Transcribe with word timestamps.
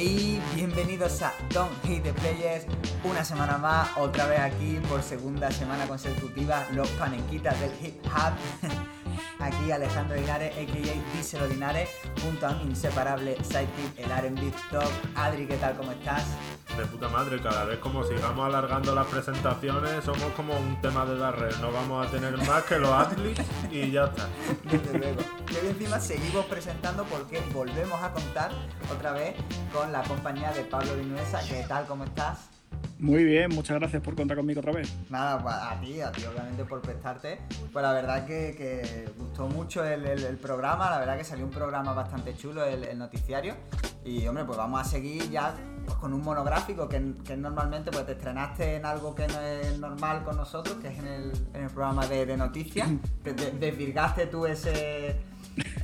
Hey, 0.00 0.40
bienvenidos 0.54 1.22
a 1.22 1.34
Don't 1.52 1.72
Hate 1.84 2.00
the 2.02 2.12
Players, 2.12 2.66
una 3.02 3.24
semana 3.24 3.58
más, 3.58 3.88
otra 3.96 4.26
vez 4.26 4.38
aquí 4.38 4.78
por 4.88 5.02
segunda 5.02 5.50
semana 5.50 5.88
consecutiva, 5.88 6.64
los 6.72 6.88
panenquitas 6.90 7.58
del 7.58 7.72
hip 7.82 7.96
hop. 8.06 8.32
Aquí 9.40 9.72
Alejandro 9.72 10.14
Linares, 10.14 10.52
a.k.a. 10.52 11.16
Díselo 11.16 11.48
Linares, 11.48 11.88
junto 12.22 12.46
a 12.46 12.52
mi 12.52 12.70
inseparable 12.70 13.36
sidekick, 13.42 13.98
el 13.98 14.10
R&B 14.12 14.52
Top. 14.70 14.88
Adri, 15.16 15.48
¿qué 15.48 15.56
tal? 15.56 15.76
¿Cómo 15.76 15.90
estás? 15.90 16.26
De 16.78 16.86
puta 16.86 17.08
madre, 17.08 17.42
cada 17.42 17.64
vez 17.64 17.80
como 17.80 18.04
sigamos 18.04 18.46
alargando 18.46 18.94
las 18.94 19.04
presentaciones, 19.08 20.04
somos 20.04 20.30
como 20.36 20.56
un 20.56 20.80
tema 20.80 21.04
de 21.04 21.16
la 21.16 21.32
red. 21.32 21.52
No 21.56 21.72
vamos 21.72 22.06
a 22.06 22.08
tener 22.08 22.36
más 22.36 22.62
que 22.62 22.78
los 22.78 22.92
athletes 22.92 23.44
y 23.68 23.90
ya 23.90 24.04
está. 24.04 24.28
Desde 24.62 24.96
luego. 24.96 25.20
Y 25.50 25.66
encima 25.66 25.98
seguimos 25.98 26.44
presentando 26.46 27.02
porque 27.06 27.42
volvemos 27.52 28.00
a 28.00 28.12
contar 28.12 28.52
otra 28.94 29.10
vez 29.10 29.34
con 29.72 29.90
la 29.90 30.04
compañía 30.04 30.52
de 30.52 30.62
Pablo 30.62 30.94
Vinuesa. 30.94 31.40
¿Qué 31.48 31.64
tal? 31.66 31.84
¿Cómo 31.86 32.04
estás? 32.04 32.48
Muy 33.00 33.22
bien, 33.22 33.54
muchas 33.54 33.78
gracias 33.78 34.02
por 34.02 34.16
contar 34.16 34.36
conmigo 34.36 34.58
otra 34.60 34.72
vez. 34.72 34.92
Nada, 35.08 35.70
a 35.70 35.80
ti, 35.80 36.00
a 36.00 36.10
ti 36.10 36.24
obviamente 36.24 36.64
por 36.64 36.80
prestarte. 36.80 37.38
Pues 37.72 37.82
la 37.82 37.92
verdad 37.92 38.26
que, 38.26 38.54
que 38.56 39.08
gustó 39.16 39.46
mucho 39.46 39.84
el, 39.84 40.04
el- 40.04 40.24
el 40.24 40.36
programa, 40.36 40.90
la 40.90 40.98
verdad 40.98 41.16
que 41.16 41.22
salió 41.24 41.44
un 41.44 41.52
programa 41.52 41.92
bastante 41.92 42.36
chulo, 42.36 42.64
el, 42.64 42.82
el 42.84 42.98
noticiario. 42.98 43.54
Y 44.04 44.26
hombre, 44.26 44.44
pues 44.44 44.58
vamos 44.58 44.80
a 44.80 44.84
seguir 44.84 45.30
ya 45.30 45.54
pues, 45.86 45.96
con 45.98 46.12
un 46.12 46.22
monográfico 46.22 46.88
que, 46.88 47.12
que 47.24 47.36
normalmente 47.36 47.92
pues 47.92 48.04
te 48.04 48.12
estrenaste 48.12 48.74
en 48.76 48.84
algo 48.84 49.14
que 49.14 49.28
no 49.28 49.40
es 49.40 49.78
normal 49.78 50.24
con 50.24 50.36
nosotros, 50.36 50.78
que 50.82 50.88
es 50.88 50.98
en 50.98 51.06
el, 51.06 51.32
en 51.54 51.68
programa 51.68 52.04
de, 52.06 52.26
de 52.26 52.36
noticias. 52.36 52.88
Te, 53.22 53.32
te- 53.32 53.52
desvirgaste 53.52 54.26
tú 54.26 54.44
ese, 54.46 55.20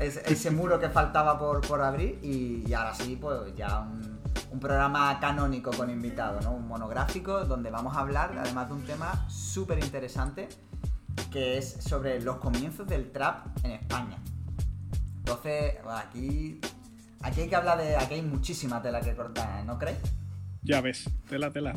ese, 0.01 0.23
ese 0.27 0.51
muro 0.51 0.81
que 0.81 0.89
faltaba 0.89 1.39
por, 1.39 1.61
por 1.61 1.81
abrir 1.81 2.19
y, 2.23 2.65
y 2.67 2.75
ahora 2.75 2.93
sí, 2.95 3.17
pues 3.21 3.55
ya 3.55 3.81
un, 3.81 4.14
un 4.51 4.61
programa 4.61 5.19
canónico 5.21 5.71
con 5.73 5.91
invitados, 5.91 6.45
¿no? 6.45 6.53
Un 6.53 6.67
monográfico 6.69 7.45
donde 7.45 7.71
vamos 7.71 7.97
a 7.97 8.01
hablar 8.01 8.35
además 8.39 8.69
de 8.69 8.75
un 8.75 8.83
tema 8.85 9.29
súper 9.29 9.79
interesante 9.83 10.49
que 11.33 11.59
es 11.59 11.73
sobre 11.81 12.21
los 12.21 12.37
comienzos 12.37 12.87
del 12.87 13.11
trap 13.13 13.47
en 13.65 13.73
España. 13.73 14.19
Entonces, 15.19 15.75
aquí, 15.97 16.61
aquí 17.23 17.41
hay 17.43 17.49
que 17.49 17.57
hablar 17.57 17.79
de... 17.79 17.97
Aquí 17.97 18.15
hay 18.15 18.23
muchísima 18.23 18.81
tela 18.83 19.01
que 19.01 19.15
cortar, 19.17 19.65
¿no 19.65 19.79
crees? 19.79 19.99
Ya 20.63 20.81
ves, 20.81 21.09
tela, 21.29 21.51
tela. 21.51 21.73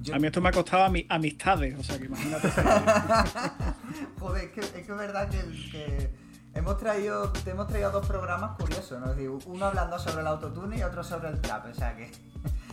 Yo- 0.00 0.14
A 0.14 0.18
mí 0.18 0.26
esto 0.26 0.40
me 0.40 0.48
ha 0.48 0.52
costado 0.52 0.84
ami- 0.84 1.06
amistades, 1.08 1.78
o 1.78 1.82
sea 1.82 1.98
que 1.98 2.06
imagínate. 2.06 2.48
Joder, 4.18 4.44
es 4.44 4.50
que 4.52 4.60
es, 4.60 4.66
que 4.70 4.80
es 4.80 4.88
verdad 4.88 5.28
que 5.28 6.10
hemos 6.54 6.78
traído, 6.78 7.30
te 7.32 7.50
hemos 7.50 7.66
traído 7.68 7.90
dos 7.90 8.06
programas 8.06 8.56
curiosos, 8.58 9.00
¿no? 9.00 9.10
Es 9.10 9.16
decir, 9.16 9.30
uno 9.46 9.66
hablando 9.66 9.98
sobre 9.98 10.20
el 10.20 10.26
autotune 10.26 10.78
y 10.78 10.82
otro 10.82 11.02
sobre 11.02 11.28
el 11.28 11.40
trap, 11.40 11.66
o 11.70 11.74
sea 11.74 11.96
que... 11.96 12.10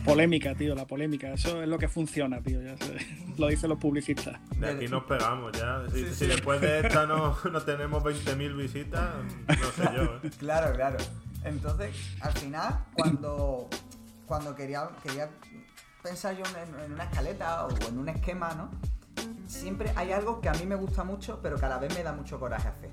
polémica, 0.04 0.54
tío, 0.54 0.74
la 0.74 0.86
polémica. 0.86 1.32
Eso 1.32 1.62
es 1.62 1.68
lo 1.68 1.78
que 1.78 1.88
funciona, 1.88 2.40
tío. 2.40 2.60
Ya 2.62 2.76
sé. 2.76 2.96
Lo 3.38 3.46
dicen 3.48 3.70
los 3.70 3.78
publicistas. 3.78 4.38
De 4.58 4.68
aquí 4.70 4.88
nos 4.88 5.04
pegamos 5.04 5.52
ya. 5.52 5.82
Si, 5.90 5.98
Sí, 6.00 6.06
si 6.10 6.14
sí. 6.14 6.26
después 6.26 6.60
de 6.60 6.80
esta 6.86 7.06
no, 7.06 7.36
no 7.50 7.60
tenemos 7.62 8.02
20.000 8.02 8.56
visitas, 8.56 9.08
no 9.48 9.70
sé 9.72 9.90
yo. 9.96 10.02
¿eh? 10.22 10.30
Claro, 10.38 10.74
claro. 10.74 10.98
Entonces, 11.44 11.94
al 12.20 12.32
final, 12.32 12.84
cuando, 12.92 13.68
cuando 14.26 14.54
quería, 14.54 14.88
quería 15.02 15.30
pensar 16.02 16.36
yo 16.36 16.44
en, 16.44 16.80
en 16.84 16.92
una 16.92 17.04
escaleta 17.04 17.66
o 17.66 17.70
en 17.88 17.98
un 17.98 18.08
esquema, 18.10 18.52
¿no? 18.54 18.70
Siempre 19.46 19.90
hay 19.96 20.12
algo 20.12 20.40
que 20.42 20.48
a 20.50 20.52
mí 20.52 20.66
me 20.66 20.74
gusta 20.76 21.02
mucho, 21.02 21.40
pero 21.42 21.56
que 21.58 21.64
a 21.64 21.68
la 21.70 21.78
vez 21.78 21.94
me 21.94 22.02
da 22.02 22.12
mucho 22.12 22.38
coraje 22.38 22.68
hacer. 22.68 22.90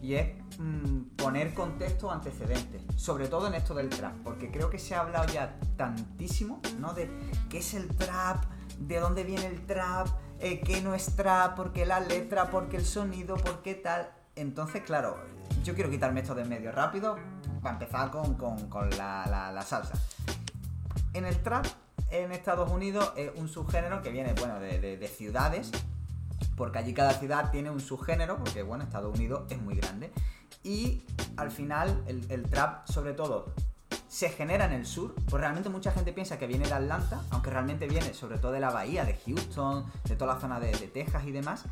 Y 0.00 0.14
es 0.14 0.28
mm, 0.58 1.16
poner 1.16 1.54
contexto 1.54 2.10
antecedentes, 2.10 2.82
sobre 2.96 3.28
todo 3.28 3.46
en 3.48 3.54
esto 3.54 3.74
del 3.74 3.88
trap, 3.88 4.14
porque 4.22 4.50
creo 4.50 4.68
que 4.70 4.78
se 4.78 4.94
ha 4.94 5.00
hablado 5.00 5.26
ya 5.32 5.58
tantísimo, 5.76 6.60
¿no? 6.78 6.92
De 6.92 7.10
qué 7.48 7.58
es 7.58 7.74
el 7.74 7.88
trap, 7.96 8.44
de 8.78 8.98
dónde 9.00 9.24
viene 9.24 9.46
el 9.46 9.64
trap, 9.66 10.08
eh, 10.38 10.60
qué 10.60 10.82
no 10.82 10.94
es 10.94 11.16
trap, 11.16 11.56
por 11.56 11.72
qué 11.72 11.86
la 11.86 12.00
letra, 12.00 12.50
por 12.50 12.68
qué 12.68 12.76
el 12.76 12.84
sonido, 12.84 13.36
por 13.36 13.62
qué 13.62 13.74
tal. 13.74 14.10
Entonces, 14.36 14.82
claro, 14.82 15.16
yo 15.64 15.74
quiero 15.74 15.88
quitarme 15.90 16.20
esto 16.20 16.34
de 16.34 16.42
en 16.42 16.48
medio 16.50 16.70
rápido 16.72 17.16
para 17.62 17.74
empezar 17.74 18.10
con, 18.10 18.34
con- 18.34 18.68
con 18.68 18.90
la, 18.90 19.24
la- 19.28 19.50
la 19.50 19.62
salsa. 19.62 19.94
En 21.14 21.24
el 21.24 21.42
trap, 21.42 21.64
en 22.10 22.30
Estados 22.32 22.70
Unidos, 22.70 23.12
es 23.16 23.30
un 23.36 23.48
subgénero 23.48 24.02
que 24.02 24.10
viene, 24.10 24.34
bueno, 24.34 24.60
de, 24.60 24.78
de- 24.78 24.98
de 24.98 25.08
ciudades, 25.08 25.72
porque 26.56 26.78
allí 26.78 26.94
cada 26.94 27.12
ciudad 27.12 27.50
tiene 27.50 27.70
un 27.70 27.80
subgénero, 27.80 28.38
porque, 28.38 28.62
bueno, 28.62 28.84
Estados 28.84 29.16
Unidos 29.16 29.44
es 29.50 29.60
muy 29.60 29.76
grande. 29.76 30.12
Y 30.62 31.02
al 31.36 31.50
final, 31.50 32.02
el, 32.06 32.30
el 32.30 32.44
trap, 32.44 32.88
sobre 32.88 33.12
todo, 33.12 33.52
se 34.16 34.30
genera 34.30 34.64
en 34.64 34.72
el 34.72 34.86
sur, 34.86 35.14
pues 35.28 35.42
realmente 35.42 35.68
mucha 35.68 35.92
gente 35.92 36.10
piensa 36.10 36.38
que 36.38 36.46
viene 36.46 36.66
de 36.66 36.72
Atlanta, 36.72 37.22
aunque 37.30 37.50
realmente 37.50 37.86
viene 37.86 38.14
sobre 38.14 38.38
todo 38.38 38.52
de 38.52 38.60
la 38.60 38.70
bahía, 38.70 39.04
de 39.04 39.14
Houston, 39.26 39.84
de 40.04 40.16
toda 40.16 40.32
la 40.32 40.40
zona 40.40 40.58
de, 40.58 40.72
Texas 40.72 41.24
y 41.26 41.32
demás. 41.32 41.64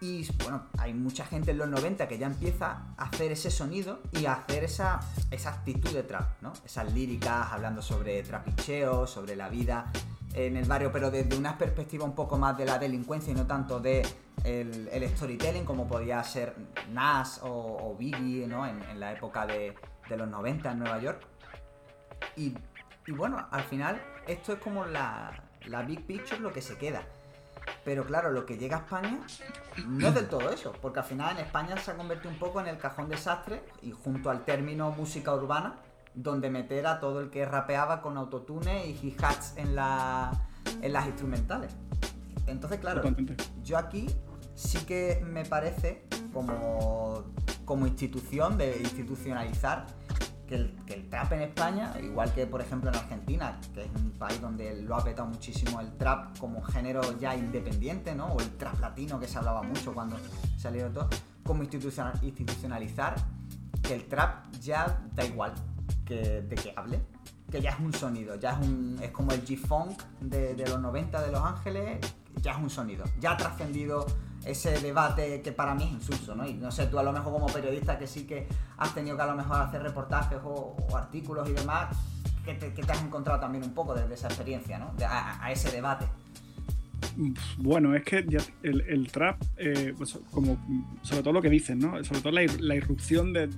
Y 0.00 0.24
bueno, 0.44 0.62
hay 0.78 0.94
mucha 0.94 1.26
gente 1.26 1.50
en 1.50 1.58
los 1.58 1.68
90 1.68 2.06
que 2.06 2.16
ya 2.16 2.28
empieza 2.28 2.84
a 2.96 3.06
hacer 3.06 3.32
ese 3.32 3.50
sonido 3.50 3.98
y 4.12 4.26
a 4.26 4.34
hacer 4.34 4.62
esa, 4.62 5.00
esa 5.32 5.50
actitud 5.50 5.90
de 5.90 6.04
trap, 6.04 6.40
¿no? 6.42 6.52
Esas 6.64 6.92
líricas 6.94 7.48
hablando 7.50 7.82
sobre 7.82 8.22
trapicheo, 8.22 9.06
sobre 9.08 9.34
la 9.34 9.48
vida 9.48 9.90
en 10.34 10.56
el 10.56 10.64
barrio, 10.64 10.92
pero 10.92 11.10
desde 11.10 11.36
una 11.36 11.58
perspectiva 11.58 12.04
un 12.04 12.14
poco 12.14 12.38
más 12.38 12.56
de 12.56 12.64
la 12.64 12.78
delincuencia 12.78 13.32
y 13.32 13.36
no 13.36 13.46
tanto 13.46 13.80
de 13.80 14.06
el, 14.44 14.88
el 14.88 15.08
storytelling 15.08 15.64
como 15.64 15.86
podía 15.86 16.22
ser 16.22 16.54
Nas 16.90 17.40
o, 17.42 17.90
o 17.90 17.96
Biggie, 17.96 18.46
¿no? 18.46 18.66
En, 18.66 19.00
la 19.00 19.12
época 19.12 19.46
de, 19.46 19.74
de 20.08 20.16
los 20.16 20.28
90 20.28 20.70
en 20.70 20.78
Nueva 20.78 20.98
York. 21.00 21.26
Y, 22.36 22.54
y 23.06 23.12
bueno, 23.12 23.46
al 23.50 23.62
final 23.64 24.00
esto 24.26 24.52
es 24.52 24.58
como 24.60 24.84
la, 24.84 25.42
la 25.66 25.82
big 25.82 26.06
picture, 26.06 26.40
lo 26.40 26.52
que 26.52 26.62
se 26.62 26.76
queda. 26.76 27.02
Pero 27.84 28.04
claro, 28.04 28.30
lo 28.30 28.46
que 28.46 28.56
llega 28.56 28.76
a 28.76 28.80
España 28.80 29.20
no 29.86 30.08
es 30.08 30.14
del 30.14 30.28
todo 30.28 30.50
eso, 30.50 30.72
porque 30.80 31.00
al 31.00 31.04
final 31.04 31.38
en 31.38 31.44
España 31.44 31.76
se 31.76 31.90
ha 31.90 31.96
convertido 31.96 32.30
un 32.30 32.38
poco 32.38 32.60
en 32.60 32.66
el 32.66 32.78
cajón 32.78 33.08
desastre 33.08 33.62
y 33.82 33.92
junto 33.92 34.30
al 34.30 34.44
término 34.44 34.90
música 34.90 35.34
urbana, 35.34 35.76
donde 36.14 36.50
meter 36.50 36.86
a 36.86 37.00
todo 37.00 37.20
el 37.20 37.30
que 37.30 37.44
rapeaba 37.44 38.02
con 38.02 38.16
autotune 38.16 38.86
y 38.86 38.92
hi-hats 38.92 39.54
en, 39.56 39.74
la, 39.74 40.32
en 40.82 40.92
las 40.92 41.06
instrumentales. 41.06 41.72
Entonces, 42.46 42.80
claro, 42.80 43.02
yo 43.62 43.78
aquí 43.78 44.08
sí 44.54 44.78
que 44.80 45.24
me 45.24 45.44
parece 45.44 46.06
como, 46.32 47.24
como 47.64 47.86
institución 47.86 48.58
de 48.58 48.78
institucionalizar 48.80 49.86
que 50.46 50.56
el, 50.56 50.76
que 50.84 50.94
el 50.94 51.08
trap 51.08 51.32
en 51.32 51.42
España, 51.42 51.94
igual 52.02 52.34
que 52.34 52.44
por 52.44 52.60
ejemplo 52.60 52.90
en 52.90 52.96
Argentina, 52.96 53.60
que 53.72 53.84
es 53.84 53.90
un 53.94 54.10
país 54.10 54.40
donde 54.40 54.82
lo 54.82 54.96
ha 54.96 55.04
petado 55.04 55.28
muchísimo 55.28 55.80
el 55.80 55.92
trap 55.96 56.36
como 56.38 56.60
género 56.60 57.16
ya 57.20 57.36
independiente, 57.36 58.16
¿no? 58.16 58.26
O 58.32 58.40
el 58.40 58.50
trap 58.56 58.80
latino 58.80 59.20
que 59.20 59.28
se 59.28 59.38
hablaba 59.38 59.62
mucho 59.62 59.94
cuando 59.94 60.16
salieron 60.58 60.92
todo, 60.92 61.08
como 61.44 61.62
institucional- 61.62 62.20
institucionalizar 62.20 63.14
que 63.80 63.94
el 63.94 64.08
trap 64.08 64.50
ya 64.60 65.00
da 65.14 65.24
igual 65.24 65.54
que, 66.10 66.42
de 66.42 66.56
que 66.56 66.72
hable, 66.76 67.00
que 67.50 67.60
ya 67.60 67.70
es 67.70 67.78
un 67.78 67.92
sonido, 67.92 68.34
ya 68.34 68.52
es 68.52 68.66
un 68.66 68.98
es 69.00 69.12
como 69.12 69.30
el 69.30 69.44
G-Funk 69.44 70.02
de, 70.20 70.56
los 70.66 70.80
90 70.80 71.22
de 71.22 71.30
Los 71.30 71.40
Ángeles, 71.40 72.00
ya 72.42 72.52
es 72.52 72.58
un 72.58 72.68
sonido, 72.68 73.04
ya 73.20 73.32
ha 73.32 73.36
trascendido 73.36 74.06
ese 74.44 74.80
debate 74.80 75.40
que 75.40 75.52
para 75.52 75.74
mí 75.74 75.84
es 75.84 75.92
insulso, 75.92 76.34
¿no? 76.34 76.44
Y 76.46 76.54
no 76.54 76.72
sé, 76.72 76.86
tú 76.86 76.98
a 76.98 77.04
lo 77.04 77.12
mejor 77.12 77.32
como 77.32 77.46
periodista 77.46 77.96
que 77.96 78.08
sí 78.08 78.26
que 78.26 78.48
has 78.76 78.92
tenido 78.92 79.16
que 79.16 79.22
a 79.22 79.26
lo 79.26 79.36
mejor 79.36 79.60
hacer 79.60 79.82
reportajes 79.82 80.38
o, 80.42 80.74
artículos 80.96 81.48
y 81.48 81.52
demás, 81.52 81.96
que 82.44 82.54
te, 82.54 82.74
que 82.74 82.82
te 82.82 82.90
has 82.90 83.02
encontrado 83.02 83.38
también 83.38 83.62
un 83.62 83.72
poco 83.72 83.94
desde 83.94 84.14
esa 84.14 84.26
experiencia, 84.26 84.78
¿no? 84.78 84.92
A 85.06 85.52
ese 85.52 85.70
debate. 85.70 86.06
Bueno, 87.58 87.94
es 87.94 88.02
que 88.04 88.24
el, 88.62 89.08
trap, 89.12 89.42
eh, 89.56 89.92
pues, 89.96 90.18
como 90.30 90.58
sobre 91.02 91.22
todo 91.22 91.32
lo 91.32 91.42
que 91.42 91.50
dicen, 91.50 91.78
¿no? 91.78 92.02
Sobre 92.04 92.20
todo 92.20 92.32
la, 92.32 92.44
ir- 92.44 92.60
la 92.60 92.74
irrupción 92.76 93.32
de, 93.32 93.48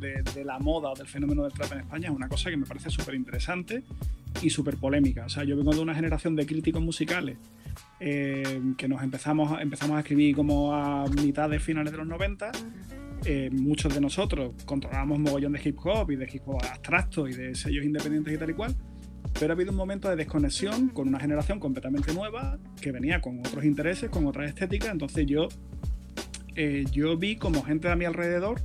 la 0.45 0.59
moda 0.59 0.93
del 0.97 1.07
fenómeno 1.07 1.43
del 1.45 1.53
trap 1.53 1.73
en 1.73 1.79
España 1.81 2.09
es 2.09 2.15
una 2.15 2.29
cosa 2.29 2.51
que 2.51 2.57
me 2.57 2.67
parece 2.67 2.91
súper 2.91 3.15
interesante 3.15 3.85
y 4.41 4.51
súper 4.51 4.77
polémica. 4.77 5.27
O 5.27 5.29
sea, 5.29 5.45
yo 5.45 5.57
vengo 5.57 5.73
de 5.73 5.81
una 5.81 5.95
generación 5.95 6.35
de 6.37 6.47
críticos 6.47 6.83
musicales 6.83 7.37
eh, 8.01 8.61
que 8.77 8.89
nos 8.89 9.03
empezamos, 9.03 9.61
empezamos 9.61 9.97
a 9.97 10.01
escribir 10.01 10.35
como 10.35 10.75
a 10.75 11.07
mitad 11.09 11.49
de 11.51 11.61
finales 11.61 11.93
de 11.93 11.99
los 11.99 12.07
90. 12.07 12.51
Eh, 13.25 13.51
muchos 13.53 13.95
de 13.95 14.01
nosotros 14.01 14.53
controlábamos 14.65 15.21
mogollón 15.21 15.53
de 15.53 15.61
hip 15.63 15.79
hop 15.85 16.11
y 16.11 16.17
de 16.17 16.29
hip 16.33 16.43
hop 16.47 16.61
abstracto 16.65 17.29
y 17.29 17.35
de 17.35 17.55
sellos 17.55 17.85
independientes 17.85 18.35
y 18.35 18.39
tal 18.39 18.51
y 18.51 18.55
cual. 18.55 18.75
Pero 19.39 19.53
ha 19.53 19.55
habido 19.55 19.71
un 19.71 19.77
momento 19.77 20.09
de 20.09 20.17
desconexión 20.17 20.89
con 20.89 21.09
una 21.09 21.21
generación 21.21 21.59
completamente 21.59 22.13
nueva 22.15 22.59
que 22.81 22.93
venía 22.93 23.21
con 23.21 23.41
otros 23.41 23.65
intereses, 23.65 24.11
con 24.11 24.27
otras 24.27 24.49
estéticas. 24.49 24.91
Entonces 24.91 25.27
yo, 25.27 25.49
eh, 26.55 26.85
yo 26.93 27.17
vi 27.17 27.37
como 27.37 27.63
gente 27.63 27.89
a 27.89 27.97
mi 27.97 28.05
alrededor 28.05 28.61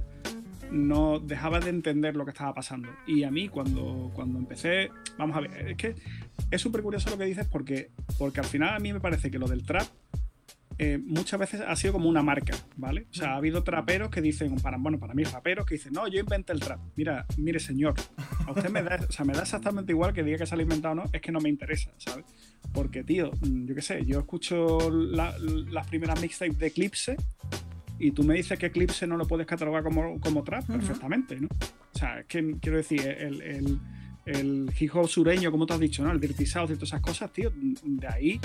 no 0.72 1.20
dejaba 1.20 1.60
de 1.60 1.70
entender 1.70 2.16
lo 2.16 2.26
que 2.26 2.32
estaba 2.32 2.54
pasando. 2.54 2.90
Y 3.06 3.24
a 3.24 3.32
mí 3.32 3.50
cuando, 3.50 4.12
cuando 4.14 4.38
empecé, 4.38 4.90
vamos 5.18 5.38
a 5.38 5.42
ver, 5.42 5.70
es 5.70 5.78
que 5.78 5.96
es 6.52 6.62
súper 6.62 6.82
curioso 6.82 7.10
lo 7.10 7.18
que 7.18 7.26
dices 7.26 7.48
porque, 7.48 7.92
porque 8.18 8.40
al 8.40 8.46
final 8.46 8.76
a 8.76 8.80
mí 8.80 8.94
me 8.94 9.00
parece 9.00 9.32
que 9.32 9.40
lo 9.40 9.48
del 9.48 9.64
trap 9.64 9.88
eh, 10.80 11.00
muchas 11.04 11.40
veces 11.40 11.62
ha 11.62 11.76
sido 11.76 11.94
como 11.94 12.08
una 12.08 12.22
marca, 12.22 12.56
¿vale? 12.76 13.08
O 13.10 13.14
sea, 13.14 13.32
ha 13.32 13.38
habido 13.38 13.64
traperos 13.64 14.10
que 14.10 14.22
dicen, 14.22 14.56
para, 14.58 14.78
bueno, 14.78 15.00
para 15.00 15.16
mí 15.16 15.24
raperos 15.24 15.66
que 15.66 15.76
dicen, 15.76 15.94
no, 15.94 16.08
yo 16.08 16.20
inventé 16.20 16.54
el 16.54 16.60
trap. 16.60 16.80
Mira, 16.96 17.26
mire 17.38 17.60
señor, 17.60 17.96
a 18.46 18.52
usted 18.52 18.70
me 18.70 18.84
da, 18.84 19.00
o 19.08 19.12
sea, 19.12 19.26
me 19.26 19.34
da 19.34 19.42
exactamente 19.42 19.92
igual 19.92 20.14
que 20.14 20.24
diga 20.24 20.38
que 20.38 20.46
se 20.46 20.54
ha 20.54 20.62
inventado 20.62 20.92
o 20.92 20.96
no, 20.96 21.04
es 21.12 21.20
que 21.20 21.32
no 21.32 21.40
me 21.40 21.50
interesa, 21.50 21.92
¿sabes? 21.98 22.26
Porque, 22.74 23.04
tío, 23.04 23.32
mm, 23.42 23.66
yo 23.66 23.76
qué 23.76 23.82
sé, 23.82 24.06
yo 24.06 24.20
escucho 24.20 24.92
las 24.92 25.88
primeras 25.88 26.22
mixtapes 26.22 26.60
de 26.60 26.68
Eclipse 26.68 27.18
y 27.98 28.12
tú 28.12 28.24
me 28.24 28.36
dices 28.36 28.60
que 28.60 28.68
Eclipse 28.68 29.08
no 29.08 29.18
lo 29.18 29.26
puedes 29.26 29.48
catalogar 29.48 29.84
como, 29.84 30.20
como 30.20 30.44
trap 30.44 30.68
perfectamente, 30.68 31.40
¿no? 31.40 31.48
O 31.48 31.98
sea, 31.98 32.20
es 32.20 32.28
que 32.28 32.56
quiero 32.62 32.78
decir, 32.78 33.02
el, 33.02 33.42
el, 33.42 33.80
el 34.28 34.72
hip 34.80 34.96
hop 34.96 35.08
sureño, 35.08 35.50
como 35.50 35.66
tú 35.66 35.74
has 35.74 35.80
dicho, 35.80 36.04
¿no? 36.04 36.12
El 36.12 36.20
dirty 36.20 36.46
south 36.46 36.70
y 36.70 36.76
todas 36.76 36.90
esas 36.90 37.02
cosas, 37.02 37.34
tío, 37.34 37.52
de 37.56 38.08
ahí 38.08 38.40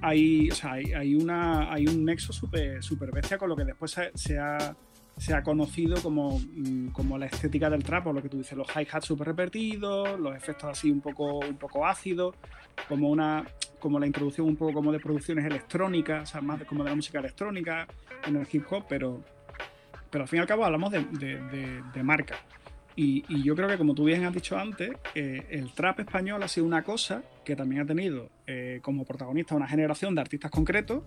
hay, 0.00 0.50
o 0.50 0.54
sea, 0.54 0.72
hay, 0.72 1.14
una, 1.14 1.72
hay 1.72 1.86
un 1.86 2.04
nexo 2.04 2.32
súper 2.32 2.82
super 2.82 3.10
bestia 3.10 3.38
con 3.38 3.48
lo 3.48 3.56
que 3.56 3.64
después 3.64 3.96
se, 4.14 4.38
ha, 4.38 4.76
se 5.16 5.34
ha 5.34 5.42
conocido 5.42 6.00
como, 6.02 6.38
mm, 6.38 6.88
como, 6.88 7.18
la 7.18 7.26
estética 7.26 7.68
del 7.68 7.82
trap, 7.82 8.06
o 8.08 8.12
lo 8.12 8.22
que 8.22 8.28
tú 8.28 8.38
dices, 8.38 8.56
los 8.56 8.68
hi-hats 8.68 9.06
súper 9.06 9.28
repetidos, 9.28 10.18
los 10.18 10.34
efectos 10.34 10.70
así 10.70 10.90
un 10.90 11.00
poco, 11.00 11.38
un 11.38 11.56
poco 11.56 11.86
ácidos, 11.86 12.34
como 12.88 13.16
como 13.80 13.98
la 14.00 14.06
introducción 14.06 14.46
un 14.46 14.56
poco 14.56 14.72
como 14.72 14.92
de 14.92 15.00
producciones 15.00 15.44
electrónicas, 15.44 16.28
o 16.28 16.32
sea, 16.32 16.40
más 16.40 16.62
como 16.64 16.84
de 16.84 16.90
la 16.90 16.96
música 16.96 17.18
electrónica 17.18 17.86
en 18.26 18.36
el 18.36 18.46
hip 18.50 18.64
hop, 18.70 18.84
pero, 18.88 19.22
pero 20.10 20.22
al 20.24 20.28
fin 20.28 20.38
y 20.38 20.40
al 20.40 20.46
cabo 20.46 20.64
hablamos 20.64 20.92
de, 20.92 21.00
de, 21.00 21.82
de 21.92 22.02
marca. 22.02 22.36
Y, 23.00 23.44
yo 23.44 23.54
creo 23.54 23.68
que, 23.68 23.78
como 23.78 23.94
tú 23.94 24.02
bien 24.02 24.24
has 24.24 24.34
dicho 24.34 24.58
antes, 24.58 24.90
eh, 25.14 25.46
el 25.50 25.72
trap 25.72 26.00
español 26.00 26.42
ha 26.42 26.48
sido 26.48 26.66
una 26.66 26.82
cosa 26.82 27.22
que 27.48 27.56
también 27.56 27.80
ha 27.80 27.86
tenido 27.86 28.30
eh, 28.46 28.78
como 28.82 29.06
protagonista 29.06 29.54
una 29.54 29.66
generación 29.66 30.14
de 30.14 30.20
artistas 30.20 30.50
concretos 30.50 31.04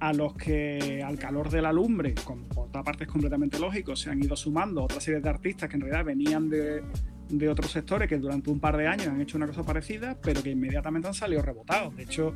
a 0.00 0.12
los 0.12 0.34
que 0.34 1.00
al 1.06 1.16
calor 1.16 1.48
de 1.48 1.62
la 1.62 1.72
lumbre, 1.72 2.12
con, 2.24 2.48
por 2.48 2.66
otra 2.66 2.82
parte 2.82 3.04
es 3.04 3.08
completamente 3.08 3.56
lógico, 3.60 3.94
se 3.94 4.10
han 4.10 4.20
ido 4.20 4.34
sumando 4.34 4.82
otra 4.82 5.00
serie 5.00 5.20
de 5.20 5.28
artistas 5.28 5.68
que 5.68 5.76
en 5.76 5.82
realidad 5.82 6.04
venían 6.04 6.50
de, 6.50 6.82
de 7.28 7.48
otros 7.48 7.70
sectores 7.70 8.08
que 8.08 8.18
durante 8.18 8.50
un 8.50 8.58
par 8.58 8.76
de 8.76 8.88
años 8.88 9.06
han 9.06 9.20
hecho 9.20 9.36
una 9.36 9.46
cosa 9.46 9.62
parecida, 9.62 10.18
pero 10.20 10.42
que 10.42 10.50
inmediatamente 10.50 11.06
han 11.06 11.14
salido 11.14 11.40
rebotados. 11.40 11.94
De 11.94 12.02
hecho, 12.02 12.34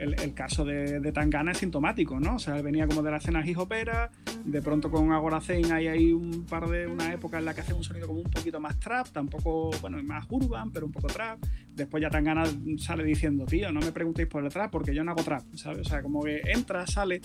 el, 0.00 0.34
caso 0.34 0.64
de, 0.64 1.12
Tangana 1.12 1.52
es 1.52 1.58
sintomático, 1.58 2.18
¿no? 2.18 2.36
O 2.36 2.38
sea, 2.38 2.60
venía 2.62 2.86
como 2.86 3.02
de 3.02 3.10
la 3.10 3.18
escena 3.18 3.46
hip 3.46 3.58
hopera, 3.58 4.10
de 4.44 4.62
pronto 4.62 4.90
con 4.90 5.12
Agoracén 5.12 5.70
hay 5.72 5.88
ahí 5.88 6.12
un 6.12 6.46
par 6.46 6.68
de 6.68 6.86
una 6.86 7.12
época 7.12 7.38
en 7.38 7.44
la 7.44 7.54
que 7.54 7.60
hace 7.60 7.74
un 7.74 7.84
sonido 7.84 8.06
como 8.06 8.20
un 8.20 8.30
poquito 8.30 8.60
más 8.60 8.78
trap, 8.78 9.08
tampoco, 9.08 9.70
bueno, 9.82 10.02
más 10.02 10.26
urban, 10.30 10.70
pero 10.70 10.86
un 10.86 10.92
poco 10.92 11.08
trap. 11.08 11.38
Después 11.74 12.02
ya 12.02 12.08
Tangana 12.08 12.44
sale 12.78 13.04
diciendo, 13.04 13.44
tío, 13.44 13.70
no 13.72 13.80
me 13.80 13.92
preguntéis 13.92 14.28
por 14.28 14.42
el 14.42 14.50
trap 14.50 14.70
porque 14.70 14.94
yo 14.94 15.04
no 15.04 15.12
hago 15.12 15.22
trap, 15.22 15.42
¿sabes? 15.54 15.86
O 15.86 15.90
sea, 15.90 16.02
como 16.02 16.22
que 16.22 16.40
entra, 16.46 16.86
sale 16.86 17.20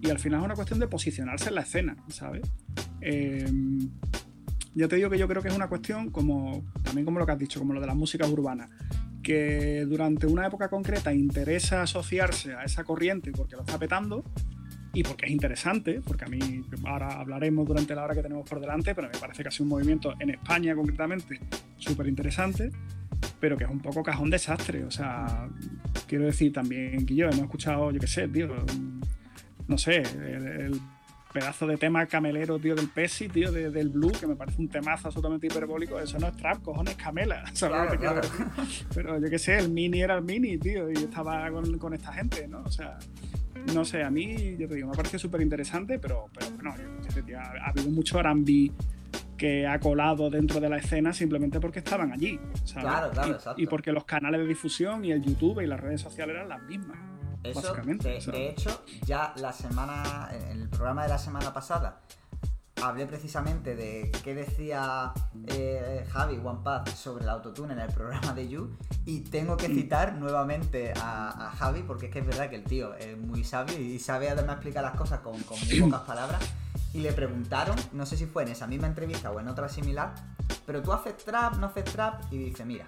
y 0.00 0.10
al 0.10 0.18
final 0.18 0.40
es 0.40 0.44
una 0.44 0.54
cuestión 0.54 0.78
de 0.78 0.86
posicionarse 0.86 1.48
en 1.48 1.54
la 1.56 1.62
escena, 1.62 1.96
¿sabes? 2.08 2.42
Eh, 3.00 3.46
ya 4.74 4.88
te 4.88 4.96
digo 4.96 5.10
que 5.10 5.18
yo 5.18 5.26
creo 5.26 5.42
que 5.42 5.48
es 5.48 5.56
una 5.56 5.68
cuestión 5.68 6.10
como 6.10 6.64
también 6.82 7.04
como 7.04 7.18
lo 7.18 7.26
que 7.26 7.32
has 7.32 7.38
dicho, 7.38 7.58
como 7.58 7.72
lo 7.72 7.80
de 7.80 7.86
las 7.86 7.96
músicas 7.96 8.28
urbanas 8.28 8.70
que 9.24 9.84
durante 9.88 10.28
una 10.28 10.46
época 10.46 10.68
concreta 10.68 11.12
interesa 11.12 11.82
asociarse 11.82 12.54
a 12.54 12.62
esa 12.62 12.84
corriente 12.84 13.32
porque 13.32 13.56
lo 13.56 13.62
está 13.62 13.78
petando 13.78 14.22
y 14.92 15.02
porque 15.02 15.26
es 15.26 15.32
interesante, 15.32 16.00
porque 16.06 16.24
a 16.24 16.28
mí 16.28 16.64
ahora 16.84 17.20
hablaremos 17.20 17.66
durante 17.66 17.96
la 17.96 18.04
hora 18.04 18.14
que 18.14 18.22
tenemos 18.22 18.48
por 18.48 18.60
delante, 18.60 18.94
pero 18.94 19.08
me 19.12 19.18
parece 19.18 19.42
que 19.42 19.48
ha 19.48 19.50
sido 19.50 19.64
un 19.64 19.70
movimiento 19.70 20.14
en 20.20 20.30
España 20.30 20.76
concretamente 20.76 21.40
súper 21.76 22.06
interesante, 22.06 22.70
pero 23.40 23.56
que 23.56 23.64
es 23.64 23.70
un 23.70 23.80
poco 23.80 24.04
cajón 24.04 24.30
desastre. 24.30 24.84
O 24.84 24.90
sea, 24.92 25.48
quiero 26.06 26.26
decir 26.26 26.52
también 26.52 27.04
que 27.04 27.16
yo 27.16 27.26
hemos 27.26 27.40
escuchado, 27.40 27.90
yo 27.90 27.98
qué 27.98 28.06
sé, 28.06 28.28
tío, 28.28 28.48
no 29.66 29.78
sé, 29.78 30.02
el 30.02 30.80
pedazo 31.34 31.66
de 31.66 31.76
tema 31.76 32.06
camelero, 32.06 32.60
tío, 32.60 32.76
del 32.76 32.88
Pesi, 32.88 33.28
tío, 33.28 33.50
del 33.50 33.88
Blue, 33.88 34.12
que 34.12 34.26
me 34.26 34.36
parece 34.36 34.62
un 34.62 34.68
temazo 34.68 35.08
absolutamente 35.08 35.48
hiperbólico. 35.48 35.98
Eso 35.98 36.16
no 36.20 36.28
es 36.28 36.36
trap, 36.36 36.62
cojones, 36.62 36.94
camela. 36.94 37.42
Pero 38.94 39.20
yo 39.20 39.28
qué 39.28 39.38
sé, 39.38 39.58
el 39.58 39.70
mini 39.70 40.00
era 40.00 40.14
el 40.14 40.22
mini, 40.22 40.56
tío, 40.58 40.88
y 40.90 40.94
estaba 40.94 41.50
con, 41.50 41.92
esta 41.92 42.12
gente, 42.12 42.46
¿no? 42.46 42.62
O 42.62 42.70
sea, 42.70 43.00
no 43.74 43.84
sé, 43.84 44.04
a 44.04 44.10
mí, 44.10 44.56
yo 44.56 44.68
te 44.68 44.76
digo, 44.76 44.88
me 44.88 44.94
parece 44.94 45.18
súper 45.18 45.40
interesante, 45.40 45.98
pero, 45.98 46.26
pero 46.32 46.52
bueno, 46.52 46.70
ha, 46.70 47.68
habido 47.68 47.90
mucho 47.90 48.20
Arambi 48.20 48.72
que 49.36 49.66
ha 49.66 49.80
colado 49.80 50.30
dentro 50.30 50.60
de 50.60 50.68
la 50.68 50.76
escena 50.76 51.12
simplemente 51.12 51.58
porque 51.58 51.80
estaban 51.80 52.12
allí. 52.12 52.38
Claro, 52.72 53.10
claro, 53.10 53.38
y 53.56 53.66
porque 53.66 53.90
los 53.90 54.04
canales 54.04 54.40
de 54.40 54.46
difusión 54.46 55.04
y 55.04 55.10
el 55.10 55.20
YouTube 55.20 55.60
y 55.60 55.66
las 55.66 55.80
redes 55.80 56.00
sociales 56.00 56.36
eran 56.36 56.48
las 56.48 56.62
mismas. 56.62 57.13
Eso, 57.44 57.74
de, 58.32 58.48
hecho, 58.48 58.84
ya 59.04 59.34
la 59.36 59.52
semana, 59.52 60.30
en 60.32 60.62
el 60.62 60.68
programa 60.68 61.02
de 61.02 61.10
la 61.10 61.18
semana 61.18 61.52
pasada, 61.52 62.00
hablé 62.82 63.06
precisamente 63.06 63.76
de 63.76 64.10
qué 64.22 64.34
decía 64.34 65.12
eh, 65.46 66.06
Javi 66.10 66.40
One 66.42 66.60
sobre 66.94 67.24
el 67.24 67.30
autotune 67.30 67.74
en 67.74 67.80
el 67.80 67.92
programa 67.92 68.32
de 68.32 68.48
You 68.48 68.76
y 69.04 69.20
tengo 69.20 69.56
que 69.56 69.68
mm. 69.68 69.74
citar 69.74 70.14
nuevamente 70.14 70.92
a, 70.96 71.52
Javi 71.56 71.82
porque 71.82 72.06
es 72.06 72.12
que 72.12 72.20
es 72.20 72.26
verdad 72.26 72.50
que 72.50 72.56
el 72.56 72.64
tío 72.64 72.94
es 72.94 73.16
muy 73.16 73.44
sabio 73.44 73.78
y 73.78 73.98
sabe 73.98 74.28
además 74.28 74.56
explicar 74.56 74.82
las 74.82 74.96
cosas 74.96 75.20
con, 75.20 75.40
con 75.42 75.58
muy 75.60 75.80
pocas 75.80 76.00
palabras 76.06 76.42
y 76.92 77.00
le 77.00 77.12
preguntaron, 77.12 77.76
no 77.92 78.06
sé 78.06 78.16
si 78.16 78.26
fue 78.26 78.44
en 78.44 78.50
esa 78.50 78.66
misma 78.66 78.86
entrevista 78.86 79.30
o 79.30 79.40
en 79.40 79.48
otra 79.48 79.68
similar, 79.68 80.14
pero 80.64 80.80
tú 80.80 80.92
haces 80.92 81.16
trap, 81.16 81.56
no 81.56 81.66
haces 81.66 81.84
trap 81.84 82.32
y 82.32 82.38
dice, 82.38 82.64
mira, 82.64 82.86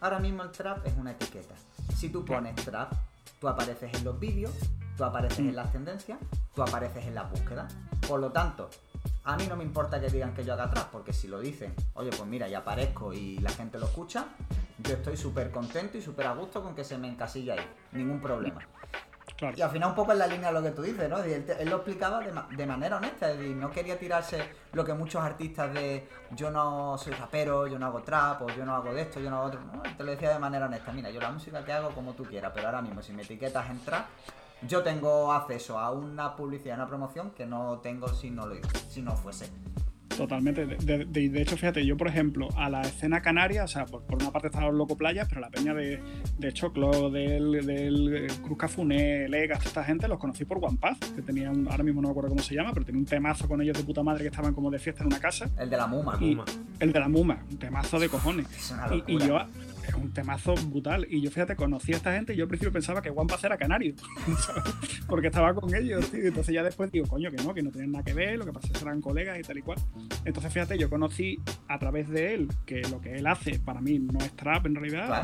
ahora 0.00 0.18
mismo 0.18 0.42
el 0.42 0.50
trap 0.50 0.86
es 0.86 0.94
una 0.96 1.12
etiqueta. 1.12 1.54
Si 1.96 2.10
tú 2.10 2.24
pones 2.24 2.54
trap, 2.56 2.92
Tú 3.40 3.48
apareces 3.48 3.92
en 3.94 4.04
los 4.04 4.18
vídeos, 4.18 4.52
tú 4.96 5.04
apareces 5.04 5.40
en 5.40 5.54
las 5.54 5.70
tendencias, 5.72 6.18
tú 6.54 6.62
apareces 6.62 7.04
en 7.04 7.14
la 7.14 7.24
búsqueda. 7.24 7.68
Por 8.08 8.20
lo 8.20 8.32
tanto, 8.32 8.70
a 9.24 9.36
mí 9.36 9.46
no 9.46 9.56
me 9.56 9.64
importa 9.64 10.00
que 10.00 10.08
digan 10.08 10.34
que 10.34 10.44
yo 10.44 10.54
haga 10.54 10.64
atrás, 10.64 10.86
porque 10.90 11.12
si 11.12 11.28
lo 11.28 11.40
dicen, 11.40 11.74
oye, 11.94 12.10
pues 12.10 12.26
mira, 12.26 12.48
ya 12.48 12.58
aparezco 12.58 13.12
y 13.12 13.38
la 13.38 13.50
gente 13.50 13.78
lo 13.78 13.86
escucha, 13.86 14.26
yo 14.78 14.94
estoy 14.94 15.16
súper 15.16 15.50
contento 15.50 15.98
y 15.98 16.02
súper 16.02 16.26
a 16.26 16.34
gusto 16.34 16.62
con 16.62 16.74
que 16.74 16.84
se 16.84 16.96
me 16.96 17.08
encasilla 17.08 17.54
ahí. 17.54 17.66
Ningún 17.92 18.20
problema. 18.20 18.60
Y 19.54 19.60
al 19.60 19.70
final 19.70 19.90
un 19.90 19.94
poco 19.94 20.12
en 20.12 20.18
la 20.18 20.26
línea 20.26 20.48
de 20.48 20.54
lo 20.54 20.62
que 20.62 20.70
tú 20.70 20.82
dices, 20.82 21.10
¿no? 21.10 21.18
Él, 21.18 21.44
lo 21.68 21.76
explicaba 21.76 22.20
de, 22.20 22.66
manera 22.66 22.96
honesta, 22.96 23.30
es 23.30 23.38
decir, 23.38 23.54
no 23.54 23.70
quería 23.70 23.98
tirarse 23.98 24.48
lo 24.72 24.84
que 24.84 24.94
muchos 24.94 25.22
artistas 25.22 25.74
de 25.74 26.08
yo 26.30 26.50
no 26.50 26.96
soy 26.96 27.12
rapero, 27.12 27.66
yo 27.66 27.78
no 27.78 27.86
hago 27.86 28.02
trap, 28.02 28.42
o 28.42 28.48
yo 28.48 28.64
no 28.64 28.74
hago 28.74 28.94
de 28.94 29.02
esto, 29.02 29.20
yo 29.20 29.28
no 29.28 29.38
hago 29.38 29.46
otro. 29.48 29.60
No, 29.60 29.82
te 29.82 30.04
lo 30.04 30.12
decía 30.12 30.30
de 30.30 30.38
manera 30.38 30.66
honesta, 30.66 30.90
mira, 30.92 31.10
yo 31.10 31.20
la 31.20 31.30
música 31.30 31.62
que 31.64 31.72
hago 31.72 31.90
como 31.90 32.14
tú 32.14 32.24
quieras, 32.24 32.52
pero 32.54 32.68
ahora 32.68 32.80
mismo 32.80 33.02
si 33.02 33.12
me 33.12 33.22
etiquetas 33.22 33.68
en 33.68 33.84
trap, 33.84 34.06
yo 34.62 34.82
tengo 34.82 35.30
acceso 35.32 35.78
a 35.78 35.90
una 35.90 36.34
publicidad, 36.34 36.76
una 36.76 36.86
promoción 36.86 37.30
que 37.32 37.44
no 37.44 37.78
tengo 37.80 38.08
si 38.08 38.30
no, 38.30 38.46
lo, 38.46 38.56
si 38.88 39.02
no 39.02 39.14
fuese. 39.16 39.50
Totalmente. 40.16 40.66
De, 40.66 41.04
de, 41.04 41.42
hecho, 41.42 41.56
fíjate, 41.56 41.84
yo, 41.84 41.96
por 41.96 42.08
ejemplo, 42.08 42.48
a 42.56 42.70
la 42.70 42.82
escena 42.82 43.20
canaria, 43.20 43.64
o 43.64 43.68
sea, 43.68 43.84
por, 43.84 44.02
una 44.14 44.30
parte 44.30 44.48
están 44.48 44.64
los 44.64 44.74
Loco 44.74 44.96
Playas, 44.96 45.28
pero 45.28 45.40
la 45.40 45.50
peña 45.50 45.74
de, 45.74 46.00
de 46.38 46.52
Choclo, 46.52 47.10
del, 47.10 47.66
del 47.66 48.26
Cruz 48.42 48.58
Cafuné, 48.58 49.28
Legas, 49.28 49.64
esta 49.66 49.84
gente, 49.84 50.08
los 50.08 50.18
conocí 50.18 50.44
por 50.44 50.58
One 50.62 50.78
Path, 50.80 51.14
que 51.14 51.22
tenían, 51.22 51.68
ahora 51.68 51.84
mismo 51.84 52.00
no 52.00 52.08
me 52.08 52.12
acuerdo 52.12 52.30
cómo 52.30 52.42
se 52.42 52.54
llama, 52.54 52.72
pero 52.72 52.86
tenía 52.86 53.00
un 53.00 53.06
temazo 53.06 53.48
con 53.48 53.60
ellos 53.60 53.76
de 53.76 53.84
puta 53.84 54.02
madre 54.02 54.22
que 54.22 54.28
estaban 54.28 54.54
como 54.54 54.70
de 54.70 54.78
fiesta 54.78 55.02
en 55.02 55.08
una 55.08 55.20
casa. 55.20 55.50
El 55.58 55.70
de 55.70 55.76
la 55.76 55.86
Muma. 55.86 56.18
el 56.80 56.92
de 56.92 57.00
la 57.00 57.08
Muma, 57.08 57.44
un 57.50 57.58
temazo 57.58 57.98
de 57.98 58.08
cojones. 58.08 58.46
y, 59.06 59.18
yo, 59.18 59.38
es 59.88 59.94
un 59.94 60.12
temazo 60.12 60.54
brutal. 60.54 61.06
Y 61.08 61.20
yo, 61.20 61.30
fíjate, 61.30 61.56
conocí 61.56 61.92
a 61.92 61.96
esta 61.96 62.12
gente 62.12 62.34
y 62.34 62.36
yo 62.36 62.44
al 62.44 62.48
principio 62.48 62.72
pensaba 62.72 63.02
que 63.02 63.10
Juan 63.10 63.26
era 63.42 63.56
canario, 63.56 63.94
porque 65.08 65.28
estaba 65.28 65.54
con 65.54 65.74
ellos, 65.74 66.10
tío. 66.10 66.26
Entonces 66.26 66.54
ya 66.54 66.62
después 66.62 66.90
digo, 66.90 67.06
coño, 67.06 67.30
que 67.30 67.42
no, 67.42 67.54
que 67.54 67.62
no 67.62 67.70
tienen 67.70 67.92
nada 67.92 68.04
que 68.04 68.14
ver, 68.14 68.38
lo 68.38 68.44
que 68.44 68.52
pasa 68.52 68.68
es 68.68 68.72
que 68.72 68.84
eran 68.84 69.00
colegas 69.00 69.38
y 69.38 69.42
tal 69.42 69.58
y 69.58 69.62
cual. 69.62 69.78
Entonces, 70.24 70.52
fíjate, 70.52 70.78
yo 70.78 70.88
conocí 70.90 71.38
a 71.68 71.78
través 71.78 72.08
de 72.08 72.34
él 72.34 72.48
que 72.64 72.82
lo 72.82 73.00
que 73.00 73.14
él 73.14 73.26
hace 73.26 73.58
para 73.58 73.80
mí 73.80 73.98
no 73.98 74.18
es 74.20 74.32
trap 74.32 74.66
en 74.66 74.74
realidad. 74.74 75.22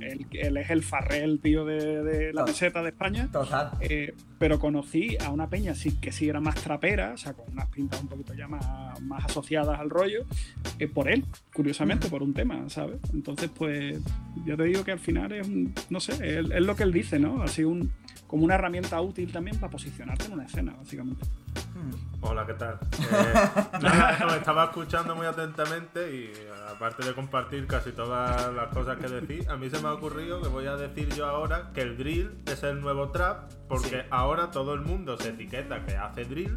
él, 0.00 0.56
es 0.56 0.70
el 0.70 0.82
farrel, 0.82 1.40
tío, 1.40 1.64
de, 1.64 2.32
la 2.32 2.44
meseta 2.44 2.82
de 2.82 2.90
España. 2.90 3.28
Total. 3.30 3.70
Eh, 3.80 4.14
pero 4.38 4.58
conocí 4.58 5.16
a 5.24 5.30
una 5.30 5.48
peña 5.48 5.74
sí, 5.74 5.98
que 6.00 6.12
sí 6.12 6.28
era 6.28 6.40
más 6.40 6.56
trapera, 6.56 7.12
o 7.14 7.16
sea, 7.16 7.32
con 7.32 7.50
unas 7.52 7.66
pintas 7.68 8.02
un 8.02 8.08
poquito 8.08 8.34
ya 8.34 8.48
más, 8.48 9.00
más 9.02 9.24
asociadas 9.24 9.78
al 9.78 9.90
rollo, 9.90 10.24
eh, 10.78 10.88
por 10.88 11.08
él, 11.08 11.24
curiosamente, 11.52 12.08
por 12.08 12.22
un 12.22 12.34
tema, 12.34 12.68
¿sabes? 12.68 12.98
Entonces, 13.12 13.50
pues, 13.56 13.93
yo 14.44 14.56
te 14.56 14.64
digo 14.64 14.84
que 14.84 14.92
al 14.92 14.98
final 14.98 15.32
es 15.32 15.46
un, 15.46 15.74
no 15.90 16.00
sé, 16.00 16.38
es, 16.38 16.48
lo 16.48 16.76
que 16.76 16.82
él 16.82 16.92
dice, 16.92 17.18
¿no? 17.18 17.42
Así 17.42 17.64
un, 17.64 17.92
como 18.26 18.44
una 18.44 18.54
herramienta 18.54 19.00
útil 19.00 19.32
también 19.32 19.58
para 19.58 19.70
posicionarte 19.70 20.26
en 20.26 20.32
una 20.32 20.44
escena, 20.44 20.74
básicamente. 20.78 21.24
Hola, 22.20 22.46
¿qué 22.46 22.54
tal? 22.54 22.78
Eh, 23.84 24.36
estaba 24.38 24.64
escuchando 24.64 25.14
muy 25.14 25.26
atentamente 25.26 26.14
y 26.14 26.32
aparte 26.70 27.04
de 27.04 27.12
compartir 27.12 27.66
casi 27.66 27.92
todas 27.92 28.52
las 28.54 28.68
cosas 28.68 28.96
que 28.98 29.08
decís, 29.08 29.48
a 29.48 29.56
mí 29.56 29.68
se 29.68 29.78
me 29.80 29.88
ha 29.88 29.92
ocurrido 29.92 30.40
que 30.40 30.48
voy 30.48 30.66
a 30.66 30.76
decir 30.76 31.08
yo 31.14 31.26
ahora 31.26 31.70
que 31.74 31.82
el 31.82 31.96
drill 31.96 32.30
es 32.46 32.62
el 32.62 32.80
nuevo 32.80 33.10
trap 33.10 33.52
porque 33.68 34.06
ahora 34.10 34.50
todo 34.50 34.74
el 34.74 34.80
mundo 34.80 35.18
se 35.18 35.30
etiqueta 35.30 35.84
que 35.84 35.96
hace 35.96 36.24
drill 36.24 36.54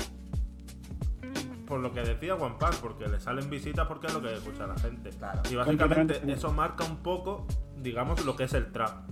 por 1.67 1.79
lo 1.81 1.91
que 1.93 2.01
decía 2.01 2.35
Juan 2.35 2.55
porque 2.81 3.07
le 3.07 3.19
salen 3.19 3.49
visitas 3.49 3.85
porque 3.87 4.07
es 4.07 4.13
lo 4.13 4.21
que 4.21 4.33
escucha 4.33 4.65
la 4.65 4.77
gente. 4.77 5.11
Y 5.51 5.55
básicamente 5.55 6.21
eso 6.31 6.51
marca 6.53 6.83
un 6.85 6.97
poco, 6.97 7.45
digamos, 7.77 8.25
lo 8.25 8.35
que 8.35 8.45
es 8.45 8.53
el 8.53 8.71
trap. 8.71 9.09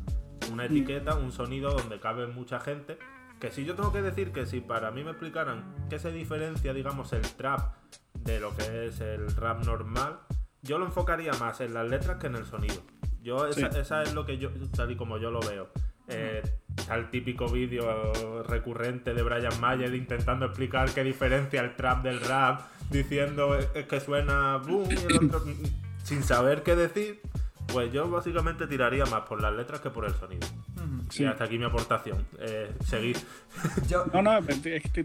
Una 0.52 0.66
etiqueta, 0.66 1.16
un 1.16 1.32
sonido 1.32 1.72
donde 1.72 2.00
cabe 2.00 2.28
mucha 2.28 2.60
gente 2.60 3.00
Que 3.40 3.52
si 3.52 3.66
yo 3.66 3.74
tengo 3.76 3.92
que 3.92 4.02
decir 4.04 4.32
que 4.32 4.46
si 4.46 4.62
para 4.62 4.92
mí 4.92 5.04
me 5.04 5.10
explicaran 5.12 5.76
qué 5.90 6.00
se 6.00 6.12
diferencia, 6.12 6.74
digamos, 6.74 7.12
el 7.14 7.22
trap 7.22 7.76
de 8.14 8.40
lo 8.40 8.56
que 8.56 8.86
es 8.86 9.02
el 9.02 9.36
rap 9.36 9.66
normal, 9.66 10.20
yo 10.62 10.78
lo 10.80 10.86
enfocaría 10.86 11.34
más 11.34 11.60
en 11.62 11.74
las 11.74 11.88
letras 11.90 12.18
que 12.18 12.28
en 12.28 12.36
el 12.36 12.46
sonido. 12.46 12.82
Yo, 13.22 13.46
esa, 13.48 13.72
Sí. 13.72 13.80
esa 13.80 14.04
es 14.04 14.14
lo 14.14 14.26
que 14.26 14.38
yo, 14.38 14.50
tal 14.76 14.92
y 14.92 14.96
como 14.96 15.18
yo 15.18 15.32
lo 15.32 15.42
veo. 15.42 15.68
Eh, 16.08 16.42
está 16.78 16.96
el 16.96 17.10
típico 17.10 17.48
vídeo 17.48 18.44
recurrente 18.44 19.14
de 19.14 19.24
Brian 19.24 19.60
Mayer 19.60 19.94
intentando 19.96 20.46
explicar 20.46 20.90
qué 20.92 21.04
diferencia 21.04 21.62
el 21.62 21.76
trap 21.76 22.04
del 22.04 22.22
rap, 22.22 22.62
diciendo 22.90 23.58
es 23.58 23.86
que 23.86 24.00
suena 24.00 24.58
boom 24.58 24.90
y 24.92 25.14
el 25.14 25.26
otro 25.34 25.44
sin 26.04 26.24
saber 26.24 26.64
qué 26.64 26.76
decir. 26.76 27.22
Pues 27.74 27.92
yo 27.92 28.08
básicamente 28.10 28.68
tiraría 28.68 29.06
más 29.08 29.22
por 29.22 29.42
las 29.42 29.52
letras 29.52 29.82
que 29.82 29.90
por 29.90 30.06
el 30.06 30.14
sonido. 30.14 30.48
Sí. 31.10 31.24
Y 31.24 31.26
hasta 31.26 31.46
aquí 31.46 31.58
mi 31.58 31.66
aportación. 31.66 32.24
Eh, 32.40 32.72
seguir. 32.86 33.18
Yo, 33.90 34.06
No, 34.14 34.22
no, 34.22 34.40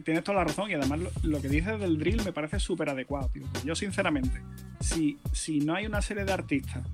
tienes 0.05 0.25
toda 0.25 0.39
la 0.39 0.45
razón 0.45 0.71
y 0.71 0.75
además 0.75 1.00
lo, 1.00 1.11
lo 1.23 1.41
que 1.41 1.49
dices 1.49 1.81
del 1.81 1.99
drill 1.99 2.23
me 2.23 2.33
parece 2.33 2.61
súper 2.61 2.91
adecuado, 2.91 3.31
tío. 3.33 3.47
Yo, 3.65 3.75
sinceramente, 3.75 4.43
si, 4.81 5.19
si 5.33 5.61
no 5.61 5.75
hay 5.75 5.87
una 5.87 6.03
serie 6.03 6.25
de 6.25 6.33
artistas 6.33 6.87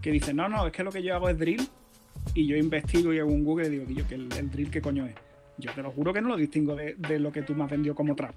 que 0.00 0.12
dicen, 0.12 0.36
no, 0.36 0.48
no, 0.48 0.66
es 0.66 0.72
que 0.72 0.84
lo 0.84 0.92
que 0.92 1.02
yo 1.02 1.14
hago 1.14 1.28
es 1.28 1.38
drill 1.38 1.68
y 2.34 2.46
yo 2.46 2.56
investigo 2.56 3.12
y 3.12 3.18
hago 3.18 3.30
un 3.30 3.44
Google 3.44 3.66
y 3.68 3.70
digo, 3.70 3.84
tío, 3.86 4.06
que 4.08 4.14
el, 4.16 4.28
el 4.38 4.50
drill 4.50 4.70
qué 4.70 4.80
coño 4.80 5.06
es. 5.06 5.14
Yo 5.58 5.72
te 5.72 5.82
lo 5.82 5.90
juro 5.90 6.12
que 6.12 6.20
no 6.20 6.28
lo 6.28 6.36
distingo 6.36 6.76
de, 6.76 6.94
de 6.96 7.18
lo 7.18 7.32
que 7.32 7.42
tú 7.42 7.54
me 7.54 7.64
has 7.64 7.70
vendido 7.70 7.94
como 7.94 8.14
trap. 8.14 8.34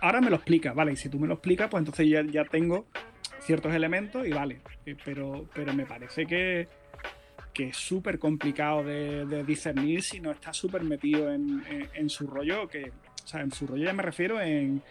Ahora 0.00 0.20
me 0.20 0.30
lo 0.30 0.36
explicas, 0.36 0.74
vale, 0.74 0.92
y 0.92 0.96
si 0.96 1.08
tú 1.08 1.18
me 1.18 1.26
lo 1.26 1.34
explicas, 1.34 1.68
pues 1.70 1.80
entonces 1.80 2.08
ya, 2.08 2.22
ya 2.22 2.44
tengo 2.44 2.86
ciertos 3.40 3.74
elementos 3.74 4.26
y 4.26 4.30
vale. 4.30 4.60
Eh, 4.86 4.96
Pero, 5.04 5.46
pero 5.54 5.72
me 5.74 5.84
parece 5.86 6.26
que, 6.26 6.68
que 7.52 7.68
es 7.68 7.76
súper 7.76 8.18
complicado 8.18 8.82
de, 8.84 9.44
discernir 9.44 10.02
si 10.02 10.20
no 10.20 10.30
está 10.30 10.52
súper 10.52 10.82
metido 10.84 11.32
en, 11.32 11.62
en- 11.70 11.88
en 11.94 12.08
su 12.10 12.26
rollo, 12.26 12.66
que, 12.68 12.90
o 13.24 13.26
sea, 13.26 13.40
en 13.42 13.52
su 13.52 13.66
rollo 13.66 13.84
ya 13.84 13.92
me 13.92 14.02
refiero 14.02 14.40
en, 14.40 14.82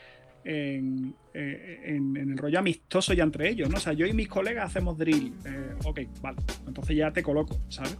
en, 0.45 1.15
eh, 1.33 1.81
en- 1.85 2.15
en 2.17 2.31
el 2.31 2.37
rollo 2.37 2.59
amistoso 2.59 3.13
ya 3.13 3.23
entre 3.23 3.49
ellos, 3.49 3.69
¿no? 3.69 3.77
O 3.77 3.79
sea, 3.79 3.93
yo 3.93 4.05
y 4.05 4.13
mis 4.13 4.27
colegas 4.27 4.65
hacemos 4.65 4.97
drill, 4.97 5.33
eh, 5.45 5.75
ok, 5.83 5.99
vale, 6.21 6.37
entonces 6.67 6.95
ya 6.97 7.11
te 7.11 7.23
coloco, 7.23 7.57
¿sabes? 7.69 7.97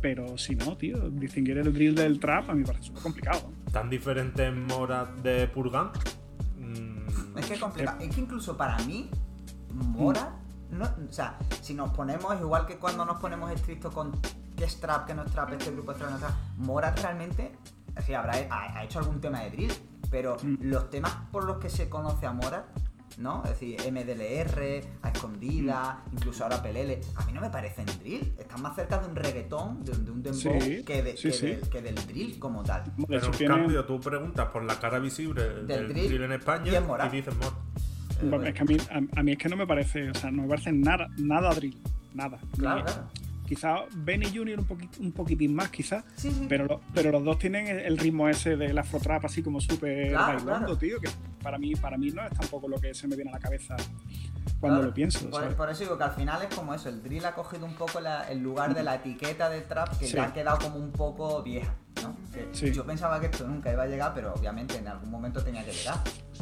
Pero 0.00 0.36
si 0.38 0.54
no, 0.56 0.76
tío, 0.76 1.10
distinguir 1.10 1.58
el 1.58 1.72
drill 1.72 1.94
del 1.94 2.18
trap 2.18 2.48
a 2.50 2.54
mí 2.54 2.60
me 2.60 2.66
parece 2.66 2.84
súper 2.84 3.02
complicado. 3.02 3.52
¿Tan 3.72 3.90
diferente 3.90 4.44
en 4.46 4.66
Mora 4.66 5.04
de 5.22 5.46
Purgan? 5.48 5.90
Mm, 6.58 7.38
Es 7.38 7.46
que 7.46 7.54
es 7.54 7.60
complicado. 7.60 7.98
Es 8.00 8.14
que 8.14 8.20
incluso 8.20 8.56
para 8.56 8.78
mí, 8.84 9.08
Mora, 9.72 10.34
no, 10.70 10.84
o 10.84 11.12
sea, 11.12 11.38
si 11.60 11.74
nos 11.74 11.90
ponemos, 11.90 12.38
igual 12.40 12.66
que 12.66 12.76
cuando 12.76 13.04
nos 13.04 13.20
ponemos 13.20 13.50
estrictos 13.52 13.92
con 13.94 14.12
qué 14.56 14.64
es 14.64 14.80
trap, 14.80 15.06
qué 15.06 15.14
no 15.14 15.24
es 15.24 15.30
trap, 15.32 15.52
este 15.52 15.70
grupo 15.70 15.92
es 15.92 15.98
trap, 15.98 16.10
no 16.10 16.16
es 16.16 16.22
trap, 16.22 16.34
Mora 16.58 16.94
realmente, 16.94 17.52
sí, 18.04 18.14
habrá 18.14 18.34
ha, 18.50 18.78
ha 18.78 18.84
hecho 18.84 18.98
algún 18.98 19.20
tema 19.20 19.40
de 19.42 19.50
drill, 19.50 19.72
pero 20.12 20.36
Mm. 20.40 20.56
los 20.60 20.88
temas 20.90 21.12
por 21.32 21.42
los 21.44 21.56
que 21.58 21.68
se 21.68 21.88
conoce 21.88 22.26
a 22.26 22.32
Mora, 22.32 22.66
¿no? 23.18 23.42
Es 23.44 23.50
decir, 23.50 23.76
MDLR, 23.90 24.84
a 25.02 25.08
escondida, 25.10 26.02
Mm. 26.10 26.14
incluso 26.16 26.44
ahora 26.44 26.62
Pelele, 26.62 27.00
a 27.16 27.24
mí 27.26 27.32
no 27.32 27.40
me 27.40 27.50
parecen 27.50 27.86
drill, 28.00 28.32
están 28.38 28.62
más 28.62 28.76
cerca 28.76 28.98
de 28.98 29.08
un 29.08 29.16
reggaetón, 29.16 29.84
de, 29.84 29.92
un- 29.92 30.04
de 30.04 30.10
un 30.12 30.22
dembow, 30.22 30.60
Sí, 30.60 30.84
que, 30.84 31.02
de- 31.02 31.16
sí, 31.16 31.22
que 31.28 31.32
sí. 31.32 31.46
del- 31.46 31.68
que 31.68 31.82
del 31.82 31.94
drill 32.06 32.38
como 32.38 32.62
tal. 32.62 32.84
Pero 33.08 33.26
en 33.26 33.32
tiene- 33.32 33.54
cambio, 33.56 33.84
tú 33.84 34.00
preguntas 34.00 34.46
por 34.52 34.62
la 34.64 34.78
cara 34.78 34.98
visible 34.98 35.42
del, 35.64 35.88
drill 35.88 36.08
drill, 36.08 36.22
en 36.22 36.30
y 36.30 36.34
España 36.34 36.76
en 36.76 36.86
Mora. 36.86 37.06
y 37.06 37.10
dices 37.16 37.34
Mora. 37.34 37.48
Eh, 38.20 38.28
Bueno, 38.28 38.44
es 38.46 38.54
que 38.54 38.60
a 38.60 38.64
mí, 38.64 38.76
a, 39.16 39.20
a 39.20 39.22
mí 39.24 39.32
es 39.32 39.38
que 39.38 39.48
no 39.48 39.56
me 39.56 39.66
parece, 39.66 40.10
o 40.10 40.14
sea, 40.14 40.30
no 40.30 40.42
me 40.42 40.48
parece 40.48 40.70
nada, 40.72 41.08
nada 41.18 41.52
drill, 41.54 41.76
nada. 42.14 42.38
Claro, 42.56 42.84
claro. 42.84 43.08
Quizá 43.46 43.84
Benny 43.94 44.26
Jr. 44.34 44.58
un, 44.60 44.66
poquit- 44.66 44.98
un 45.00 45.12
poquitín 45.12 45.54
más, 45.54 45.68
quizás, 45.70 46.04
Sí, 46.16 46.30
sí. 46.30 46.46
pero, 46.48 46.64
lo- 46.66 46.80
pero 46.94 47.10
los 47.10 47.22
dos 47.24 47.38
tienen 47.38 47.66
el, 47.66 47.98
ritmo 47.98 48.28
ese 48.28 48.56
del 48.56 48.78
afrotrap 48.78 49.24
así 49.26 49.42
como 49.42 49.60
súper 49.60 50.08
Claro, 50.10 50.26
bailando, 50.38 50.46
claro. 50.46 50.78
tío, 50.78 51.00
que 51.00 51.08
para 51.42 51.58
mí, 51.58 51.74
para 51.74 51.98
mí 51.98 52.10
no 52.10 52.24
es 52.24 52.32
tampoco 52.32 52.68
lo 52.68 52.78
que 52.80 52.94
se 52.94 53.06
me 53.08 53.16
viene 53.16 53.30
a 53.30 53.34
la 53.34 53.40
cabeza 53.40 53.76
cuando 54.58 54.78
Claro, 54.78 54.82
lo 54.88 54.94
pienso. 54.94 55.28
Por, 55.28 55.40
¿sabes? 55.40 55.54
por 55.56 55.70
eso 55.70 55.80
digo 55.80 55.98
que 55.98 56.04
al 56.04 56.12
final 56.12 56.42
es 56.48 56.54
como 56.54 56.72
eso, 56.72 56.88
el 56.88 57.02
drill 57.02 57.24
ha 57.26 57.34
cogido 57.34 57.66
un 57.66 57.74
poco 57.74 58.00
la- 58.00 58.30
el 58.30 58.38
lugar 58.40 58.74
de 58.74 58.82
la 58.84 58.94
etiqueta 58.94 59.50
del 59.50 59.64
trap 59.64 59.98
que 59.98 60.06
Sí. 60.06 60.14
ya 60.16 60.24
ha 60.26 60.32
quedado 60.32 60.58
como 60.58 60.76
un 60.76 60.92
poco 60.92 61.42
vieja, 61.42 61.74
¿no? 62.02 62.16
Que 62.32 62.48
Sí. 62.52 62.72
Yo 62.72 62.86
pensaba 62.86 63.20
que 63.20 63.26
esto 63.26 63.46
nunca 63.46 63.72
iba 63.72 63.82
a 63.82 63.86
llegar, 63.86 64.12
pero 64.14 64.32
obviamente 64.34 64.76
en 64.78 64.86
algún 64.88 65.10
momento 65.10 65.42
tenía 65.42 65.64
que 65.64 65.72
llegar. 65.72 65.98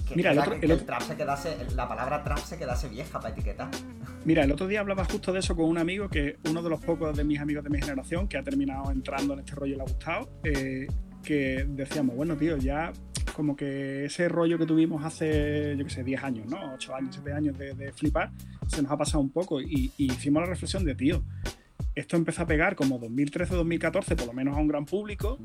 Que, 0.08 0.16
Mira, 0.16 0.32
el 0.32 0.38
otro- 0.38 0.52
que- 0.52 0.56
el 0.58 0.66
que 0.66 0.72
otro- 0.72 0.86
trap 0.86 1.02
se 1.02 1.16
quedase, 1.16 1.56
la 1.76 1.88
palabra 1.88 2.22
trap 2.24 2.38
se 2.38 2.58
quedase 2.58 2.88
vieja 2.88 3.20
para 3.20 3.32
etiquetar. 3.34 3.68
Mira, 4.24 4.44
el 4.44 4.52
otro 4.52 4.66
día 4.66 4.80
hablaba 4.80 5.04
justo 5.04 5.32
de 5.32 5.38
eso 5.40 5.54
con 5.56 5.66
un 5.66 5.78
amigo 5.78 6.08
que 6.08 6.36
uno 6.48 6.62
de 6.62 6.68
los 6.70 6.80
pocos 6.80 7.16
de 7.16 7.24
mis 7.24 7.38
amigos 7.40 7.64
de 7.64 7.70
mi 7.70 7.80
generación 7.80 8.28
que 8.28 8.36
ha 8.38 8.42
terminado 8.42 8.90
entrando 8.90 9.34
en 9.34 9.40
este 9.40 9.54
rollo 9.54 9.74
y 9.74 9.76
le 9.76 9.82
ha 9.82 9.86
gustado, 9.86 10.28
eh, 10.44 10.86
que 11.22 11.64
decíamos, 11.68 12.16
bueno, 12.16 12.36
tío, 12.36 12.56
ya 12.56 12.92
como 13.34 13.54
que 13.56 14.04
ese 14.06 14.28
rollo 14.28 14.58
que 14.58 14.66
tuvimos 14.66 15.04
hace, 15.04 15.74
yo 15.76 15.84
qué 15.84 15.90
sé, 15.90 16.02
10 16.04 16.22
años, 16.24 16.46
¿no? 16.48 16.74
8 16.74 16.94
años, 16.94 17.14
7 17.14 17.32
años 17.32 17.56
de, 17.56 17.74
de 17.74 17.92
flipar, 17.92 18.30
se 18.66 18.82
nos 18.82 18.90
ha 18.90 18.96
pasado 18.98 19.20
un 19.20 19.30
poco 19.30 19.60
y, 19.62 19.92
y 19.96 20.12
hicimos 20.12 20.42
la 20.42 20.48
reflexión 20.48 20.84
de, 20.84 20.94
tío, 20.94 21.22
esto 21.94 22.16
empezó 22.16 22.42
a 22.42 22.46
pegar 22.46 22.76
como 22.76 23.00
2013-2014, 23.00 24.16
por 24.16 24.26
lo 24.26 24.32
menos 24.32 24.56
a 24.56 24.60
un 24.60 24.68
gran 24.68 24.84
público, 24.84 25.38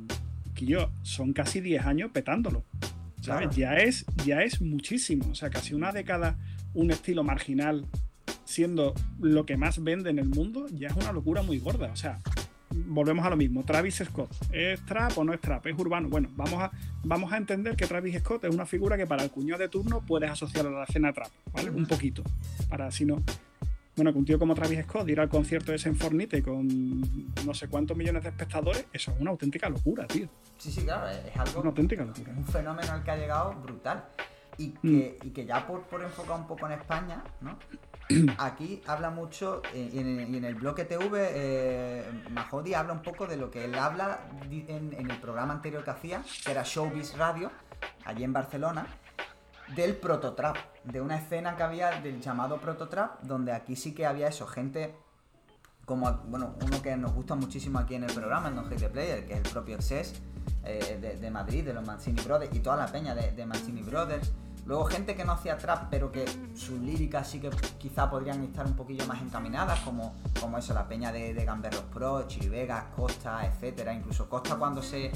que 0.54 0.66
yo, 0.66 0.92
son 1.04 1.32
casi 1.34 1.62
10 1.62 1.86
años 1.86 2.12
petándolo. 2.12 2.66
¿Sabes? 3.26 3.50
Claro. 3.50 3.76
Ya, 3.76 3.84
es, 3.84 4.06
ya 4.26 4.42
es 4.44 4.62
muchísimo, 4.62 5.26
o 5.32 5.36
sea, 5.36 5.50
casi 5.50 5.74
una 5.74 5.92
década 5.92 6.38
un 6.74 6.92
estilo 6.92 7.24
marginal 7.24 7.86
siendo 8.44 8.94
lo 9.20 9.46
que 9.46 9.58
más 9.58 9.84
vende 9.84 10.10
en 10.10 10.20
el 10.20 10.30
mundo, 10.30 10.68
ya 10.72 10.90
es 10.90 10.96
una 10.96 11.12
locura 11.12 11.42
muy 11.42 11.58
gorda. 11.58 11.92
O 11.92 11.96
sea, 11.96 12.20
volvemos 12.70 13.26
a 13.26 13.30
lo 13.30 13.38
mismo. 13.38 13.64
Travis 13.64 14.04
Scott, 14.06 14.30
¿es 14.52 14.86
trap 14.86 15.18
o 15.18 15.24
no 15.24 15.34
es 15.34 15.42
trap? 15.42 15.66
¿Es 15.66 15.78
urbano? 15.78 16.10
Bueno, 16.10 16.30
vamos 16.36 16.62
a, 16.62 16.72
vamos 17.04 17.32
a 17.34 17.38
entender 17.38 17.76
que 17.76 17.88
Travis 17.88 18.20
Scott 18.20 18.44
es 18.46 18.54
una 18.54 18.66
figura 18.66 18.98
que 18.98 19.08
para 19.08 19.24
el 19.24 19.32
cuñado 19.32 19.60
de 19.60 19.70
turno 19.70 20.02
puedes 20.06 20.30
asociar 20.30 20.68
a 20.68 20.70
la 20.70 20.84
escena 20.84 21.12
trap, 21.14 21.30
¿vale? 21.54 21.72
Un 21.72 21.86
poquito. 21.86 22.24
Para 22.70 22.92
si 22.92 23.06
no. 23.06 23.24
Bueno, 23.96 24.12
que 24.12 24.20
un 24.20 24.26
tío 24.26 24.38
como 24.38 24.54
Travis 24.54 24.84
Scott 24.84 25.08
ir 25.10 25.20
al 25.20 25.30
concierto 25.30 25.72
de 25.72 25.80
en 25.86 25.96
Fornite 25.96 26.44
con 26.44 26.68
no 27.46 27.54
sé 27.54 27.68
cuántos 27.70 27.96
millones 27.96 28.24
de 28.24 28.30
espectadores, 28.30 28.86
eso 28.92 29.12
es 29.12 29.22
una 29.22 29.32
auténtica 29.32 29.70
locura, 29.70 30.06
tío. 30.06 30.28
Sí, 30.58 30.72
sí, 30.72 30.84
claro, 30.84 31.08
es, 31.08 31.36
algo 31.38 31.62
Una 31.62 31.70
auténtica 31.70 32.04
locura. 32.04 32.34
un 32.36 32.46
fenómeno 32.46 32.92
al 32.92 33.04
que 33.04 33.12
ha 33.12 33.18
llegado 33.18 33.54
brutal. 33.62 34.04
Y 34.58 34.70
Mm. 34.70 34.74
que, 34.82 35.18
y 35.24 35.30
que 35.32 35.46
ya 35.46 35.68
por, 35.68 35.82
por 35.82 36.02
enfocar 36.02 36.40
un 36.40 36.48
poco 36.48 36.66
en 36.66 36.72
España, 36.74 37.22
¿no? 37.42 37.58
Aquí 38.38 38.82
habla 38.88 39.10
mucho, 39.10 39.62
eh, 39.74 39.90
y 39.92 40.00
en, 40.00 40.34
en 40.34 40.46
el 40.46 40.56
bloque 40.56 40.86
TV, 40.86 41.30
eh, 41.34 42.06
habla 42.74 42.94
un 42.94 43.02
poco 43.02 43.28
de 43.28 43.36
lo 43.36 43.52
que 43.52 43.66
él 43.66 43.76
habla 43.76 44.22
en 44.50 45.12
el 45.12 45.18
programa 45.20 45.54
anterior 45.54 45.84
que 45.84 45.90
hacía, 45.92 46.24
que 46.46 46.52
era 46.52 46.64
Showbiz 46.64 47.18
Radio, 47.18 47.52
allí 48.06 48.24
en 48.24 48.32
Barcelona, 48.32 48.88
del 49.76 49.96
prototrap, 49.96 50.58
de 50.84 51.02
una 51.02 51.18
escena 51.18 51.56
que 51.56 51.64
había 51.64 52.02
del 52.02 52.22
llamado 52.22 52.58
prototrap, 52.58 53.22
donde 53.24 53.52
aquí 53.52 53.76
sí 53.76 53.94
que 53.94 54.06
había 54.06 54.28
eso, 54.28 54.46
gente 54.46 54.96
como, 55.86 56.12
bueno, 56.28 56.56
uno 56.66 56.82
que 56.82 56.96
nos 56.98 57.14
gusta 57.14 57.36
muchísimo 57.36 57.80
aquí 57.80 57.96
en 57.96 58.04
el 58.04 58.14
programa, 58.14 58.50
en 58.50 58.56
No 58.56 58.62
Hate 58.62 58.78
the 58.78 58.90
Player, 58.90 59.26
que 59.26 59.34
es 59.34 59.40
el 59.40 59.52
propio 59.52 59.76
Excess 59.76 60.16
eh, 60.64 61.18
de, 61.22 61.32
Madrid, 61.32 61.64
de 61.64 61.74
los 61.74 61.86
Mancini 61.86 62.22
Brothers, 62.22 62.56
y 62.56 62.60
toda 62.60 62.76
la 62.76 62.88
peña 62.88 63.14
de, 63.14 63.46
Mancini 63.46 63.82
Brothers. 63.82 64.32
Luego 64.66 64.86
gente 64.86 65.16
que 65.16 65.24
no 65.24 65.34
hacía 65.34 65.60
trap, 65.60 65.90
pero 65.92 66.12
que 66.12 66.26
sus 66.56 66.80
líricas 66.80 67.30
sí 67.30 67.40
que 67.40 67.52
quizá 67.78 68.10
podrían 68.10 68.44
estar 68.44 68.66
un 68.66 68.76
poquillo 68.76 69.06
más 69.06 69.22
encaminadas, 69.22 69.80
como, 69.82 70.16
como 70.42 70.58
eso, 70.58 70.74
la 70.74 70.88
peña 70.88 71.12
de, 71.12 71.36
de 71.36 71.46
Gamberros 71.46 71.84
Pro, 71.94 72.24
Chili 72.28 72.50
Vegas, 72.50 72.86
Costa, 72.96 73.46
etcétera. 73.46 73.94
Incluso 73.94 74.28
Costa 74.28 74.56
cuando 74.56 74.82
se, 74.82 75.12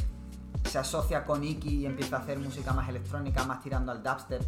se 0.66 0.78
asocia 0.78 1.26
con 1.26 1.44
Iki 1.44 1.70
y 1.82 1.86
empieza 1.86 2.18
a 2.18 2.20
hacer 2.20 2.40
música 2.40 2.74
más 2.74 2.88
electrónica, 2.90 3.44
más 3.44 3.62
tirando 3.62 3.92
al 3.92 4.04
dubstep, 4.04 4.42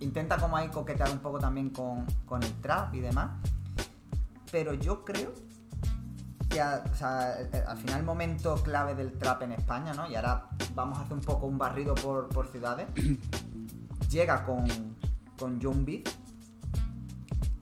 intenta 0.00 0.36
como 0.36 0.56
ahí 0.56 0.68
coquetear 0.68 1.10
un 1.10 1.18
poco 1.20 1.38
también 1.38 1.70
con, 1.70 2.04
con 2.26 2.42
el 2.42 2.52
trap 2.60 2.94
y 2.94 3.00
demás. 3.00 3.30
Pero 4.52 4.74
yo 4.74 5.04
creo 5.04 5.32
que 6.48 6.60
a- 6.60 6.84
o 6.92 6.94
sea, 6.96 7.40
eh, 7.40 7.64
al 7.66 7.76
final 7.78 8.00
el 8.00 8.04
momento 8.06 8.54
clave 8.62 8.94
del 8.94 9.12
trap 9.18 9.42
en 9.42 9.52
España, 9.52 9.92
¿no? 9.94 10.08
Y 10.10 10.14
ahora 10.14 10.48
vamos 10.74 10.98
a 10.98 11.02
hacer 11.02 11.14
un 11.14 11.20
poco 11.22 11.46
un 11.46 11.58
barrido 11.58 11.94
por, 11.94 12.28
por 12.28 12.46
ciudades. 12.48 12.86
Llega 14.10 14.44
con, 14.44 14.64
con 15.38 15.60
John 15.60 15.84
Beat. 15.84 16.08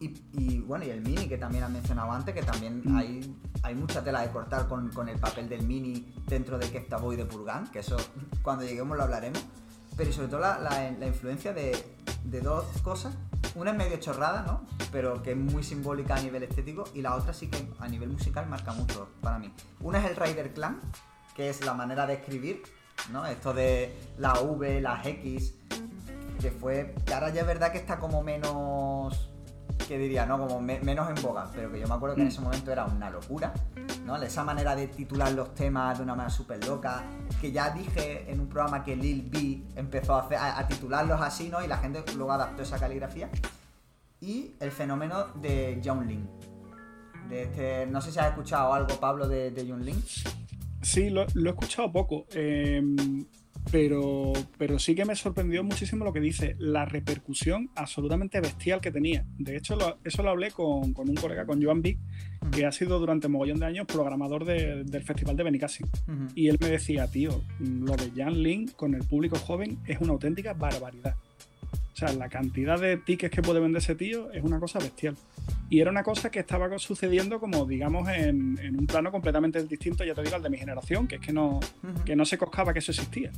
Y, 0.00 0.20
y, 0.32 0.58
bueno, 0.58 0.84
y 0.84 0.90
el 0.90 1.00
Mini 1.00 1.28
que 1.28 1.38
también 1.38 1.62
han 1.64 1.72
mencionado 1.72 2.10
antes, 2.10 2.34
que 2.34 2.42
también 2.42 2.82
Mm. 2.84 2.96
hay, 2.96 3.36
hay 3.62 3.74
mucha 3.74 4.02
tela 4.02 4.22
de 4.22 4.30
cortar 4.30 4.68
con, 4.68 4.90
con 4.90 5.08
el 5.08 5.18
papel 5.18 5.48
del 5.48 5.62
Mini 5.66 6.12
dentro 6.26 6.58
de 6.58 6.70
Kefta 6.70 6.96
Boy 6.96 7.16
de 7.16 7.24
Purgan, 7.24 7.70
que 7.70 7.78
eso 7.80 7.96
cuando 8.42 8.64
lleguemos 8.64 8.96
lo 8.96 9.04
hablaremos. 9.04 9.44
Pero 9.96 10.12
sobre 10.12 10.28
todo 10.28 10.40
la, 10.40 10.58
la- 10.58 10.90
la 10.90 11.06
influencia 11.06 11.52
de, 11.52 11.76
de 12.24 12.40
dos 12.40 12.64
cosas. 12.82 13.14
Una 13.54 13.72
es 13.72 13.76
medio 13.76 13.98
chorrada, 13.98 14.42
¿no? 14.42 14.62
Pero 14.90 15.22
que 15.22 15.32
es 15.32 15.36
muy 15.36 15.62
simbólica 15.62 16.14
a 16.16 16.20
nivel 16.22 16.42
estético. 16.44 16.84
Y 16.94 17.02
la 17.02 17.14
otra 17.14 17.34
sí 17.34 17.48
que 17.48 17.68
a 17.78 17.88
nivel 17.88 18.08
musical 18.08 18.46
marca 18.48 18.72
mucho 18.72 19.08
para 19.20 19.38
mí. 19.38 19.52
Una 19.80 19.98
es 19.98 20.06
el 20.10 20.16
Rider 20.16 20.54
Clan, 20.54 20.80
que 21.36 21.50
es 21.50 21.62
la 21.64 21.74
manera 21.74 22.06
de 22.06 22.14
escribir, 22.14 22.62
¿no? 23.12 23.26
Esto 23.26 23.52
de 23.52 23.94
la 24.18 24.32
V, 24.40 24.80
las 24.80 25.04
X, 25.06 25.54
que 26.40 26.50
fue. 26.50 26.94
Que 27.04 27.12
ahora 27.12 27.28
ya 27.28 27.42
es 27.42 27.46
verdad 27.46 27.70
que 27.70 27.78
está 27.78 27.98
como 27.98 28.22
menos. 28.22 29.28
Que 29.76 29.98
diría, 29.98 30.26
¿no? 30.26 30.38
Como 30.38 30.60
menos 30.60 31.08
en 31.08 31.22
boga, 31.22 31.50
pero 31.54 31.70
que 31.70 31.80
yo 31.80 31.88
me 31.88 31.94
acuerdo 31.94 32.16
que 32.16 32.22
en 32.22 32.28
ese 32.28 32.40
momento 32.40 32.72
era 32.72 32.84
una 32.84 33.10
locura, 33.10 33.52
¿no? 34.04 34.16
Esa 34.22 34.44
manera 34.44 34.74
de 34.74 34.88
titular 34.88 35.32
los 35.32 35.54
temas 35.54 35.98
de 35.98 36.04
una 36.04 36.14
manera 36.14 36.30
súper 36.30 36.64
loca, 36.66 37.04
que 37.40 37.52
ya 37.52 37.70
dije 37.70 38.30
en 38.30 38.40
un 38.40 38.48
programa 38.48 38.84
que 38.84 38.96
Lil 38.96 39.28
B 39.30 39.62
empezó 39.76 40.14
a, 40.14 40.58
a, 40.58 40.66
titularlos 40.66 41.20
así, 41.20 41.48
¿no? 41.48 41.64
Y 41.64 41.68
la 41.68 41.78
gente 41.78 42.02
luego 42.16 42.32
adaptó 42.32 42.62
esa 42.62 42.78
caligrafía. 42.78 43.28
Y 44.20 44.52
el 44.60 44.70
fenómeno 44.70 45.28
de 45.34 45.80
John 45.84 46.06
Lin. 46.06 46.28
De 47.28 47.42
este, 47.42 47.86
no 47.86 48.00
sé 48.00 48.12
si 48.12 48.18
has 48.18 48.28
escuchado 48.28 48.72
algo, 48.72 48.94
Pablo, 49.00 49.26
de, 49.26 49.50
de 49.50 49.66
John 49.68 49.84
Lin. 49.84 50.02
Sí, 50.82 51.10
lo, 51.10 51.22
he 51.22 51.48
escuchado 51.48 51.90
poco. 51.90 52.26
Em, 52.32 53.24
pero, 53.70 54.32
pero 54.58 54.78
sí 54.78 54.94
que 54.94 55.04
me 55.04 55.16
sorprendió 55.16 55.62
muchísimo 55.64 56.04
lo 56.04 56.12
que 56.12 56.20
dice, 56.20 56.56
la 56.58 56.84
repercusión 56.84 57.70
absolutamente 57.74 58.40
bestial 58.40 58.80
que 58.80 58.90
tenía. 58.90 59.24
De 59.38 59.56
hecho, 59.56 59.76
eso 60.04 60.22
lo 60.22 60.30
hablé 60.30 60.50
con, 60.50 60.94
un 60.96 61.14
colega, 61.14 61.46
con 61.46 61.62
Joan 61.62 61.82
Vic, 61.82 61.98
que 62.50 62.66
ha 62.66 62.72
sido 62.72 62.98
durante 62.98 63.28
mogollón 63.28 63.60
de 63.60 63.66
años 63.66 63.86
programador 63.86 64.44
del 64.44 65.02
Festival 65.02 65.36
de 65.36 65.44
Benicassim. 65.44 65.86
Y 66.34 66.48
él 66.48 66.58
me 66.60 66.68
decía, 66.68 67.06
tío, 67.06 67.42
lo 67.60 67.96
de 67.96 68.10
Jan 68.16 68.42
Lin 68.42 68.68
con 68.68 68.94
el 68.94 69.04
público 69.04 69.36
joven 69.36 69.78
es 69.86 70.00
una 70.00 70.12
auténtica 70.12 70.52
barbaridad. 70.54 71.16
O 71.92 71.96
sea, 71.96 72.12
la 72.14 72.28
cantidad 72.28 72.80
de 72.80 72.96
tickets 72.96 73.34
que 73.34 73.42
puede 73.42 73.60
vender 73.60 73.82
ese 73.82 73.94
tío 73.94 74.30
es 74.32 74.42
una 74.42 74.58
cosa 74.58 74.78
bestial. 74.78 75.16
Y 75.68 75.80
era 75.80 75.90
una 75.90 76.02
cosa 76.02 76.30
que 76.30 76.40
estaba 76.40 76.78
sucediendo 76.78 77.38
como, 77.38 77.66
digamos, 77.66 78.08
en, 78.08 78.58
un 78.78 78.86
plano 78.86 79.10
completamente 79.10 79.62
distinto, 79.64 80.04
ya 80.04 80.14
te 80.14 80.22
digo, 80.22 80.36
al 80.36 80.42
de 80.42 80.50
mi 80.50 80.56
generación, 80.56 81.06
que 81.06 81.16
es 81.16 81.20
que 81.20 81.32
no, 81.32 81.60
que 82.04 82.16
no 82.16 82.24
se 82.24 82.38
coscaba 82.38 82.72
que 82.72 82.78
eso 82.78 82.92
existía. 82.92 83.30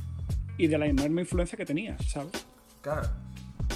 Y 0.57 0.67
de 0.67 0.77
la 0.77 0.85
enorme 0.85 1.21
influencia 1.21 1.57
que 1.57 1.65
tenía, 1.65 1.97
¿sabes? 2.07 2.47
Claro. 2.81 3.09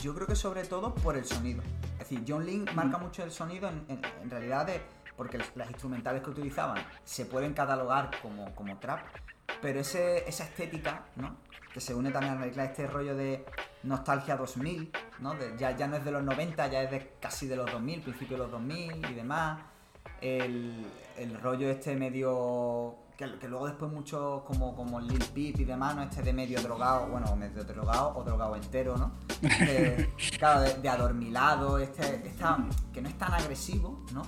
Yo 0.01 0.15
creo 0.15 0.27
que 0.27 0.35
sobre 0.35 0.63
todo 0.63 0.95
por 0.95 1.17
el 1.17 1.25
sonido. 1.25 1.61
Es 1.93 2.09
decir, 2.09 2.23
John 2.25 2.45
Link 2.45 2.71
marca 2.73 2.97
mucho 2.97 3.23
el 3.23 3.31
sonido 3.31 3.69
en, 3.89 4.29
realidad 4.29 4.65
de, 4.65 4.79
porque 5.17 5.37
las 5.55 5.69
instrumentales 5.69 6.21
que 6.21 6.29
utilizaban 6.29 6.81
se 7.03 7.25
pueden 7.25 7.53
catalogar 7.53 8.11
como, 8.21 8.55
como 8.55 8.77
trap, 8.77 9.01
pero 9.61 9.79
ese, 9.79 10.27
esa 10.27 10.43
estética, 10.43 11.05
¿no? 11.15 11.37
Que 11.73 11.79
se 11.79 11.93
une 11.93 12.11
también 12.11 12.59
a 12.59 12.63
este 12.63 12.87
rollo 12.87 13.15
de 13.15 13.45
nostalgia 13.83 14.35
2000, 14.35 14.91
¿no? 15.19 15.35
ya, 15.57 15.75
ya 15.75 15.87
no 15.87 15.97
es 15.97 16.05
de 16.05 16.11
los 16.11 16.23
90, 16.23 16.67
ya 16.67 16.83
es 16.83 16.91
de 16.91 17.13
casi 17.19 17.47
de 17.47 17.55
los 17.55 17.71
2000, 17.71 18.01
principio 18.01 18.37
de 18.37 18.43
los 18.43 18.51
2000 18.51 19.05
y 19.09 19.13
demás. 19.13 19.61
El, 20.21 20.85
rollo 21.41 21.69
este 21.69 21.95
medio 21.95 22.95
que, 23.17 23.47
luego 23.47 23.67
después 23.67 23.91
muchos 23.91 24.43
como, 24.43 24.75
como 24.75 24.99
Lil 25.01 25.23
Peep 25.33 25.59
y 25.59 25.65
demás, 25.65 25.95
¿no? 25.95 26.03
Este 26.03 26.21
de 26.21 26.31
medio 26.31 26.61
drogado, 26.61 27.07
bueno, 27.07 27.35
medio 27.35 27.63
drogado 27.65 28.15
o 28.15 28.23
drogado 28.23 28.55
entero, 28.55 28.97
¿no? 28.97 29.11
claro, 30.39 30.61
de, 30.61 30.89
adormilado, 30.89 31.77
este, 31.77 32.21
que 32.93 33.01
no 33.01 33.09
es 33.09 33.17
tan 33.17 33.33
agresivo, 33.33 34.05
¿no? 34.13 34.23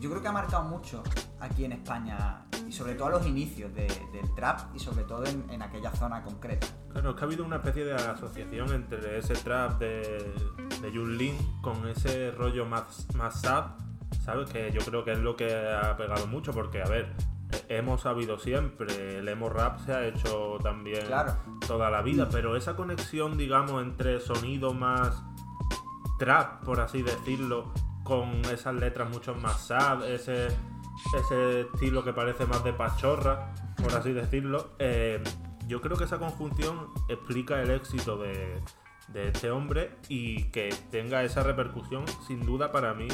Yo 0.00 0.10
creo 0.10 0.22
que 0.22 0.28
ha 0.28 0.32
marcado 0.32 0.64
mucho 0.64 1.02
aquí 1.40 1.66
en 1.66 1.72
España 1.72 2.46
sobre 2.74 2.94
todo 2.94 3.08
a 3.08 3.10
los 3.12 3.26
inicios 3.26 3.72
del 3.74 4.34
trap 4.34 4.74
y 4.74 4.78
sobre 4.78 5.04
todo 5.04 5.24
en, 5.26 5.62
aquella 5.62 5.90
zona 5.92 6.22
concreta. 6.22 6.66
Claro, 6.92 7.10
es 7.10 7.16
que 7.16 7.22
ha 7.22 7.24
habido 7.24 7.44
una 7.44 7.56
especie 7.56 7.84
de 7.84 7.94
asociación 7.94 8.72
entre 8.72 9.18
ese 9.18 9.34
trap 9.34 9.78
de, 9.78 10.34
de 10.82 10.90
Jun 10.90 11.16
Lin 11.16 11.36
con 11.62 11.88
ese 11.88 12.32
rollo 12.32 12.66
más, 12.66 13.06
más 13.14 13.40
sad, 13.40 13.66
¿sabes? 14.24 14.50
Que 14.50 14.72
yo 14.72 14.80
creo 14.80 15.04
que 15.04 15.12
es 15.12 15.18
lo 15.18 15.36
que 15.36 15.54
ha 15.54 15.96
pegado 15.96 16.26
mucho 16.26 16.52
porque, 16.52 16.82
a 16.82 16.88
ver, 16.88 17.14
hemos 17.68 18.02
sabido 18.02 18.38
siempre, 18.38 19.18
el 19.18 19.28
emo 19.28 19.48
rap 19.48 19.78
se 19.80 19.92
ha 19.92 20.06
hecho 20.06 20.58
también 20.62 21.06
toda 21.66 21.90
la 21.90 22.02
vida, 22.02 22.28
pero 22.30 22.56
esa 22.56 22.74
conexión, 22.76 23.38
digamos, 23.38 23.82
entre 23.82 24.20
sonido 24.20 24.74
más 24.74 25.22
trap, 26.18 26.64
por 26.64 26.80
así 26.80 27.02
decirlo, 27.02 27.72
con 28.02 28.44
esas 28.46 28.74
letras 28.74 29.08
mucho 29.10 29.34
más 29.34 29.66
sad, 29.66 30.08
ese, 30.08 30.48
ese 31.14 31.62
estilo 31.62 32.04
que 32.04 32.12
parece 32.12 32.46
más 32.46 32.62
de 32.64 32.72
pachorra, 32.72 33.54
por 33.82 33.94
así 33.94 34.12
decirlo, 34.12 34.70
eh, 34.78 35.22
yo 35.66 35.80
creo 35.80 35.96
que 35.96 36.04
esa 36.04 36.18
conjunción 36.18 36.88
explica 37.08 37.60
el 37.60 37.70
éxito 37.70 38.18
de, 38.18 38.60
de 39.08 39.28
este 39.28 39.50
hombre 39.50 39.96
y 40.08 40.44
que 40.44 40.74
tenga 40.90 41.22
esa 41.22 41.42
repercusión, 41.42 42.04
sin 42.26 42.40
duda 42.44 42.72
para 42.72 42.94
mí, 42.94 43.08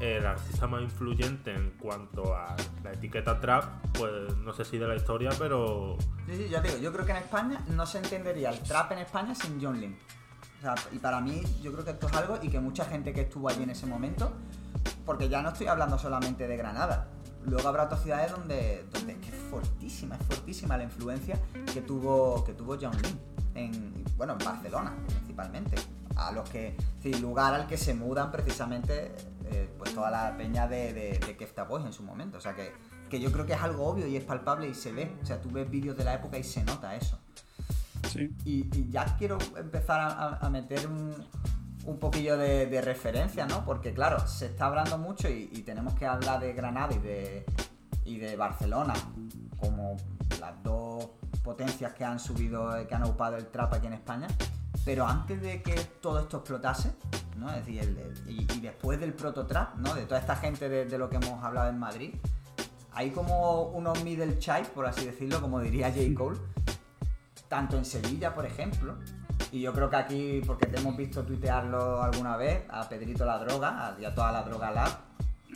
el 0.00 0.26
artista 0.26 0.66
más 0.66 0.82
influyente 0.82 1.54
en 1.54 1.70
cuanto 1.78 2.34
a 2.34 2.54
la 2.84 2.92
etiqueta 2.92 3.40
trap, 3.40 3.64
pues 3.94 4.36
no 4.38 4.52
sé 4.52 4.64
si 4.64 4.78
de 4.78 4.86
la 4.86 4.96
historia, 4.96 5.30
pero... 5.38 5.96
Sí, 6.26 6.36
sí, 6.36 6.48
ya 6.48 6.60
digo, 6.60 6.76
yo 6.78 6.92
creo 6.92 7.06
que 7.06 7.12
en 7.12 7.18
España 7.18 7.64
no 7.68 7.86
se 7.86 7.98
entendería 7.98 8.50
el 8.50 8.60
trap 8.60 8.92
en 8.92 8.98
España 8.98 9.34
sin 9.34 9.60
John 9.60 9.80
Lynn. 9.80 9.96
O 10.58 10.62
sea, 10.62 10.74
y 10.92 10.98
para 10.98 11.20
mí 11.20 11.42
yo 11.62 11.72
creo 11.72 11.84
que 11.84 11.92
esto 11.92 12.06
es 12.08 12.12
algo 12.14 12.38
y 12.42 12.48
que 12.48 12.60
mucha 12.60 12.84
gente 12.84 13.12
que 13.12 13.22
estuvo 13.22 13.48
allí 13.48 13.62
en 13.62 13.70
ese 13.70 13.86
momento, 13.86 14.32
porque 15.04 15.28
ya 15.28 15.42
no 15.42 15.50
estoy 15.50 15.68
hablando 15.68 15.98
solamente 15.98 16.46
de 16.46 16.56
Granada, 16.56 17.08
luego 17.46 17.68
habrá 17.68 17.84
otras 17.84 18.02
ciudades 18.02 18.30
donde, 18.30 18.84
donde 18.92 19.12
es 19.12 19.18
que 19.18 19.28
es 19.28 19.42
fortísima, 19.50 20.16
es 20.16 20.22
fortísima 20.26 20.76
la 20.76 20.84
influencia 20.84 21.40
que 21.72 21.80
tuvo, 21.80 22.44
que 22.44 22.52
tuvo 22.52 22.76
John 22.80 22.96
Lynn 23.02 23.20
en, 23.54 24.04
bueno, 24.16 24.36
en 24.38 24.44
Barcelona 24.44 24.94
principalmente, 25.06 25.76
a 26.16 26.32
los 26.32 26.48
que, 26.48 26.76
sí, 27.02 27.14
lugar 27.14 27.54
al 27.54 27.66
que 27.66 27.76
se 27.76 27.94
mudan 27.94 28.30
precisamente 28.30 29.12
eh, 29.46 29.70
pues 29.78 29.94
toda 29.94 30.10
la 30.10 30.36
peña 30.36 30.66
de, 30.66 30.92
de, 30.92 31.18
de 31.18 31.36
Kefta 31.36 31.64
Boys 31.64 31.84
en 31.86 31.92
su 31.92 32.02
momento, 32.02 32.38
o 32.38 32.40
sea 32.40 32.54
que, 32.54 32.72
que 33.08 33.20
yo 33.20 33.32
creo 33.32 33.46
que 33.46 33.52
es 33.52 33.60
algo 33.60 33.86
obvio 33.86 34.06
y 34.06 34.16
es 34.16 34.24
palpable 34.24 34.68
y 34.68 34.74
se 34.74 34.92
ve, 34.92 35.16
o 35.22 35.26
sea, 35.26 35.40
tú 35.40 35.50
ves 35.50 35.70
vídeos 35.70 35.96
de 35.96 36.04
la 36.04 36.14
época 36.14 36.38
y 36.38 36.44
se 36.44 36.64
nota 36.64 36.94
eso. 36.96 37.18
Sí. 38.12 38.34
Y, 38.44 38.90
ya 38.90 39.16
quiero 39.16 39.38
empezar 39.56 40.38
a, 40.40 40.48
meter 40.50 40.86
un, 40.86 41.14
un 41.86 41.98
poquillo 41.98 42.36
de, 42.36 42.80
referencia, 42.80 43.46
¿no? 43.46 43.64
Porque 43.64 43.94
claro, 43.94 44.26
se 44.26 44.46
está 44.46 44.66
hablando 44.66 44.98
mucho 44.98 45.28
y, 45.28 45.46
tenemos 45.62 45.94
que 45.94 46.06
hablar 46.06 46.40
de 46.40 46.52
Granada 46.52 46.94
y 46.94 46.98
de, 46.98 47.46
y 48.04 48.18
de 48.18 48.36
Barcelona 48.36 48.94
como 49.58 49.96
las 50.40 50.62
dos 50.62 51.08
potencias 51.42 51.94
que 51.94 52.04
han 52.04 52.18
subido, 52.18 52.74
que 52.86 52.94
han 52.94 53.04
ocupado 53.04 53.36
el 53.36 53.46
trap 53.46 53.74
aquí 53.74 53.86
en 53.86 53.94
España. 53.94 54.26
Pero 54.84 55.06
antes 55.06 55.40
de 55.40 55.62
que 55.62 55.74
todo 56.00 56.20
esto 56.20 56.38
explotase, 56.38 56.92
¿no? 57.36 57.50
Es 57.50 57.66
decir, 57.66 58.14
y, 58.26 58.44
después 58.60 59.00
del 59.00 59.14
prototrap, 59.14 59.76
¿no? 59.76 59.94
De 59.94 60.04
toda 60.06 60.20
esta 60.20 60.36
gente 60.36 60.68
de, 60.68 60.98
lo 60.98 61.08
que 61.08 61.16
hemos 61.16 61.42
hablado 61.42 61.70
en 61.70 61.78
Madrid, 61.78 62.14
hay 62.92 63.10
como 63.10 63.62
unos 63.62 64.02
middle 64.04 64.38
child, 64.38 64.68
por 64.68 64.86
así 64.86 65.04
decirlo, 65.04 65.40
como 65.40 65.60
diría 65.60 65.90
J. 65.90 66.02
Cole, 66.16 66.38
tanto 67.48 67.76
en 67.76 67.84
Sevilla, 67.84 68.34
por 68.34 68.46
ejemplo, 68.46 68.96
y 69.56 69.62
yo 69.62 69.72
creo 69.72 69.88
que 69.88 69.96
aquí, 69.96 70.42
porque 70.46 70.66
te 70.66 70.78
hemos 70.78 70.94
visto 70.96 71.24
tuitearlo 71.24 72.02
alguna 72.02 72.36
vez, 72.36 72.64
a 72.68 72.86
Pedrito 72.86 73.24
la 73.24 73.38
droga, 73.38 73.88
a, 73.88 74.14
toda 74.14 74.30
la 74.30 74.42
droga 74.42 74.70
lab, 74.70 74.90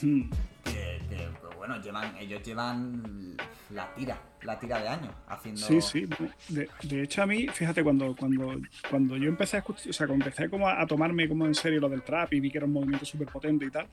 mm. 0.00 0.30
que, 0.64 1.02
que 1.10 1.28
pues 1.38 1.54
bueno, 1.58 1.78
llevan, 1.82 2.16
ellos 2.16 2.42
llevan 2.42 3.36
la 3.68 3.94
tira, 3.94 4.18
la 4.40 4.58
tira 4.58 4.80
de 4.80 4.88
años 4.88 5.12
haciendo. 5.28 5.60
Sí, 5.60 5.82
sí. 5.82 6.08
De, 6.48 7.02
hecho, 7.02 7.22
a 7.22 7.26
mí, 7.26 7.46
fíjate, 7.48 7.84
cuando, 7.84 8.16
cuando, 8.16 8.58
cuando 8.88 9.18
yo 9.18 9.28
empecé 9.28 9.56
a 9.56 9.60
escuchar, 9.60 9.90
o 9.90 9.92
sea, 9.92 10.06
cuando 10.06 10.24
empecé 10.24 10.48
como 10.48 10.66
a, 10.66 10.86
tomarme 10.86 11.28
como 11.28 11.44
en 11.44 11.54
serio 11.54 11.78
lo 11.78 11.90
del 11.90 12.02
trap 12.02 12.32
y 12.32 12.40
vi 12.40 12.50
que 12.50 12.56
era 12.56 12.66
un 12.66 12.72
movimiento 12.72 13.04
súper 13.04 13.28
potente 13.28 13.66
y 13.66 13.70
tal. 13.70 13.86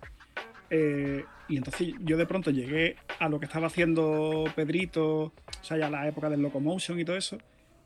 Eh, 0.70 1.26
y 1.50 1.58
entonces 1.58 1.94
yo 2.00 2.16
de 2.16 2.26
pronto 2.26 2.50
llegué 2.52 2.96
a 3.20 3.28
lo 3.28 3.40
que 3.40 3.46
estaba 3.46 3.68
haciendo 3.68 4.46
Pedrito, 4.56 5.24
o 5.24 5.34
sea, 5.62 5.78
ya 5.78 5.90
la 5.90 6.08
época 6.08 6.30
del 6.30 6.42
Locomotion 6.42 6.98
y 6.98 7.04
todo 7.04 7.18
eso 7.18 7.38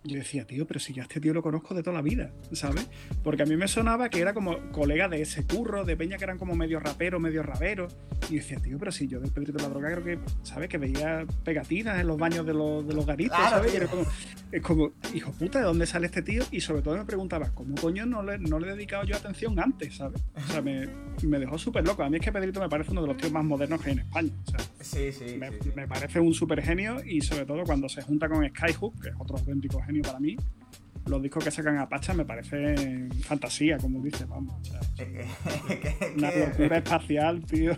yo 0.03 0.17
decía, 0.17 0.45
tío, 0.45 0.65
pero 0.65 0.79
si 0.79 0.93
yo 0.93 1.01
a 1.01 1.03
este 1.03 1.19
tío 1.19 1.33
lo 1.33 1.43
conozco 1.43 1.75
de 1.75 1.83
toda 1.83 1.95
la 1.97 2.01
vida, 2.01 2.31
¿sabes? 2.53 2.87
Porque 3.23 3.43
a 3.43 3.45
mí 3.45 3.55
me 3.55 3.67
sonaba 3.67 4.09
que 4.09 4.19
era 4.19 4.33
como 4.33 4.57
colega 4.71 5.07
de 5.07 5.21
ese 5.21 5.45
curro, 5.45 5.85
de 5.85 5.95
Peña 5.95 6.17
que 6.17 6.23
eran 6.23 6.39
como 6.39 6.55
medio 6.55 6.79
rapero, 6.79 7.19
medio 7.19 7.43
rabero. 7.43 7.87
Y 8.29 8.35
decía, 8.35 8.59
tío, 8.59 8.79
pero 8.79 8.91
si 8.91 9.07
yo 9.07 9.19
del 9.19 9.31
Pedrito 9.31 9.53
de 9.53 9.63
la 9.63 9.69
Droga 9.69 9.91
creo 9.91 10.03
que, 10.03 10.19
¿sabes? 10.41 10.69
Que 10.69 10.79
veía 10.79 11.25
pegatinas 11.43 11.99
en 11.99 12.07
los 12.07 12.17
baños 12.17 12.45
de 12.45 12.53
los, 12.53 12.87
de 12.87 12.95
los 12.95 13.05
garitos, 13.05 13.37
¿sabes? 13.37 13.73
Y 13.73 13.77
era 13.77 13.87
como, 13.87 14.05
es 14.51 14.61
como, 14.61 14.91
hijo 15.13 15.31
puta, 15.33 15.59
¿de 15.59 15.65
dónde 15.65 15.85
sale 15.85 16.07
este 16.07 16.23
tío? 16.23 16.43
Y 16.51 16.61
sobre 16.61 16.81
todo 16.81 16.97
me 16.97 17.05
preguntaba, 17.05 17.51
¿cómo 17.53 17.75
coño 17.75 18.05
no 18.05 18.23
le, 18.23 18.39
no 18.39 18.59
le 18.59 18.69
he 18.69 18.71
dedicado 18.71 19.03
yo 19.03 19.15
atención 19.15 19.59
antes, 19.59 19.97
¿sabes? 19.97 20.21
O 20.35 20.51
sea, 20.51 20.61
me, 20.63 20.87
me 21.23 21.37
dejó 21.37 21.59
súper 21.59 21.85
loco. 21.85 22.01
A 22.01 22.09
mí 22.09 22.17
es 22.17 22.23
que 22.23 22.31
Pedrito 22.31 22.59
me 22.59 22.69
parece 22.69 22.91
uno 22.91 23.01
de 23.01 23.07
los 23.07 23.17
tíos 23.17 23.31
más 23.31 23.43
modernos 23.43 23.79
que 23.81 23.89
hay 23.89 23.93
en 23.93 23.99
España. 23.99 24.31
O 24.47 24.49
sea, 24.49 24.59
sí, 24.79 25.11
sí 25.11 25.37
me, 25.37 25.51
sí, 25.61 25.71
me 25.75 25.87
parece 25.87 26.19
un 26.19 26.33
súper 26.33 26.63
genio 26.63 27.03
y 27.05 27.21
sobre 27.21 27.45
todo 27.45 27.63
cuando 27.63 27.87
se 27.87 28.01
junta 28.01 28.27
con 28.27 28.47
Skyhook, 28.47 28.99
que 28.99 29.09
es 29.09 29.15
otro 29.19 29.37
auténtico 29.37 29.79
genio 29.81 29.90
para 29.99 30.19
mí, 30.19 30.37
los 31.05 31.21
discos 31.21 31.43
que 31.43 31.51
sacan 31.51 31.77
a 31.79 31.89
Pacha 31.89 32.13
me 32.13 32.23
parecen 32.23 33.11
fantasía, 33.23 33.77
como 33.77 34.01
dices, 34.01 34.27
vamos. 34.27 34.55
una 36.17 36.31
locura 36.31 36.77
espacial, 36.77 37.43
tío. 37.45 37.73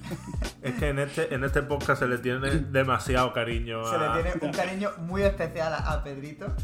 Es 0.62 0.74
que 0.76 0.90
en 0.90 1.00
este, 1.00 1.34
en 1.34 1.44
este 1.44 1.64
podcast 1.64 2.02
se 2.02 2.08
le 2.08 2.20
tiene 2.20 2.50
demasiado 2.72 3.34
cariño. 3.34 3.84
Se 3.86 3.98
le 3.98 4.22
tiene 4.22 4.46
un 4.46 4.52
cariño 4.52 4.92
muy 5.00 5.24
especial 5.24 5.74
a 5.74 6.04
Pedrito 6.04 6.56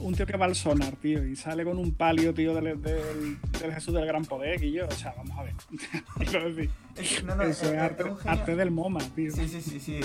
un, 0.00 0.14
tío, 0.14 0.26
que 0.26 0.36
va 0.36 0.46
al 0.46 0.54
sonar, 0.54 0.96
tío, 0.96 1.24
y 1.24 1.36
sale 1.36 1.64
con 1.64 1.78
un 1.78 1.92
palio, 1.94 2.34
tío, 2.34 2.54
del, 2.54 3.38
Jesús 3.74 3.94
del 3.94 4.06
Gran 4.06 4.24
Poder, 4.24 4.62
y 4.62 4.72
yo, 4.72 4.86
o 4.86 4.90
sea, 4.90 5.14
vamos 5.16 5.38
a 5.38 5.42
ver. 5.44 5.54
no, 7.24 7.34
no, 7.36 7.42
eso 7.44 7.72
es, 7.72 8.26
arte, 8.26 8.56
del 8.56 8.70
MoMA, 8.70 9.00
tío. 9.14 9.32
Sí, 9.32 9.48
sí, 9.48 9.60
sí, 9.60 9.78
sí, 9.80 10.00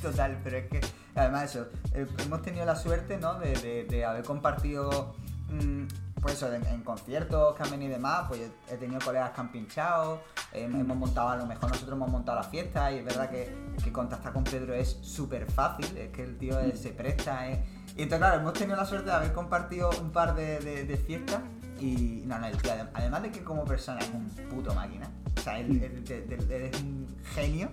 total, 0.00 0.38
pero 0.42 0.56
es 0.58 0.66
que, 0.68 0.80
además 1.14 1.44
eso, 1.54 1.66
eh, 1.94 2.06
hemos 2.24 2.42
tenido 2.42 2.64
la 2.64 2.76
suerte, 2.76 3.18
¿no?, 3.18 3.34
de, 3.38 4.04
haber 4.04 4.24
compartido 4.24 5.14
mm, 5.50 5.84
pues 6.20 6.34
eso, 6.34 6.52
en, 6.52 6.64
en 6.66 6.82
conciertos 6.82 7.56
que 7.56 7.62
han 7.64 7.70
venido 7.72 7.90
y 7.90 7.94
demás, 7.94 8.26
pues 8.28 8.40
he 8.70 8.76
tenido 8.76 9.00
colegas 9.04 9.30
que 9.32 9.40
han 9.40 9.50
pinchado, 9.50 10.22
eh, 10.52 10.64
hemos 10.72 10.96
montado, 10.96 11.30
a 11.30 11.36
lo 11.36 11.46
mejor 11.46 11.70
nosotros 11.70 11.96
hemos 11.96 12.10
montado 12.10 12.38
la 12.38 12.44
fiesta 12.44 12.92
y 12.92 12.98
es 12.98 13.04
verdad 13.04 13.28
que, 13.28 13.52
que 13.82 13.90
contactar 13.92 14.32
con 14.32 14.44
Pedro 14.44 14.72
es 14.72 14.98
súper 15.02 15.50
fácil, 15.50 15.96
es 15.98 16.10
que 16.12 16.22
el 16.22 16.38
tío 16.38 16.56
se 16.76 16.90
presta. 16.90 17.48
eh. 17.50 17.64
Y 17.96 18.02
entonces, 18.02 18.18
claro, 18.18 18.40
hemos 18.40 18.52
tenido 18.52 18.76
la 18.76 18.84
suerte 18.86 19.06
de 19.10 19.16
haber 19.16 19.32
compartido 19.32 19.90
un 20.00 20.12
par 20.12 20.34
de, 20.36 20.60
de- 20.60 20.84
de 20.84 20.96
fiestas 20.96 21.40
y 21.80 22.22
no, 22.24 22.38
no, 22.38 22.46
el 22.46 22.56
tío, 22.56 22.70
adem- 22.72 22.90
además 22.94 23.22
de 23.22 23.32
que 23.32 23.42
como 23.42 23.64
persona 23.64 23.98
es 23.98 24.10
un 24.14 24.28
puto 24.48 24.72
máquina, 24.74 25.10
o 25.36 25.40
sea, 25.40 25.58
él, 25.58 25.72
él- 25.82 26.04
él- 26.08 26.32
él- 26.32 26.52
él 26.52 26.62
es 26.72 26.80
un 26.82 27.16
genio, 27.34 27.68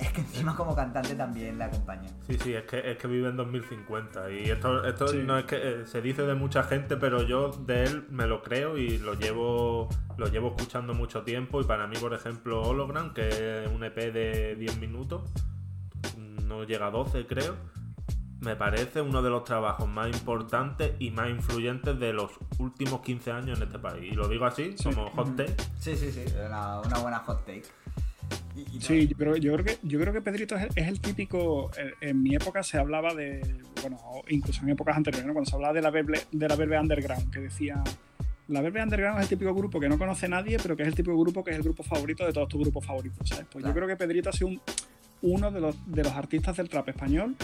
es 0.00 0.12
que 0.12 0.20
encima 0.22 0.56
como 0.56 0.74
cantante 0.74 1.14
también 1.14 1.58
la 1.58 1.66
acompaña. 1.66 2.08
Sí, 2.26 2.38
sí, 2.42 2.54
es 2.54 2.64
que, 2.64 2.90
es 2.90 2.96
que 2.98 3.06
vive 3.08 3.28
en 3.28 3.36
2050 3.36 4.30
y 4.30 4.50
esto, 4.50 4.84
esto 4.84 5.08
Sí. 5.08 5.18
no 5.24 5.38
es 5.38 5.44
que 5.44 5.56
eh, 5.56 5.86
se 5.86 6.00
dice 6.02 6.22
de 6.22 6.34
mucha 6.34 6.62
gente, 6.62 6.96
pero 6.96 7.22
yo 7.22 7.50
de 7.50 7.84
él 7.84 8.06
me 8.10 8.26
lo 8.26 8.42
creo 8.42 8.76
y 8.78 8.98
lo 8.98 9.14
llevo 9.14 9.88
lo 10.16 10.26
llevo 10.28 10.48
escuchando 10.56 10.92
mucho 10.94 11.22
tiempo 11.22 11.60
y 11.60 11.64
para 11.64 11.86
mí, 11.86 11.96
por 11.96 12.12
ejemplo, 12.12 12.60
Hologram, 12.62 13.14
que 13.14 13.64
es 13.64 13.70
un 13.70 13.82
EP 13.84 13.96
de 14.12 14.54
10 14.56 14.78
minutos, 14.78 15.22
no 16.42 16.64
llega 16.64 16.88
a 16.88 16.90
12 16.90 17.26
creo, 17.26 17.56
me 18.40 18.56
parece 18.56 19.00
uno 19.02 19.22
de 19.22 19.30
los 19.30 19.44
trabajos 19.44 19.86
más 19.88 20.08
importantes 20.08 20.92
y 20.98 21.10
más 21.10 21.28
influyentes 21.30 21.98
de 21.98 22.12
los 22.12 22.32
últimos 22.58 23.00
15 23.02 23.32
años 23.32 23.58
en 23.58 23.66
este 23.66 23.78
país. 23.78 24.12
Y 24.12 24.14
lo 24.14 24.28
digo 24.28 24.46
así, 24.46 24.74
Sí. 24.78 24.84
como 24.90 25.10
hot 25.10 25.36
take. 25.36 25.54
Sí, 25.78 25.94
sí, 25.96 26.10
sí, 26.10 26.24
una, 26.46 26.80
una 26.80 26.98
buena 26.98 27.18
hot 27.20 27.44
take. 27.44 27.64
Y- 28.56 28.76
y 28.76 28.80
Sí, 28.80 29.06
yo 29.08 29.16
creo, 29.16 29.36
yo 29.36 29.52
creo 29.54 29.64
que 29.64 29.78
yo 29.82 30.00
creo 30.00 30.12
que 30.12 30.20
Pedrito 30.20 30.56
es 30.56 30.62
el, 30.64 30.70
es 30.74 30.88
el 30.88 31.00
típico. 31.00 31.70
En, 31.76 32.08
en 32.10 32.22
mi 32.22 32.34
época 32.34 32.62
se 32.62 32.78
hablaba 32.78 33.14
de, 33.14 33.40
bueno, 33.80 33.98
incluso 34.28 34.62
en 34.62 34.70
épocas 34.70 34.96
anteriores, 34.96 35.26
¿no? 35.26 35.32
cuando 35.32 35.48
se 35.50 35.56
hablaba 35.56 35.72
de 35.74 35.82
la 35.82 35.90
verbe, 35.90 36.20
de 36.32 36.48
la 36.48 36.56
verbe 36.56 36.78
underground, 36.78 37.32
que 37.32 37.40
decía 37.40 37.82
la 38.48 38.60
verbe 38.62 38.82
underground 38.82 39.18
es 39.18 39.22
el 39.24 39.28
típico 39.28 39.54
grupo 39.54 39.78
que 39.78 39.88
no 39.88 39.96
conoce 39.96 40.28
nadie, 40.28 40.56
pero 40.60 40.76
que 40.76 40.82
es 40.82 40.88
el 40.88 40.94
típico 40.96 41.16
grupo 41.16 41.44
que 41.44 41.52
es 41.52 41.56
el 41.58 41.62
grupo 41.62 41.84
favorito 41.84 42.26
de 42.26 42.32
todos 42.32 42.48
tus 42.48 42.60
grupos 42.60 42.84
favoritos, 42.84 43.28
¿sabes? 43.28 43.44
Pues 43.52 43.62
Claro. 43.62 43.68
yo 43.68 43.74
creo 43.74 43.88
que 43.88 43.96
Pedrito 43.96 44.30
ha 44.30 44.32
sido 44.32 44.48
un- 44.48 44.60
uno 45.22 45.52
de 45.52 45.60
los, 45.60 45.76
de 45.92 46.02
los 46.02 46.12
artistas 46.14 46.56
del 46.56 46.68
trap 46.68 46.88
español 46.88 47.36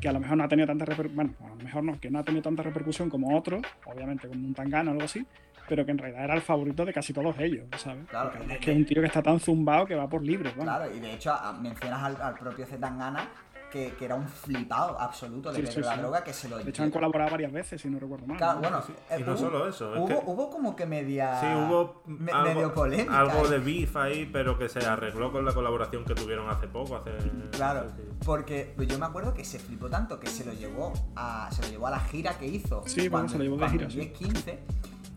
que 0.00 0.08
a 0.08 0.12
lo 0.12 0.20
mejor 0.20 0.38
no 0.38 0.44
ha 0.44 0.48
tenido 0.48 0.66
tanta 0.66 0.86
repercusión, 0.86 1.16
bueno, 1.16 1.34
a 1.44 1.48
lo 1.56 1.56
mejor 1.64 1.84
no, 1.84 2.00
que 2.00 2.10
no 2.10 2.18
ha 2.18 2.22
tenido 2.22 2.42
tanta 2.42 2.62
repercusión 2.62 3.10
como 3.10 3.36
otros, 3.36 3.60
obviamente 3.84 4.26
como 4.28 4.46
un 4.46 4.54
Tangana 4.54 4.90
o 4.90 4.94
algo 4.94 5.04
así, 5.04 5.26
pero 5.68 5.84
que 5.84 5.92
en 5.92 5.98
realidad 5.98 6.24
era 6.24 6.34
el 6.34 6.42
favorito 6.42 6.84
de 6.84 6.92
casi 6.92 7.12
todos 7.12 7.38
ellos, 7.38 7.66
¿sabes? 7.76 8.06
Claro, 8.08 8.32
es 8.50 8.58
que 8.58 8.70
es 8.72 8.76
un 8.76 8.84
tío 8.84 9.00
que 9.00 9.06
está 9.06 9.22
tan 9.22 9.40
zumbado 9.40 9.86
que 9.86 9.94
va 9.94 10.08
por 10.08 10.22
libre. 10.22 10.52
Bueno. 10.56 10.70
Claro, 10.70 10.94
y 10.94 11.00
de 11.00 11.14
hecho 11.14 11.34
mencionas 11.60 12.02
al, 12.20 12.34
propio 12.34 12.66
Zetangana 12.66 13.28
que, 13.70 13.92
que, 13.98 14.04
era 14.04 14.14
un 14.14 14.28
flipado 14.28 14.96
absoluto 15.00 15.52
de 15.52 15.62
la 15.62 15.96
droga 15.96 16.22
que 16.22 16.32
se 16.32 16.48
lo 16.48 16.58
De 16.58 16.70
hecho, 16.70 16.84
han 16.84 16.92
colaborado 16.92 17.32
varias 17.32 17.50
veces, 17.50 17.80
si 17.80 17.88
no 17.88 17.98
recuerdo 17.98 18.24
mal. 18.24 18.36
Claro, 18.36 18.60
bueno, 18.60 18.80
y 19.18 19.22
no 19.24 19.34
eh, 19.34 19.36
solo 19.36 19.68
eso. 19.68 19.92
Hubo, 19.96 20.48
como 20.48 20.76
que 20.76 20.86
media. 20.86 21.40
Sí, 21.40 21.46
hubo 21.46 22.02
algo, 22.32 22.44
medio 22.54 22.72
polémica. 22.72 23.18
Algo 23.18 23.46
¿eh? 23.46 23.50
de 23.50 23.58
beef 23.58 23.96
ahí, 23.96 24.30
pero 24.32 24.56
que 24.56 24.68
se 24.68 24.78
arregló 24.78 25.32
con 25.32 25.44
la 25.44 25.52
colaboración 25.52 26.04
que 26.04 26.14
tuvieron 26.14 26.48
hace 26.48 26.68
poco. 26.68 26.94
Hace... 26.96 27.10
Claro, 27.50 27.90
porque 28.24 28.76
yo 28.86 28.96
me 28.96 29.06
acuerdo 29.06 29.34
que 29.34 29.44
se 29.44 29.58
flipó 29.58 29.90
tanto 29.90 30.20
que 30.20 30.28
se 30.28 30.44
lo 30.44 30.52
llevó 30.52 30.92
a, 31.16 31.48
se 31.50 31.62
lo 31.62 31.68
llevó 31.68 31.88
a 31.88 31.90
la 31.90 32.00
gira 32.00 32.38
que 32.38 32.46
hizo. 32.46 32.84
Sí, 32.86 33.08
cuando, 33.08 33.10
bueno, 33.10 33.28
se 33.28 33.38
lo 33.38 33.44
llevó 33.44 33.56
de 33.56 33.70
gira. 33.70 34.12
15, 34.12 34.58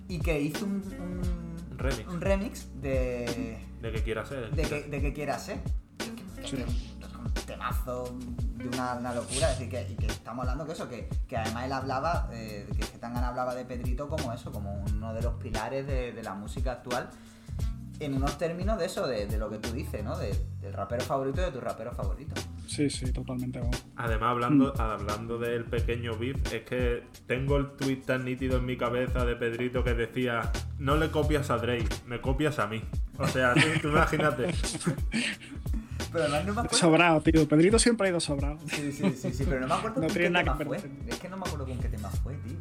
y 0.08 0.20
que 0.20 0.39
hizo 0.39 0.65
un, 0.65 0.84
un, 1.72 1.78
remix. 1.78 2.08
un 2.08 2.22
remix 2.22 2.82
de, 2.82 3.60
De 3.82 3.91
que 3.91 4.04
quiera 4.04 4.26
ser. 4.26 4.52
de, 4.52 4.63
que, 4.63 4.84
de 4.84 5.02
que 5.02 5.13
quiera 5.13 5.38
ser. 5.39 5.60
Sí. 6.46 6.56
un 6.58 7.34
temazo 7.46 8.17
de 8.56 8.67
una, 8.67 8.96
una 8.96 9.13
locura. 9.13 9.52
Es 9.52 9.60
decir, 9.60 9.70
que, 9.70 9.91
y 9.91 9.96
que 9.96 10.06
estamos 10.08 10.43
hablando 10.43 10.65
que 10.65 10.72
eso, 10.74 10.88
que, 10.88 11.10
que 11.28 11.38
además 11.38 11.65
él 11.65 11.72
hablaba, 11.74 12.30
eh, 12.32 12.67
que 12.78 12.84
Zetangana 12.84 13.30
hablaba 13.30 13.54
de 13.54 13.65
Pedrito 13.65 14.08
como 14.08 14.32
eso, 14.34 14.52
como 14.52 14.84
uno 14.91 15.13
de 15.13 15.22
los 15.22 15.34
pilares 15.36 15.86
de, 15.86 16.13
de 16.13 16.24
la 16.24 16.34
música 16.34 16.74
actual. 16.74 17.10
En 17.99 18.13
unos 18.13 18.38
términos 18.38 18.77
de 18.77 18.86
eso, 18.86 19.07
de, 19.07 19.25
de 19.25 19.38
lo 19.39 19.49
que 19.49 19.57
tú 19.57 19.71
dices, 19.71 20.03
¿no? 20.03 20.15
De- 20.17 20.36
del 20.62 20.71
rapero 20.73 21.03
favorito 21.03 21.41
y 21.41 21.45
de 21.45 21.51
tu 21.51 21.60
rapero 21.60 21.91
favorito. 21.93 22.33
Sí, 22.67 22.89
sí, 22.89 23.12
totalmente. 23.12 23.60
vamos. 23.60 23.83
Además, 23.95 24.31
hablando, 24.31 24.73
Mm. 24.75 24.81
hablando 24.81 25.38
del 25.39 25.65
pequeño 25.65 26.15
beef, 26.17 26.36
es 26.53 26.62
que 26.63 27.03
tengo 27.25 27.57
el 27.57 27.71
tweet 27.71 27.97
tan 28.05 28.23
nítido 28.25 28.57
en 28.57 28.65
mi 28.65 28.77
cabeza 28.77 29.25
de 29.25 29.36
Pedrito 29.36 29.83
que 29.83 29.93
decía: 29.95 30.51
No 30.77 30.95
le 30.97 31.10
copias 31.10 31.49
a 31.49 31.57
Drake, 31.57 31.88
me 32.05 32.21
copias 32.21 32.60
a 32.60 32.67
mí. 32.67 32.83
O 33.17 33.27
sea, 33.27 33.53
tú, 33.55 33.62
tú 33.81 33.88
imagínate. 33.88 34.53
Pero 36.12 36.23
además 36.23 36.45
no 36.45 36.53
me 36.53 36.62
acuerdo. 36.62 36.77
Sobrado, 36.77 37.21
tío. 37.21 37.47
Pedrito 37.47 37.79
siempre 37.79 38.07
ha 38.07 38.10
ido 38.12 38.19
sobrado. 38.19 38.57
Sí, 38.67 38.91
sí, 38.91 39.12
sí, 39.12 39.33
sí, 39.33 39.43
pero 39.45 39.60
no 39.62 39.67
me 39.67 39.73
acuerdo 39.73 39.95
No 40.01 40.07
con 40.07 40.13
tiene 40.15 40.27
qué 40.27 40.29
nada 40.29 40.43
tema 40.43 40.57
que 40.57 40.65
fue. 40.65 40.91
Es 41.07 41.19
que 41.19 41.29
no 41.29 41.38
me 41.38 41.43
acuerdo 41.45 41.65
con 41.65 41.79
qué 41.79 41.89
tema 41.89 42.10
fue, 42.10 42.33
tío. 42.36 42.57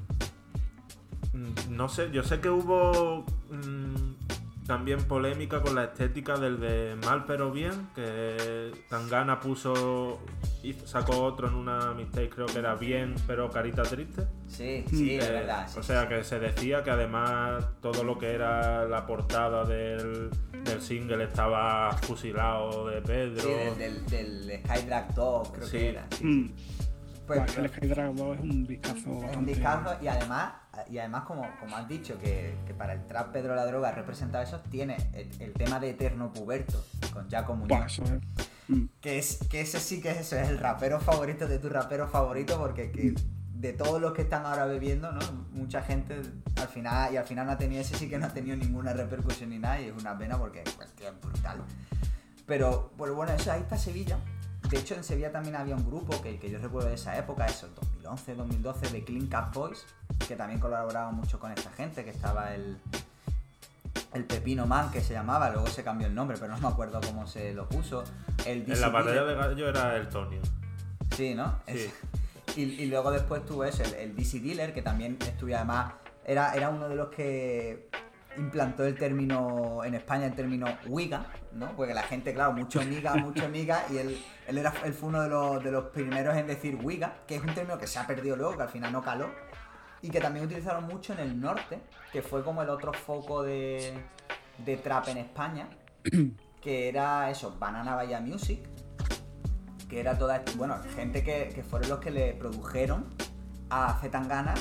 Mm, 1.32 1.76
No 1.76 1.88
sé, 1.88 2.10
yo 2.12 2.22
sé 2.24 2.40
que 2.40 2.48
hubo 2.48 3.24
mm, 3.50 4.05
también 4.66 5.02
polémica 5.04 5.62
con 5.62 5.74
la 5.76 5.84
estética 5.84 6.36
del 6.38 6.58
de 6.58 6.96
Mal 7.04 7.24
pero 7.26 7.50
Bien, 7.52 7.88
que 7.94 8.72
Tangana 8.90 9.38
puso 9.40 10.20
y 10.62 10.72
sacó 10.72 11.22
otro 11.22 11.48
en 11.48 11.54
una 11.54 11.92
mixtape, 11.94 12.28
creo 12.30 12.46
que 12.46 12.58
era 12.58 12.74
Bien 12.74 13.14
pero 13.26 13.48
Carita 13.50 13.82
Triste. 13.82 14.26
Sí, 14.48 14.84
sí, 14.90 15.16
es 15.16 15.24
Eh, 15.28 15.30
verdad. 15.32 15.68
sí, 15.68 15.78
o 15.78 15.82
sea 15.82 16.02
sí. 16.02 16.08
que 16.08 16.24
se 16.24 16.38
decía 16.40 16.82
que 16.82 16.90
además 16.90 17.64
todo 17.80 18.02
lo 18.04 18.18
que 18.18 18.32
era 18.32 18.84
la 18.86 19.06
portada 19.06 19.64
del, 19.64 20.30
del 20.64 20.80
single 20.82 21.24
estaba 21.24 21.92
fusilado 22.02 22.88
de 22.88 23.00
Pedro. 23.02 23.42
Sí, 23.42 23.78
del, 23.78 24.06
del, 24.06 24.46
del 24.46 24.60
Skydrag 24.64 25.14
2, 25.14 25.48
creo 25.52 25.66
Sí. 25.66 25.78
que 25.78 25.88
era. 25.90 26.06
sí. 26.10 26.24
Mm. 26.24 26.52
Pues, 27.26 27.40
es 27.50 27.58
el 27.58 27.68
Skydrag 27.68 28.14
2 28.14 28.36
es 28.36 28.40
un 28.42 28.66
discazo 28.66 29.24
Es 29.28 29.36
un 29.36 29.46
discazo 29.46 29.96
y 30.00 30.06
además, 30.06 30.52
y 30.90 30.98
además 30.98 31.24
como, 31.24 31.46
como 31.60 31.76
has 31.76 31.88
dicho, 31.88 32.18
que, 32.18 32.54
que 32.66 32.74
para 32.74 32.92
el 32.92 33.06
trap 33.06 33.32
Pedro 33.32 33.54
la 33.54 33.66
Droga 33.66 33.92
representa 33.92 34.42
eso, 34.42 34.60
tiene 34.70 34.96
el, 35.12 35.30
el 35.40 35.52
tema 35.52 35.80
de 35.80 35.90
Eterno 35.90 36.32
Puberto 36.32 36.84
con 37.12 37.28
Jaco 37.30 37.54
Muñoz. 37.54 38.00
Mm. 38.68 38.84
Que, 39.00 39.18
es, 39.18 39.38
que 39.48 39.60
ese 39.60 39.78
sí 39.78 40.00
que 40.00 40.10
es 40.10 40.18
eso, 40.18 40.36
es 40.36 40.48
el 40.48 40.58
rapero 40.58 41.00
favorito 41.00 41.46
de 41.46 41.58
tu 41.58 41.68
rapero 41.68 42.08
favorito, 42.08 42.58
porque 42.58 42.90
que 42.90 43.14
de 43.54 43.72
todos 43.72 44.00
los 44.00 44.12
que 44.12 44.22
están 44.22 44.44
ahora 44.44 44.66
bebiendo, 44.66 45.12
¿no? 45.12 45.20
Mucha 45.52 45.82
gente 45.82 46.20
al 46.56 46.68
final, 46.68 47.12
y 47.12 47.16
al 47.16 47.24
final 47.24 47.46
no 47.46 47.52
ha 47.52 47.58
tenido 47.58 47.80
ese 47.80 47.96
sí 47.96 48.08
que 48.08 48.18
no 48.18 48.26
ha 48.26 48.32
tenido 48.32 48.56
ninguna 48.56 48.92
repercusión 48.92 49.50
ni 49.50 49.58
nada, 49.58 49.80
y 49.80 49.86
es 49.86 49.94
una 49.98 50.16
pena 50.18 50.36
porque 50.36 50.60
es 50.60 51.20
brutal. 51.22 51.64
Pero, 52.46 52.92
pues 52.96 53.12
bueno, 53.12 53.32
eso 53.32 53.50
ahí 53.50 53.60
está 53.60 53.76
Sevilla. 53.76 54.18
De 54.70 54.78
hecho, 54.78 54.94
en 54.94 55.04
Sevilla 55.04 55.30
también 55.30 55.54
había 55.54 55.76
un 55.76 55.86
grupo 55.86 56.20
que, 56.22 56.38
que 56.38 56.50
yo 56.50 56.58
recuerdo 56.58 56.88
de 56.88 56.96
esa 56.96 57.16
época, 57.16 57.46
eso, 57.46 57.68
2011, 57.76 58.34
2012, 58.34 58.90
de 58.90 59.04
Clean 59.04 59.26
Cut 59.26 59.54
Boys, 59.54 59.86
que 60.26 60.34
también 60.34 60.58
colaboraba 60.58 61.12
mucho 61.12 61.38
con 61.38 61.52
esta 61.52 61.70
gente, 61.70 62.04
que 62.04 62.10
estaba 62.10 62.52
el, 62.54 62.76
el 64.12 64.24
Pepino 64.24 64.66
Man, 64.66 64.90
que 64.90 65.00
se 65.00 65.12
llamaba, 65.12 65.50
luego 65.50 65.68
se 65.68 65.84
cambió 65.84 66.08
el 66.08 66.14
nombre, 66.14 66.36
pero 66.40 66.52
no 66.52 66.60
me 66.60 66.68
acuerdo 66.68 67.00
cómo 67.00 67.26
se 67.26 67.54
lo 67.54 67.68
puso. 67.68 68.02
El 68.44 68.70
en 68.70 68.80
la 68.80 68.88
batalla 68.88 69.24
de 69.24 69.34
gallo 69.34 69.68
era 69.68 69.96
el 69.96 70.08
Tonio. 70.08 70.40
Sí, 71.14 71.34
¿no? 71.34 71.60
Sí. 71.66 71.90
Y, 72.54 72.62
y 72.62 72.86
luego 72.86 73.10
después 73.10 73.44
tuvo 73.44 73.64
eso, 73.64 73.82
el, 73.82 73.92
el 73.94 74.16
DC 74.16 74.40
Dealer, 74.40 74.72
que 74.72 74.80
también 74.80 75.18
estuvo 75.20 75.54
además, 75.54 75.92
era, 76.24 76.54
era 76.54 76.70
uno 76.70 76.88
de 76.88 76.94
los 76.94 77.08
que 77.08 77.90
implantó 78.38 78.84
el 78.84 78.96
término, 78.96 79.82
en 79.84 79.94
España 79.94 80.26
el 80.26 80.34
término 80.34 80.66
Wiga, 80.86 81.26
¿no? 81.52 81.74
Porque 81.76 81.94
la 81.94 82.02
gente, 82.02 82.34
claro, 82.34 82.52
mucho 82.52 82.82
miga, 82.84 83.14
mucho 83.16 83.48
miga, 83.48 83.84
y 83.90 83.98
él, 83.98 84.18
él, 84.46 84.58
era, 84.58 84.72
él 84.84 84.92
fue 84.92 85.08
uno 85.08 85.22
de 85.22 85.28
los, 85.28 85.62
de 85.62 85.70
los 85.70 85.84
primeros 85.86 86.36
en 86.36 86.46
decir 86.46 86.78
Wiga, 86.82 87.16
que 87.26 87.36
es 87.36 87.42
un 87.42 87.54
término 87.54 87.78
que 87.78 87.86
se 87.86 87.98
ha 87.98 88.06
perdido 88.06 88.36
luego, 88.36 88.56
que 88.56 88.62
al 88.62 88.68
final 88.68 88.92
no 88.92 89.02
caló, 89.02 89.30
y 90.02 90.10
que 90.10 90.20
también 90.20 90.46
utilizaron 90.46 90.84
mucho 90.84 91.12
en 91.12 91.20
el 91.20 91.40
norte, 91.40 91.80
que 92.12 92.22
fue 92.22 92.44
como 92.44 92.62
el 92.62 92.68
otro 92.68 92.92
foco 92.92 93.42
de, 93.42 93.94
de 94.64 94.76
trap 94.76 95.08
en 95.08 95.18
España, 95.18 95.68
que 96.60 96.88
era 96.88 97.30
eso, 97.30 97.56
Banana 97.58 97.94
Bahía 97.94 98.20
Music, 98.20 98.60
que 99.88 100.00
era 100.00 100.18
toda, 100.18 100.42
bueno, 100.56 100.76
gente 100.94 101.22
que, 101.22 101.50
que 101.54 101.62
fueron 101.62 101.88
los 101.88 101.98
que 102.00 102.10
le 102.10 102.32
produjeron 102.34 103.06
a 103.70 103.98
Zetangana, 104.00 104.54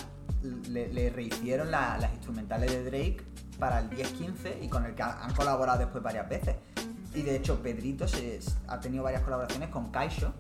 le, 0.70 0.92
le 0.94 1.10
rehicieron 1.10 1.72
la- 1.72 1.98
las 1.98 2.12
instrumentales 2.14 2.72
de 2.72 2.84
Drake 2.86 3.18
para 3.60 3.80
el 3.80 3.90
10-15 3.90 4.64
y 4.64 4.68
con 4.70 4.86
el 4.86 4.94
que 4.96 5.04
han, 5.04 5.34
colaborado 5.34 5.80
después 5.80 6.04
varias 6.04 6.28
veces. 6.30 6.56
Y 7.14 7.22
de 7.22 7.38
hecho 7.38 7.62
Pedrito 7.62 8.08
se, 8.08 8.40
ha 8.68 8.80
tenido 8.80 9.04
varias 9.04 9.22
colaboraciones 9.24 9.70
con 9.70 9.90
Kaisho 9.92 10.34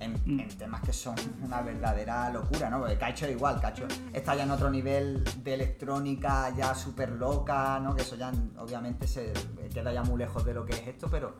en, 0.00 0.12
Mm. 0.24 0.40
en 0.40 0.48
temas 0.58 0.80
que 0.82 0.92
son 0.92 1.14
una 1.42 1.60
verdadera 1.62 2.30
locura, 2.30 2.68
¿no? 2.68 2.80
Porque 2.80 2.98
Kaisho 2.98 3.26
es 3.26 3.32
igual, 3.32 3.60
Kaisho 3.60 3.86
está 4.12 4.34
ya 4.34 4.42
en 4.42 4.50
otro 4.50 4.70
nivel 4.70 5.22
de 5.44 5.54
electrónica 5.54 6.50
ya 6.56 6.74
súper 6.74 7.10
loca, 7.12 7.78
¿no? 7.80 7.94
Que 7.94 8.02
eso 8.02 8.16
ya 8.16 8.32
obviamente 8.58 9.06
se 9.06 9.32
queda 9.72 9.92
ya 9.92 10.02
muy 10.02 10.18
lejos 10.18 10.44
de 10.44 10.54
lo 10.54 10.64
que 10.66 10.72
es 10.74 10.86
esto, 10.88 11.08
pero 11.10 11.34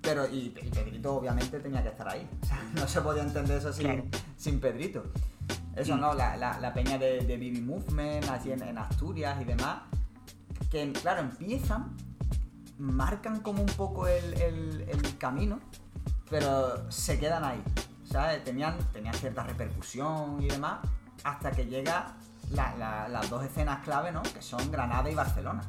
pero, 0.00 0.24
y, 0.28 0.54
y 0.62 0.70
Pedrito 0.70 1.16
obviamente 1.16 1.58
tenía 1.58 1.82
que 1.82 1.88
estar 1.88 2.08
ahí. 2.08 2.28
O 2.42 2.46
sea, 2.46 2.62
no 2.76 2.86
se 2.86 3.00
podía 3.00 3.24
entender 3.24 3.58
eso 3.58 3.72
sin, 3.72 3.86
Claro. 3.86 4.04
sin 4.36 4.60
Pedrito. 4.60 5.02
Eso 5.76 5.96
no, 5.96 6.14
la, 6.14 6.36
la- 6.36 6.58
la 6.58 6.72
peña 6.74 6.98
de, 6.98 7.20
de 7.20 7.36
BB 7.36 7.62
Movement, 7.62 8.28
así 8.30 8.50
en, 8.50 8.62
en 8.62 8.78
Asturias 8.78 9.38
y 9.40 9.44
demás, 9.44 9.82
que 10.70 10.90
claro, 10.92 11.20
empiezan, 11.20 11.94
marcan 12.78 13.40
como 13.40 13.60
un 13.60 13.68
poco 13.76 14.08
el, 14.08 14.34
el- 14.40 14.86
el 14.88 15.18
camino, 15.18 15.60
pero 16.30 16.90
se 16.90 17.18
quedan 17.18 17.44
ahí. 17.44 17.62
¿Sabes? 18.04 18.42
Tenían, 18.44 18.78
tenían 18.92 19.14
cierta 19.14 19.42
repercusión 19.42 20.40
y 20.40 20.48
demás, 20.48 20.78
hasta 21.24 21.50
que 21.50 21.66
llega 21.66 22.14
las 22.50 23.28
dos 23.28 23.44
escenas 23.44 23.80
clave, 23.84 24.12
¿no? 24.12 24.22
Que 24.22 24.40
son 24.40 24.70
Granada 24.70 25.10
y 25.10 25.14
Barcelona. 25.14 25.60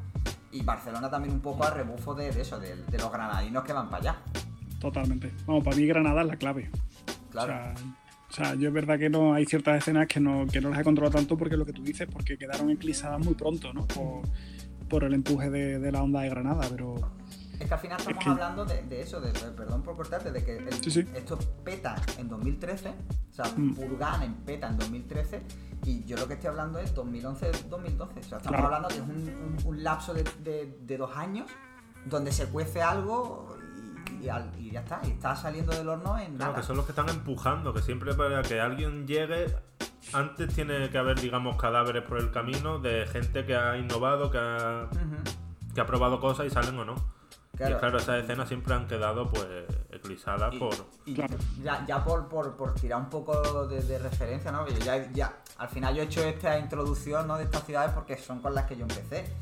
Y 0.52 0.62
Barcelona 0.64 1.10
también 1.10 1.34
un 1.34 1.42
poco 1.42 1.64
a 1.66 1.72
rebufo 1.72 2.14
de, 2.14 2.30
eso, 2.30 2.60
de, 2.60 2.76
los 2.98 3.12
granadinos 3.12 3.64
que 3.64 3.74
van 3.74 3.90
para 3.90 4.12
allá. 4.12 4.16
Totalmente. 4.80 5.34
Vamos, 5.48 5.64
para 5.64 5.76
mí 5.76 5.86
Granada 5.88 6.22
es 6.22 6.28
la 6.28 6.36
clave. 6.38 6.70
Claro. 7.32 7.54
O 7.54 7.56
sea, 7.56 7.74
yo 8.58 8.68
es 8.68 8.74
verdad 8.74 9.00
que 9.00 9.10
no 9.10 9.34
hay 9.34 9.46
ciertas 9.46 9.78
escenas 9.78 10.08
que 10.08 10.20
no, 10.20 10.46
que 10.48 10.62
no 10.62 10.70
las 10.70 10.80
he 10.80 10.84
controlado 10.84 11.18
tanto 11.18 11.38
porque 11.38 11.58
lo 11.58 11.66
que 11.66 11.74
tú 11.74 11.84
dices, 11.84 12.08
porque 12.12 12.38
quedaron 12.38 12.70
eclipsadas 12.70 13.24
muy 13.24 13.34
pronto, 13.34 13.74
¿no? 13.74 13.86
Por, 14.90 15.04
el 15.04 15.14
empuje 15.14 15.50
de, 15.50 15.92
la 15.92 16.02
onda 16.02 16.22
de 16.22 16.30
Granada, 16.30 16.66
pero... 16.70 16.96
Es 17.60 17.68
que 17.68 17.74
al 17.74 17.80
final 17.80 18.00
estamos 18.00 18.28
hablando 18.28 18.66
de, 18.66 19.02
eso, 19.02 19.20
de, 19.20 19.32
perdón 19.32 19.82
por 19.82 19.96
cortarte, 19.96 20.32
de 20.32 20.44
que 20.44 20.64
esto 20.70 21.40
peta 21.64 21.96
en 22.20 22.30
2013, 22.30 22.90
o 22.90 23.34
sea, 23.34 23.46
mm. 23.58 23.76
en 24.22 24.34
peta 24.46 24.68
en 24.68 24.78
2013, 24.78 25.42
y 25.86 26.04
yo 26.06 26.18
lo 26.18 26.28
que 26.28 26.36
estoy 26.36 26.50
hablando 26.50 26.80
es 26.80 26.96
2011-2012. 26.96 28.00
O 28.00 28.24
sea, 28.24 28.38
estamos 28.38 28.62
hablando 28.62 28.90
de 28.90 29.02
un, 29.02 29.58
un, 29.66 29.84
lapso 29.84 30.14
de, 30.14 30.98
dos 30.98 31.16
años 31.16 31.50
donde 32.06 32.32
se 32.32 32.46
cuece 32.46 32.82
algo 32.82 33.57
y, 34.22 34.72
ya 34.72 34.80
está, 34.80 35.02
y 35.04 35.12
está 35.12 35.36
saliendo 35.36 35.74
del 35.74 35.88
horno 35.88 36.18
en 36.18 36.38
Claro, 36.38 36.56
que 36.56 36.64
son 36.64 36.78
los 36.78 36.86
que 36.86 36.92
están 36.92 37.10
empujando, 37.10 37.74
que 37.74 37.82
siempre 37.82 38.14
para 38.14 38.42
que 38.42 38.60
alguien 38.60 39.08
llegue, 39.08 39.54
antes 40.14 40.54
tiene 40.54 40.90
que 40.90 40.98
haber, 40.98 41.20
digamos, 41.20 41.58
cadáveres 41.58 42.04
por 42.04 42.18
el 42.18 42.32
camino 42.32 42.80
de 42.80 43.08
gente 43.08 43.46
que 43.46 43.56
ha 43.56 43.78
innovado, 43.78 44.32
que 44.32 44.38
ha, 44.38 44.88
que 45.74 45.82
ha 45.82 45.86
probado 45.86 46.20
cosas 46.20 46.48
y 46.48 46.50
salen 46.50 46.78
o 46.80 46.86
no. 46.86 46.96
Claro. 47.56 47.76
Y 47.76 47.80
claro, 47.80 47.98
esas 47.98 48.24
escenas 48.24 48.48
siempre 48.48 48.76
han 48.76 48.88
quedado 48.88 49.28
pues 49.28 49.48
eclipsadas 49.92 50.56
por. 50.56 50.76
ya, 51.08 51.86
ya 51.88 52.04
por, 52.04 52.28
por, 52.28 52.76
tirar 52.76 53.00
un 53.00 53.10
poco 53.10 53.66
de, 53.66 53.98
referencia, 53.98 54.52
¿no? 54.52 54.68
Ya, 54.68 55.12
ya, 55.12 55.38
al 55.58 55.68
final 55.68 55.96
yo 55.96 56.04
he 56.04 56.06
hecho 56.06 56.22
esta 56.22 56.60
introducción 56.60 57.28
¿no? 57.28 57.38
de 57.38 57.46
estas 57.46 57.64
ciudades 57.64 57.94
porque 57.94 58.16
son 58.18 58.42
con 58.42 58.54
las 58.54 58.66
que 58.66 58.76
yo 58.76 58.84
empecé. 58.84 59.34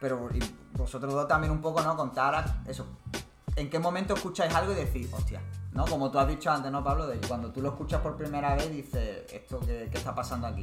Pero 0.00 0.28
vosotros 0.72 1.14
dos 1.14 1.28
también 1.28 1.52
un 1.52 1.62
poco, 1.62 1.80
¿no? 1.80 1.96
Contar 1.96 2.44
eso. 2.66 2.86
¿En 3.56 3.68
qué 3.68 3.78
momento 3.78 4.14
escucháis 4.14 4.54
algo 4.54 4.72
y 4.72 4.76
decís, 4.76 5.12
hostia, 5.12 5.40
¿no? 5.72 5.84
Como 5.84 6.10
tú 6.10 6.18
has 6.18 6.28
dicho 6.28 6.50
antes, 6.50 6.72
¿no, 6.72 6.82
Pablo? 6.82 7.06
De 7.06 7.18
cuando 7.26 7.52
tú 7.52 7.60
lo 7.60 7.70
escuchas 7.70 8.00
por 8.00 8.16
primera 8.16 8.54
vez 8.54 8.70
dices, 8.70 9.30
¿esto 9.32 9.60
qué, 9.60 9.88
qué 9.90 9.98
está 9.98 10.14
pasando 10.14 10.46
aquí? 10.46 10.62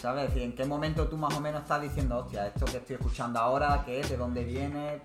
¿Sabes? 0.00 0.30
Es 0.30 0.42
¿en 0.42 0.54
qué 0.54 0.64
momento 0.64 1.08
tú 1.08 1.16
más 1.16 1.34
o 1.34 1.40
menos 1.40 1.62
estás 1.62 1.82
diciendo, 1.82 2.18
hostia, 2.18 2.46
esto 2.46 2.66
que 2.66 2.76
estoy 2.78 2.96
escuchando 2.96 3.38
ahora, 3.40 3.82
qué 3.84 4.00
es, 4.00 4.10
de 4.10 4.16
dónde 4.16 4.44
viene? 4.44 5.00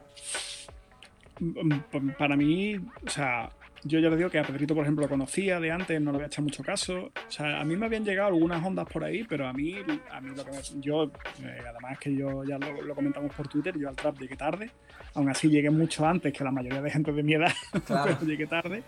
Mm, 1.39 2.09
para 2.17 2.35
mí, 2.35 2.75
o 2.75 3.09
sea, 3.09 3.49
yo 3.83 3.99
ya 3.99 4.09
le 4.09 4.17
digo 4.17 4.29
que 4.29 4.39
a 4.39 4.43
Pedrito, 4.43 4.75
por 4.75 4.83
ejemplo, 4.83 5.03
lo 5.03 5.09
conocía 5.09 5.59
de 5.59 5.71
antes, 5.71 6.01
no 6.01 6.11
le 6.11 6.17
había 6.17 6.27
hecho 6.27 6.41
mucho 6.41 6.63
caso. 6.63 7.11
O 7.27 7.31
sea, 7.31 7.61
a 7.61 7.65
mí 7.65 7.75
me 7.75 7.85
habían 7.85 8.03
llegado 8.03 8.29
algunas 8.29 8.63
ondas 8.65 8.87
por 8.91 9.03
ahí, 9.03 9.23
pero 9.23 9.47
a 9.47 9.53
mí, 9.53 9.75
a 10.11 10.21
mí 10.21 10.29
lo 10.35 10.43
que 10.43 10.51
me, 10.51 10.57
yo, 10.81 11.05
eh, 11.43 11.59
además 11.67 11.97
que 11.99 12.15
yo 12.15 12.43
ya 12.43 12.57
lo, 12.57 12.95
comentamos 12.95 13.33
por 13.33 13.47
Twitter, 13.47 13.77
yo 13.77 13.89
al 13.89 13.95
trap 13.95 14.19
llegué 14.19 14.35
tarde. 14.35 14.71
Aún 15.13 15.29
así 15.29 15.49
llegué 15.49 15.69
mucho 15.69 16.05
antes 16.05 16.33
que 16.33 16.43
la 16.43 16.51
mayoría 16.51 16.81
de 16.81 16.91
gente 16.91 17.11
de 17.11 17.23
mi 17.23 17.33
edad, 17.33 17.53
pero 17.87 18.19
llegué 18.25 18.47
tarde. 18.47 18.83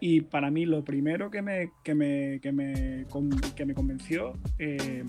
Y 0.00 0.22
para 0.22 0.50
mí 0.50 0.66
lo 0.66 0.84
primero 0.84 1.30
que 1.30 1.40
me, 1.40 1.70
que 1.82 1.94
me, 1.94 2.40
que 2.40 2.52
me, 2.52 3.06
que 3.56 3.64
me 3.64 3.74
convenció 3.74 4.34
eh, 4.58 5.04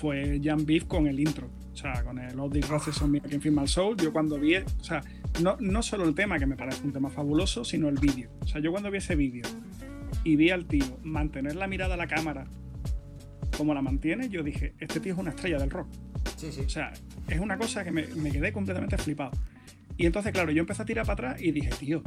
fue 0.00 0.40
Jan 0.42 0.64
Beef 0.64 0.86
con 0.86 1.06
el 1.06 1.20
intro. 1.20 1.48
O 1.78 1.80
sea, 1.80 2.02
con 2.02 2.18
el 2.18 2.62
Roses 2.62 3.00
on 3.02 3.12
Me 3.12 3.20
Can 3.20 3.40
Feel 3.40 3.54
My 3.54 3.68
Soul. 3.68 3.96
Yo 3.98 4.12
cuando 4.12 4.36
vi, 4.36 4.56
o 4.56 4.64
sea, 4.82 5.00
no, 5.40 5.56
no 5.60 5.80
solo 5.80 6.08
el 6.08 6.14
tema, 6.16 6.36
que 6.36 6.44
me 6.44 6.56
parece 6.56 6.84
un 6.84 6.92
tema 6.92 7.08
fabuloso, 7.08 7.64
sino 7.64 7.88
el 7.88 7.94
vídeo. 7.98 8.30
O 8.40 8.48
sea, 8.48 8.60
yo 8.60 8.72
cuando 8.72 8.90
vi 8.90 8.98
ese 8.98 9.14
vídeo 9.14 9.46
y 10.24 10.34
vi 10.34 10.50
al 10.50 10.66
tío 10.66 10.98
mantener 11.04 11.54
la 11.54 11.68
mirada 11.68 11.94
a 11.94 11.96
la 11.96 12.08
cámara 12.08 12.48
como 13.56 13.74
la 13.74 13.82
mantiene, 13.82 14.28
yo 14.28 14.42
dije, 14.42 14.74
este 14.80 14.98
tío 14.98 15.12
es 15.12 15.20
una 15.20 15.30
estrella 15.30 15.58
del 15.58 15.70
rock. 15.70 15.86
Sí, 16.36 16.50
sí. 16.50 16.62
O 16.62 16.68
sea, 16.68 16.92
es 17.28 17.38
una 17.38 17.56
cosa 17.56 17.84
que 17.84 17.92
me, 17.92 18.08
me 18.08 18.32
quedé 18.32 18.52
completamente 18.52 18.98
flipado. 18.98 19.30
Y 19.96 20.06
entonces, 20.06 20.32
claro, 20.32 20.50
yo 20.50 20.62
empecé 20.62 20.82
a 20.82 20.84
tirar 20.84 21.06
para 21.06 21.30
atrás 21.30 21.42
y 21.42 21.52
dije, 21.52 21.70
tío, 21.78 22.02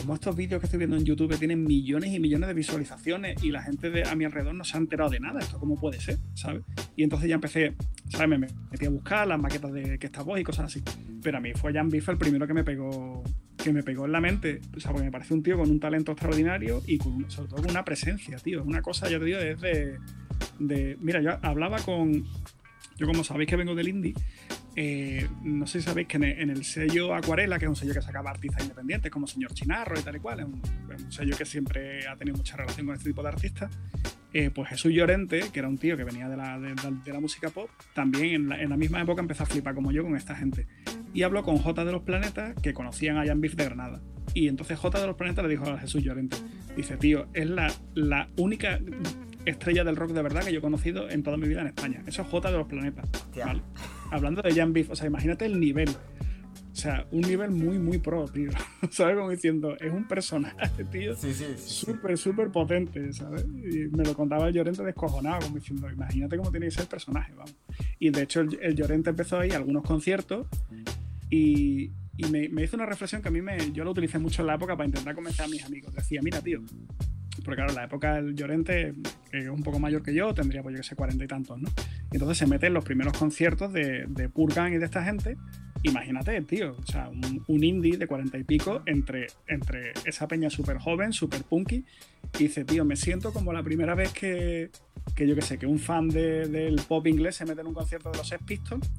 como 0.00 0.14
estos 0.14 0.36
vídeos 0.36 0.60
que 0.60 0.66
estoy 0.66 0.78
viendo 0.78 0.96
en 0.96 1.04
YouTube 1.04 1.36
tienen 1.38 1.64
millones 1.64 2.12
y 2.12 2.20
millones 2.20 2.48
de 2.48 2.54
visualizaciones 2.54 3.42
y 3.42 3.50
la 3.50 3.62
gente 3.62 3.90
de, 3.90 4.04
a 4.04 4.14
mi 4.14 4.24
alrededor 4.24 4.54
no 4.54 4.64
se 4.64 4.76
ha 4.76 4.80
enterado 4.80 5.10
de 5.10 5.20
nada, 5.20 5.40
¿esto 5.40 5.58
cómo 5.58 5.78
puede 5.78 6.00
ser? 6.00 6.18
¿Sabes? 6.34 6.62
Y 6.96 7.02
entonces 7.02 7.28
ya 7.28 7.34
empecé, 7.34 7.74
¿sabes? 8.08 8.28
Me 8.28 8.38
metí 8.38 8.86
a 8.86 8.90
buscar 8.90 9.26
las 9.26 9.38
maquetas 9.38 9.72
de 9.72 9.98
que 9.98 10.06
está 10.06 10.22
voz 10.22 10.38
y 10.38 10.44
cosas 10.44 10.66
así. 10.66 10.82
Pero 11.22 11.38
a 11.38 11.40
mí 11.40 11.52
fue 11.54 11.72
Jan 11.72 11.88
Biff 11.88 12.08
el 12.08 12.18
primero 12.18 12.46
que 12.46 12.54
me 12.54 12.64
pegó 12.64 13.22
que 13.56 13.72
me 13.72 13.82
pegó 13.82 14.04
en 14.06 14.12
la 14.12 14.20
mente, 14.20 14.60
o 14.76 14.80
sea, 14.80 14.92
porque 14.92 15.06
me 15.06 15.10
parece 15.10 15.34
un 15.34 15.42
tío 15.42 15.56
con 15.56 15.68
un 15.70 15.80
talento 15.80 16.12
extraordinario 16.12 16.82
y 16.86 16.98
con, 16.98 17.28
sobre 17.28 17.48
todo 17.48 17.62
con 17.62 17.70
una 17.70 17.84
presencia, 17.84 18.36
tío. 18.38 18.60
Es 18.60 18.66
una 18.66 18.80
cosa, 18.80 19.08
yo 19.08 19.18
te 19.18 19.24
digo, 19.24 19.38
es 19.38 19.60
de, 19.60 19.98
de... 20.60 20.96
Mira, 21.00 21.20
yo 21.20 21.38
hablaba 21.42 21.78
con... 21.78 22.24
Yo 22.96 23.06
como 23.06 23.24
sabéis 23.24 23.50
que 23.50 23.56
vengo 23.56 23.74
del 23.74 23.88
indie, 23.88 24.14
eh, 24.78 25.26
no 25.42 25.66
sé 25.66 25.80
si 25.80 25.86
sabéis 25.86 26.06
que 26.06 26.18
en 26.18 26.50
el, 26.50 26.62
sello 26.62 27.14
Acuarela, 27.14 27.58
que 27.58 27.64
es 27.64 27.68
un 27.70 27.76
sello 27.76 27.94
que 27.94 28.02
sacaba 28.02 28.28
artistas 28.30 28.62
independientes 28.62 29.10
como 29.10 29.26
Señor 29.26 29.54
Chinarro 29.54 29.98
y 29.98 30.02
tal 30.02 30.16
y 30.16 30.20
cual, 30.20 30.40
es 30.40 30.46
un, 30.46 31.12
sello 31.12 31.34
que 31.34 31.46
siempre 31.46 32.06
ha 32.06 32.14
tenido 32.16 32.36
mucha 32.36 32.58
relación 32.58 32.84
con 32.84 32.94
este 32.94 33.08
tipo 33.08 33.22
de 33.22 33.28
artistas, 33.28 33.70
eh, 34.34 34.50
pues 34.54 34.68
Jesús 34.68 34.92
Llorente, 34.92 35.44
que 35.50 35.60
era 35.60 35.68
un 35.68 35.78
tío 35.78 35.96
que 35.96 36.04
venía 36.04 36.28
de 36.28 36.36
la, 36.36 36.58
de, 36.58 37.12
la 37.12 37.20
música 37.20 37.48
pop, 37.48 37.70
también 37.94 38.52
en 38.52 38.68
la, 38.68 38.76
misma 38.76 39.00
época 39.00 39.22
empezó 39.22 39.44
a 39.44 39.46
flipar 39.46 39.74
como 39.74 39.92
yo 39.92 40.02
con 40.02 40.14
esta 40.14 40.34
gente. 40.34 40.66
Y 41.14 41.22
habló 41.22 41.42
con 41.42 41.56
J 41.56 41.84
de 41.86 41.92
los 41.92 42.02
Planetas, 42.02 42.54
que 42.60 42.74
conocían 42.74 43.16
a 43.16 43.24
Jan 43.24 43.40
Biff 43.40 43.54
de 43.54 43.64
Granada. 43.64 44.02
Y 44.34 44.48
entonces 44.48 44.78
J 44.78 45.00
de 45.00 45.06
los 45.06 45.16
Planetas 45.16 45.42
le 45.42 45.50
dijo 45.52 45.64
a 45.64 45.78
Jesús 45.78 46.02
Llorente, 46.02 46.36
dice, 46.76 46.98
tío, 46.98 47.28
es 47.32 47.48
la, 47.48 47.72
la 47.94 48.28
única 48.36 48.78
estrella 49.46 49.84
del 49.84 49.96
rock 49.96 50.10
de 50.10 50.22
verdad 50.22 50.44
que 50.44 50.52
yo 50.52 50.58
he 50.58 50.62
conocido 50.62 51.08
en 51.08 51.22
toda 51.22 51.36
mi 51.36 51.48
vida 51.48 51.62
en 51.62 51.68
España. 51.68 52.02
Eso 52.06 52.22
es 52.22 52.28
J 52.28 52.50
de 52.50 52.58
los 52.58 52.66
Planetas. 52.66 53.08
Hablando 54.10 54.42
de 54.42 54.52
Jan 54.52 54.72
Beef, 54.72 54.90
o 54.90 54.96
sea, 54.96 55.06
imagínate 55.06 55.46
el 55.46 55.58
nivel. 55.58 55.88
O 55.88 56.78
sea, 56.78 57.06
un 57.10 57.22
nivel 57.22 57.52
muy, 57.52 57.78
muy 57.78 57.96
pro, 57.98 58.26
tío. 58.26 58.50
¿Sabes? 58.90 59.16
Como 59.16 59.30
diciendo, 59.30 59.76
es 59.78 59.90
un 59.90 60.06
personaje, 60.06 60.84
tío. 60.84 61.14
Sí, 61.14 61.32
sí, 61.32 61.44
sí. 61.56 61.62
Súper, 61.64 62.18
súper 62.18 62.50
potente, 62.50 63.12
¿sabes? 63.14 63.46
Y 63.46 63.88
me 63.96 64.04
lo 64.04 64.14
contaba 64.14 64.48
el 64.48 64.54
Llorente 64.54 64.82
descojonado, 64.82 65.40
como 65.40 65.56
diciendo, 65.56 65.90
imagínate 65.90 66.36
cómo 66.36 66.50
tiene 66.50 66.66
que 66.66 66.72
ser 66.72 66.82
el 66.82 66.88
personaje, 66.88 67.32
vamos. 67.34 67.56
Y 67.98 68.10
de 68.10 68.22
hecho, 68.22 68.40
el, 68.42 68.74
Llorente 68.74 69.08
empezó 69.08 69.38
ahí 69.38 69.52
algunos 69.52 69.84
conciertos 69.84 70.48
y, 71.30 71.92
y 72.18 72.26
me, 72.30 72.50
me, 72.50 72.64
hizo 72.64 72.76
una 72.76 72.84
reflexión 72.84 73.22
que 73.22 73.28
a 73.28 73.30
mí 73.30 73.40
me, 73.40 73.72
yo 73.72 73.82
lo 73.82 73.92
utilicé 73.92 74.18
mucho 74.18 74.42
en 74.42 74.48
la 74.48 74.56
época 74.56 74.76
para 74.76 74.86
intentar 74.86 75.14
convencer 75.14 75.46
a 75.46 75.48
mis 75.48 75.64
amigos. 75.64 75.94
Decía, 75.94 76.20
mira, 76.22 76.42
tío, 76.42 76.60
porque 77.44 77.56
claro, 77.56 77.70
en 77.70 77.76
la 77.76 77.84
época 77.84 78.14
del 78.14 78.34
Llorente, 78.34 78.94
es 79.32 79.48
un 79.48 79.62
poco 79.62 79.78
mayor 79.78 80.02
que 80.02 80.14
yo, 80.14 80.32
tendría 80.34 80.62
pues 80.62 80.74
yo 80.74 80.80
que 80.80 80.86
sé, 80.86 80.96
cuarenta 80.96 81.24
y 81.24 81.28
tantos, 81.28 81.60
¿no? 81.60 81.68
Y 82.10 82.16
entonces 82.16 82.38
se 82.38 82.46
mete 82.46 82.66
en 82.66 82.74
los 82.74 82.84
primeros 82.84 83.16
conciertos 83.16 83.72
de, 83.72 84.06
de 84.08 84.28
Purgan 84.28 84.72
y 84.72 84.78
de 84.78 84.84
esta 84.84 85.04
gente. 85.04 85.36
Imagínate, 85.82 86.40
tío, 86.42 86.74
o 86.76 86.86
sea, 86.86 87.08
un, 87.08 87.64
indie 87.64 87.96
de 87.96 88.06
cuarenta 88.06 88.38
y 88.38 88.44
pico 88.44 88.82
entre, 88.86 89.28
entre 89.46 89.92
esa 90.04 90.26
peña 90.26 90.50
súper 90.50 90.78
joven, 90.78 91.12
súper 91.12 91.42
punky, 91.44 91.84
y 92.34 92.38
dice, 92.38 92.64
tío, 92.64 92.84
me 92.84 92.96
siento 92.96 93.32
como 93.32 93.52
la 93.52 93.62
primera 93.62 93.94
vez 93.94 94.12
que, 94.12 94.70
que 95.14 95.28
yo 95.28 95.34
que 95.34 95.42
sé, 95.42 95.58
que 95.58 95.66
un 95.66 95.78
fan 95.78 96.08
del 96.08 96.80
pop 96.88 97.06
inglés 97.06 97.36
se 97.36 97.44
mete 97.44 97.60
en 97.60 97.68
un 97.68 97.74
concierto 97.74 98.10
de 98.10 98.18
los 98.18 98.28
Sex 98.28 98.42
Pistols 98.44 98.90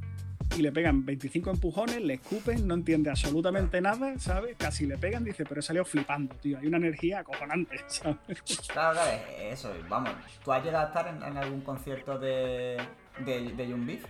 y 0.55 0.61
le 0.61 0.71
pegan 0.71 1.05
25 1.05 1.51
empujones, 1.51 2.01
le 2.01 2.15
escupen, 2.15 2.67
no 2.67 2.73
entiende 2.73 3.09
absolutamente 3.09 3.81
nada, 3.81 4.17
¿sabes? 4.19 4.55
Casi 4.57 4.85
le 4.85 4.97
pegan, 4.97 5.23
dice, 5.23 5.45
pero 5.45 5.59
he 5.59 5.63
salido 5.63 5.85
flipando, 5.85 6.35
tío. 6.35 6.57
Hay 6.59 6.67
una 6.67 6.77
energía 6.77 7.19
acojonante, 7.19 7.77
¿sabes? 7.87 8.41
Claro, 8.67 8.93
claro, 8.93 9.01
eso, 9.39 9.73
vamos. 9.89 10.11
¿Tú 10.43 10.51
has 10.51 10.63
llegado 10.63 10.85
a 10.85 10.87
estar 10.87 11.07
en, 11.07 11.37
algún 11.37 11.61
concierto 11.61 12.17
de, 12.17 12.77
de, 13.25 13.53
de 13.53 13.67
Young 13.67 13.85
Beef? 13.85 14.05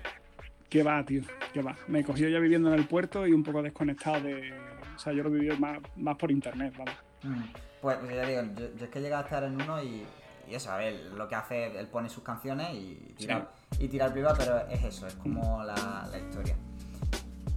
¿Qué 0.69 0.83
va, 0.83 1.03
tío? 1.03 1.21
¿Qué 1.53 1.61
va? 1.61 1.75
Me 1.87 2.03
cogió 2.03 2.27
ya 2.27 2.39
viviendo 2.39 2.73
en 2.73 2.79
el 2.79 2.87
puerto 2.87 3.25
y 3.25 3.31
un 3.31 3.43
poco 3.43 3.61
desconectado 3.61 4.21
de. 4.21 4.53
O 4.95 4.99
sea, 4.99 5.13
yo 5.13 5.23
lo 5.23 5.29
viví 5.29 5.55
más, 5.57 5.79
más 5.95 6.17
por 6.17 6.31
internet, 6.31 6.73
vamos. 6.77 6.95
Mm. 7.23 7.43
Pues, 7.81 7.97
ya 8.09 8.25
digo, 8.25 8.41
yo, 8.57 8.85
es 8.85 8.89
que 8.89 8.99
he 8.99 9.01
llegado 9.01 9.23
a 9.23 9.25
estar 9.25 9.43
en 9.43 9.61
uno 9.61 9.81
y, 9.81 10.03
y 10.49 10.55
eso, 10.55 10.71
a 10.71 10.77
ver, 10.77 11.11
lo 11.15 11.27
que 11.27 11.35
hace, 11.35 11.77
él 11.77 11.87
pone 11.87 12.09
sus 12.09 12.23
canciones 12.23 12.73
y 12.73 13.13
tira, 13.17 13.49
y 13.79 13.87
tira 13.87 14.05
el 14.05 14.13
privado, 14.13 14.35
pero 14.37 14.57
es 14.69 14.83
eso, 14.83 15.05
es 15.05 15.15
como 15.15 15.61
la, 15.63 16.09
historia. 16.17 16.55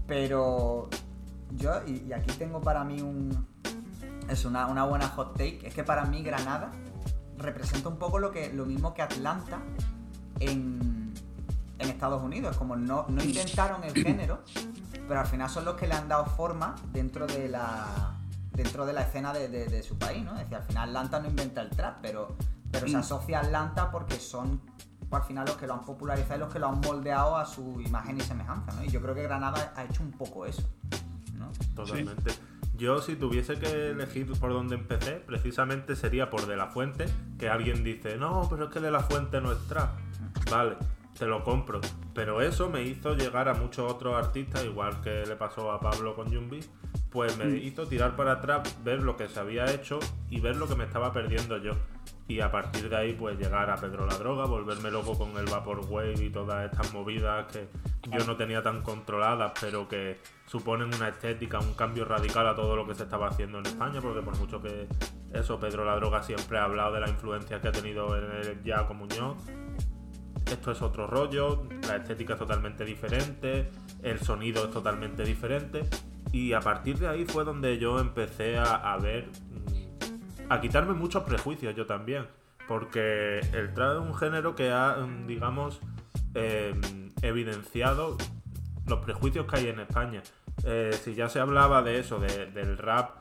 Pero 0.06 0.88
yo, 1.52 1.72
y, 1.86 2.12
aquí 2.12 2.32
tengo 2.36 2.60
para 2.60 2.82
mí 2.82 3.00
un. 3.00 3.46
Es 4.28 4.44
una, 4.44 4.66
una, 4.66 4.84
buena 4.84 5.08
hot 5.08 5.36
take. 5.36 5.60
Es 5.64 5.74
que 5.74 5.84
para 5.84 6.04
mí 6.04 6.22
Granada 6.22 6.72
representa 7.38 7.88
un 7.88 7.96
poco 7.96 8.18
lo, 8.18 8.30
que, 8.32 8.52
lo 8.52 8.66
mismo 8.66 8.92
que 8.92 9.02
Atlanta 9.02 9.60
en, 10.40 11.12
en 11.78 11.88
Estados 11.88 12.22
Unidos. 12.22 12.56
Como 12.56 12.76
no, 12.76 13.06
no 13.08 13.22
intentaron 13.22 13.84
el 13.84 13.94
género, 13.94 14.40
pero 15.06 15.20
al 15.20 15.26
final 15.26 15.48
son 15.48 15.64
los 15.64 15.76
que 15.76 15.86
le 15.86 15.94
han 15.94 16.08
dado 16.08 16.26
forma 16.26 16.74
dentro 16.92 17.26
de 17.26 17.48
la 17.48 18.16
dentro 18.52 18.84
de 18.84 18.92
la 18.92 19.02
escena 19.02 19.32
de, 19.32 19.48
de, 19.48 19.82
su 19.82 19.96
país, 19.96 20.22
¿no? 20.22 20.32
Es 20.32 20.40
decir, 20.40 20.56
al 20.56 20.64
final 20.64 20.88
Atlanta 20.90 21.20
no 21.20 21.28
inventa 21.28 21.62
el 21.62 21.70
trap, 21.70 21.98
pero 22.02 22.36
pero 22.70 22.86
se 22.86 22.96
mm. 22.96 23.00
asocia 23.00 23.38
a 23.38 23.42
Atlanta 23.42 23.90
porque 23.90 24.16
son 24.16 24.60
al 25.10 25.22
final 25.22 25.44
los 25.46 25.56
que 25.56 25.66
lo 25.66 25.74
han 25.74 25.84
popularizado 25.84 26.36
y 26.36 26.38
los 26.40 26.52
que 26.52 26.58
lo 26.58 26.68
han 26.68 26.80
moldeado 26.80 27.36
a 27.36 27.44
su 27.44 27.80
imagen 27.80 28.18
y 28.18 28.20
semejanza, 28.20 28.72
¿no? 28.72 28.84
Y 28.84 28.88
yo 28.88 29.00
creo 29.02 29.14
que 29.14 29.22
Granada 29.22 29.72
ha 29.76 29.84
hecho 29.84 30.02
un 30.02 30.12
poco 30.12 30.46
eso, 30.46 30.62
¿no? 31.36 31.50
Totalmente. 31.74 32.32
yo 32.76 33.00
si 33.00 33.16
tuviese 33.16 33.58
que 33.58 33.90
elegir 33.90 34.30
por 34.38 34.52
dónde 34.52 34.76
empecé, 34.76 35.14
precisamente 35.16 35.96
sería 35.96 36.30
por 36.30 36.46
De 36.46 36.56
La 36.56 36.68
Fuente, 36.68 37.06
que 37.38 37.48
alguien 37.48 37.82
dice, 37.82 38.16
no, 38.18 38.46
pero 38.48 38.66
es 38.66 38.70
que 38.70 38.80
De 38.80 38.90
La 38.90 39.00
Fuente 39.00 39.40
no 39.40 39.50
es 39.50 39.58
trap. 39.66 39.90
Vale, 40.50 40.76
te 41.18 41.26
lo 41.26 41.42
compro. 41.42 41.80
Pero 42.14 42.40
eso 42.40 42.70
me 42.70 42.82
hizo 42.82 43.14
llegar 43.14 43.48
a 43.48 43.54
muchos 43.54 43.90
otros 43.90 44.14
artistas, 44.14 44.64
igual 44.64 45.00
que 45.00 45.24
le 45.26 45.36
pasó 45.36 45.72
a 45.72 45.80
Pablo 45.80 46.14
con 46.14 46.32
Jumbi, 46.32 46.60
pues 47.10 47.36
me 47.36 47.56
hizo 47.58 47.86
tirar 47.86 48.14
para 48.16 48.32
atrás, 48.32 48.76
ver 48.84 49.02
lo 49.02 49.16
que 49.16 49.28
se 49.28 49.40
había 49.40 49.70
hecho 49.72 49.98
y 50.28 50.40
ver 50.40 50.56
lo 50.56 50.68
que 50.68 50.76
me 50.76 50.84
estaba 50.84 51.12
perdiendo 51.12 51.58
yo. 51.58 51.72
Y 52.28 52.40
a 52.40 52.52
partir 52.52 52.88
de 52.88 52.96
ahí, 52.96 53.12
pues 53.12 53.36
llegar 53.36 53.68
a 53.70 53.76
Pedro 53.76 54.06
la 54.06 54.16
Droga, 54.16 54.44
volverme 54.44 54.92
loco 54.92 55.18
con 55.18 55.36
el 55.36 55.46
Vaporwave 55.46 56.22
y 56.22 56.30
todas 56.30 56.70
estas 56.70 56.92
movidas 56.92 57.46
que 57.52 57.68
yo 58.16 58.24
no 58.24 58.36
tenía 58.36 58.62
tan 58.62 58.82
controladas, 58.82 59.52
pero 59.60 59.88
que 59.88 60.20
suponen 60.46 60.94
una 60.94 61.08
estética, 61.08 61.58
un 61.58 61.74
cambio 61.74 62.04
radical 62.04 62.46
a 62.46 62.54
todo 62.54 62.76
lo 62.76 62.86
que 62.86 62.94
se 62.94 63.02
estaba 63.02 63.26
haciendo 63.28 63.58
en 63.58 63.66
España, 63.66 64.00
porque 64.00 64.22
por 64.22 64.38
mucho 64.38 64.62
que 64.62 64.86
eso, 65.32 65.58
Pedro 65.58 65.84
la 65.84 65.96
Droga 65.96 66.22
siempre 66.22 66.58
ha 66.58 66.64
hablado 66.64 66.94
de 66.94 67.00
la 67.00 67.08
influencia 67.08 67.60
que 67.60 67.66
ha 67.66 67.72
tenido 67.72 68.16
en 68.16 68.30
el 68.30 68.62
Jaco 68.64 68.94
Muñoz, 68.94 69.36
esto 70.46 70.72
es 70.72 70.82
otro 70.82 71.06
rollo, 71.06 71.64
la 71.86 71.96
estética 71.96 72.34
es 72.34 72.38
totalmente 72.38 72.84
diferente, 72.84 73.70
el 74.02 74.20
sonido 74.20 74.64
es 74.64 74.70
totalmente 74.70 75.24
diferente. 75.24 75.82
Y 76.32 76.52
a 76.52 76.60
partir 76.60 76.98
de 76.98 77.08
ahí 77.08 77.24
fue 77.24 77.44
donde 77.44 77.78
yo 77.78 77.98
empecé 77.98 78.56
a, 78.58 78.96
ver, 78.98 79.28
mm, 79.28 80.52
a 80.52 80.60
quitarme 80.60 80.94
muchos 80.94 81.24
prejuicios 81.24 81.74
yo 81.74 81.86
también. 81.86 82.26
Porque 82.68 83.40
el 83.52 83.74
trap 83.74 83.94
es 83.94 84.00
un 84.00 84.14
género 84.14 84.54
que 84.54 84.70
ha, 84.70 84.96
mm, 84.96 85.26
digamos, 85.26 85.80
em, 86.34 87.10
evidenciado 87.22 88.16
los 88.86 89.00
prejuicios 89.00 89.46
que 89.46 89.56
hay 89.58 89.68
en 89.68 89.80
España. 89.80 90.22
Eh, 90.64 90.92
si 91.02 91.14
ya 91.14 91.28
se 91.28 91.40
hablaba 91.40 91.82
de 91.82 91.98
eso, 91.98 92.20
del 92.20 92.78
rap 92.78 93.20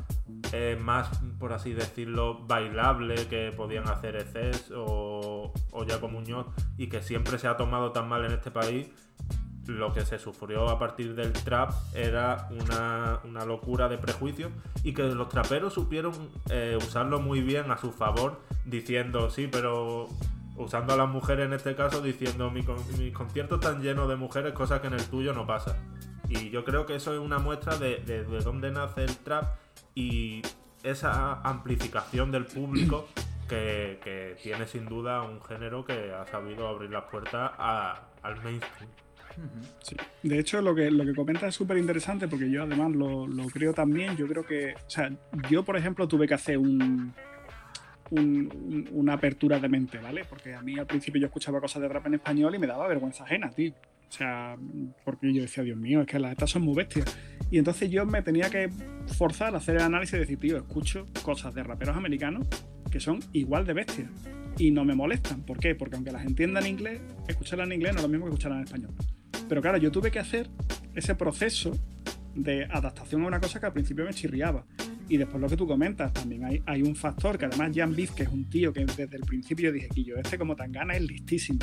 más, 0.79 1.09
por 1.39 1.53
así 1.53 1.73
decirlo, 1.73 2.45
bailable 2.45 3.27
que 3.27 3.51
podían 3.55 3.87
hacer 3.87 4.15
ECES 4.15 4.71
o, 4.75 5.53
o 5.71 5.85
Jaco 5.87 6.07
Muñoz 6.07 6.47
y 6.77 6.87
que 6.87 7.01
siempre 7.01 7.37
se 7.37 7.47
ha 7.47 7.55
tomado 7.55 7.91
tan 7.91 8.09
mal 8.09 8.25
en 8.25 8.31
este 8.31 8.51
país, 8.51 8.89
lo 9.69 9.93
que 9.93 10.03
se 10.03 10.17
sufrió 10.17 10.67
a 10.67 10.79
partir 10.79 11.13
del 11.13 11.31
trap 11.31 11.71
era 11.93 12.49
una, 12.51 13.45
locura 13.45 13.87
de 13.87 13.97
prejuicios 13.97 14.51
y 14.83 14.93
que 14.93 15.03
los 15.03 15.29
traperos 15.29 15.73
supieron 15.73 16.13
eh, 16.49 16.77
usarlo 16.77 17.19
muy 17.19 17.41
bien 17.41 17.69
a 17.71 17.77
su 17.77 17.91
favor, 17.91 18.41
diciendo, 18.65 19.29
sí, 19.29 19.47
pero 19.49 20.09
usando 20.55 20.93
a 20.93 20.97
las 20.97 21.07
mujeres 21.07 21.45
en 21.45 21.53
este 21.53 21.75
caso, 21.75 22.01
diciendo, 22.01 22.49
mi, 22.49 22.65
mi 22.97 23.11
concierto 23.11 23.55
están 23.55 23.81
lleno 23.81 24.07
de 24.07 24.15
mujeres, 24.15 24.53
cosa 24.53 24.81
que 24.81 24.87
en 24.87 24.93
el 24.93 25.05
tuyo 25.05 25.33
no 25.33 25.45
pasa. 25.45 25.77
Y 26.27 26.49
yo 26.49 26.65
creo 26.65 26.85
que 26.85 26.95
eso 26.95 27.13
es 27.13 27.19
una 27.19 27.39
muestra 27.39 27.77
de, 27.77 27.97
de, 27.97 28.23
dónde 28.23 28.71
nace 28.71 29.03
el 29.03 29.17
trap 29.17 29.55
y 29.95 30.41
esa 30.83 31.41
amplificación 31.41 32.31
del 32.31 32.45
público 32.45 33.07
que, 33.47 34.37
tiene 34.41 34.67
sin 34.67 34.85
duda 34.85 35.21
un 35.23 35.41
género 35.41 35.85
que 35.85 36.13
ha 36.13 36.25
sabido 36.25 36.67
abrir 36.67 36.91
las 36.91 37.05
puertas 37.05 37.51
al 37.57 38.43
mainstream. 38.43 38.89
De 40.23 40.39
hecho, 40.39 40.61
lo 40.61 40.75
que, 40.75 40.91
lo 40.91 41.05
que 41.05 41.13
comenta 41.13 41.47
es 41.47 41.55
súper 41.55 41.77
interesante 41.77 42.27
porque 42.27 42.49
yo 42.49 42.63
además 42.63 42.91
lo, 42.91 43.27
creo 43.51 43.73
también. 43.73 44.15
Yo 44.17 44.27
creo 44.27 44.45
que, 44.45 44.73
o 44.73 44.89
sea, 44.89 45.11
yo 45.49 45.63
por 45.63 45.77
ejemplo 45.77 46.07
tuve 46.07 46.27
que 46.27 46.33
hacer 46.33 46.57
un, 46.57 47.13
una 48.11 49.13
apertura 49.13 49.59
de 49.59 49.69
mente, 49.69 49.97
¿vale? 49.99 50.25
Porque 50.25 50.53
a 50.53 50.61
mí 50.61 50.77
al 50.77 50.87
principio 50.87 51.21
yo 51.21 51.27
escuchaba 51.27 51.61
cosas 51.61 51.81
de 51.81 51.87
rap 51.87 52.07
en 52.07 52.15
español 52.15 52.53
y 52.55 52.59
me 52.59 52.67
daba 52.67 52.87
vergüenza 52.87 53.23
ajena, 53.23 53.49
tío. 53.49 53.73
O 54.09 54.11
sea, 54.11 54.57
porque 55.05 55.31
yo 55.31 55.43
decía, 55.43 55.63
Dios 55.63 55.77
mío, 55.77 56.01
es 56.01 56.07
que 56.07 56.17
las 56.17 56.31
estas 56.31 56.49
son 56.49 56.63
muy 56.63 56.75
bestias. 56.75 57.15
Y 57.51 57.59
entonces 57.59 57.91
yo 57.91 58.05
me 58.05 58.21
tenía 58.23 58.49
que 58.49 58.69
forzar 59.17 59.53
a 59.53 59.57
hacer 59.57 59.75
el 59.75 59.83
análisis 59.83 60.15
y 60.15 60.19
decir, 60.19 60.39
tío, 60.39 60.57
escucho 60.57 61.05
cosas 61.23 61.53
de 61.53 61.63
raperos 61.63 61.95
americanos 61.95 62.47
que 62.91 62.99
son 62.99 63.19
igual 63.33 63.65
de 63.65 63.73
bestias 63.73 64.09
y 64.57 64.71
no 64.71 64.83
me 64.83 64.95
molestan. 64.95 65.41
¿Por 65.41 65.59
qué? 65.59 65.75
Porque 65.75 65.95
aunque 65.95 66.11
las 66.11 66.25
entiendan 66.25 66.65
en 66.65 66.71
inglés, 66.71 67.01
escucharlas 67.27 67.67
en 67.67 67.73
inglés 67.73 67.93
no 67.93 67.99
es 67.99 68.03
lo 68.03 68.09
mismo 68.09 68.25
que 68.25 68.31
escucharlas 68.31 68.59
en 68.59 68.65
español. 68.65 69.18
Pero 69.49 69.61
claro, 69.61 69.77
yo 69.77 69.91
tuve 69.91 70.11
que 70.11 70.19
hacer 70.19 70.49
ese 70.93 71.15
proceso 71.15 71.77
de 72.35 72.65
adaptación 72.65 73.23
a 73.23 73.27
una 73.27 73.41
cosa 73.41 73.59
que 73.59 73.65
al 73.65 73.73
principio 73.73 74.05
me 74.05 74.13
chirriaba. 74.13 74.65
Y 75.09 75.17
después 75.17 75.41
lo 75.41 75.49
que 75.49 75.57
tú 75.57 75.67
comentas, 75.67 76.13
también 76.13 76.45
hay, 76.45 76.61
hay 76.67 76.83
un 76.83 76.95
factor 76.95 77.37
que 77.37 77.45
además 77.45 77.71
Jan 77.73 77.95
Biff, 77.95 78.11
que 78.11 78.23
es 78.23 78.29
un 78.29 78.47
tío 78.47 78.71
que 78.71 78.85
desde 78.85 79.17
el 79.17 79.23
principio 79.23 79.69
yo 79.69 79.73
dije 79.73 79.89
que 79.89 80.03
yo, 80.03 80.15
este 80.17 80.37
como 80.37 80.55
tan 80.55 80.71
gana 80.71 80.93
es 80.93 81.01
listísimo. 81.01 81.59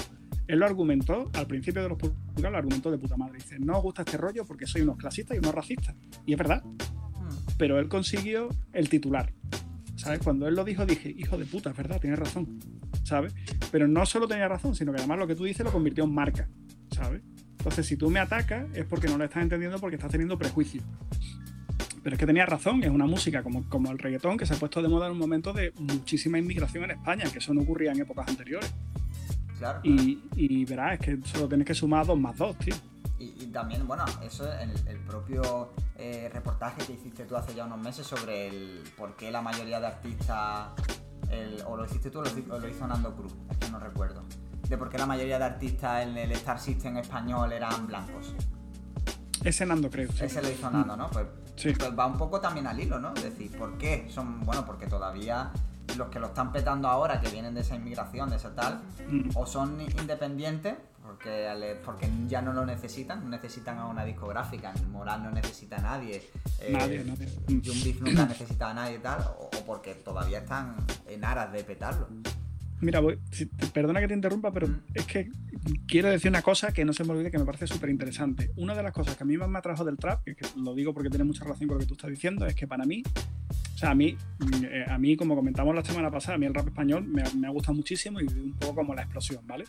Él 0.48 0.58
lo 0.58 0.66
argumentó, 0.66 1.30
al 1.34 1.46
principio 1.46 1.82
de 1.82 1.88
los 1.88 1.98
publicados, 1.98 2.52
lo 2.52 2.58
argumentó 2.58 2.90
de 2.90 2.98
puta 2.98 3.16
madre. 3.16 3.38
Dice, 3.38 3.58
no 3.60 3.76
os 3.78 3.82
gusta 3.82 4.02
este 4.02 4.16
rollo 4.16 4.44
porque 4.44 4.66
soy 4.66 4.82
unos 4.82 4.96
clasistas 4.96 5.36
y 5.36 5.38
unos 5.38 5.54
racistas. 5.54 5.94
Y 6.24 6.32
es 6.32 6.38
verdad. 6.38 6.64
Hmm. 6.64 7.28
Pero 7.56 7.78
él 7.78 7.88
consiguió 7.88 8.48
el 8.72 8.88
titular. 8.88 9.32
¿Sabes? 9.94 10.20
Cuando 10.20 10.46
él 10.46 10.54
lo 10.54 10.64
dijo, 10.64 10.84
dije, 10.84 11.14
hijo 11.16 11.38
de 11.38 11.46
puta, 11.46 11.70
es 11.70 11.76
verdad, 11.76 12.00
tienes 12.00 12.18
razón. 12.18 12.58
¿Sabes? 13.04 13.34
Pero 13.70 13.86
no 13.86 14.04
solo 14.06 14.26
tenía 14.26 14.48
razón, 14.48 14.74
sino 14.74 14.92
que 14.92 14.98
además 14.98 15.18
lo 15.18 15.26
que 15.26 15.36
tú 15.36 15.44
dices 15.44 15.64
lo 15.64 15.72
convirtió 15.72 16.04
en 16.04 16.12
marca. 16.12 16.48
¿Sabes? 16.90 17.22
Entonces, 17.66 17.88
si 17.88 17.96
tú 17.96 18.10
me 18.10 18.20
atacas, 18.20 18.64
es 18.74 18.84
porque 18.84 19.08
no 19.08 19.18
lo 19.18 19.24
estás 19.24 19.42
entendiendo 19.42 19.80
porque 19.80 19.96
estás 19.96 20.12
teniendo 20.12 20.38
prejuicio. 20.38 20.82
Pero 22.00 22.14
es 22.14 22.20
que 22.20 22.24
tenía 22.24 22.46
razón, 22.46 22.84
es 22.84 22.90
una 22.90 23.06
música 23.06 23.42
como, 23.42 23.68
como 23.68 23.90
el 23.90 23.98
reggaetón 23.98 24.38
que 24.38 24.46
se 24.46 24.54
ha 24.54 24.56
puesto 24.56 24.80
de 24.80 24.86
moda 24.86 25.06
en 25.06 25.12
un 25.14 25.18
momento 25.18 25.52
de 25.52 25.72
muchísima 25.76 26.38
inmigración 26.38 26.84
en 26.84 26.92
España, 26.92 27.24
que 27.24 27.38
eso 27.38 27.52
no 27.52 27.62
ocurría 27.62 27.90
en 27.90 28.00
épocas 28.00 28.28
anteriores. 28.28 28.72
Claro, 29.58 29.80
Y, 29.82 30.64
verás, 30.64 30.92
es 30.92 31.00
que 31.00 31.18
solo 31.24 31.48
tienes 31.48 31.66
que 31.66 31.74
sumar 31.74 32.06
dos 32.06 32.16
más 32.16 32.36
dos, 32.36 32.56
tío. 32.56 32.76
Y, 33.18 33.46
también, 33.46 33.84
bueno, 33.84 34.04
eso 34.22 34.48
el, 34.60 34.70
el 34.86 34.98
propio 34.98 35.72
eh, 35.98 36.30
reportaje 36.32 36.86
que 36.86 36.92
hiciste 36.92 37.24
tú 37.24 37.34
hace 37.34 37.52
ya 37.52 37.64
unos 37.64 37.80
meses 37.80 38.06
sobre 38.06 38.46
el 38.46 38.84
por 38.96 39.16
qué 39.16 39.32
la 39.32 39.42
mayoría 39.42 39.80
de 39.80 39.88
artistas, 39.88 40.68
o 41.66 41.76
lo 41.76 41.84
hiciste 41.84 42.12
tú 42.12 42.20
o 42.20 42.22
lo, 42.60 42.68
hizo 42.68 42.86
Nando 42.86 43.12
Cruz, 43.16 43.34
es 43.50 43.56
que 43.56 43.70
no 43.70 43.80
recuerdo, 43.80 44.22
de 44.68 44.78
por 44.78 44.88
qué 44.88 44.98
la 44.98 45.06
mayoría 45.06 45.38
de 45.38 45.44
artistas 45.44 46.06
en 46.06 46.16
el 46.16 46.32
Star 46.32 46.60
System 46.60 46.96
español 46.98 47.52
eran 47.52 47.86
blancos. 47.86 48.34
Ese 49.44 49.64
Nando 49.64 49.90
creo. 49.90 50.08
Ese 50.20 50.42
lo 50.42 50.50
hizo 50.50 50.70
Nando, 50.70 50.96
¿no? 50.96 51.08
Pues, 51.10 51.26
pues, 51.62 51.98
va 51.98 52.06
un 52.06 52.18
poco 52.18 52.40
también 52.40 52.66
al 52.66 52.78
hilo, 52.78 52.98
¿no? 52.98 53.14
Es 53.14 53.22
decir, 53.22 53.56
¿por 53.56 53.78
qué? 53.78 54.08
Son, 54.10 54.44
bueno, 54.44 54.66
porque 54.66 54.86
todavía 54.86 55.52
los 55.96 56.08
que 56.08 56.18
lo 56.18 56.26
están 56.26 56.52
petando 56.52 56.88
ahora, 56.88 57.20
que 57.20 57.30
vienen 57.30 57.54
de 57.54 57.60
esa 57.60 57.76
inmigración, 57.76 58.28
de 58.30 58.36
esa 58.36 58.54
tal, 58.54 58.82
mm. 59.08 59.30
o 59.34 59.46
son 59.46 59.80
independientes, 59.80 60.74
porque, 61.02 61.78
porque 61.84 62.10
ya 62.26 62.42
no 62.42 62.52
lo 62.52 62.66
necesitan, 62.66 63.22
no 63.22 63.30
necesitan 63.30 63.78
a 63.78 63.86
una 63.86 64.04
discográfica, 64.04 64.74
Moral 64.90 65.22
no 65.22 65.30
necesita 65.30 65.76
a 65.76 65.80
nadie, 65.80 66.28
eh, 66.60 66.72
nadie, 66.72 67.04
nadie. 67.04 67.28
Beef 67.46 68.00
nunca 68.00 68.26
necesita 68.26 68.70
a 68.70 68.74
nadie 68.74 68.98
tal, 68.98 69.20
o, 69.38 69.48
porque 69.64 69.94
todavía 69.94 70.40
están 70.40 70.76
en 71.06 71.24
aras 71.24 71.52
de 71.52 71.64
petarlo. 71.64 72.08
Mira, 72.80 73.00
voy, 73.00 73.18
perdona 73.72 74.00
que 74.00 74.08
te 74.08 74.14
interrumpa, 74.14 74.52
pero 74.52 74.68
mm. 74.68 74.82
es 74.94 75.06
que 75.06 75.30
quiero 75.86 76.10
decir 76.10 76.30
una 76.30 76.42
cosa 76.42 76.72
que 76.72 76.84
no 76.84 76.92
se 76.92 77.04
me 77.04 77.12
olvide 77.12 77.30
que 77.30 77.38
me 77.38 77.44
parece 77.44 77.66
súper 77.66 77.90
interesante. 77.90 78.50
Una 78.56 78.74
de 78.74 78.82
las 78.82 78.92
cosas 78.92 79.16
que 79.16 79.22
a 79.22 79.26
mí 79.26 79.36
más 79.36 79.48
me 79.48 79.58
atrajo 79.58 79.84
del 79.84 79.96
trap, 79.96 80.24
que 80.24 80.36
lo 80.56 80.74
digo 80.74 80.92
porque 80.92 81.08
tiene 81.08 81.24
mucha 81.24 81.44
relación 81.44 81.68
con 81.68 81.78
lo 81.78 81.80
que 81.80 81.86
tú 81.86 81.94
estás 81.94 82.10
diciendo, 82.10 82.46
es 82.46 82.54
que 82.54 82.66
para 82.66 82.84
mí 82.84 83.02
o 83.76 83.78
sea, 83.78 83.90
a 83.90 83.94
mí, 83.94 84.16
eh, 84.62 84.86
a 84.88 84.96
mí, 84.96 85.16
como 85.16 85.36
comentamos 85.36 85.74
la 85.74 85.84
semana 85.84 86.10
pasada, 86.10 86.36
a 86.36 86.38
mí 86.38 86.46
el 86.46 86.54
rap 86.54 86.66
español 86.66 87.04
me, 87.04 87.22
ha 87.22 87.50
gustado 87.50 87.74
muchísimo 87.74 88.22
y 88.22 88.24
un 88.24 88.54
poco 88.58 88.76
como 88.76 88.94
la 88.94 89.02
explosión, 89.02 89.46
¿vale? 89.46 89.64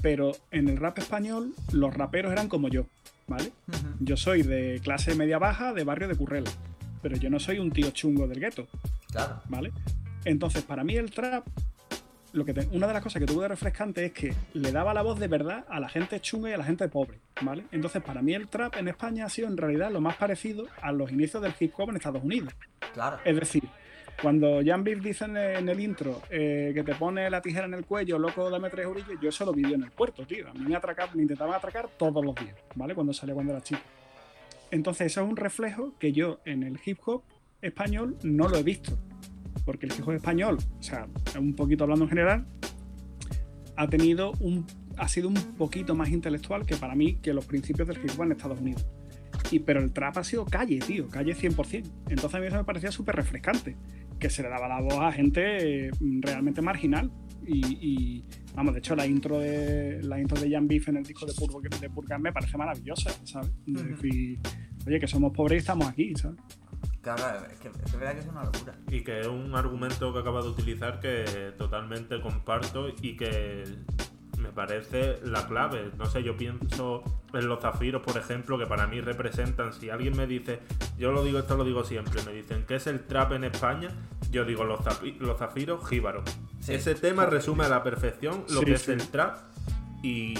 Pero 0.00 0.30
en 0.52 0.68
el 0.68 0.76
rap 0.76 0.98
español, 0.98 1.52
los 1.72 1.92
raperos 1.92 2.30
eran 2.30 2.48
como 2.48 2.68
yo, 2.68 2.86
¿vale? 3.26 3.50
Yo 3.98 4.16
soy 4.16 4.42
de 4.42 4.80
clase 4.80 5.16
media 5.16 5.38
baja, 5.38 5.72
de 5.72 5.82
barrio 5.82 6.06
de 6.06 6.14
Currela, 6.14 6.52
pero 7.02 7.16
yo 7.16 7.30
no 7.30 7.40
soy 7.40 7.58
un 7.58 7.72
tío 7.72 7.90
chungo 7.90 8.28
del 8.28 8.38
gueto, 8.38 8.68
claro. 9.10 9.42
¿vale? 9.48 9.72
Entonces, 10.24 10.62
para 10.62 10.84
mí 10.84 10.94
el 10.94 11.10
trap 11.10 11.44
lo 12.32 12.44
que 12.44 12.52
una 12.72 12.86
de 12.86 12.92
las 12.92 13.02
cosas 13.02 13.20
que 13.20 13.26
tuve 13.26 13.42
de 13.42 13.48
refrescante 13.48 14.06
es 14.06 14.12
que 14.12 14.34
le 14.54 14.72
daba 14.72 14.94
la 14.94 15.02
voz 15.02 15.18
de 15.18 15.28
verdad 15.28 15.64
a 15.68 15.80
la 15.80 15.88
gente 15.88 16.20
chunga 16.20 16.50
y 16.50 16.52
a 16.52 16.58
la 16.58 16.64
gente 16.64 16.88
pobre, 16.88 17.18
¿vale? 17.42 17.64
Entonces, 17.72 18.02
para 18.02 18.22
mí 18.22 18.34
el 18.34 18.48
trap 18.48 18.76
en 18.76 18.88
España 18.88 19.26
ha 19.26 19.28
sido 19.28 19.48
en 19.48 19.56
realidad 19.56 19.90
lo 19.90 20.00
más 20.00 20.16
parecido 20.16 20.66
a 20.80 20.92
los 20.92 21.12
inicios 21.12 21.42
del 21.42 21.54
hip 21.58 21.72
hop 21.76 21.90
en 21.90 21.96
Estados 21.96 22.24
Unidos. 22.24 22.54
Claro. 22.94 23.18
Es 23.24 23.36
decir, 23.36 23.64
cuando 24.20 24.60
Jan 24.64 24.82
Biff 24.84 25.02
dice 25.02 25.24
en 25.24 25.36
el, 25.36 25.80
intro 25.80 26.22
eh, 26.30 26.72
que 26.74 26.82
te 26.82 26.94
pone 26.94 27.28
la 27.28 27.40
tijera 27.42 27.66
en 27.66 27.74
el 27.74 27.84
cuello, 27.84 28.18
loco, 28.18 28.48
dame 28.48 28.70
tres 28.70 28.86
orillas, 28.86 29.20
yo 29.20 29.28
eso 29.28 29.44
lo 29.44 29.52
viví 29.52 29.74
en 29.74 29.82
el 29.82 29.90
puerto, 29.90 30.26
tío. 30.26 30.48
A 30.48 30.54
mí 30.54 30.60
me, 30.60 30.76
atracar, 30.76 31.14
me 31.14 31.22
intentaban 31.22 31.54
atracar 31.54 31.88
todos 31.98 32.24
los 32.24 32.34
días, 32.34 32.56
¿vale? 32.74 32.94
Cuando 32.94 33.12
salía 33.12 33.34
cuando 33.34 33.52
era 33.52 33.62
chico. 33.62 33.82
Entonces, 34.70 35.08
eso 35.08 35.22
es 35.22 35.28
un 35.28 35.36
reflejo 35.36 35.92
que 35.98 36.12
yo 36.12 36.40
en 36.46 36.62
el 36.62 36.80
hip 36.84 36.98
hop 37.04 37.22
español 37.60 38.16
no 38.22 38.48
lo 38.48 38.56
he 38.56 38.62
visto 38.62 38.98
porque 39.64 39.86
el 39.86 39.92
hijo 39.92 40.12
español, 40.12 40.58
o 40.78 40.82
sea, 40.82 41.06
un 41.38 41.54
poquito 41.54 41.84
hablando 41.84 42.04
en 42.04 42.08
general, 42.10 42.46
ha 43.76 43.88
tenido 43.88 44.32
un 44.40 44.66
ha 44.96 45.08
sido 45.08 45.28
un 45.28 45.34
poquito 45.34 45.94
más 45.94 46.10
intelectual 46.10 46.66
que 46.66 46.76
para 46.76 46.94
mí 46.94 47.16
que 47.16 47.32
los 47.32 47.46
principios 47.46 47.88
del 47.88 47.98
hip 47.98 48.10
hop 48.16 48.24
en 48.24 48.32
Estados 48.32 48.60
Unidos. 48.60 48.86
Y, 49.50 49.58
pero 49.60 49.80
el 49.80 49.92
trap 49.92 50.18
ha 50.18 50.24
sido 50.24 50.44
calle, 50.44 50.78
tío, 50.78 51.08
calle 51.08 51.34
100%. 51.34 51.90
Entonces 52.08 52.34
a 52.34 52.40
mí 52.40 52.46
eso 52.46 52.56
me 52.56 52.64
parecía 52.64 52.90
súper 52.90 53.16
refrescante, 53.16 53.76
que 54.18 54.30
se 54.30 54.42
le 54.42 54.48
daba 54.48 54.68
la 54.68 54.80
voz 54.80 54.98
a 55.00 55.12
gente 55.12 55.90
mm, 55.98 56.20
realmente 56.22 56.62
marginal. 56.62 57.10
Y, 57.44 58.22
vamos, 58.54 58.74
de 58.74 58.78
hecho 58.78 58.94
la 58.94 59.04
intro 59.04 59.40
de 59.40 60.00
la 60.04 60.20
intro 60.20 60.40
de 60.40 60.48
Jan 60.48 60.68
Beef 60.68 60.88
en 60.88 60.98
el 60.98 61.02
disco 61.02 61.26
de, 61.26 61.32
Pur 61.34 62.06
de 62.06 62.18
me 62.18 62.32
parece 62.32 62.56
maravillosa, 62.56 63.10
¿sabes? 63.24 63.50
De 63.66 63.82
decir, 63.82 64.38
oye, 64.86 65.00
que 65.00 65.08
somos 65.08 65.32
pobres 65.32 65.56
y 65.56 65.58
estamos 65.58 65.88
aquí, 65.88 66.14
¿sabes? 66.14 66.38
Claro, 67.02 67.46
es 67.52 67.58
que 67.58 67.68
es 67.68 67.92
verdad 67.98 68.14
que 68.14 68.20
es 68.20 68.26
una 68.26 68.44
locura. 68.44 68.74
Y 68.88 69.02
que 69.02 69.20
es 69.20 69.26
un 69.26 69.54
argumento 69.56 70.12
que 70.12 70.20
acaba 70.20 70.40
de 70.40 70.48
utilizar 70.48 71.00
que 71.00 71.52
totalmente 71.58 72.20
comparto 72.20 72.88
y 72.88 73.16
que 73.16 73.64
me 74.38 74.50
parece 74.50 75.18
la 75.24 75.46
clave. 75.46 75.90
No 75.98 76.06
sé, 76.06 76.22
yo 76.22 76.36
pienso 76.36 77.02
en 77.32 77.48
los 77.48 77.60
zafiros, 77.60 78.02
por 78.02 78.16
ejemplo, 78.16 78.56
que 78.56 78.66
para 78.66 78.86
mí 78.86 79.00
representan, 79.00 79.72
si 79.72 79.90
alguien 79.90 80.16
me 80.16 80.26
dice, 80.26 80.60
yo 80.96 81.10
lo 81.12 81.24
digo, 81.24 81.40
esto 81.40 81.56
lo 81.56 81.64
digo 81.64 81.82
siempre, 81.84 82.22
me 82.24 82.32
dicen, 82.32 82.64
¿qué 82.66 82.76
es 82.76 82.86
el 82.86 83.00
trap 83.00 83.32
en 83.32 83.44
España? 83.44 83.88
Yo 84.30 84.44
digo, 84.44 84.64
los, 84.64 84.80
los 85.18 85.38
zafiros, 85.38 85.88
jíbaro. 85.88 86.22
Ese 86.68 86.94
tema 86.94 87.26
resume 87.26 87.64
a 87.64 87.68
la 87.68 87.82
perfección 87.82 88.44
lo 88.50 88.60
que 88.60 88.74
es 88.74 88.88
el 88.88 89.08
trap 89.08 89.38
y, 90.02 90.34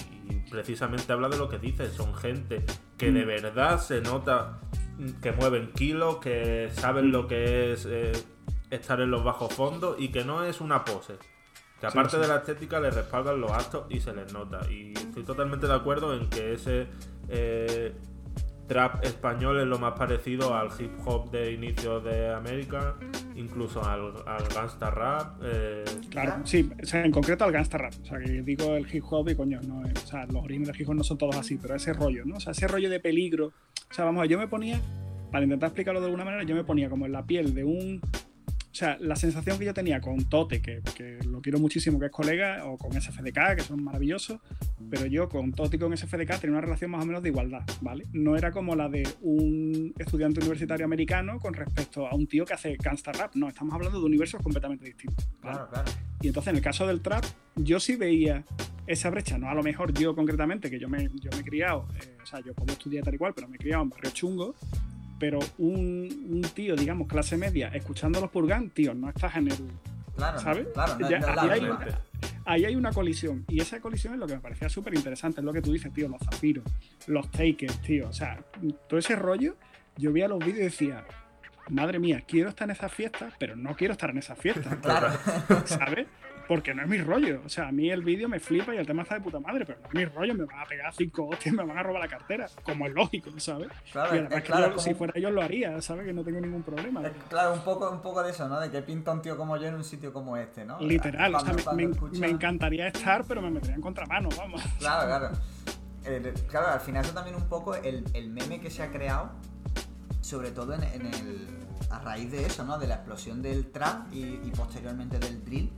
precisamente 0.50 1.12
habla 1.12 1.28
de 1.28 1.38
lo 1.38 1.48
que 1.48 1.58
dice, 1.58 1.90
son 1.90 2.14
gente 2.14 2.64
que 2.98 3.10
de 3.10 3.24
mm. 3.24 3.26
verdad 3.26 3.80
se 3.80 4.00
nota 4.00 4.60
que 5.22 5.32
mueven 5.32 5.72
kilos, 5.72 6.18
que 6.18 6.70
saben 6.72 7.12
lo 7.12 7.26
que 7.26 7.72
es 7.72 7.86
eh, 7.86 8.12
estar 8.70 9.01
en 9.01 9.11
los 9.11 9.24
bajos 9.24 9.53
fondos 9.53 9.97
y 9.99 10.09
que 10.09 10.24
no 10.24 10.45
es 10.45 10.61
una 10.61 10.84
pose. 10.84 11.14
Que 11.80 11.86
aparte 11.86 12.18
de 12.18 12.28
la 12.28 12.36
estética 12.36 12.78
le 12.78 12.90
respaldan 12.90 13.40
los 13.40 13.51
actos 13.51 13.86
y 13.90 14.01
se 14.01 14.14
les 14.14 14.32
nota. 14.32 14.61
Y 14.70 14.93
estoy 14.93 15.24
totalmente 15.24 15.66
de 15.66 15.74
acuerdo 15.74 16.14
en 16.14 16.28
que 16.30 16.53
ese 16.53 16.86
eh, 17.28 17.93
trap 18.66 19.04
español 19.04 19.60
es 19.60 19.66
lo 19.66 19.78
más 19.78 19.92
parecido 19.92 20.54
al 20.54 20.68
hip 20.78 20.92
hop 21.04 21.30
de 21.30 21.52
inicio 21.52 22.00
de 22.00 22.32
América, 22.32 22.94
incluso 23.34 23.84
al, 23.84 24.14
al 24.26 24.48
gangsta 24.54 24.90
rap. 24.90 25.40
Eh. 25.42 25.84
Claro, 26.10 26.40
sí, 26.44 26.70
en 26.92 27.10
concreto 27.10 27.44
al 27.44 27.52
gangsta 27.52 27.78
rap. 27.78 27.92
O 28.02 28.04
sea, 28.04 28.18
que 28.18 28.42
digo 28.42 28.74
el 28.74 28.86
hip 28.92 29.04
hop 29.10 29.28
y 29.28 29.34
coño, 29.34 29.60
no, 29.66 29.80
o 29.80 30.06
sea, 30.06 30.26
los 30.26 30.42
orígenes 30.44 30.68
del 30.68 30.80
hip 30.80 30.88
hop 30.88 30.94
no 30.94 31.04
son 31.04 31.18
todos 31.18 31.36
así, 31.36 31.58
pero 31.60 31.74
ese 31.74 31.92
rollo, 31.92 32.24
¿no? 32.24 32.36
O 32.36 32.40
sea, 32.40 32.52
ese 32.52 32.68
rollo 32.68 32.88
de 32.90 33.00
peligro. 33.00 33.52
O 33.90 33.94
sea, 33.94 34.04
vamos 34.04 34.28
yo 34.28 34.38
me 34.38 34.48
ponía, 34.48 34.80
para 35.30 35.44
intentar 35.44 35.68
explicarlo 35.68 36.00
de 36.00 36.06
alguna 36.06 36.24
manera, 36.24 36.42
yo 36.44 36.54
me 36.54 36.64
ponía 36.64 36.88
como 36.88 37.06
en 37.06 37.12
la 37.12 37.24
piel 37.26 37.54
de 37.54 37.64
un 37.64 38.00
o 38.72 38.74
sea, 38.74 38.96
la 39.00 39.16
sensación 39.16 39.58
que 39.58 39.66
yo 39.66 39.74
tenía 39.74 40.00
con 40.00 40.24
Tote, 40.30 40.62
que, 40.62 40.80
lo 41.28 41.42
quiero 41.42 41.58
muchísimo, 41.58 42.00
que 42.00 42.06
es 42.06 42.10
colega, 42.10 42.64
o 42.64 42.78
con 42.78 42.98
SFDK, 42.98 43.56
que 43.56 43.62
son 43.62 43.84
maravillosos, 43.84 44.40
pero 44.88 45.04
yo 45.04 45.28
con 45.28 45.52
Tote 45.52 45.76
y 45.76 45.78
con 45.78 45.94
SFDK 45.94 46.40
tenía 46.40 46.52
una 46.52 46.62
relación 46.62 46.90
más 46.90 47.02
o 47.02 47.06
menos 47.06 47.22
de 47.22 47.28
igualdad, 47.28 47.64
¿vale? 47.82 48.06
No 48.14 48.34
era 48.34 48.50
como 48.50 48.74
la 48.74 48.88
de 48.88 49.06
un 49.20 49.92
estudiante 49.98 50.40
universitario 50.40 50.86
americano 50.86 51.38
con 51.38 51.52
respecto 51.52 52.06
a 52.06 52.14
un 52.14 52.26
tío 52.26 52.46
que 52.46 52.54
hace 52.54 52.76
gangsta 52.82 53.12
rap, 53.12 53.34
no, 53.34 53.46
estamos 53.48 53.74
hablando 53.74 54.00
de 54.00 54.06
universos 54.06 54.40
completamente 54.40 54.86
distintos. 54.86 55.28
Claro, 55.42 55.68
claro. 55.68 55.92
Y 56.22 56.28
entonces 56.28 56.50
en 56.52 56.56
el 56.56 56.62
caso 56.62 56.86
del 56.86 57.02
trap, 57.02 57.24
yo 57.56 57.78
sí 57.78 57.96
veía 57.96 58.42
esa 58.86 59.10
brecha, 59.10 59.36
no 59.36 59.50
a 59.50 59.54
lo 59.54 59.62
mejor 59.62 59.92
yo 59.92 60.14
concretamente, 60.14 60.70
que 60.70 60.80
yo 60.80 60.88
me, 60.88 61.10
yo 61.20 61.30
me 61.30 61.40
he 61.40 61.44
criado, 61.44 61.88
eh, 62.02 62.16
o 62.22 62.26
sea, 62.26 62.40
yo 62.40 62.54
puedo 62.54 62.72
estudiar 62.72 63.04
tal 63.04 63.14
y 63.14 63.18
cual, 63.18 63.34
pero 63.34 63.48
me 63.48 63.56
he 63.56 63.58
criado 63.58 63.82
en 63.82 63.90
barrio 63.90 64.10
chungo, 64.12 64.54
pero 65.22 65.38
un, 65.58 66.44
tío, 66.52 66.74
digamos, 66.74 67.06
clase 67.06 67.36
media, 67.36 67.68
escuchando 67.68 68.20
los 68.20 68.28
Purgan, 68.28 68.70
tío, 68.70 68.92
no 68.92 69.08
estás 69.08 69.36
en 69.36 69.52
el. 69.52 69.56
Claro, 70.16 70.40
¿sabes? 70.40 70.66
Claro, 70.74 70.98
ahí, 72.44 72.64
hay 72.64 72.74
una, 72.74 72.90
colisión. 72.90 73.44
Y 73.48 73.60
esa 73.60 73.80
colisión 73.80 74.14
es 74.14 74.18
lo 74.18 74.26
que 74.26 74.34
me 74.34 74.40
parecía 74.40 74.68
súper 74.68 74.96
interesante. 74.96 75.40
Es 75.40 75.44
lo 75.44 75.52
que 75.52 75.62
tú 75.62 75.72
dices, 75.72 75.92
tío, 75.92 76.08
los 76.08 76.20
zafiros, 76.22 76.64
los 77.06 77.30
takers, 77.30 77.80
tío. 77.82 78.08
O 78.08 78.12
sea, 78.12 78.44
todo 78.88 78.98
ese 78.98 79.14
rollo, 79.14 79.54
yo 79.96 80.12
veía 80.12 80.26
los 80.26 80.40
vídeos 80.40 80.58
y 80.58 80.62
decía, 80.64 81.04
madre 81.68 82.00
mía, 82.00 82.24
quiero 82.26 82.48
estar 82.48 82.68
en 82.68 82.72
esas 82.72 82.92
fiestas, 82.92 83.32
pero 83.38 83.54
no 83.54 83.76
quiero 83.76 83.92
estar 83.92 84.10
en 84.10 84.18
esas 84.18 84.36
fiestas. 84.36 84.76
Claro. 84.82 85.08
¿Sabes? 85.66 86.08
Porque 86.53 86.74
no 86.74 86.82
es 86.82 86.88
mi 86.88 86.98
rollo. 86.98 87.40
O 87.46 87.48
sea, 87.48 87.68
a 87.68 87.72
mí 87.72 87.88
el 87.88 88.03
vídeo 88.03 88.28
me 88.28 88.38
flipa 88.38 88.74
y 88.74 88.76
el 88.76 88.86
tema 88.86 89.05
está 89.05 89.14
de 89.14 89.22
puta 89.22 89.40
madre, 89.40 89.64
pero 89.64 89.80
no 89.80 89.88
es 89.88 89.94
mi 89.94 90.05
rollo, 90.05 90.34
me 90.34 90.44
van 90.44 90.61
a 90.61 90.66
pegar 90.66 90.92
cinco 90.92 91.26
hostias, 91.26 91.55
me 91.57 91.64
van 91.64 91.78
a 91.78 91.82
robar 91.82 92.03
la 92.03 92.09
cartera, 92.09 92.46
como 92.62 92.86
es 92.86 92.92
lógico, 92.92 93.30
¿sabes? 93.38 93.68
Claro, 93.90 94.74
que 94.74 94.80
si 94.80 94.92
fuera 94.92 95.18
yo 95.18 95.30
lo 95.30 95.40
haría, 95.40 95.80
¿sabes? 95.80 96.05
Que 96.05 96.12
no 96.12 96.22
tengo 96.22 96.40
ningún 96.40 96.62
problema. 96.62 97.00
claro, 97.30 97.55
un 97.55 97.61
poco, 97.61 97.90
un 97.90 98.03
poco 98.03 98.22
de 98.22 98.32
eso, 98.32 98.46
¿no? 98.48 98.61
De 98.61 98.70
que 98.70 98.82
pinta 98.82 99.12
un 99.12 99.22
tío 99.22 99.34
como 99.38 99.57
yo 99.57 99.66
en 99.68 99.76
un 99.76 99.84
sitio 99.84 100.12
como 100.12 100.36
este, 100.36 100.66
¿no? 100.66 100.78
Literal, 100.78 101.34
o 101.34 101.40
sea, 101.40 101.72
me, 101.72 102.28
encantaría 102.28 102.88
estar, 102.88 103.24
pero 103.26 103.40
me 103.40 103.50
metería 103.50 103.76
en 103.76 103.80
contramano, 103.80 104.28
vamos. 104.36 104.62
Claro, 104.78 105.07
claro. 105.07 105.30
Eh, 106.05 106.34
claro, 106.50 106.66
al 106.66 106.80
final 106.80 107.03
eso 107.03 107.14
también 107.14 107.36
un 107.36 107.48
poco 107.48 107.76
el, 107.76 108.05
el 108.12 108.28
meme 108.28 108.61
que 108.61 108.68
se 108.68 108.82
ha 108.82 108.90
creado, 108.90 109.30
sobre 110.20 110.50
todo 110.50 110.74
en, 110.74 110.82
el, 110.82 111.48
a 111.88 111.98
raíz 112.00 112.30
de 112.30 112.44
eso, 112.44 112.62
¿no? 112.64 112.78
De 112.78 112.88
la 112.88 112.96
explosión 112.96 113.40
del 113.40 113.70
trap 113.70 114.12
y, 114.12 114.40
y 114.44 114.53
posteriormente 114.55 115.18
del 115.18 115.42
drill 115.46 115.72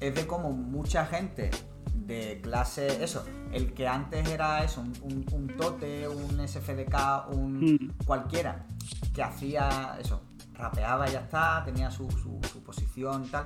es 0.00 0.14
de 0.14 0.26
como 0.26 0.50
mucha 0.50 1.06
gente 1.06 1.50
de 1.94 2.40
clase, 2.42 3.04
eso, 3.04 3.24
el 3.52 3.72
que 3.72 3.86
antes 3.86 4.28
era 4.28 4.64
eso, 4.64 4.80
un, 4.80 5.54
tote, 5.56 6.08
un 6.08 6.46
SFDK, 6.46 7.28
un 7.32 7.60
hmm. 7.60 8.04
cualquiera, 8.04 8.66
que 9.14 9.22
hacía 9.22 9.96
eso, 10.00 10.22
rapeaba 10.54 11.08
y 11.08 11.12
ya 11.12 11.20
está, 11.20 11.62
tenía 11.64 11.90
su, 11.90 12.10
su, 12.10 12.62
posición 12.64 13.24
y 13.24 13.28
tal. 13.28 13.44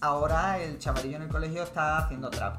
Ahora 0.00 0.58
el 0.58 0.78
chavalillo 0.78 1.16
en 1.16 1.22
el 1.22 1.28
colegio 1.28 1.62
está 1.62 1.98
haciendo 1.98 2.30
trap. 2.30 2.56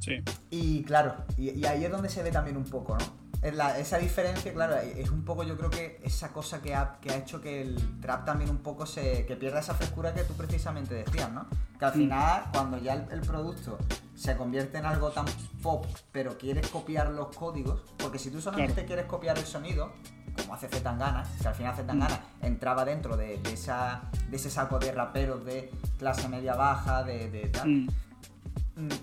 Sí. 0.00 0.22
Y 0.50 0.82
claro, 0.84 1.14
y 1.36 1.64
ahí 1.66 1.84
es 1.84 1.90
donde 1.90 2.08
se 2.08 2.22
ve 2.22 2.30
también 2.30 2.56
un 2.56 2.64
poco, 2.64 2.96
¿no? 2.96 3.27
Esa 3.42 3.98
diferencia, 3.98 4.52
claro, 4.52 4.76
es 4.76 5.10
un 5.10 5.24
poco 5.24 5.44
yo 5.44 5.56
creo 5.56 5.70
que 5.70 6.00
esa 6.02 6.32
cosa 6.32 6.60
que 6.60 6.74
ha, 6.74 6.98
que 7.00 7.10
ha 7.10 7.16
hecho 7.16 7.40
que 7.40 7.62
el 7.62 8.00
trap 8.00 8.24
también 8.24 8.50
un 8.50 8.58
poco 8.58 8.84
se 8.84 9.24
que 9.26 9.36
pierda 9.36 9.60
esa 9.60 9.74
frescura 9.74 10.12
que 10.12 10.24
tú 10.24 10.34
precisamente 10.34 10.94
decías, 10.94 11.30
¿no? 11.30 11.46
Que 11.78 11.84
al 11.84 11.92
mm. 11.92 11.94
final, 11.94 12.44
cuando 12.52 12.78
ya 12.78 12.94
el, 12.94 13.20
producto 13.20 13.78
se 14.16 14.36
convierte 14.36 14.78
en 14.78 14.86
algo 14.86 15.10
tan 15.10 15.26
pop, 15.62 15.86
pero 16.10 16.36
quieres 16.36 16.66
copiar 16.68 17.10
los 17.10 17.34
códigos, 17.36 17.82
porque 17.96 18.18
si 18.18 18.30
tú 18.30 18.40
solamente 18.40 18.84
quieres 18.84 19.06
copiar 19.06 19.38
el 19.38 19.44
sonido, 19.44 19.92
como 20.36 20.54
hace 20.54 20.68
Zetangana, 20.68 21.24
que 21.40 21.46
al 21.46 21.54
final 21.54 21.76
Zetangana 21.76 22.20
mm. 22.40 22.46
entraba 22.46 22.84
dentro 22.84 23.16
de, 23.16 23.40
esa, 23.52 24.02
de 24.28 24.36
ese 24.36 24.50
saco 24.50 24.80
de 24.80 24.90
raperos 24.90 25.44
de 25.44 25.70
clase 25.96 26.28
media 26.28 26.54
baja, 26.56 27.04
de, 27.04 27.30
de 27.30 27.48
tal. 27.50 27.68
Mm. 27.68 27.88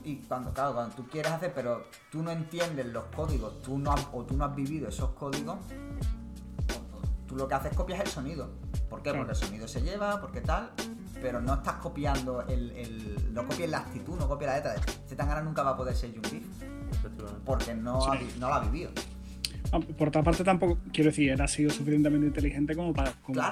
Y 0.03 0.17
cuando, 0.27 0.53
claro, 0.53 0.73
cuando 0.73 0.95
tú 0.95 1.07
quieres 1.07 1.31
hacer, 1.31 1.53
pero 1.53 1.85
tú 2.11 2.23
no 2.23 2.31
entiendes 2.31 2.85
los 2.87 3.05
códigos, 3.05 3.61
tú 3.61 3.77
no 3.77 3.93
o 4.13 4.23
tú 4.23 4.35
no 4.37 4.45
has 4.45 4.55
vivido 4.55 4.87
esos 4.87 5.11
códigos, 5.11 5.57
tú 7.27 7.35
lo 7.35 7.47
que 7.47 7.55
haces 7.55 7.71
es 7.71 7.77
copias 7.77 7.99
el 7.99 8.07
sonido. 8.07 8.49
¿Por 8.89 9.01
qué? 9.01 9.13
Porque 9.13 9.31
el 9.31 9.37
sonido 9.37 9.67
se 9.67 9.81
lleva, 9.81 10.21
porque 10.21 10.41
tal, 10.41 10.71
pero 11.21 11.41
no 11.41 11.55
estás 11.55 11.75
copiando 11.75 12.41
el, 12.43 12.71
el 12.71 13.33
no 13.33 13.45
copias 13.45 13.69
la 13.69 13.79
actitud, 13.79 14.17
no 14.17 14.27
copias 14.27 14.51
la 14.51 14.55
letra. 14.57 14.95
Zetangana 15.07 15.41
nunca 15.41 15.63
va 15.63 15.71
a 15.71 15.77
poder 15.77 15.95
ser 15.95 16.11
Jungkook 16.13 16.75
porque 17.45 17.73
no, 17.73 17.99
no 18.39 18.47
lo 18.47 18.53
ha 18.53 18.59
vivido. 18.59 18.91
Ah, 19.71 19.79
por 19.79 20.09
otra 20.09 20.23
parte, 20.23 20.43
tampoco, 20.43 20.77
quiero 20.93 21.09
decir, 21.09 21.29
era 21.31 21.47
sido 21.47 21.69
suficientemente 21.69 22.27
inteligente 22.27 22.75
como 22.75 22.93
para 22.93 23.11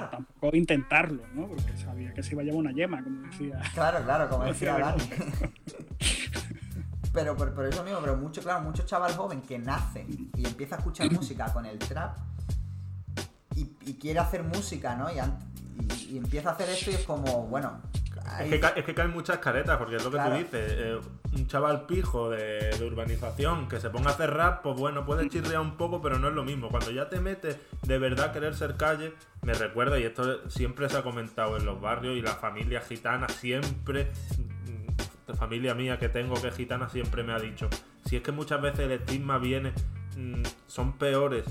tampoco 0.10 0.56
intentarlo, 0.56 1.24
¿no? 1.34 1.48
Porque 1.48 1.78
sabía 1.78 2.14
que 2.14 2.24
se 2.24 2.34
iba 2.34 2.42
a 2.42 2.46
llevar 2.46 2.60
una 2.60 2.72
yema, 2.72 3.04
como 3.04 3.22
decía. 3.22 3.62
Claro, 3.74 4.04
claro, 4.04 4.30
como 4.30 4.44
decía 4.46 4.78
Dani. 4.78 5.04
pero 7.14 7.36
por, 7.36 7.66
eso 7.66 7.84
mismo, 7.84 8.00
pero 8.02 8.18
mucho, 8.18 8.42
claro, 8.42 8.62
mucho 8.62 8.84
chaval 8.84 9.14
joven 9.16 9.42
que 9.42 9.60
nace 9.60 10.06
y 10.36 10.46
empieza 10.46 10.76
a 10.76 10.78
escuchar 10.80 11.12
música 11.12 11.52
con 11.52 11.66
el 11.66 11.78
trap 11.80 12.18
y, 13.56 13.94
quiere 13.94 14.20
hacer 14.20 14.44
música, 14.44 14.96
¿no? 14.96 15.10
Y, 15.12 16.14
y, 16.14 16.18
empieza 16.18 16.50
a 16.50 16.54
hacer 16.54 16.70
esto 16.70 16.92
y 16.92 16.96
es 16.96 17.04
como, 17.04 17.48
bueno, 17.48 17.82
es 18.40 18.86
que, 18.86 18.94
caen 18.94 19.12
muchas 19.12 19.38
caretas, 19.40 19.78
porque 19.78 19.96
es 19.96 20.04
lo 20.04 20.12
que 20.12 20.18
tú 20.18 20.32
dices. 20.32 20.72
Eh, 20.72 21.00
un 21.34 21.48
chaval 21.48 21.86
pijo 21.86 22.30
de, 22.30 22.70
urbanización 22.86 23.68
que 23.68 23.80
se 23.80 23.90
ponga 23.90 24.10
a 24.10 24.14
hacer 24.14 24.32
rap, 24.32 24.62
pues 24.62 24.76
bueno, 24.78 25.06
puede 25.06 25.30
chirrear 25.30 25.62
un 25.62 25.78
poco, 25.78 26.02
pero 26.02 26.20
no 26.20 26.28
es 26.28 26.34
lo 26.34 26.44
mismo. 26.44 26.70
Cuando 26.70 26.92
ya 26.92 27.10
te 27.10 27.20
metes 27.20 27.58
de 27.82 27.98
verdad 27.98 28.30
a 28.30 28.32
querer 28.32 28.56
ser 28.56 28.76
calle, 28.76 29.14
me 29.42 29.54
recuerda, 29.54 30.00
y 30.00 30.04
esto 30.04 30.50
siempre 30.50 30.90
se 30.90 30.98
ha 30.98 31.04
comentado 31.04 31.58
en 31.58 31.66
los 31.66 31.80
barrios 31.82 32.18
y 32.18 32.22
la 32.22 32.36
familia 32.36 32.82
gitana 32.82 33.28
siempre, 33.30 34.12
la 35.28 35.34
mm, 35.34 35.38
familia 35.38 35.74
mía 35.74 35.98
que 35.98 36.10
tengo 36.10 36.40
que 36.42 36.50
es 36.50 36.56
gitana 36.56 36.90
siempre 36.90 37.24
me 37.24 37.34
ha 37.34 37.40
dicho, 37.40 37.70
si 38.06 38.18
es 38.18 38.22
que 38.22 38.32
muchas 38.32 38.62
veces 38.62 38.82
el 38.82 38.92
estigma 38.92 39.38
viene, 39.38 39.74
mm, 40.18 40.44
son 40.68 40.94
peores 40.94 41.46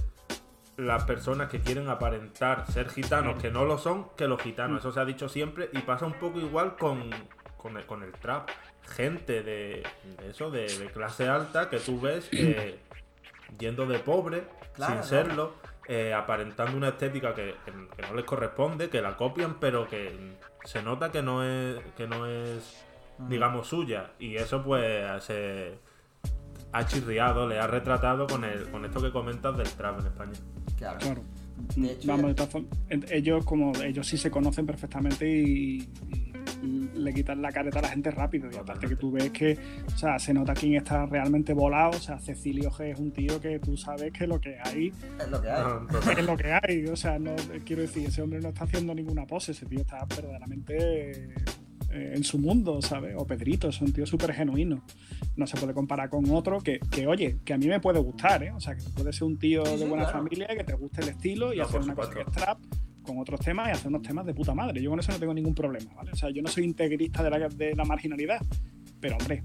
las 0.86 1.04
personas 1.04 1.48
que 1.48 1.60
quieren 1.60 1.88
aparentar 1.88 2.70
ser 2.70 2.88
gitanos 2.88 3.40
que 3.40 3.50
no 3.50 3.64
lo 3.64 3.78
son 3.78 4.08
que 4.16 4.26
los 4.26 4.40
gitanos. 4.40 4.80
Eso 4.80 4.92
se 4.92 5.00
ha 5.00 5.04
dicho 5.04 5.28
siempre 5.28 5.70
y 5.72 5.78
pasa 5.78 6.06
un 6.06 6.14
poco 6.14 6.40
igual 6.40 6.76
con, 6.76 7.10
con, 7.56 7.76
el, 7.76 7.86
con 7.86 8.02
el 8.02 8.12
trap. 8.12 8.48
Gente 8.88 9.42
de, 9.42 9.82
eso, 10.28 10.50
de, 10.50 10.66
clase 10.92 11.28
alta 11.28 11.70
que 11.70 11.78
tú 11.78 12.00
ves 12.00 12.28
eh, 12.32 12.78
yendo 13.58 13.86
de 13.86 13.98
pobre, 14.00 14.44
sin 14.76 15.02
serlo, 15.04 15.54
eh, 15.86 16.12
aparentando 16.12 16.76
una 16.76 16.88
estética 16.88 17.34
que, 17.34 17.54
no 18.08 18.14
les 18.14 18.24
corresponde, 18.24 18.90
que 18.90 19.00
la 19.00 19.16
copian, 19.16 19.60
pero 19.60 19.88
que 19.88 20.36
se 20.64 20.82
nota 20.82 21.10
que 21.10 21.22
no 21.22 21.44
es, 21.44 21.80
que 21.96 22.06
no 22.06 22.26
es 22.26 22.84
digamos, 23.28 23.68
suya. 23.68 24.12
Y 24.18 24.36
eso 24.36 24.62
pues 24.62 25.24
se 25.24 25.78
ha 26.72 26.86
chirriado, 26.86 27.46
le 27.46 27.58
ha 27.58 27.66
retratado 27.66 28.26
con, 28.26 28.44
el, 28.44 28.70
con 28.70 28.84
esto 28.84 29.00
que 29.00 29.12
comentas 29.12 29.56
del 29.56 29.70
trap 29.70 30.00
en 30.00 30.06
España. 30.06 30.32
Claro. 30.82 31.22
Vamos, 32.04 32.34
ellos 33.10 33.44
como 33.44 33.72
ellos 33.82 34.06
sí 34.06 34.16
se 34.16 34.30
conocen 34.30 34.66
perfectamente 34.66 35.28
y, 35.28 35.88
le 36.94 37.12
quitan 37.12 37.42
la 37.42 37.50
careta 37.50 37.80
a 37.80 37.82
la 37.82 37.88
gente 37.88 38.10
rápido. 38.12 38.48
Y 38.52 38.56
aparte 38.56 38.86
que 38.86 38.94
tú 38.94 39.10
ves 39.10 39.30
que, 39.30 39.58
o 39.86 39.98
sea, 39.98 40.18
se 40.20 40.32
nota 40.32 40.54
quién 40.54 40.76
está 40.76 41.06
realmente 41.06 41.52
volado. 41.52 41.90
O 41.90 42.00
sea, 42.00 42.18
Cecilio 42.18 42.70
G 42.70 42.92
es 42.92 43.00
un 43.00 43.10
tío 43.10 43.40
que 43.40 43.58
tú 43.58 43.76
sabes 43.76 44.12
que 44.12 44.28
lo 44.28 44.40
que 44.40 44.58
hay 44.62 44.92
Es 45.18 45.28
lo 45.28 45.42
que 45.42 45.50
hay. 45.50 45.64
es 46.18 46.24
lo 46.24 46.36
que 46.36 46.52
hay. 46.52 46.86
O 46.86 46.96
sea, 46.96 47.18
no 47.18 47.34
quiero 47.64 47.82
decir, 47.82 48.06
ese 48.06 48.22
hombre 48.22 48.40
no 48.40 48.50
está 48.50 48.64
haciendo 48.64 48.94
ninguna 48.94 49.26
pose, 49.26 49.52
ese 49.52 49.66
tío 49.66 49.80
está 49.80 50.04
verdaderamente 50.04 51.34
eh, 51.92 52.12
en 52.16 52.24
su 52.24 52.38
mundo, 52.38 52.80
¿sabes? 52.82 53.14
O 53.18 53.26
Pedrito, 53.26 53.68
es 53.68 53.80
un 53.80 53.92
tío 53.92 54.06
súper 54.06 54.32
genuino. 54.32 54.84
No 55.36 55.46
se 55.46 55.56
puede 55.56 55.74
comparar 55.74 56.08
con 56.10 56.28
otro 56.30 56.60
que, 56.60 56.80
que, 56.90 57.06
oye, 57.06 57.36
que 57.44 57.52
a 57.52 57.58
mí 57.58 57.66
me 57.66 57.80
puede 57.80 57.98
gustar, 58.00 58.42
¿eh? 58.42 58.50
O 58.52 58.60
sea, 58.60 58.74
que 58.76 58.82
puede 58.94 59.12
ser 59.12 59.24
un 59.24 59.38
tío 59.38 59.64
Sí, 59.64 59.76
de 59.76 59.86
buena 59.88 60.04
claro. 60.04 60.18
familia, 60.18 60.48
que 60.48 60.64
te 60.64 60.74
guste 60.74 61.02
el 61.02 61.08
estilo 61.08 61.52
y 61.54 61.58
No, 61.58 61.64
hacer 61.64 61.80
una 61.80 61.94
cosa 61.94 62.10
que 62.12 62.20
es 62.20 62.26
trap 62.32 62.58
con 63.02 63.18
otros 63.18 63.40
temas 63.40 63.68
y 63.68 63.72
hacer 63.72 63.88
unos 63.88 64.02
temas 64.02 64.24
de 64.26 64.32
puta 64.34 64.54
madre. 64.54 64.80
Yo 64.82 64.90
con 64.90 65.00
eso 65.00 65.10
no 65.12 65.18
tengo 65.18 65.34
ningún 65.34 65.54
problema, 65.54 65.92
¿vale? 65.94 66.12
O 66.12 66.16
sea, 66.16 66.30
yo 66.30 66.40
no 66.42 66.48
soy 66.48 66.64
integrista 66.64 67.22
de 67.22 67.30
la, 67.30 67.48
de 67.48 67.74
la 67.74 67.84
marginalidad, 67.84 68.40
pero 69.00 69.16
hombre, 69.16 69.42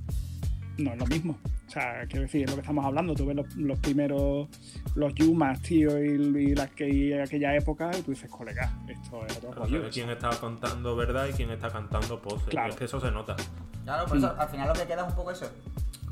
no 0.78 0.92
es 0.94 0.98
lo 1.00 1.06
mismo. 1.08 1.38
O 1.68 1.70
sea, 1.70 2.06
quiero 2.08 2.22
decir, 2.22 2.44
es 2.44 2.50
lo 2.50 2.56
que 2.56 2.62
estamos 2.62 2.86
hablando. 2.86 3.14
Tú 3.14 3.26
ves 3.26 3.36
los, 3.36 3.56
los 3.58 3.78
primeros, 3.80 4.48
los 4.96 5.14
Yumas, 5.16 5.62
tío, 5.62 6.02
y, 6.02 6.12
y, 6.12 6.56
la, 6.56 6.68
que- 6.68 6.88
y 6.90 7.14
aquella 7.14 7.56
época, 7.56 7.92
y 7.98 8.02
tú 8.02 8.12
dices, 8.12 8.30
colega, 8.30 8.72
esto 8.88 9.26
es 9.26 9.38
otro 9.38 9.52
rollo. 9.54 9.90
quién 9.92 10.10
está 10.10 10.30
contando 10.40 10.96
verdad 10.96 11.28
y 11.28 11.34
quién 11.34 11.52
está 11.52 11.70
cantando 11.70 12.22
pose. 12.22 12.46
Claro. 12.46 12.68
Y 12.70 12.72
es 12.72 12.76
que 12.78 12.86
eso 12.86 13.02
se 13.02 13.12
nota. 13.12 13.36
Claro, 13.84 14.06
por 14.08 14.18
eso 14.18 14.34
Mm. 14.36 14.40
al 14.40 14.50
final 14.50 14.68
lo 14.70 14.74
que 14.74 14.86
queda 14.86 15.02
es 15.04 15.10
un 15.10 15.16
poco 15.16 15.32
eso. 15.32 15.50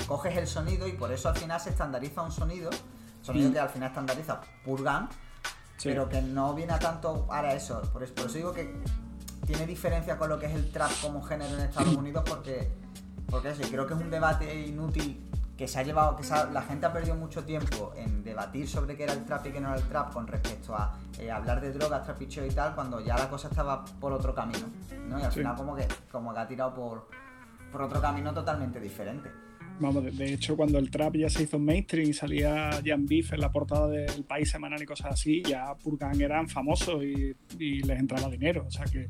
Coges 0.07 0.35
el 0.37 0.47
sonido 0.47 0.87
y 0.87 0.91
por 0.93 1.11
eso 1.11 1.29
al 1.29 1.37
final 1.37 1.59
se 1.59 1.69
estandariza 1.69 2.21
un 2.21 2.31
sonido. 2.31 2.69
Sonido 3.21 3.49
Mm. 3.49 3.53
que 3.53 3.59
al 3.59 3.69
final 3.69 3.89
estandariza 3.89 4.41
Purgan, 4.63 5.07
Sí. 5.77 5.89
pero 5.89 6.07
que 6.09 6.21
no 6.21 6.53
viene 6.53 6.73
a 6.73 6.79
tanto 6.79 7.27
ahora 7.29 7.53
eso. 7.53 7.81
Por 7.93 8.03
eso, 8.03 8.13
por 8.13 8.25
eso 8.27 8.35
digo 8.37 8.53
que 8.53 8.73
tiene 9.47 9.65
diferencia 9.65 10.17
con 10.17 10.29
lo 10.29 10.37
que 10.39 10.47
es 10.47 10.53
el 10.53 10.69
trap 10.71 10.91
como 11.01 11.21
género 11.21 11.55
en 11.55 11.61
Estados 11.61 11.95
Unidos 11.97 12.23
porque, 12.27 12.69
porque 13.29 13.49
eso, 13.49 13.61
creo 13.69 13.85
que 13.87 13.93
es 13.93 13.99
un 13.99 14.09
debate 14.09 14.65
inútil 14.67 15.19
que 15.57 15.67
se 15.69 15.79
ha 15.79 15.83
llevado, 15.83 16.17
que 16.17 16.23
se 16.23 16.33
ha- 16.33 16.45
la 16.51 16.61
gente 16.63 16.85
ha 16.85 16.91
perdido 16.91 17.15
mucho 17.15 17.43
tiempo 17.45 17.93
en 17.95 18.23
debatir 18.23 18.67
sobre 18.67 18.95
qué 18.97 19.03
era 19.03 19.13
el 19.13 19.23
trap 19.23 19.45
y 19.47 19.51
qué 19.51 19.61
no 19.61 19.69
era 19.69 19.77
el 19.77 19.87
trap 19.87 20.11
con 20.11 20.27
respecto 20.27 20.75
a 20.75 20.97
eh, 21.17 21.31
hablar 21.31 21.61
de 21.61 21.71
drogas, 21.71 22.03
trapicheo 22.03 22.45
y 22.45 22.49
tal, 22.49 22.75
cuando 22.75 22.99
ya 22.99 23.17
la 23.17 23.29
cosa 23.29 23.47
estaba 23.47 23.85
por 23.85 24.11
otro 24.11 24.35
camino, 24.35 24.67
¿no? 25.09 25.17
Y 25.19 25.23
al 25.23 25.31
Sí. 25.31 25.39
final 25.39 25.55
como 25.55 25.75
que, 25.75 25.87
como 26.11 26.33
que 26.33 26.39
ha 26.41 26.47
tirado 26.47 26.73
por, 26.73 27.07
por 27.71 27.81
otro 27.83 28.01
camino 28.01 28.33
totalmente 28.33 28.79
diferente. 28.81 29.29
Vamos, 29.79 30.03
de, 30.05 30.11
de 30.11 30.33
hecho, 30.33 30.55
cuando 30.57 30.77
el 30.77 30.89
trap 30.89 31.15
ya 31.17 31.29
se 31.29 31.43
hizo 31.43 31.57
mainstream 31.59 32.09
y 32.09 32.13
salía 32.13 32.69
Jan 32.85 33.05
Beef 33.05 33.31
en 33.33 33.41
la 33.41 33.51
portada 33.51 33.87
del 33.87 34.23
País 34.23 34.49
Semanal 34.49 34.81
y 34.81 34.85
cosas 34.85 35.13
así, 35.13 35.41
ya 35.43 35.73
Purgan 35.75 36.19
eran 36.21 36.47
famosos 36.49 37.03
y, 37.03 37.35
y 37.59 37.81
les 37.81 37.99
entraba 37.99 38.29
dinero. 38.29 38.63
O 38.67 38.71
sea 38.71 38.85
que, 38.85 39.09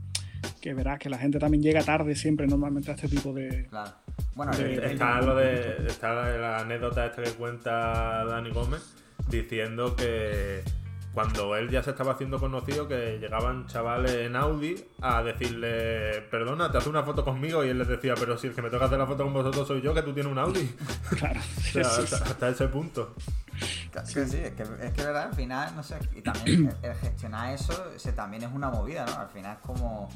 que 0.62 0.74
verás 0.74 0.98
que 1.00 1.10
la 1.10 1.18
gente 1.20 1.38
también 1.40 1.62
llega 1.62 1.84
tarde 1.84 2.16
siempre 2.16 2.48
normalmente 2.48 2.90
a 2.92 2.96
este 2.96 3.08
tipo 3.08 3.32
de... 3.34 3.68
Claro. 3.68 3.92
Bueno, 4.36 4.54
Sí, 4.54 4.64
el- 4.64 4.72
el- 4.84 4.92
Está 4.92 5.22
lo 5.22 5.36
de. 5.36 5.88
Está 5.88 6.14
la 6.14 6.58
anécdota 6.60 7.06
esta 7.06 7.24
que 7.24 7.32
cuenta 7.32 8.26
Dani 8.26 8.52
Gómez 8.52 8.82
diciendo 9.30 9.96
que 9.96 10.64
cuando 11.14 11.56
él 11.56 11.70
ya 11.70 11.82
se 11.82 11.92
estaba 11.92 12.12
haciendo 12.12 12.38
conocido, 12.40 12.90
que 12.90 13.18
llegaban 13.20 13.68
chavales 13.68 14.12
en 14.16 14.36
Audi 14.36 14.76
a 15.02 15.24
decirle, 15.24 16.22
perdona, 16.30 16.70
te 16.70 16.78
hace 16.78 16.90
una 16.90 17.04
foto 17.04 17.24
conmigo, 17.24 17.64
y 17.64 17.70
él 17.70 17.78
les 17.78 17.88
decía, 17.88 18.16
pero 18.20 18.38
si 18.38 18.48
el 18.48 18.54
que 18.54 18.62
me 18.62 18.70
toca 18.70 18.86
hacer 18.86 18.98
la 19.00 19.08
foto 19.08 19.24
con 19.24 19.32
vosotros 19.34 19.66
soy 19.66 19.82
yo, 19.82 19.94
que 19.94 20.02
tú 20.02 20.14
tienes 20.14 20.30
un 20.30 20.38
Audi. 20.38 20.76
Claro, 21.18 21.40
O 21.40 21.62
sea, 21.62 21.82
eso 21.84 22.02
hasta, 22.02 22.16
es- 22.18 22.22
hasta 22.22 22.50
ese 22.50 22.68
punto. 22.68 23.16
Sí, 24.04 24.26
sí, 24.28 24.38
es 24.44 24.52
que, 24.52 24.64
es 24.64 24.92
que 24.94 25.04
verdad, 25.06 25.30
al 25.30 25.34
final, 25.34 25.74
no 25.74 25.84
sé, 25.84 25.98
y 26.14 26.22
también 26.22 26.76
el, 26.84 26.90
el 26.92 26.96
gestionar 26.98 27.54
eso, 27.54 27.92
ese 27.96 28.12
también 28.12 28.44
es 28.44 28.52
una 28.52 28.70
movida, 28.70 29.06
¿no? 29.06 29.18
Al 29.18 29.30
final 29.30 29.54
es 29.56 29.62
como, 29.66 30.10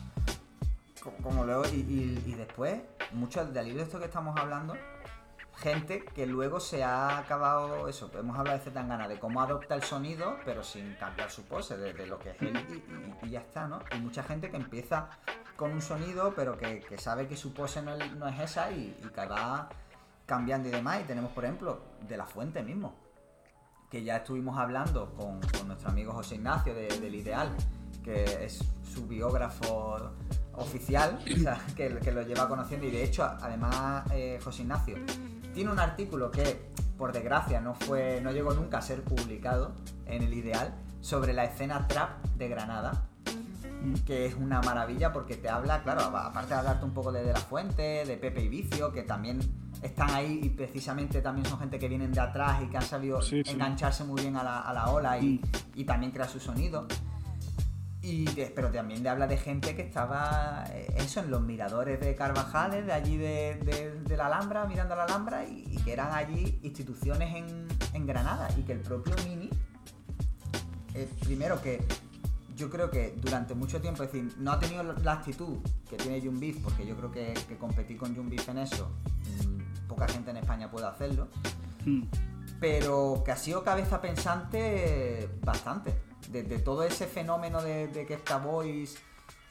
como, 1.01 1.43
luego, 1.45 1.63
y, 1.67 1.75
y- 1.77 2.23
y 2.25 2.33
después, 2.33 2.81
muchos 3.13 3.49
hilo 3.49 3.77
de 3.77 3.83
esto 3.83 3.99
que 3.99 4.05
estamos 4.05 4.37
hablando, 4.39 4.75
gente 5.57 6.03
que 6.05 6.25
luego 6.25 6.59
se 6.59 6.83
ha 6.83 7.17
acabado, 7.17 7.87
eso, 7.87 8.09
hemos 8.17 8.37
hablado 8.37 8.57
de 8.57 8.63
Zetangana, 8.63 9.07
de 9.07 9.19
cómo 9.19 9.41
adopta 9.41 9.75
el 9.75 9.83
sonido, 9.83 10.37
pero 10.45 10.63
sin 10.63 10.93
cambiar 10.95 11.29
su 11.31 11.43
pose, 11.43 11.77
de, 11.77 11.93
de 11.93 12.07
lo 12.07 12.17
que 12.19 12.31
es 12.31 12.41
él 12.41 12.55
y, 13.23 13.29
ya 13.29 13.39
está, 13.41 13.67
¿no? 13.67 13.79
Y 13.95 13.99
mucha 13.99 14.23
gente 14.23 14.49
que 14.49 14.57
empieza 14.57 15.09
con 15.57 15.71
un 15.71 15.81
sonido, 15.81 16.33
pero 16.35 16.57
que, 16.57 16.81
sabe 16.97 17.27
que 17.27 17.35
su 17.35 17.53
pose 17.53 17.81
no 17.81 17.93
es, 17.95 18.39
esa 18.39 18.71
y, 18.71 18.97
y 19.03 19.07
que 19.09 19.25
va 19.25 19.67
cambiando 20.25 20.69
y 20.69 20.71
demás, 20.71 21.01
y 21.01 21.03
tenemos, 21.03 21.31
por 21.33 21.43
ejemplo, 21.43 21.81
de 22.07 22.15
la 22.17 22.25
fuente 22.25 22.61
mismo 22.63 22.95
que 23.89 24.03
ya 24.03 24.17
estuvimos 24.17 24.57
hablando 24.59 25.13
con, 25.15 25.41
con 25.41 25.67
nuestro 25.67 25.89
amigo 25.89 26.13
José 26.13 26.35
Ignacio 26.35 26.75
de- 26.75 26.87
del 26.99 27.15
Ideal, 27.15 27.49
que 28.03 28.45
es 28.45 28.63
su 28.83 29.07
biógrafo 29.07 30.11
oficial, 30.59 31.19
o 31.33 31.39
sea, 31.39 31.59
que, 31.75 31.89
que 31.97 32.11
lo 32.11 32.21
lleva 32.21 32.47
conociendo 32.47 32.85
y 32.87 32.91
de 32.91 33.03
hecho, 33.03 33.23
además, 33.23 34.03
eh, 34.11 34.39
José 34.43 34.61
Ignacio 34.63 34.97
tiene 35.53 35.71
un 35.71 35.79
artículo 35.79 36.29
que, 36.31 36.69
por 36.97 37.11
desgracia, 37.11 37.59
no, 37.61 37.73
fue, 37.73 38.19
no 38.21 38.31
llegó 38.31 38.53
nunca 38.53 38.77
a 38.77 38.81
ser 38.81 39.01
publicado 39.03 39.73
en 40.05 40.23
el 40.23 40.33
Ideal 40.33 40.73
sobre 41.01 41.33
la 41.33 41.45
escena 41.45 41.87
trap 41.87 42.23
de 42.37 42.47
Granada, 42.49 43.05
que 44.05 44.25
es 44.25 44.35
una 44.35 44.61
maravilla 44.61 45.13
porque 45.13 45.35
te 45.37 45.49
habla, 45.49 45.81
claro, 45.83 46.01
aparte 46.01 46.53
de 46.53 46.59
hablarte 46.59 46.85
un 46.85 46.91
poco 46.93 47.11
de 47.11 47.23
De 47.23 47.31
La 47.33 47.39
Fuente, 47.39 48.03
de 48.05 48.17
Pepe 48.17 48.43
y 48.43 48.49
Vicio, 48.49 48.91
que 48.91 49.03
también 49.03 49.39
están 49.81 50.09
ahí 50.09 50.41
y 50.43 50.49
precisamente 50.49 51.21
también 51.21 51.45
son 51.45 51.59
gente 51.59 51.79
que 51.79 51.87
vienen 51.87 52.11
de 52.11 52.19
atrás 52.19 52.61
y 52.61 52.67
que 52.67 52.75
han 52.75 52.83
sabido 52.83 53.21
Sí, 53.21 53.41
sí. 53.45 53.51
engancharse 53.51 54.03
muy 54.03 54.21
bien 54.21 54.35
a 54.35 54.43
la, 54.43 54.59
a 54.59 54.73
la 54.73 54.89
ola 54.89 55.17
y, 55.17 55.39
y 55.75 55.85
también 55.85 56.11
crear 56.11 56.27
su 56.29 56.39
sonido. 56.41 56.85
Y 58.01 58.25
de- 58.33 58.45
pero 58.55 58.71
también 58.71 59.03
te 59.03 59.09
habla 59.09 59.27
de 59.27 59.37
gente 59.37 59.75
que 59.75 59.81
estaba, 59.81 60.63
eh, 60.69 60.87
eso, 60.97 61.19
en 61.19 61.29
los 61.31 61.41
miradores 61.41 61.99
de 61.99 62.15
Carvajales, 62.15 62.85
de 62.85 62.93
allí 62.93 63.17
de, 63.17 63.55
de- 63.65 63.99
de 64.01 64.17
la 64.17 64.27
Alhambra, 64.27 64.65
mirando 64.65 64.93
a 64.93 64.97
la 64.97 65.03
Alhambra, 65.03 65.43
y, 65.45 65.65
y 65.69 65.77
que 65.83 65.91
eran 65.93 66.13
allí 66.13 66.59
instituciones 66.63 67.35
en, 67.35 67.67
en 67.93 68.07
Granada, 68.07 68.47
y 68.57 68.61
que 68.63 68.71
el 68.71 68.79
propio 68.79 69.13
Mini, 69.27 69.49
eh, 70.93 71.09
primero 71.19 71.61
que 71.61 71.83
yo 72.55 72.69
creo 72.69 72.89
que 72.89 73.15
durante 73.21 73.53
mucho 73.53 73.79
tiempo, 73.81 74.03
es 74.03 74.11
decir, 74.11 74.33
no 74.37 74.51
ha 74.53 74.59
tenido 74.59 74.83
la 74.83 75.13
actitud 75.13 75.57
que 75.89 75.97
tiene 75.97 76.21
Jun 76.21 76.39
Beef, 76.39 76.57
porque 76.63 76.85
yo 76.85 76.95
creo 76.95 77.11
que, 77.11 77.33
que 77.47 77.57
competir 77.57 77.97
con 77.97 78.15
Jun 78.15 78.29
Beef 78.29 78.47
en 78.49 78.59
eso, 78.59 78.91
mm, 79.45 79.87
poca 79.87 80.07
gente 80.07 80.31
en 80.31 80.37
España 80.37 80.69
puede 80.71 80.87
hacerlo, 80.87 81.27
Mm. 81.85 82.03
pero 82.59 83.21
que 83.25 83.31
ha 83.31 83.37
sido 83.37 83.63
cabeza 83.63 84.01
pensante 84.01 85.29
bastante. 85.41 85.93
De, 86.27 86.43
todo 86.59 86.83
ese 86.83 87.07
fenómeno 87.07 87.61
de, 87.61 87.87
de 87.87 88.01
está 88.13 88.37
Boys 88.37 88.97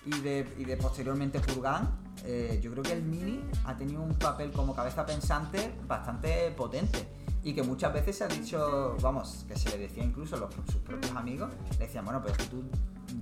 y 0.07 0.21
de, 0.21 0.47
y 0.59 0.65
de 0.65 0.77
posteriormente 0.77 1.41
Purgan, 1.41 1.91
eh, 2.25 2.61
yo 2.63 2.71
creo 2.73 2.83
que 2.83 2.93
el 2.93 3.03
Mini 3.03 3.43
ha 3.65 3.77
tenido 3.77 4.01
un 4.03 4.15
papel 4.15 4.53
como 4.53 4.75
cabeza 4.75 5.05
pensante 5.05 5.75
bastante 5.87 6.51
potente. 6.53 7.07
Y 7.43 7.55
que 7.55 7.63
muchas 7.63 7.93
veces 7.93 8.17
se 8.19 8.25
ha 8.25 8.29
dicho, 8.29 8.97
vamos, 9.01 9.45
que 9.49 9.57
se 9.57 9.71
le 9.71 9.79
decía 9.79 10.03
incluso 10.05 10.37
a 10.37 10.41
los, 10.41 10.53
sus 10.67 10.83
propios 10.83 11.15
amigos, 11.15 11.51
le 11.73 11.87
decían, 11.87 12.05
bueno, 12.05 12.21
pero 12.21 12.33
es 12.35 12.39
que 12.39 12.47
tú, 12.47 12.65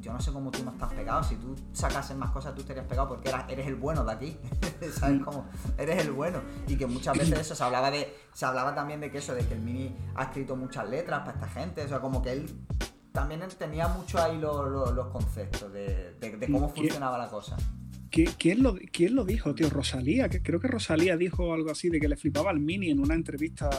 yo 0.01 0.13
no 0.13 0.21
sé 0.21 0.33
cómo 0.33 0.51
tú 0.51 0.65
no 0.65 0.73
estás 0.73 0.93
pegado, 0.95 1.23
si 1.23 1.37
tú 1.37 1.55
sacases 1.73 2.17
más 2.17 2.31
cosas 2.31 2.55
tú 2.55 2.63
estarías 2.63 2.87
pegado 2.87 3.09
porque 3.09 3.29
eras- 3.29 3.45
eres 3.49 3.67
el 3.67 3.77
bueno 3.77 4.05
de 4.05 4.13
aquí, 4.13 4.37
¿sabes 4.99 5.23
cómo? 5.23 5.47
Eres 5.77 6.03
el 6.05 6.13
bueno. 6.13 6.41
Y 6.67 6.77
que 6.77 6.87
muchas 6.87 7.17
veces 7.17 7.39
eso 7.39 7.55
se 7.55 7.63
hablaba 7.63 7.91
de, 7.91 8.17
se 8.33 8.47
hablaba 8.47 8.75
también 8.75 9.01
de 9.01 9.11
que 9.11 9.19
eso, 9.19 9.35
de 9.35 9.47
que 9.47 9.55
el 9.55 9.61
Mini 9.61 9.95
ha 10.15 10.25
escrito 10.25 10.57
muchas 10.57 10.89
letras 10.89 11.21
para 11.21 11.33
esta 11.33 11.49
gente, 11.49 11.85
o 11.85 11.89
sea, 11.89 12.01
como 12.01 12.23
que 12.23 12.33
él 12.33 12.59
también 13.17 13.41
tenía 13.59 13.89
mucho 13.89 14.19
ahí 14.23 14.39
lo- 14.39 14.69
lo- 14.69 14.93
los 14.93 15.07
conceptos 15.09 15.73
de, 15.73 16.15
de- 16.21 16.37
de 16.37 16.47
cómo 16.47 16.69
funcionaba 16.69 17.17
la 17.19 17.29
cosa. 17.29 17.57
¿Qui- 18.11 18.35
¿Quién 18.39 18.63
lo, 18.63 18.77
¿Quién 18.93 19.15
lo 19.15 19.25
dijo, 19.25 19.55
tío? 19.55 19.69
Rosalía. 19.71 20.29
que- 20.29 20.43
Creo 20.43 20.61
que 20.61 20.69
Rosalía 20.69 21.17
dijo 21.17 21.53
algo 21.55 21.71
así 21.71 21.89
de 21.89 21.99
que 21.99 22.09
le 22.09 22.17
flipaba 22.17 22.51
al 22.51 22.61
Mini 22.61 22.91
en 22.91 23.01
una 23.01 23.15
entrevista. 23.15 23.71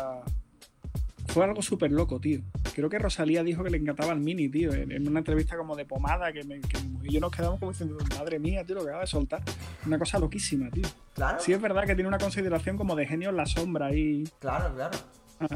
Fue 1.28 1.44
algo 1.44 1.62
súper 1.62 1.92
loco, 1.92 2.20
tío. 2.20 2.42
Creo 2.74 2.90
que 2.90 2.98
Rosalía 3.00 3.44
dijo 3.44 3.64
que 3.64 3.70
le 3.70 3.78
encantaba 3.78 4.12
al 4.12 4.20
Mini, 4.20 4.50
tío, 4.50 4.74
en, 4.74 4.92
en 4.92 5.08
una 5.08 5.20
entrevista 5.20 5.56
como 5.58 5.76
de 5.76 5.86
pomada 5.86 6.32
que, 6.34 6.44
me, 6.44 6.60
que 6.62 6.80
mi 6.82 6.90
mujer 6.90 7.12
y 7.12 7.14
yo 7.14 7.20
nos 7.20 7.32
quedamos 7.32 7.60
como 7.60 7.72
diciendo, 7.72 7.98
madre 8.18 8.40
mía, 8.40 8.64
tío, 8.66 8.76
lo 8.76 8.82
que 8.84 8.88
acaba 8.90 9.02
de 9.02 9.08
soltar. 9.08 9.44
Una 9.86 10.00
cosa 10.00 10.18
loquísima, 10.20 10.70
tío. 10.72 10.86
Claro, 11.14 11.40
Sí 11.40 11.52
es 11.54 11.62
verdad 11.62 11.86
que 11.86 11.96
tiene 11.96 12.08
una 12.08 12.18
consideración 12.18 12.76
como 12.78 12.96
de 12.96 13.06
genio 13.06 13.30
en 13.30 13.38
la 13.38 13.46
sombra 13.46 13.94
y... 13.94 14.24
claro, 14.40 14.74
claro. 14.74 14.98
Ah, 15.40 15.48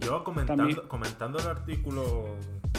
Yo 0.00 0.24
comentando, 0.24 0.64
También. 0.64 0.88
comentando 0.88 1.38
el 1.38 1.46
artículo, 1.46 2.36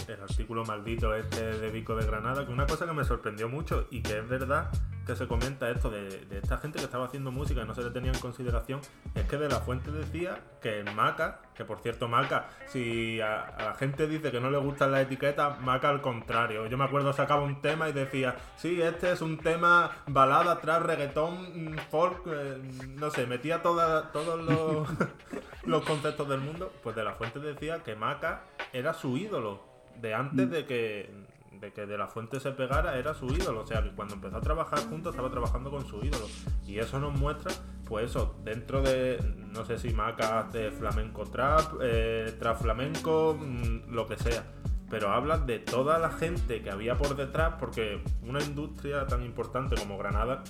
el 0.07 0.21
artículo 0.21 0.65
maldito 0.65 1.13
este 1.15 1.43
de 1.59 1.69
Vico 1.69 1.95
de 1.95 2.05
Granada, 2.05 2.45
que 2.45 2.51
una 2.51 2.65
cosa 2.65 2.85
que 2.85 2.93
me 2.93 3.03
sorprendió 3.03 3.47
mucho 3.47 3.87
y 3.91 4.01
que 4.01 4.19
es 4.19 4.27
verdad 4.27 4.69
que 5.05 5.15
se 5.15 5.27
comenta 5.27 5.69
esto 5.69 5.89
de, 5.89 6.25
de 6.25 6.37
esta 6.39 6.57
gente 6.57 6.79
que 6.79 6.85
estaba 6.85 7.05
haciendo 7.05 7.31
música 7.31 7.61
y 7.61 7.65
no 7.65 7.73
se 7.73 7.83
le 7.83 7.89
tenía 7.91 8.11
en 8.11 8.19
consideración, 8.19 8.79
es 9.15 9.25
que 9.25 9.37
de 9.37 9.49
la 9.49 9.59
fuente 9.59 9.91
decía 9.91 10.39
que 10.61 10.79
el 10.79 10.93
Maca, 10.95 11.41
que 11.61 11.65
por 11.65 11.79
cierto 11.79 12.07
Maca, 12.07 12.49
si 12.65 13.21
a, 13.21 13.41
a 13.41 13.65
la 13.65 13.73
gente 13.75 14.07
dice 14.07 14.31
que 14.31 14.39
no 14.39 14.49
le 14.49 14.57
gustan 14.57 14.91
las 14.91 15.01
etiquetas, 15.01 15.61
Maca 15.61 15.89
al 15.89 16.01
contrario. 16.01 16.65
Yo 16.65 16.75
me 16.75 16.85
acuerdo 16.85 17.13
sacaba 17.13 17.43
un 17.43 17.61
tema 17.61 17.87
y 17.87 17.93
decía, 17.93 18.35
sí, 18.57 18.81
este 18.81 19.11
es 19.11 19.21
un 19.21 19.37
tema 19.37 19.91
balada, 20.07 20.59
trap, 20.59 20.81
reggaetón, 20.83 21.73
mm, 21.73 21.77
folk, 21.91 22.23
eh, 22.25 22.57
no 22.95 23.11
sé, 23.11 23.27
metía 23.27 23.61
toda, 23.61 24.11
todos 24.11 24.39
los, 24.43 24.89
los 25.65 25.83
conceptos 25.83 26.27
del 26.27 26.39
mundo. 26.39 26.73
Pues 26.81 26.95
de 26.95 27.03
la 27.03 27.13
fuente 27.13 27.39
decía 27.39 27.83
que 27.83 27.95
Maca 27.95 28.41
era 28.73 28.93
su 28.93 29.17
ídolo 29.17 29.61
de 30.01 30.15
antes 30.15 30.49
de 30.49 30.65
que 30.65 31.31
de 31.61 31.71
que 31.71 31.85
De 31.85 31.95
La 31.95 32.07
Fuente 32.07 32.39
se 32.39 32.51
pegara 32.51 32.97
era 32.97 33.13
su 33.13 33.27
ídolo. 33.27 33.61
O 33.61 33.67
sea, 33.67 33.83
que 33.83 33.91
cuando 33.91 34.15
empezó 34.15 34.37
a 34.37 34.41
trabajar 34.41 34.79
juntos 34.89 35.13
estaba 35.13 35.29
trabajando 35.29 35.69
con 35.69 35.85
su 35.85 36.03
ídolo. 36.03 36.25
Y 36.65 36.79
eso 36.79 36.99
nos 36.99 37.13
muestra, 37.13 37.53
pues 37.91 38.11
eso, 38.11 38.37
dentro 38.45 38.81
de, 38.81 39.19
no 39.51 39.65
sé 39.65 39.77
si 39.77 39.89
macas 39.89 40.53
de 40.53 40.71
flamenco 40.71 41.25
trap, 41.25 41.73
eh, 41.83 42.37
trap 42.39 42.61
flamenco, 42.61 43.37
mm, 43.37 43.91
lo 43.91 44.07
que 44.07 44.15
sea. 44.17 44.45
Pero 44.89 45.09
habla 45.11 45.39
de 45.39 45.59
toda 45.59 45.99
la 45.99 46.09
gente 46.09 46.61
que 46.61 46.71
había 46.71 46.95
por 46.95 47.17
detrás, 47.17 47.55
porque 47.59 48.01
una 48.23 48.41
industria 48.41 49.05
tan 49.07 49.23
importante 49.23 49.75
como 49.75 49.97
Granada 49.97 50.41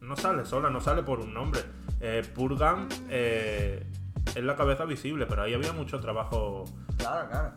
no 0.00 0.16
sale 0.16 0.46
sola, 0.46 0.70
no 0.70 0.80
sale 0.80 1.02
por 1.02 1.20
un 1.20 1.34
nombre. 1.34 1.60
Eh, 2.00 2.22
Purgan 2.34 2.88
eh, 3.10 3.84
es 4.34 4.42
la 4.42 4.56
cabeza 4.56 4.86
visible, 4.86 5.26
pero 5.26 5.42
ahí 5.42 5.52
había 5.52 5.74
mucho 5.74 6.00
trabajo. 6.00 6.64
Claro, 6.96 7.28
claro. 7.28 7.52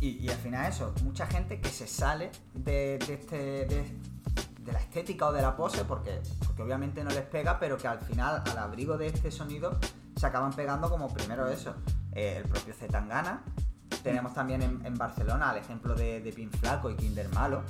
Y, 0.00 0.26
al 0.30 0.38
final 0.38 0.66
eso, 0.66 0.94
mucha 1.04 1.26
gente 1.26 1.60
que 1.60 1.68
se 1.68 1.86
sale 1.86 2.30
de, 2.54 2.94
este, 2.94 3.66
de 4.68 4.74
la 4.74 4.80
estética 4.80 5.28
o 5.28 5.32
de 5.32 5.40
la 5.40 5.56
pose, 5.56 5.84
porque, 5.84 6.20
porque 6.46 6.62
obviamente 6.62 7.02
no 7.02 7.08
les 7.08 7.24
pega, 7.24 7.58
pero 7.58 7.78
que 7.78 7.88
al 7.88 8.00
final, 8.00 8.42
al 8.44 8.58
abrigo 8.58 8.98
de 8.98 9.06
este 9.06 9.30
sonido, 9.30 9.78
se 10.14 10.26
acaban 10.26 10.52
pegando 10.52 10.90
como 10.90 11.12
primero 11.12 11.48
eso, 11.48 11.74
eh, 12.12 12.42
el 12.42 12.44
propio 12.44 12.74
Zetangana. 12.74 13.42
Tenemos 14.02 14.34
también 14.34 14.60
en, 14.60 14.84
en 14.84 14.94
Barcelona 14.94 15.52
el 15.52 15.58
ejemplo 15.58 15.94
de, 15.94 16.20
de 16.20 16.32
Pin 16.32 16.50
Flaco 16.50 16.90
y 16.90 16.96
Kinder 16.96 17.30
Malo, 17.30 17.62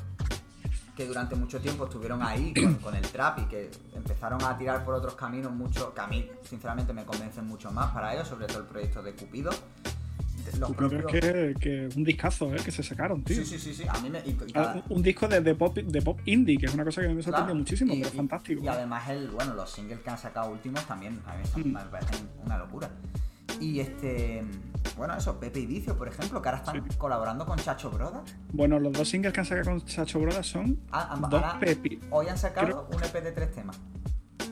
que 0.96 1.07
durante 1.07 1.36
mucho 1.36 1.61
tiempo 1.61 1.84
estuvieron 1.84 2.20
ahí 2.20 2.53
con, 2.53 2.74
con 2.82 2.96
el 2.96 3.09
trap 3.09 3.38
y 3.38 3.44
que 3.44 3.70
empezaron 3.94 4.42
a 4.42 4.59
tirar 4.59 4.84
por 4.84 4.94
otros 4.94 5.14
caminos 5.14 5.53
mucho, 5.53 5.94
que 5.94 6.01
a 6.01 6.09
mí 6.09 6.28
sinceramente 6.42 6.92
me 6.92 7.05
convencen 7.05 7.46
mucho 7.46 7.70
más 7.70 7.92
para 7.92 8.12
ellos, 8.12 8.26
sobre 8.26 8.49
todo 8.49 8.59
el 8.59 8.66
proyecto 8.66 9.03
de 9.05 9.14
Cupido. 9.14 9.53
Los 10.59 10.70
propios- 10.72 11.05
es 11.14 11.20
que, 11.20 11.55
que 11.61 11.88
un 11.96 12.05
discazo 12.05 12.55
¿eh? 12.55 12.59
que 12.64 12.70
se 12.70 12.82
sacaron, 12.82 13.22
tío. 13.24 13.36
Sí, 13.36 13.44
sí, 13.44 13.59
sí, 13.59 13.74
sí. 13.74 13.84
A 13.88 13.99
mí 14.01 14.11
me. 14.11 14.18
y- 14.20 14.30
y 14.30 14.36
Ah, 14.55 14.72
cada- 14.74 14.84
un- 14.88 15.03
disco 15.03 15.28
de, 15.28 15.40
de 15.40 15.55
pop, 15.55 15.76
de 15.76 16.03
pop 16.03 16.20
indie, 16.26 16.57
que 16.59 16.66
es 16.66 16.74
una 16.74 16.84
cosa 16.84 17.01
que 17.03 17.09
me 17.09 17.22
sorprende 17.22 17.46
Claro. 17.46 17.55
muchísimo, 17.55 17.94
Y- 17.94 18.03
pero 18.03 18.14
fantástico. 18.14 18.62
Y 18.62 18.68
además 18.68 19.09
el, 19.09 19.28
bueno, 19.30 19.55
los 19.55 19.70
singles 19.70 20.01
que 20.01 20.11
han 20.11 20.18
sacado 20.18 20.51
últimos 20.51 20.84
también 20.86 21.18
a 21.26 21.34
mí 21.36 21.42
están- 21.44 21.62
Mm. 21.68 21.72
me 21.74 21.80
parecen 21.84 22.28
una 22.44 22.59
locura. 22.59 22.90
Y 23.61 23.80
este, 23.80 24.44
bueno, 24.96 25.16
eso, 25.16 25.40
Pepe 25.40 25.61
y 25.61 25.66
Vicio, 25.66 25.96
por 25.96 26.07
ejemplo, 26.07 26.40
que 26.40 26.49
ahora 26.49 26.59
están 26.59 26.76
Sí. 26.88 26.96
colaborando 26.96 27.44
con 27.44 27.59
Chacho 27.59 27.90
Broda. 27.90 28.22
Bueno, 28.53 28.78
los 28.78 28.92
dos 28.92 29.09
singles 29.09 29.32
que 29.32 29.40
han 29.40 29.46
sacado 29.46 29.70
con 29.70 29.84
Chacho 29.84 30.20
Brothers 30.20 30.46
son 30.46 30.78
Ah, 30.92 31.16
dos. 31.28 31.42
Hoy 32.11 32.28
han 32.28 32.38
sacado 32.38 32.88
un 32.94 33.03
EP 33.03 33.20
de 33.20 33.32
tres 33.32 33.51
temas. 33.53 33.78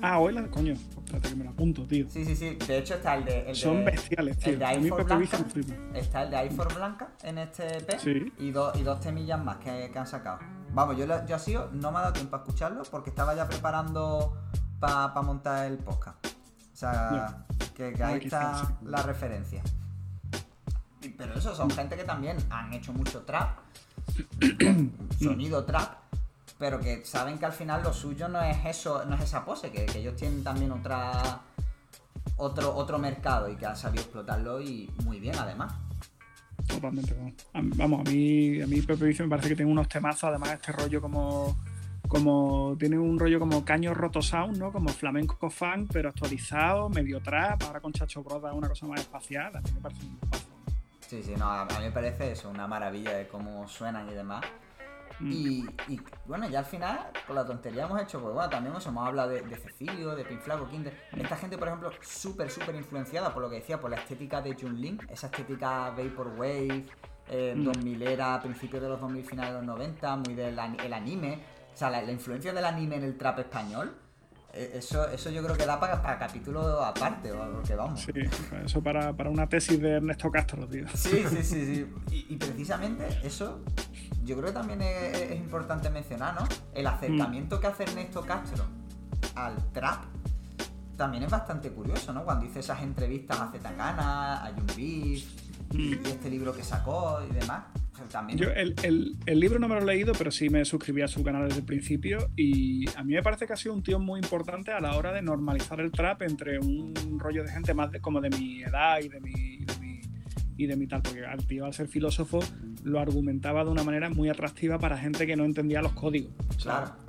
Ah, 0.03 0.19
hoy 0.19 0.33
la. 0.35 0.47
Coño, 0.49 0.73
espérate 0.75 1.29
que 1.31 1.37
me 1.37 1.45
lo 1.45 1.51
apunto, 1.51 1.85
tío. 1.87 2.07
Sí, 2.09 2.25
sí, 2.25 2.37
sí. 2.37 2.55
De 2.67 2.79
hecho 2.79 2.95
está 2.95 3.15
el 3.17 3.25
de. 3.25 3.41
El 3.41 3.47
de- 3.47 3.55
Son 3.55 3.85
bestiales, 3.85 4.39
tío. 4.39 4.53
El 4.53 4.59
de 4.59 4.65
A 4.67 4.69
mí 4.79 4.85
iPhone 4.85 5.05
Blanca. 5.07 5.39
Está 5.95 6.23
el 6.23 6.31
de 6.31 6.37
iPhone 6.37 6.69
Blanca 6.75 7.09
en 7.23 7.39
este 7.39 7.79
EP. 7.79 7.99
Sí. 7.99 8.33
Y, 8.39 8.51
dos 8.51 8.77
y 8.79 8.83
dos 8.83 9.01
temillas 9.01 9.43
más 9.43 9.57
que, 9.59 9.91
que 9.93 9.99
han 9.99 10.07
sacado. 10.07 10.39
Vamos, 10.73 10.97
yo, 10.99 11.07
yo 11.27 11.37
así 11.37 11.55
no 11.73 11.91
me 11.93 11.99
ha 11.99 12.03
dado 12.03 12.13
tiempo 12.13 12.37
a 12.37 12.41
escucharlo 12.41 12.83
porque 12.91 13.11
estaba 13.11 13.35
ya 13.35 13.49
preparando 13.49 14.37
para 14.79 15.09
montar 15.23 15.67
el 15.67 15.79
podcast. 15.79 16.27
O 16.27 16.77
sea, 16.77 17.45
que, 17.75 17.93
que 17.95 18.03
Ah, 18.03 18.09
ahí 18.09 18.21
está 18.25 18.55
sí. 18.67 18.73
la 18.85 19.03
referencia. 19.03 19.63
Pero 21.17 21.35
eso 21.35 21.55
son 21.55 21.71
gente 21.71 21.97
que 21.97 22.05
también 22.05 22.37
han 22.51 22.73
hecho 22.75 22.93
mucho 22.93 23.23
trap, 23.23 23.59
sonido 25.19 25.65
trap, 25.65 25.95
pero 26.59 26.81
que 26.81 27.05
saben 27.05 27.39
que 27.39 27.47
al 27.47 27.53
final 27.53 27.83
lo 27.83 27.93
suyo 27.93 28.29
no 28.29 28.41
es 28.43 28.65
eso, 28.65 29.05
no 29.05 29.17
es 29.17 29.23
esa 29.23 29.45
pose, 29.45 29.71
que, 29.71 29.87
que 29.87 29.99
ellos 29.99 30.17
tienen 30.17 30.43
también 30.43 30.73
otra 30.73 31.43
otro, 32.37 32.75
otro 32.75 32.99
mercado 32.99 33.49
y 33.49 33.57
que 33.57 33.67
han 33.67 33.77
sabido 33.77 34.03
explotarlo 34.03 34.61
y 34.61 34.91
muy 35.05 35.21
bien 35.21 35.37
además. 35.39 35.75
Totalmente, 36.67 37.15
vamos. 37.15 37.35
A, 37.55 37.61
vamos, 37.77 38.01
a 38.01 38.11
mí, 38.11 38.61
a 38.61 38.67
mí 38.67 38.83
Pepe 38.83 39.05
Vicio 39.05 39.25
me 39.25 39.31
parece 39.31 39.51
que 39.51 39.57
tiene 39.57 39.71
unos 39.71 39.89
temazos, 39.89 40.25
además 40.25 40.53
este 40.53 40.73
rollo 40.73 41.01
como 41.01 41.57
como 42.09 42.77
tiene 42.79 42.97
un 42.99 43.19
rollo 43.19 43.41
como 43.41 43.65
caño 43.65 43.93
roto 43.93 44.23
sound, 44.23 44.59
¿no? 44.59 44.71
Como 44.71 44.91
flamenco 44.91 45.51
fan, 45.51 45.89
pero 45.93 46.11
actualizado, 46.11 46.89
medio 46.89 47.21
trap, 47.21 47.65
ahora 47.65 47.81
con 47.81 47.93
Chacho 47.93 48.23
Broda 48.23 48.53
una 48.53 48.69
cosa 48.69 48.87
más 48.87 49.01
espacial, 49.01 49.57
a 49.57 49.61
mí 49.61 49.71
me 49.75 49.81
parece 49.81 50.07
un 50.07 50.17
paso. 50.19 50.45
Sí, 51.01 51.23
sí, 51.23 51.35
no, 51.37 51.51
a 51.51 51.65
mí 51.65 51.75
me 51.81 51.91
parece 51.91 52.33
eso, 52.33 52.49
una 52.49 52.67
maravilla 52.67 53.13
de 53.17 53.27
cómo 53.27 53.67
suenan 53.67 54.09
y 54.09 54.15
demás. 54.15 54.45
Mm. 55.21 55.33
Y, 55.33 55.67
y, 55.89 56.01
bueno, 56.27 56.49
ya 56.49 56.59
al 56.61 56.65
final, 56.67 56.99
con 57.27 57.37
la 57.37 57.47
tontería 57.47 57.85
hemos 57.85 58.01
hecho, 58.03 58.21
pues 58.21 58.35
bueno, 58.35 58.51
también 58.51 58.73
hemos, 58.73 58.87
hemos 58.87 59.07
hablado 59.09 59.31
de, 59.31 59.41
de 59.43 59.57
Cecilio, 59.57 60.15
de 60.15 60.25
Pinflaco, 60.25 60.69
Kinder. 60.69 60.95
Esta 61.17 61.37
gente, 61.37 61.57
por 61.57 61.69
ejemplo, 61.69 61.91
súper, 62.03 62.51
súper 62.51 62.75
influenciada 62.75 63.33
por 63.33 63.43
lo 63.43 63.49
que 63.49 63.57
decía, 63.57 63.81
por 63.81 63.91
la 63.91 63.97
estética 63.97 64.43
de 64.43 64.55
Jun 64.55 64.81
Lin, 64.81 65.01
esa 65.09 65.29
estética 65.29 65.91
Vaporwave, 65.91 66.85
eh, 67.29 67.55
Mm. 67.57 67.65
2000 67.65 68.03
era, 68.03 68.41
principios 68.43 68.83
de 68.83 68.89
los 68.89 69.01
2000, 69.01 69.25
finales 69.25 69.53
de 69.53 69.59
los 69.59 69.67
90, 69.67 70.17
muy 70.17 70.35
del 70.35 70.59
ani- 70.59 70.79
el 70.85 70.93
anime. 70.93 71.41
O 71.75 71.77
sea, 71.77 71.91
la, 71.91 72.01
la 72.03 72.13
influencia 72.13 72.53
del 72.53 72.65
anime 72.65 72.97
en 72.97 73.05
el 73.05 73.17
trap 73.19 73.39
español, 73.41 73.95
eh, 74.53 74.73
eso, 74.77 75.07
eso 75.09 75.29
yo 75.31 75.43
creo 75.43 75.57
que 75.57 75.67
da 75.67 75.79
para, 75.81 76.01
para 76.01 76.19
capítulo 76.19 76.83
aparte, 76.85 77.33
o- 77.33 77.53
porque 77.53 77.75
vamos. 77.75 78.01
Sí, 78.01 78.13
eso 78.65 78.83
para, 78.83 79.13
para 79.13 79.29
una 79.29 79.47
tesis 79.49 79.81
de 79.81 79.91
Ernesto 79.97 80.31
Castro, 80.31 80.67
tío. 80.69 80.87
Sí, 80.95 81.25
sí, 81.29 81.43
sí, 81.43 81.67
sí. 81.75 81.87
Y, 82.11 82.35
y 82.35 82.37
precisamente 82.37 83.07
eso, 83.25 83.61
yo 84.27 84.37
creo 84.37 84.49
que 84.49 84.53
también 84.53 84.83
es, 84.83 85.15
es 85.21 85.37
importante 85.37 85.89
mencionar, 85.89 86.35
¿no? 86.41 86.47
El 86.75 86.87
acercamiento 86.87 87.59
que 87.61 87.67
hace 87.69 87.85
Ernesto 87.85 88.23
Castro 88.23 88.65
al 89.35 89.57
trap 89.73 90.03
también 90.97 91.23
es 91.25 91.31
bastante 91.31 91.71
curioso, 91.71 92.13
¿no? 92.13 92.25
Cuando 92.25 92.45
hice 92.47 92.61
esas 92.61 92.83
entrevistas 92.83 93.39
a 93.41 93.51
Zetangana, 93.53 94.45
a 94.45 94.53
Jun 94.53 94.67
Beef, 94.77 95.25
y 95.73 95.93
este 96.09 96.31
libro 96.31 96.55
que 96.55 96.63
sacó 96.63 97.21
y 97.31 97.35
demás. 97.35 97.65
Sea, 97.95 98.05
también. 98.09 98.39
Yo 98.39 98.51
el, 98.51 98.75
el- 98.83 99.17
el 99.25 99.41
libro 99.41 99.59
no 99.59 99.69
me 99.69 99.75
lo 99.75 99.81
he 99.83 99.85
leído, 99.87 100.13
pero 100.17 100.31
sí 100.31 100.51
me 100.51 100.65
suscribí 100.67 101.01
a 101.03 101.09
su 101.09 101.23
canal 101.23 101.49
desde 101.49 101.61
el 101.61 101.67
principio 101.67 102.29
y 102.37 102.87
a 102.97 103.03
mí 103.03 103.15
me 103.15 103.23
parece 103.23 103.47
que 103.47 103.55
ha 103.55 103.57
sido 103.57 103.75
un 103.75 103.83
tío 103.83 103.99
muy 103.99 104.21
importante 104.21 104.71
a 104.71 104.81
la 104.81 104.97
hora 104.97 105.13
de 105.13 105.23
normalizar 105.23 105.81
el 105.81 105.91
trap 105.91 106.21
entre 106.23 106.59
un 106.59 106.95
rollo 107.19 107.43
de 107.43 107.51
gente 107.51 107.73
más 107.75 107.91
de- 107.91 108.01
como 108.01 108.21
de 108.21 108.29
mi 108.31 108.63
edad 108.63 108.99
y 109.03 109.09
de 109.09 109.19
mi, 109.21 109.33
de 109.65 109.77
mi, 109.81 109.86
y 110.57 110.67
de 110.67 110.77
mi 110.77 110.87
tal, 110.87 111.03
porque 111.03 111.25
al 111.25 111.45
tío 111.47 111.65
al 111.65 111.75
ser 111.75 111.89
filósofo 111.89 112.41
lo 112.85 113.01
argumentaba 113.01 113.65
de 113.65 113.71
una 113.71 113.83
manera 113.83 114.09
muy 114.09 114.29
atractiva 114.29 114.79
para 114.79 114.97
gente 114.97 115.27
que 115.27 115.37
no 115.37 115.45
entendía 115.45 115.83
los 115.83 115.93
códigos. 115.93 116.33
¿sabes? 116.59 116.91
Claro. 116.91 117.07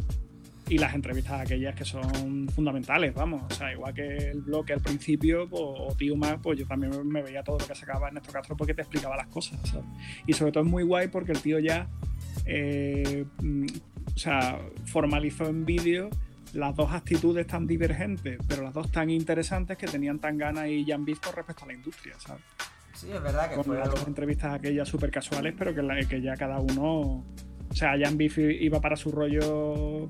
Y 0.69 0.77
las 0.79 0.93
entrevistas 0.93 1.39
aquellas 1.39 1.75
que 1.75 1.85
son 1.85 2.49
fundamentales, 2.49 3.13
vamos. 3.13 3.43
O 3.49 3.55
sea, 3.55 3.71
igual 3.71 3.93
que 3.93 4.31
el 4.31 4.41
bloque 4.41 4.73
al 4.73 4.81
principio, 4.81 5.47
pues, 5.47 5.61
o 5.63 5.95
tío 5.97 6.17
más, 6.17 6.37
pues 6.43 6.59
yo 6.59 6.67
también 6.67 7.07
me 7.07 7.21
veía 7.21 7.41
todo 7.41 7.57
lo 7.57 7.65
que 7.65 7.73
sacaba 7.73 8.07
Ernesto 8.07 8.33
Castro 8.33 8.57
porque 8.57 8.73
te 8.73 8.81
explicaba 8.81 9.15
las 9.15 9.27
cosas, 9.27 9.59
¿sabes? 9.63 9.85
Y 10.25 10.33
sobre 10.33 10.51
todo 10.51 10.63
es 10.63 10.69
muy 10.69 10.83
guay 10.83 11.07
porque 11.07 11.31
el 11.31 11.41
tío 11.41 11.59
ya, 11.59 11.87
eh, 12.45 13.25
mm, 13.41 13.65
o 14.13 14.17
sea, 14.17 14.59
formalizó 14.85 15.45
en 15.47 15.65
vídeo 15.65 16.09
las 16.53 16.75
dos 16.75 16.91
actitudes 16.91 17.47
tan 17.47 17.65
divergentes, 17.65 18.39
pero 18.47 18.63
las 18.63 18.73
dos 18.73 18.91
tan 18.91 19.09
interesantes 19.09 19.77
que 19.77 19.87
tenían 19.87 20.19
tan 20.19 20.37
ganas 20.37 20.67
y 20.67 20.85
Jan 20.85 21.05
Beef 21.05 21.19
con 21.19 21.33
respecto 21.33 21.63
a 21.63 21.67
la 21.67 21.73
industria, 21.73 22.15
¿sabes? 22.19 22.43
Sí, 22.97 23.11
es 23.11 23.21
verdad 23.21 23.49
que 23.49 23.55
Con 23.55 23.63
fue 23.63 23.75
las 23.77 23.85
algo. 23.85 23.97
dos 23.99 24.07
entrevistas 24.07 24.53
aquellas 24.55 24.87
súper 24.87 25.11
casuales, 25.11 25.53
pero 25.57 25.73
que, 25.73 25.81
la- 25.83 26.03
que 26.05 26.21
ya 26.21 26.35
cada 26.35 26.59
uno. 26.59 27.23
O 27.69 27.73
sea, 27.73 27.93
Jan 27.99 28.17
Beef 28.17 28.37
iba 28.39 28.79
para 28.81 28.95
su 28.95 29.11
rollo 29.11 30.07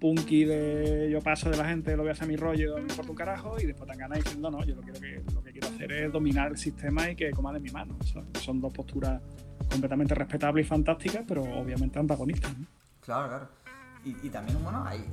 punky 0.00 0.44
de 0.44 1.08
yo 1.10 1.20
paso 1.22 1.48
de 1.48 1.56
la 1.56 1.64
gente, 1.68 1.96
lo 1.96 2.02
voy 2.02 2.10
a 2.10 2.12
hacer 2.12 2.28
mi 2.28 2.36
rollo, 2.36 2.74
me 2.76 2.82
importa 2.82 3.10
un 3.10 3.16
carajo, 3.16 3.56
y 3.60 3.64
después 3.66 3.88
tan 3.88 3.96
ganas 3.96 4.18
diciendo, 4.22 4.50
no, 4.50 4.62
yo 4.64 4.74
lo, 4.74 4.82
quiero 4.82 5.00
que, 5.00 5.22
lo 5.32 5.42
que 5.42 5.52
quiero 5.52 5.68
hacer 5.68 5.90
es 5.92 6.12
dominar 6.12 6.50
el 6.50 6.58
sistema 6.58 7.08
y 7.10 7.16
que 7.16 7.30
coma 7.30 7.52
de 7.54 7.60
mi 7.60 7.70
mano. 7.70 7.96
Son 8.42 8.60
dos 8.60 8.72
posturas 8.72 9.22
completamente 9.70 10.14
respetables 10.14 10.66
y 10.66 10.68
fantásticas, 10.68 11.24
pero 11.26 11.42
obviamente 11.42 11.98
antagonistas. 11.98 12.58
¿no? 12.58 12.66
Claro, 13.00 13.28
claro. 13.28 13.48
Y, 14.04 14.26
y 14.26 14.30
también, 14.30 14.62
bueno, 14.62 14.84
ahí, 14.86 15.04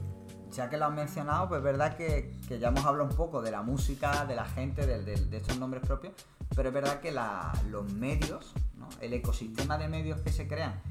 ya 0.51 0.69
que 0.69 0.77
lo 0.77 0.85
has 0.85 0.93
mencionado, 0.93 1.47
pues 1.47 1.59
es 1.59 1.63
verdad 1.63 1.95
que, 1.95 2.31
que 2.47 2.59
ya 2.59 2.67
hemos 2.67 2.85
hablado 2.85 3.09
un 3.09 3.15
poco 3.15 3.41
de 3.41 3.51
la 3.51 3.61
música, 3.61 4.25
de 4.25 4.35
la 4.35 4.45
gente, 4.45 4.85
de, 4.85 5.13
estos 5.37 5.57
nombres 5.59 5.81
propios, 5.85 6.13
pero 6.55 6.69
es 6.69 6.73
verdad 6.75 6.99
que 6.99 7.11
la- 7.11 7.51
los 7.69 7.91
medios, 7.93 8.53
¿no? 8.77 8.87
el 9.01 9.13
ecosistema 9.13 9.77
de 9.77 9.87
medios 9.87 10.21
que 10.21 10.31
se 10.31 10.47
crean, 10.47 10.81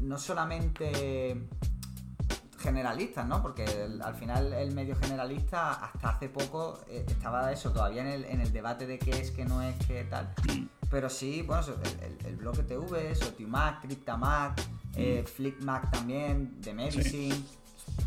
no 0.00 0.18
solamente 0.18 1.48
generalistas, 2.58 3.26
¿no? 3.26 3.42
Porque 3.42 3.64
el- 3.64 4.02
al 4.02 4.14
final 4.14 4.52
el 4.52 4.72
medio 4.74 4.96
generalista 4.96 5.72
hasta 5.72 6.10
hace 6.10 6.28
poco 6.28 6.80
eh, 6.88 7.04
estaba 7.08 7.52
eso, 7.52 7.70
todavía 7.72 8.02
en 8.02 8.08
el, 8.08 8.24
en 8.24 8.40
el 8.40 8.52
debate 8.52 8.86
de 8.86 8.98
qué 8.98 9.10
es, 9.20 9.30
qué 9.30 9.44
no 9.44 9.62
es, 9.62 9.76
qué 9.86 10.04
tal. 10.04 10.32
Pero 10.90 11.10
sí, 11.10 11.42
bueno, 11.42 11.62
el, 12.02 12.04
el, 12.20 12.26
el 12.26 12.36
bloque 12.36 12.62
TV, 12.62 13.14
Sotiumac, 13.14 13.82
Cryptamac, 13.82 14.60
eh, 14.94 15.24
Flickmac 15.26 15.90
también, 15.90 16.58
The 16.62 16.72
Medicine, 16.74 17.36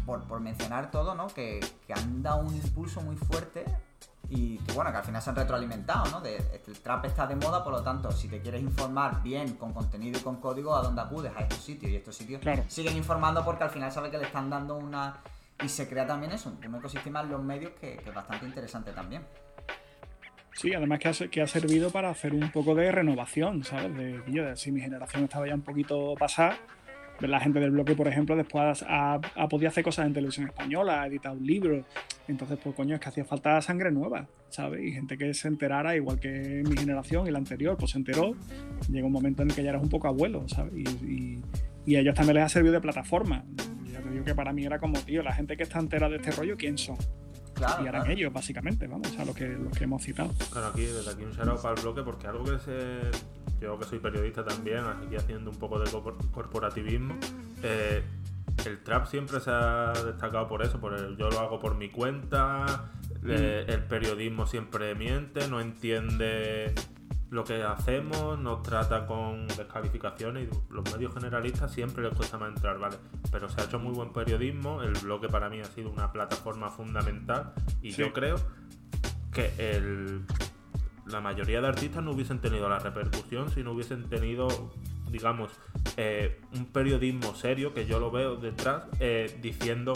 por, 0.05 0.23
por 0.27 0.39
mencionar 0.39 0.89
todo, 0.91 1.13
¿no? 1.15 1.27
Que, 1.27 1.59
que 1.85 1.93
han 1.93 2.21
dado 2.23 2.39
un 2.41 2.55
impulso 2.55 3.01
muy 3.01 3.15
fuerte 3.15 3.65
y 4.29 4.57
que 4.59 4.73
bueno, 4.73 4.91
que 4.91 4.97
al 4.97 5.03
final 5.03 5.21
se 5.21 5.29
han 5.31 5.35
retroalimentado, 5.35 6.09
¿no? 6.11 6.21
De, 6.21 6.35
el 6.35 6.79
trap 6.81 7.05
está 7.05 7.25
de 7.25 7.35
moda, 7.35 7.63
por 7.63 7.73
lo 7.73 7.81
tanto, 7.81 8.11
si 8.11 8.27
te 8.27 8.39
quieres 8.41 8.61
informar 8.61 9.23
bien, 9.23 9.55
con 9.55 9.73
contenido 9.73 10.19
y 10.19 10.21
con 10.21 10.37
código, 10.39 10.75
¿a 10.75 10.81
dónde 10.81 11.01
acudes? 11.01 11.31
A 11.35 11.41
estos 11.41 11.63
sitios 11.63 11.91
y 11.91 11.95
estos 11.95 12.15
sitios 12.15 12.41
Claro. 12.41 12.63
siguen 12.67 12.95
informando 12.95 13.43
porque 13.43 13.63
al 13.63 13.69
final 13.71 13.91
sabe 13.91 14.11
que 14.11 14.17
le 14.17 14.25
están 14.25 14.49
dando 14.49 14.75
una... 14.77 15.17
Y 15.63 15.67
se 15.67 15.89
crea 15.89 16.07
también 16.07 16.31
eso, 16.31 16.53
un 16.65 16.75
ecosistema 16.75 17.21
en 17.21 17.29
los 17.29 17.43
medios 17.43 17.73
que, 17.81 17.97
que 17.97 18.09
es 18.09 18.15
bastante 18.15 18.45
interesante 18.45 18.91
también. 18.93 19.23
Sí, 20.53 20.73
además 20.73 20.99
que 20.99 21.07
ha, 21.09 21.13
que 21.29 21.41
ha 21.41 21.47
servido 21.47 21.89
para 21.89 22.09
hacer 22.09 22.33
un 22.33 22.51
poco 22.51 22.75
de 22.75 22.91
renovación, 22.91 23.63
¿sabes? 23.63 23.95
De, 23.95 24.19
tío, 24.21 24.45
de 24.45 24.55
si 24.57 24.71
mi 24.71 24.81
generación 24.81 25.23
estaba 25.23 25.47
ya 25.47 25.55
un 25.55 25.61
poquito 25.61 26.15
pasada, 26.19 26.57
la 27.27 27.39
gente 27.39 27.59
del 27.59 27.71
bloque, 27.71 27.95
por 27.95 28.07
ejemplo, 28.07 28.35
después 28.35 28.83
ha, 28.87 29.19
podido 29.49 29.69
hacer 29.69 29.83
cosas 29.83 30.05
en 30.05 30.13
televisión 30.13 30.47
española, 30.47 31.01
ha 31.01 31.07
editado 31.07 31.35
un 31.35 31.45
libro. 31.45 31.85
Entonces, 32.27 32.57
pues 32.63 32.75
coño, 32.75 32.95
es 32.95 33.01
que 33.01 33.09
hacía 33.09 33.25
falta 33.25 33.61
sangre 33.61 33.91
nueva, 33.91 34.27
¿sabes? 34.49 34.83
Y 34.83 34.91
gente 34.91 35.17
que 35.17 35.33
se 35.33 35.47
enterara, 35.47 35.95
igual 35.95 36.19
que 36.19 36.63
mi 36.67 36.77
generación 36.77 37.27
y 37.27 37.31
la 37.31 37.39
anterior, 37.39 37.75
pues 37.77 37.91
se 37.91 37.97
enteró. 37.97 38.35
Llega 38.89 39.05
un 39.05 39.11
momento 39.11 39.43
en 39.43 39.49
el 39.49 39.55
que 39.55 39.63
ya 39.63 39.71
eras 39.71 39.81
un 39.81 39.89
poco 39.89 40.07
abuelo, 40.07 40.47
¿sabes? 40.47 40.73
Y, 40.75 41.41
y, 41.85 41.95
a 41.95 41.99
ellos 41.99 42.13
también 42.13 42.35
les 42.35 42.45
ha 42.45 42.49
servido 42.49 42.73
de 42.73 42.81
plataforma. 42.81 43.43
Ya 43.91 43.99
te 43.99 44.09
digo 44.11 44.23
que 44.23 44.35
para 44.35 44.53
mí 44.53 44.63
era 44.65 44.79
como, 44.79 44.99
tío, 44.99 45.23
la 45.23 45.33
gente 45.33 45.57
que 45.57 45.63
está 45.63 45.79
entera 45.79 46.07
de 46.07 46.17
este 46.17 46.31
rollo, 46.31 46.55
¿quién 46.55 46.77
son? 46.77 46.97
Y 47.83 47.87
eran 47.87 48.09
ellos, 48.09 48.31
básicamente, 48.31 48.87
vamos, 48.87 49.17
a 49.17 49.25
lo 49.25 49.33
que, 49.33 49.47
lo 49.47 49.71
que 49.71 49.83
hemos 49.83 50.03
citado. 50.03 50.31
Claro, 50.51 50.67
aquí, 50.67 50.85
desde 50.85 51.11
aquí 51.11 51.23
un 51.23 51.31
shout 51.31 51.61
para 51.61 51.75
el 51.75 51.81
bloque, 51.81 52.03
porque 52.03 52.27
algo 52.27 52.43
que 52.43 52.59
se 52.59 53.11
yo 53.59 53.77
que 53.77 53.85
soy 53.85 53.99
periodista 53.99 54.43
también, 54.43 54.85
aquí 54.85 55.15
haciendo 55.15 55.51
un 55.51 55.57
poco 55.57 55.79
de 55.79 55.91
corporativismo, 56.31 57.15
eh, 57.63 58.03
el 58.65 58.83
trap 58.83 59.05
siempre 59.07 59.39
se 59.39 59.51
ha 59.51 59.93
destacado 60.05 60.47
por 60.47 60.63
eso, 60.63 60.79
por 60.79 60.93
el, 60.93 61.17
yo 61.17 61.29
lo 61.29 61.39
hago 61.39 61.59
por 61.59 61.75
mi 61.75 61.89
cuenta, 61.89 62.89
eh, 63.25 63.65
mm. 63.67 63.71
el 63.71 63.83
periodismo 63.83 64.47
siempre 64.47 64.95
miente, 64.95 65.47
no 65.47 65.59
entiende 65.59 66.73
lo 67.29 67.43
que 67.43 67.61
hacemos, 67.63 68.39
nos 68.39 68.63
trata 68.63 69.05
con 69.05 69.47
descalificaciones 69.47 70.49
y 70.49 70.73
los 70.73 70.83
medios 70.91 71.13
generalistas 71.13 71.71
siempre 71.71 72.03
les 72.03 72.13
cuesta 72.13 72.37
más 72.37 72.49
entrar, 72.49 72.79
¿vale? 72.79 72.97
Pero 73.31 73.49
se 73.49 73.61
ha 73.61 73.65
hecho 73.65 73.79
muy 73.79 73.93
buen 73.93 74.11
periodismo, 74.11 74.81
el 74.81 74.93
bloque 74.93 75.29
para 75.29 75.49
mí 75.49 75.59
ha 75.59 75.65
sido 75.65 75.91
una 75.91 76.11
plataforma 76.11 76.69
fundamental 76.69 77.53
y 77.81 77.91
yo 77.91 78.11
creo 78.13 78.37
que 79.31 79.53
el 79.59 80.25
la 81.11 81.21
mayoría 81.21 81.61
de 81.61 81.67
artistas 81.67 82.03
no 82.03 82.11
hubiesen 82.11 82.39
tenido 82.39 82.69
la 82.69 82.79
repercusión 82.79 83.49
si 83.51 83.63
no 83.63 83.71
hubiesen 83.71 84.07
tenido, 84.09 84.47
digamos, 85.09 85.51
eh, 85.97 86.39
un 86.55 86.65
periodismo 86.65 87.35
serio, 87.35 87.73
que 87.73 87.85
yo 87.85 87.99
lo 87.99 88.11
veo 88.11 88.35
detrás, 88.35 88.83
eh, 88.99 89.37
diciendo 89.41 89.93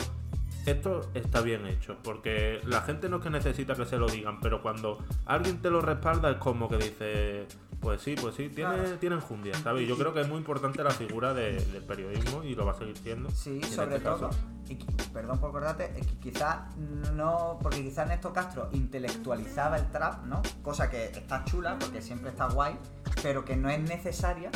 esto 0.65 1.01
está 1.13 1.41
bien 1.41 1.65
hecho, 1.67 1.97
porque 2.03 2.61
la 2.65 2.81
gente 2.81 3.09
no 3.09 3.17
es 3.17 3.23
que 3.23 3.29
necesita 3.29 3.75
que 3.75 3.85
se 3.85 3.97
lo 3.97 4.07
digan, 4.07 4.39
pero 4.39 4.61
cuando 4.61 4.97
alguien 5.25 5.61
te 5.61 5.69
lo 5.69 5.81
respalda 5.81 6.31
es 6.31 6.37
como 6.37 6.69
que 6.69 6.77
dice, 6.77 7.47
pues 7.79 8.01
sí, 8.01 8.15
pues 8.19 8.35
sí, 8.35 8.49
tiene, 8.49 8.77
tiene 8.99 9.15
enjundia, 9.15 9.53
¿sabes? 9.55 9.83
Y 9.83 9.87
yo 9.87 9.97
creo 9.97 10.13
que 10.13 10.21
es 10.21 10.27
muy 10.27 10.37
importante 10.37 10.83
la 10.83 10.91
figura 10.91 11.33
del 11.33 11.83
periodismo 11.85 12.43
y 12.43 12.55
lo 12.55 12.65
va 12.65 12.71
a 12.71 12.75
seguir 12.75 12.97
siendo. 12.97 13.29
Sí, 13.31 13.61
sobre 13.63 13.97
este 13.97 14.07
todo, 14.07 14.29
y, 14.69 14.75
perdón 15.13 15.39
por 15.39 15.49
acordarte, 15.49 15.93
es 15.97 16.07
que 16.07 16.17
quizás 16.31 16.75
no, 17.13 17.59
porque 17.61 17.83
quizás 17.83 18.07
Néstor 18.07 18.33
Castro 18.33 18.69
intelectualizaba 18.71 19.77
el 19.77 19.91
trap, 19.91 20.23
¿no? 20.25 20.41
Cosa 20.61 20.89
que 20.89 21.05
está 21.05 21.43
chula, 21.43 21.77
porque 21.77 22.01
siempre 22.01 22.29
está 22.29 22.47
guay, 22.47 22.77
pero 23.21 23.43
que 23.43 23.57
no 23.57 23.69
es 23.69 23.81
necesaria 23.81 24.49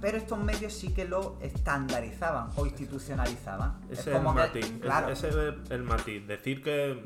pero 0.00 0.18
estos 0.18 0.38
medios 0.38 0.72
sí 0.72 0.92
que 0.92 1.04
lo 1.04 1.38
estandarizaban 1.40 2.48
o 2.56 2.66
institucionalizaban. 2.66 3.80
Ese 3.90 4.10
es, 4.10 4.16
el 4.16 4.22
matiz, 4.22 4.72
ese 5.10 5.28
es 5.28 5.70
el 5.70 5.82
matiz. 5.82 6.26
Decir 6.26 6.62
que, 6.62 7.00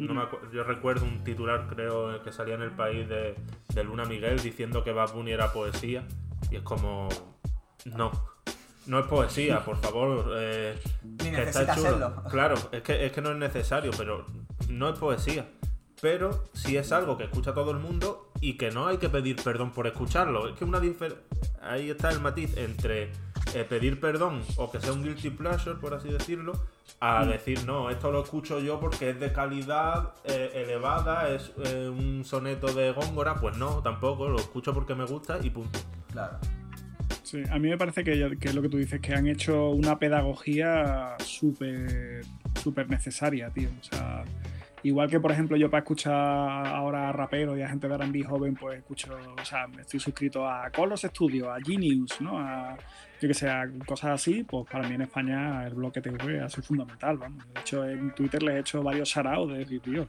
yo 0.52 0.64
recuerdo 0.64 1.04
un 1.04 1.24
titular 1.24 1.66
creo 1.68 2.22
que 2.22 2.32
salía 2.32 2.54
en 2.54 2.62
el 2.62 2.72
país 2.72 3.08
de, 3.08 3.34
Luna 3.84 4.04
Miguel 4.04 4.40
diciendo 4.40 4.84
que 4.84 4.92
Bad 4.92 5.12
Bunny 5.12 5.32
era 5.32 5.52
poesía 5.52 6.04
y 6.50 6.56
es 6.56 6.62
como, 6.62 7.08
no, 7.84 8.10
no 8.86 8.98
es 8.98 9.06
poesía, 9.06 9.64
por 9.64 9.76
favor. 9.78 10.32
Eh, 10.36 10.78
Ni 11.02 11.30
necesita 11.30 11.72
hacerlo. 11.72 12.22
Claro, 12.30 12.56
es 12.72 12.82
que, 12.82 13.06
es 13.06 13.12
que 13.12 13.20
no 13.20 13.30
es 13.30 13.36
necesario, 13.36 13.92
pero 13.96 14.26
no 14.68 14.88
es 14.88 14.98
poesía 14.98 15.46
pero 16.00 16.44
si 16.54 16.76
es 16.76 16.92
algo 16.92 17.16
que 17.16 17.24
escucha 17.24 17.52
todo 17.52 17.70
el 17.70 17.78
mundo 17.78 18.29
y 18.40 18.54
que 18.54 18.70
no 18.70 18.86
hay 18.86 18.98
que 18.98 19.08
pedir 19.08 19.36
perdón 19.36 19.72
por 19.72 19.86
escucharlo. 19.86 20.48
Es 20.48 20.56
que 20.56 20.64
una 20.64 20.80
ahí 21.62 21.90
está 21.90 22.10
el 22.10 22.20
matiz 22.20 22.56
entre 22.56 23.10
eh, 23.54 23.64
pedir 23.68 24.00
perdón 24.00 24.42
o 24.56 24.70
que 24.70 24.80
sea 24.80 24.92
un 24.92 25.02
guilty 25.02 25.30
pleasure, 25.30 25.76
por 25.78 25.94
así 25.94 26.08
decirlo, 26.08 26.52
a 27.00 27.24
mm. 27.24 27.28
decir, 27.28 27.64
no, 27.64 27.90
esto 27.90 28.10
lo 28.10 28.22
escucho 28.22 28.60
yo 28.60 28.80
porque 28.80 29.10
es 29.10 29.20
de 29.20 29.32
calidad 29.32 30.14
eh, 30.24 30.50
elevada, 30.54 31.28
es 31.28 31.52
eh, 31.64 31.88
un 31.88 32.24
soneto 32.24 32.72
de 32.72 32.92
Góngora, 32.92 33.36
pues 33.36 33.56
no, 33.56 33.82
tampoco, 33.82 34.28
lo 34.28 34.38
escucho 34.38 34.72
porque 34.72 34.94
me 34.94 35.04
gusta 35.04 35.38
y 35.42 35.50
punto. 35.50 35.78
Claro. 36.12 36.38
Sí, 37.22 37.42
a 37.48 37.58
mí 37.58 37.68
me 37.68 37.78
parece 37.78 38.02
que, 38.02 38.36
que 38.40 38.48
es 38.48 38.54
lo 38.54 38.62
que 38.62 38.68
tú 38.68 38.78
dices, 38.78 39.00
que 39.00 39.14
han 39.14 39.26
hecho 39.28 39.70
una 39.70 39.98
pedagogía 39.98 41.16
súper 41.24 42.24
súper 42.60 42.88
necesaria, 42.88 43.50
tío. 43.50 43.68
O 43.80 43.84
sea, 43.84 44.24
Igual 44.82 45.10
que, 45.10 45.20
por 45.20 45.30
ejemplo, 45.30 45.56
yo 45.56 45.70
para 45.70 45.80
escuchar 45.80 46.14
ahora 46.14 47.10
a 47.10 47.12
raperos 47.12 47.58
y 47.58 47.62
a 47.62 47.68
gente 47.68 47.86
de 47.86 47.94
R&B 47.94 48.24
joven, 48.24 48.54
pues 48.54 48.78
escucho, 48.78 49.14
o 49.14 49.44
sea, 49.44 49.66
estoy 49.78 50.00
suscrito 50.00 50.48
a 50.48 50.70
Colos 50.70 51.02
Studios, 51.02 51.48
a 51.48 51.58
Genius, 51.62 52.20
¿no? 52.20 52.38
A, 52.38 52.76
yo 53.20 53.28
que 53.28 53.34
sé, 53.34 53.48
cosas 53.86 54.12
así, 54.12 54.42
pues 54.44 54.66
para 54.70 54.88
mí 54.88 54.94
en 54.94 55.02
España 55.02 55.66
el 55.66 55.74
bloque 55.74 56.00
TV 56.00 56.40
ha 56.40 56.48
sido 56.48 56.62
fundamental, 56.62 57.18
vamos. 57.18 57.44
De 57.52 57.60
hecho, 57.60 57.86
en 57.86 58.14
Twitter 58.14 58.42
les 58.42 58.54
he 58.56 58.58
hecho 58.60 58.82
varios 58.82 59.10
saraos 59.10 59.52
de 59.52 59.58
decir, 59.58 59.80
tío, 59.80 60.08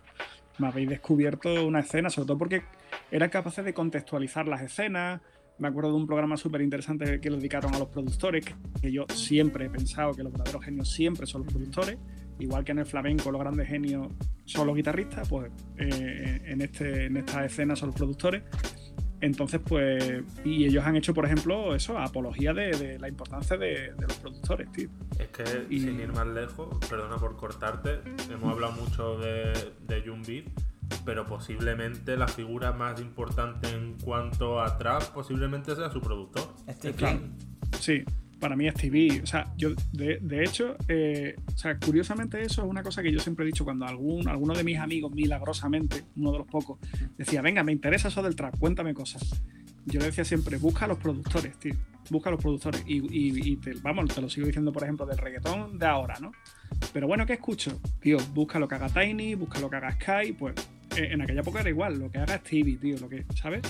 me 0.58 0.68
habéis 0.68 0.88
descubierto 0.88 1.66
una 1.66 1.82
escena, 1.82 2.10
sobre 2.10 2.28
todo 2.28 2.38
porque 2.38 2.64
eran 3.12 3.30
capaces 3.30 3.66
de 3.66 3.74
contextualizar 3.74 4.48
las 4.48 4.62
escenas, 4.62 5.20
me 5.58 5.68
acuerdo 5.68 5.92
de 5.92 5.98
un 5.98 6.08
programa 6.08 6.38
súper 6.38 6.62
interesante 6.62 7.20
que 7.20 7.30
lo 7.30 7.36
dedicaron 7.36 7.76
a 7.76 7.80
los 7.80 7.90
productores, 7.90 8.46
que 8.82 8.92
yo 8.92 9.06
siempre 9.14 9.66
he 9.66 9.70
pensado 9.70 10.14
que 10.14 10.24
los 10.24 10.32
verdaderos 10.32 10.64
genios 10.64 10.90
siempre 10.90 11.28
son 11.28 11.44
los 11.44 11.54
productores, 11.54 11.98
igual 12.42 12.64
que 12.64 12.72
en 12.72 12.80
el 12.80 12.86
flamenco 12.86 13.32
los 13.32 13.42
grandes 13.42 13.68
genios 13.68 14.08
son 14.46 14.68
los 14.68 14.76
guitarristas, 14.76 15.28
pues 15.30 15.52
eh, 15.78 16.42
en, 16.46 16.62
este, 16.62 17.06
en 17.06 17.18
esta 17.18 17.46
escena 17.46 17.76
son 17.76 17.90
los 17.90 17.96
productores. 17.96 18.44
Entonces, 19.22 19.62
pues, 19.64 20.24
y 20.44 20.66
ellos 20.66 20.84
han 20.84 20.96
hecho, 20.96 21.14
por 21.14 21.26
ejemplo, 21.26 21.76
eso, 21.76 21.98
apología 22.00 22.54
de, 22.54 22.98
la 22.98 23.08
importancia 23.08 23.56
de, 23.56 23.94
los 24.00 24.16
productores, 24.16 24.72
tío. 24.72 24.90
Es 25.20 25.28
que, 25.28 25.46
sin 25.70 26.00
ir 26.00 26.12
más 26.12 26.26
lejos, 26.26 26.76
perdona 26.90 27.18
por 27.18 27.38
cortarte, 27.38 28.00
hemos 28.32 28.52
hablado 28.52 28.74
mucho 28.74 29.20
de, 29.20 29.54
de 29.88 30.02
pero 31.06 31.26
posiblemente 31.26 32.18
la 32.18 32.28
figura 32.28 32.74
más 32.74 33.00
importante 33.00 33.70
en 33.70 33.94
cuanto 34.04 34.62
a 34.62 34.78
trap 34.78 35.04
posiblemente 35.14 35.76
sea 35.76 35.92
su 35.92 36.02
productor. 36.02 36.54
Steve 36.70 37.20
Sí, 37.80 38.04
para 38.42 38.56
mí 38.56 38.68
es 38.68 38.74
TV. 38.74 39.22
O 39.24 39.26
sea, 39.28 39.54
yo, 39.56 39.70
de, 39.94 40.18
de 40.20 40.44
hecho, 40.44 40.76
eh, 40.88 41.36
o 41.54 41.58
sea, 41.58 41.78
curiosamente 41.78 42.42
eso 42.42 42.64
es 42.64 42.68
una 42.68 42.82
cosa 42.82 43.04
que 43.04 43.12
yo 43.12 43.20
siempre 43.20 43.46
he 43.46 43.48
dicho 43.48 43.64
cuando 43.64 43.86
algún, 43.86 44.28
alguno 44.28 44.56
de 44.56 44.64
mis 44.64 44.80
amigos, 44.80 45.14
milagrosamente, 45.14 46.04
uno 46.18 46.32
de 46.32 46.40
los 46.40 46.48
pocos, 46.48 46.80
decía, 47.18 47.42
venga, 47.42 47.64
me 47.64 47.72
interesa 47.72 48.08
eso 48.08 48.24
del 48.24 48.36
trap, 48.36 48.58
cuéntame 48.58 48.94
cosas. 48.94 49.42
Yo 49.86 50.00
le 50.00 50.08
decía 50.08 50.26
siempre, 50.26 50.58
busca 50.58 50.86
a 50.86 50.88
los 50.88 50.98
productores, 50.98 51.58
tío. 51.60 51.76
Busca 52.10 52.30
a 52.30 52.32
los 52.32 52.42
productores. 52.42 52.84
Y, 52.88 53.52
y, 53.52 53.56
te, 53.58 53.74
vamos, 53.76 54.14
te 54.14 54.22
lo 54.22 54.30
sigo 54.30 54.48
diciendo, 54.48 54.74
por 54.74 54.84
ejemplo, 54.84 55.06
del 55.06 55.18
reggaetón 55.18 55.78
de 55.78 55.86
ahora, 55.86 56.16
¿no? 56.20 56.32
Pero 56.94 57.08
bueno, 57.08 57.26
¿qué 57.26 57.34
escucho? 57.34 57.80
Tío, 58.00 58.18
busca 58.34 58.60
lo 58.60 58.68
que 58.68 58.76
haga 58.76 58.90
Tiny, 58.90 59.36
busca 59.36 59.60
lo 59.60 59.70
que 59.70 59.76
haga 59.76 59.92
Sky, 59.94 60.34
pues 60.34 60.56
eh, 60.98 61.10
en 61.12 61.22
aquella 61.22 61.42
época 61.42 61.62
era 61.62 61.70
igual, 61.70 62.00
lo 62.00 62.12
que 62.12 62.18
haga 62.18 62.38
Stevie, 62.38 62.78
tío, 62.78 62.98
lo 63.00 63.08
que, 63.08 63.26
¿sabes? 63.36 63.62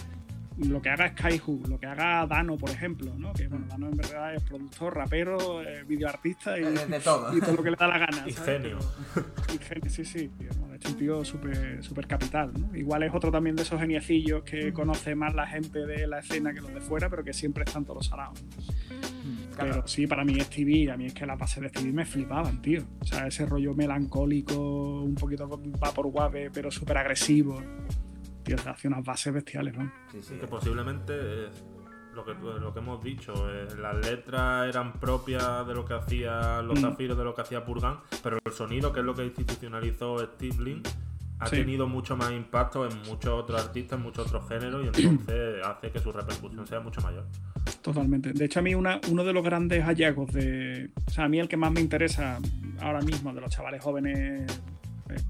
Lo 0.58 0.82
que 0.82 0.90
haga 0.90 1.10
Skyhu, 1.10 1.64
lo 1.68 1.80
que 1.80 1.86
haga 1.86 2.26
Dano, 2.28 2.58
por 2.58 2.70
ejemplo, 2.70 3.14
¿no? 3.16 3.34
Que 3.34 3.48
bueno, 3.48 3.66
Dano 3.68 3.88
en 3.88 3.98
verdad 3.98 4.36
es 4.36 4.44
productor, 4.44 4.96
rapero, 4.96 5.62
eh, 5.64 5.84
videoartista 5.88 6.60
y, 6.60 6.64
todo. 7.04 7.36
y 7.36 7.40
todo 7.40 7.54
lo 7.54 7.64
que 7.64 7.72
le 7.72 7.78
da 7.78 7.88
la 7.88 7.98
gana. 7.98 8.24
y 8.28 8.34
genio. 8.34 8.80
Y 9.54 9.58
genio, 9.58 9.90
sí, 9.90 10.06
sí. 10.06 10.30
Tío, 10.38 10.50
es 10.50 10.86
un 10.86 10.98
tío 10.98 11.26
súper 11.26 11.84
super 11.84 12.08
capital, 12.08 12.52
¿no? 12.54 12.76
Igual 12.76 13.04
es 13.04 13.14
otro 13.14 13.32
también 13.32 13.56
de 13.56 13.64
esos 13.64 13.80
geniecillos 13.80 14.44
que 14.44 14.74
conoce 14.74 15.16
más 15.16 15.34
la 15.34 15.48
gente 15.48 15.86
de 15.86 16.08
la 16.08 16.20
escena 16.20 16.54
que 16.54 16.62
los 16.62 16.74
de 16.74 16.82
fuera, 16.82 17.10
pero 17.10 17.24
que 17.24 17.34
siempre 17.34 17.64
están 17.64 17.86
todos 17.86 18.08
salados. 18.08 18.44
Pero 19.58 19.86
sí, 19.88 20.08
para 20.08 20.26
mí 20.26 20.40
Stevie, 20.40 20.90
a 20.92 20.98
mí 20.98 21.06
es 21.06 21.14
que 21.14 21.26
la 21.26 21.36
base 21.36 21.62
de 21.62 21.70
Stevie 21.70 21.94
me 21.94 22.06
flipaban, 22.06 22.62
tío. 22.62 22.84
O 23.00 23.06
sea, 23.06 23.28
ese 23.28 23.46
rollo 23.46 23.76
melancólico, 23.76 25.02
un 25.02 25.16
poquito 25.16 25.48
vapor 25.48 26.08
guave, 26.08 26.50
pero 26.52 26.72
súper 26.72 26.98
agresivo 26.98 27.62
tío, 28.44 28.56
hace 28.66 28.88
unas 28.88 29.04
bases 29.04 29.34
bestiales, 29.34 29.78
¿no? 29.78 29.92
Sí, 30.12 30.20
sí. 30.22 30.36
Que 30.36 30.48
posiblemente 30.48 31.14
lo 32.14 32.26
que, 32.26 32.34
lo 32.34 32.74
que 32.74 32.80
hemos 32.80 33.04
dicho, 33.04 33.34
eh, 33.50 33.68
las 33.80 33.96
letras 34.06 34.68
eran 34.68 34.94
propias 34.94 35.66
de 35.66 35.74
lo 35.74 35.86
que 35.86 35.94
hacía 35.94 36.62
Los 36.62 36.80
mm. 36.80 36.82
Zafiros, 36.82 37.18
de 37.18 37.24
lo 37.24 37.34
que 37.34 37.42
hacía 37.42 37.66
Purgan, 37.66 38.00
pero 38.22 38.38
el 38.44 38.52
sonido, 38.52 38.92
que 38.92 39.00
es 39.00 39.06
lo 39.06 39.16
que 39.16 39.26
institucionalizó 39.26 40.20
Steve 40.20 40.64
Lin, 40.64 40.84
ha 41.40 41.50
tenido 41.50 41.88
mucho 41.88 42.16
más 42.16 42.32
impacto 42.32 42.88
en 42.88 42.96
muchos 43.04 43.30
otros 43.30 43.66
artistas, 43.66 43.98
en 43.98 44.04
muchos 44.04 44.28
otros 44.28 44.48
géneros, 44.48 44.86
y 44.86 44.88
entonces 45.08 45.66
hace 45.66 45.92
que 45.92 46.00
su 46.00 46.12
repercusión 46.12 46.68
sea 46.68 46.80
mucho 46.80 47.02
mayor. 47.02 47.26
Totalmente. 47.82 48.34
De 48.34 48.46
hecho, 48.46 48.60
a 48.60 48.64
mí 48.64 48.76
una, 48.76 49.00
uno 49.10 49.24
de 49.24 49.34
los 49.34 49.44
grandes 49.44 49.84
hallazgos 49.84 50.32
de. 50.34 50.92
O 51.08 51.12
sea, 51.12 51.26
a 51.26 51.30
mí 51.30 51.40
el 51.40 51.48
que 51.48 51.58
más 51.58 51.72
me 51.72 51.82
interesa 51.82 52.40
ahora 52.80 53.02
mismo 53.02 53.34
de 53.34 53.42
los 53.42 53.52
chavales 53.52 53.82
jóvenes 53.82 54.62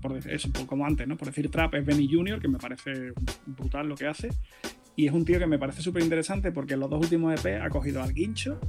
por 0.02 0.18
eso, 0.18 0.50
como 0.68 0.86
antes, 0.86 1.08
¿no? 1.08 1.18
Por 1.18 1.28
decir 1.28 1.50
trap, 1.50 1.76
es 1.76 1.86
Benny 1.86 2.12
Junior, 2.12 2.42
que 2.42 2.48
me 2.48 2.58
parece 2.58 3.14
brutal 3.46 3.88
lo 3.88 3.96
que 3.96 4.08
hace. 4.08 4.30
Y 4.96 5.08
es 5.08 5.14
un 5.14 5.26
tío 5.26 5.40
que 5.40 5.48
me 5.48 5.58
parece 5.58 5.82
súper 5.82 6.04
interesante 6.04 6.52
porque 6.52 6.74
en 6.74 6.82
los 6.82 6.90
dos 6.90 7.02
últimos 7.02 7.34
EP 7.34 7.62
ha 7.62 7.70
cogido 7.70 8.04
al 8.04 8.14
Guincho 8.14 8.60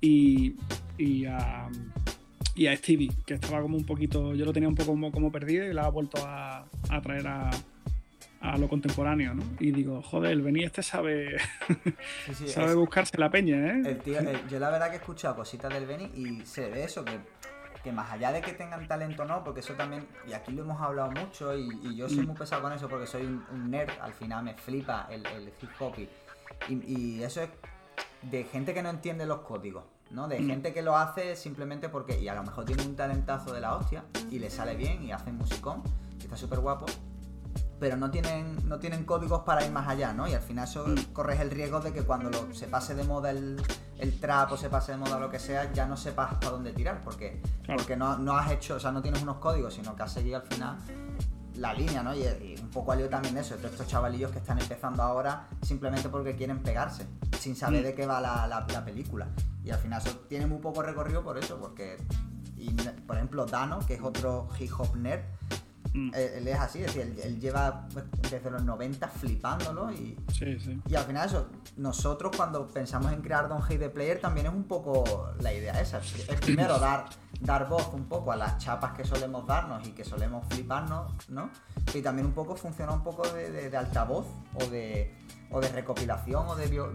y, 0.00 0.56
y, 0.98 1.26
a, 1.26 1.68
y 2.54 2.66
a 2.66 2.76
Stevie, 2.76 3.10
que 3.26 3.34
estaba 3.34 3.60
como 3.60 3.76
un 3.76 3.84
poquito, 3.84 4.34
yo 4.34 4.44
lo 4.44 4.52
tenía 4.52 4.68
un 4.68 4.74
poco 4.74 4.92
como, 4.92 5.12
como 5.12 5.30
perdido 5.30 5.66
y 5.66 5.74
la 5.74 5.82
ha 5.82 5.90
vuelto 5.90 6.26
a, 6.26 6.66
a 6.88 7.00
traer 7.02 7.26
a, 7.28 7.50
a 8.42 8.58
lo 8.58 8.68
contemporáneo, 8.68 9.34
¿no? 9.34 9.44
Y 9.60 9.70
digo, 9.70 10.02
joder, 10.02 10.32
el 10.32 10.42
Benny 10.42 10.64
este 10.64 10.82
sabe, 10.82 11.36
sabe 12.46 12.74
buscarse 12.74 13.16
la 13.18 13.30
peña, 13.30 13.56
¿eh? 13.56 13.82
El 13.86 13.98
tío, 13.98 14.18
yo 14.50 14.58
la 14.58 14.70
verdad 14.70 14.88
que 14.88 14.96
he 14.96 14.98
escuchado 14.98 15.36
cositas 15.36 15.72
del 15.72 15.86
Benny 15.86 16.10
y 16.16 16.44
se 16.44 16.68
ve 16.68 16.84
eso, 16.84 17.04
que, 17.04 17.12
que 17.82 17.92
más 17.92 18.10
allá 18.10 18.32
de 18.32 18.40
que 18.40 18.52
tengan 18.52 18.86
talento 18.86 19.22
o 19.22 19.26
no, 19.26 19.42
porque 19.42 19.60
eso 19.60 19.74
también, 19.74 20.06
y 20.26 20.32
aquí 20.32 20.52
lo 20.52 20.62
hemos 20.62 20.80
hablado 20.80 21.10
mucho 21.10 21.56
y, 21.56 21.96
yo 21.96 22.08
soy 22.08 22.20
mm. 22.20 22.26
muy 22.26 22.36
pesado 22.36 22.62
con 22.62 22.72
eso 22.72 22.88
porque 22.88 23.06
soy 23.06 23.26
un, 23.26 23.70
nerd, 23.70 23.90
al 24.00 24.12
final 24.12 24.44
me 24.44 24.54
flipa 24.54 25.08
el, 25.10 25.52
hip 25.60 25.70
hop 25.80 25.94
y, 25.98 26.74
y, 26.74 27.22
eso 27.22 27.42
es 27.42 27.50
de 28.22 28.44
gente 28.44 28.72
que 28.72 28.82
no 28.82 28.90
entiende 28.90 29.26
los 29.26 29.40
códigos. 29.40 29.84
¿no? 30.10 30.28
De 30.28 30.38
mm. 30.38 30.46
gente 30.46 30.72
que 30.74 30.82
lo 30.82 30.96
hace 30.96 31.36
simplemente 31.36 31.88
porque, 31.88 32.20
y 32.20 32.28
a 32.28 32.34
lo 32.34 32.42
mejor 32.42 32.64
tiene 32.64 32.84
un 32.84 32.94
talentazo 32.94 33.52
de 33.52 33.60
la 33.60 33.74
hostia, 33.76 34.04
y 34.30 34.38
le 34.38 34.50
sale 34.50 34.76
bien, 34.76 35.02
y 35.02 35.12
hace 35.12 35.32
musicón, 35.32 35.82
y 36.20 36.24
está 36.24 36.36
súper 36.36 36.60
guapo, 36.60 36.84
pero 37.80 37.96
no 37.96 38.10
tienen, 38.10 38.56
no 38.68 38.78
tienen 38.78 39.04
códigos 39.04 39.40
para 39.40 39.64
ir 39.64 39.72
más 39.72 39.88
allá, 39.88 40.12
¿no? 40.12 40.28
Y 40.28 40.34
al 40.34 40.42
final 40.42 40.68
eso 40.68 40.86
mm. 40.86 41.12
corres 41.12 41.40
el 41.40 41.50
riesgo 41.50 41.80
de 41.80 41.92
que 41.92 42.02
cuando 42.02 42.52
se 42.54 42.68
pase 42.68 42.94
de 42.94 43.04
moda 43.04 43.30
el, 43.30 43.60
el, 44.02 44.20
trap 44.20 44.52
o 44.52 44.56
se 44.56 44.68
pase 44.68 44.92
de 44.92 44.98
moda 44.98 45.18
lo 45.18 45.30
que 45.30 45.38
sea, 45.38 45.72
ya 45.72 45.86
no 45.86 45.96
sepas 45.96 46.34
para 46.34 46.50
dónde 46.50 46.72
tirar, 46.72 47.00
porque, 47.02 47.40
porque 47.66 47.96
no, 47.96 48.18
no, 48.18 48.36
has 48.36 48.50
hecho, 48.50 48.76
o 48.76 48.80
sea, 48.80 48.92
no 48.92 49.02
tienes 49.02 49.22
unos 49.22 49.36
códigos, 49.38 49.74
sino 49.74 49.94
que 49.94 50.02
has 50.02 50.12
seguido 50.12 50.36
al 50.36 50.42
final 50.42 50.76
la 51.56 51.74
línea, 51.74 52.02
¿no? 52.02 52.14
Y, 52.14 52.22
un 52.60 52.70
poco 52.70 52.92
alió 52.92 53.08
también 53.08 53.36
eso, 53.36 53.56
de 53.56 53.68
estos 53.68 53.86
chavalillos 53.86 54.30
que 54.30 54.38
están 54.38 54.58
empezando 54.58 55.02
ahora 55.02 55.48
simplemente 55.62 56.08
porque 56.08 56.34
quieren 56.34 56.62
pegarse, 56.62 57.06
sin 57.38 57.54
saber 57.56 57.82
mm. 57.82 57.84
de 57.84 57.94
qué 57.94 58.06
va 58.06 58.20
la, 58.20 58.46
la, 58.46 58.84
película. 58.84 59.28
Y 59.64 59.70
al 59.70 59.78
final 59.78 60.00
eso 60.00 60.16
tiene 60.28 60.46
muy 60.46 60.58
poco 60.58 60.82
recorrido 60.82 61.22
por 61.22 61.38
eso, 61.38 61.58
porque, 61.58 61.96
y, 62.56 62.72
por 63.06 63.16
ejemplo, 63.16 63.46
Dano, 63.46 63.80
que 63.86 63.94
es 63.94 64.02
otro 64.02 64.48
hip 64.58 64.70
hop 64.78 64.96
nerd, 64.96 65.22
Mm. 65.94 66.10
Él, 66.14 66.48
es 66.48 66.58
así, 66.58 66.82
es 66.82 66.94
decir, 66.94 67.20
él, 67.22 67.38
lleva 67.38 67.86
desde 68.30 68.50
los 68.50 68.64
90 68.64 69.08
flipándolo 69.08 69.92
y, 69.92 70.16
y 70.88 70.94
al 70.94 71.04
final 71.04 71.26
eso, 71.26 71.50
nosotros 71.76 72.34
cuando 72.34 72.66
pensamos 72.66 73.12
en 73.12 73.20
crear 73.20 73.46
Don 73.46 73.62
Hate 73.62 73.78
the 73.78 73.90
Player 73.90 74.18
también 74.18 74.46
es 74.46 74.52
un 74.54 74.64
poco 74.64 75.28
la 75.40 75.52
idea 75.52 75.78
esa, 75.80 75.98
es 75.98 76.40
primero 76.40 76.78
dar, 76.80 77.06
dar 77.40 77.68
voz 77.68 77.90
un 77.92 78.06
poco 78.06 78.32
a 78.32 78.36
las 78.36 78.56
chapas 78.56 78.92
que 78.92 79.04
solemos 79.04 79.46
darnos 79.46 79.86
y 79.86 79.92
que 79.92 80.04
solemos 80.04 80.46
fliparnos, 80.48 81.12
¿no? 81.28 81.50
Y 81.92 82.00
también 82.00 82.26
un 82.26 82.32
poco 82.32 82.56
funciona 82.56 82.92
un 82.92 83.02
poco 83.02 83.28
de, 83.28 83.76
altavoz 83.76 84.26
o 84.54 84.64
de, 84.66 85.14
o 85.50 85.60
de 85.60 85.68
recopilación 85.68 86.46
o 86.48 86.56
de 86.56 86.90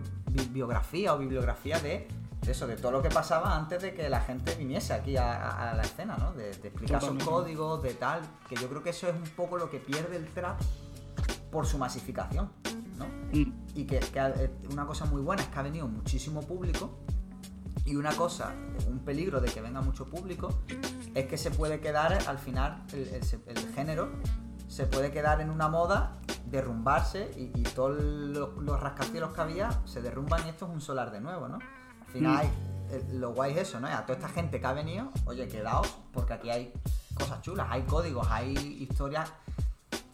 biografía 0.52 1.14
o 1.14 1.20
bibliografía 1.20 1.80
de 1.80 2.08
eso, 2.46 2.68
de 2.68 2.78
todo 2.78 2.92
lo 2.92 3.02
que 3.02 3.10
pasaba 3.10 3.56
antes 3.56 3.82
de 3.82 3.94
que 3.94 4.10
la 4.10 4.22
gente 4.22 4.56
viniese 4.56 4.94
aquí 4.94 5.18
a, 5.18 5.74
la 5.76 5.82
escena, 5.82 6.18
¿no? 6.18 6.34
De, 6.34 6.52
explicar 6.52 7.02
sus 7.02 7.24
códigos, 7.24 7.82
de 7.82 7.94
tal, 7.94 8.22
que 8.48 8.56
yo 8.56 8.70
creo 8.70 8.84
que 8.84 8.92
eso 8.92 9.08
es 9.08 9.16
un 9.16 9.30
poco 9.36 9.58
lo 9.58 9.70
que 9.70 9.80
pierde 9.80 10.16
el 10.16 10.28
trap 10.30 10.60
por 11.52 11.66
su 11.66 11.78
masificación, 11.78 12.52
¿no? 12.98 13.06
Mm. 13.06 13.54
Y 13.76 13.86
que, 13.86 14.00
eh, 14.00 14.52
una 14.72 14.86
cosa 14.86 15.06
muy 15.06 15.22
buena 15.22 15.42
es 15.42 15.50
que 15.50 15.60
ha 15.60 15.62
venido 15.62 15.88
muchísimo 15.88 16.42
público 16.42 17.00
y 17.86 17.96
una 17.96 18.12
cosa, 18.16 18.54
un 18.88 19.00
peligro 19.00 19.40
de 19.40 19.50
que 19.50 19.62
venga 19.62 19.82
mucho 19.82 20.06
público, 20.06 20.62
es 21.16 21.26
que 21.26 21.38
se 21.38 21.52
puede 21.52 21.80
quedar 21.80 22.18
al 22.28 22.38
final, 22.38 22.84
el, 22.92 23.74
género 23.74 24.10
se 24.68 24.86
puede 24.86 25.12
quedar 25.12 25.40
en 25.42 25.50
una 25.50 25.70
moda, 25.70 26.18
derrumbarse 26.46 27.32
y, 27.36 27.64
todos 27.64 28.02
los, 28.02 28.58
los 28.58 28.80
rascacielos 28.80 29.34
que 29.34 29.42
había 29.42 29.70
se 29.86 30.02
derrumban 30.02 30.46
y 30.46 30.50
esto 30.50 30.66
es 30.66 30.72
un 30.72 30.82
solar 30.82 31.12
de 31.12 31.22
nuevo, 31.22 31.48
¿no? 31.48 31.60
Al 32.08 32.14
final, 32.14 32.46
mm. 32.46 32.94
eh, 32.94 33.04
lo 33.14 33.34
guay 33.34 33.54
es 33.54 33.70
eso, 33.70 33.80
¿no? 33.80 33.88
A 33.88 34.06
toda 34.06 34.20
esta 34.20 34.30
gente 34.30 34.60
que 34.60 34.66
ha 34.66 34.74
venido, 34.74 35.12
oye, 35.26 35.48
quedaos, 35.48 35.88
porque 36.14 36.34
aquí 36.34 36.50
hay 36.50 36.74
cosas 37.14 37.42
chulas, 37.42 37.68
hay 37.70 37.82
códigos, 37.84 38.28
hay 38.30 38.54
historias 38.80 39.32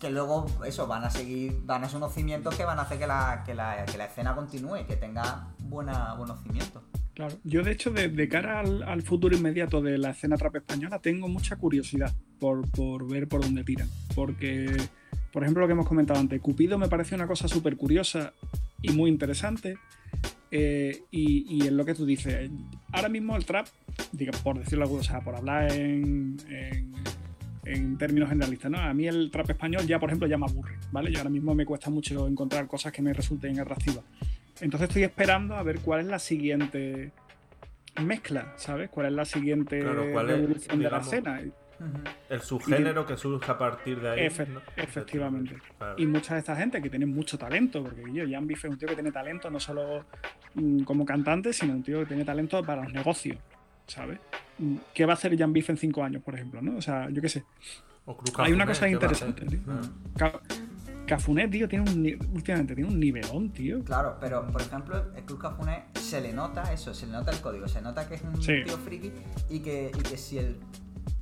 que 0.03 0.09
luego, 0.09 0.45
eso, 0.65 0.85
van 0.85 1.05
a 1.05 1.09
seguir, 1.09 1.61
van 1.63 1.83
a 1.83 1.87
ser 1.87 1.97
unos 1.97 2.13
cimientos 2.13 2.53
que 2.55 2.65
van 2.65 2.77
a 2.77 2.81
hacer 2.81 2.99
que 2.99 3.07
la, 3.07 3.43
que 3.45 3.53
la, 3.53 3.85
escena 3.85 4.35
continúe, 4.35 4.85
que 4.85 4.97
tenga 4.97 5.47
buena, 5.59 6.13
buenos 6.15 6.41
cimientos. 6.43 6.83
Claro, 7.13 7.35
yo 7.45 7.63
de 7.63 7.71
hecho 7.71 7.89
de, 7.89 8.27
cara 8.27 8.59
al, 8.59 9.01
futuro 9.03 9.37
inmediato 9.37 9.81
de 9.81 9.97
la 9.97 10.09
escena 10.09 10.35
trap 10.35 10.57
española 10.57 10.99
tengo 10.99 11.29
mucha 11.29 11.55
curiosidad 11.55 12.11
por, 12.39 12.69
por 12.71 13.07
ver 13.07 13.29
por 13.29 13.41
dónde 13.41 13.63
tiran. 13.63 13.87
Porque, 14.13 14.75
por 15.31 15.43
ejemplo, 15.43 15.61
lo 15.61 15.67
que 15.67 15.73
hemos 15.73 15.87
comentado 15.87 16.19
antes, 16.19 16.41
Cupido 16.41 16.77
me 16.77 16.89
parece 16.89 17.15
una 17.15 17.27
cosa 17.27 17.47
súper 17.47 17.77
curiosa 17.77 18.33
y 18.81 18.91
muy 18.91 19.09
interesante. 19.09 19.77
Eh, 20.55 21.05
y, 21.09 21.65
en 21.65 21.75
lo 21.75 21.83
que 21.83 21.95
tú 21.95 22.05
dices, 22.05 22.51
ahora 22.91 23.09
mismo 23.09 23.35
el 23.35 23.43
trap, 23.43 23.65
por 24.43 24.59
decirlo 24.59 24.87
o 24.87 25.01
sea, 25.01 25.19
por 25.21 25.35
hablar 25.35 25.71
en, 25.71 26.37
en, 27.65 27.97
términos 27.97 28.29
generalistas, 28.29 28.69
¿no? 28.69 28.77
A 28.77 28.93
mí 28.93 29.07
el 29.07 29.31
trap 29.31 29.49
español 29.49 29.87
ya, 29.87 29.99
por 29.99 30.09
ejemplo, 30.09 30.27
ya 30.27 30.37
me 30.37 30.45
aburre, 30.45 30.77
¿vale? 30.91 31.09
Y 31.09 31.15
ahora 31.15 31.31
mismo 31.31 31.55
me 31.55 31.65
cuesta 31.65 31.89
mucho 31.89 32.27
encontrar 32.27 32.67
cosas 32.67 32.93
que 32.93 33.01
me 33.01 33.13
resulten 33.13 33.59
atractivas. 33.59 34.03
Entonces 34.61 34.89
estoy 34.89 35.01
esperando 35.01 35.55
a 35.55 35.63
ver 35.63 35.79
cuál 35.79 36.01
es 36.01 36.05
la 36.05 36.19
siguiente 36.19 37.11
mezcla, 38.03 38.53
¿sabes? 38.55 38.91
¿Cuál 38.91 39.07
es 39.07 39.13
la 39.13 39.25
siguiente 39.25 39.79
evolución 39.79 40.77
de 40.79 40.91
la 40.91 40.99
escena? 40.99 41.41
El 42.29 42.41
subgénero 42.41 43.05
que 43.05 43.17
surge 43.17 43.51
a 43.51 43.57
partir 43.57 43.99
de 44.01 44.09
ahí. 44.09 44.29
Efectivamente. 44.75 45.57
Y 45.97 46.05
mucha 46.05 46.33
de 46.33 46.39
esta 46.39 46.55
gente 46.55 46.81
que 46.81 46.89
tiene 46.89 47.05
mucho 47.05 47.37
talento, 47.37 47.83
porque 47.83 48.03
yo, 48.11 48.23
Jan 48.29 48.47
Biff 48.47 48.65
es 48.65 48.71
un 48.71 48.77
tío 48.77 48.87
que 48.87 48.95
tiene 48.95 49.11
talento 49.11 49.49
no 49.49 49.59
solo 49.59 50.05
mm, 50.55 50.83
como 50.83 51.05
cantante, 51.05 51.53
sino 51.53 51.73
un 51.73 51.83
tío 51.83 51.99
que 51.99 52.05
tiene 52.05 52.25
talento 52.25 52.63
para 52.63 52.83
los 52.83 52.93
negocios, 52.93 53.37
¿sabes? 53.87 54.19
Mm, 54.57 54.77
¿Qué 54.93 55.05
va 55.05 55.13
a 55.13 55.15
hacer 55.15 55.37
Jan 55.37 55.53
Biff 55.53 55.69
en 55.69 55.77
cinco 55.77 56.03
años, 56.03 56.23
por 56.23 56.35
ejemplo? 56.35 56.61
¿no? 56.61 56.77
O 56.77 56.81
sea, 56.81 57.09
yo 57.09 57.21
qué 57.21 57.29
sé. 57.29 57.43
Hay 58.37 58.51
una 58.51 58.65
cosa 58.65 58.89
interesante. 58.89 59.45
Ah. 60.19 60.39
Cafunet, 61.05 61.51
tío, 61.51 61.67
tiene 61.67 61.89
un, 61.89 62.29
últimamente 62.33 62.75
tiene 62.75 62.89
un 62.89 62.99
nivelón, 62.99 63.49
tío. 63.51 63.83
Claro, 63.83 64.17
pero 64.19 64.47
por 64.47 64.61
ejemplo, 64.61 65.13
el 65.15 65.23
Cruz 65.25 65.39
Cafunet 65.39 65.97
se 65.97 66.21
le 66.21 66.31
nota 66.31 66.71
eso, 66.71 66.93
se 66.93 67.07
le 67.07 67.11
nota 67.11 67.31
el 67.31 67.41
código, 67.41 67.67
se 67.67 67.81
nota 67.81 68.07
que 68.07 68.15
es 68.15 68.21
un 68.21 68.39
tío 68.39 68.77
friki 68.77 69.11
y 69.49 69.59
que, 69.59 69.91
y 69.93 70.01
que 70.01 70.17
si 70.17 70.37
el 70.37 70.57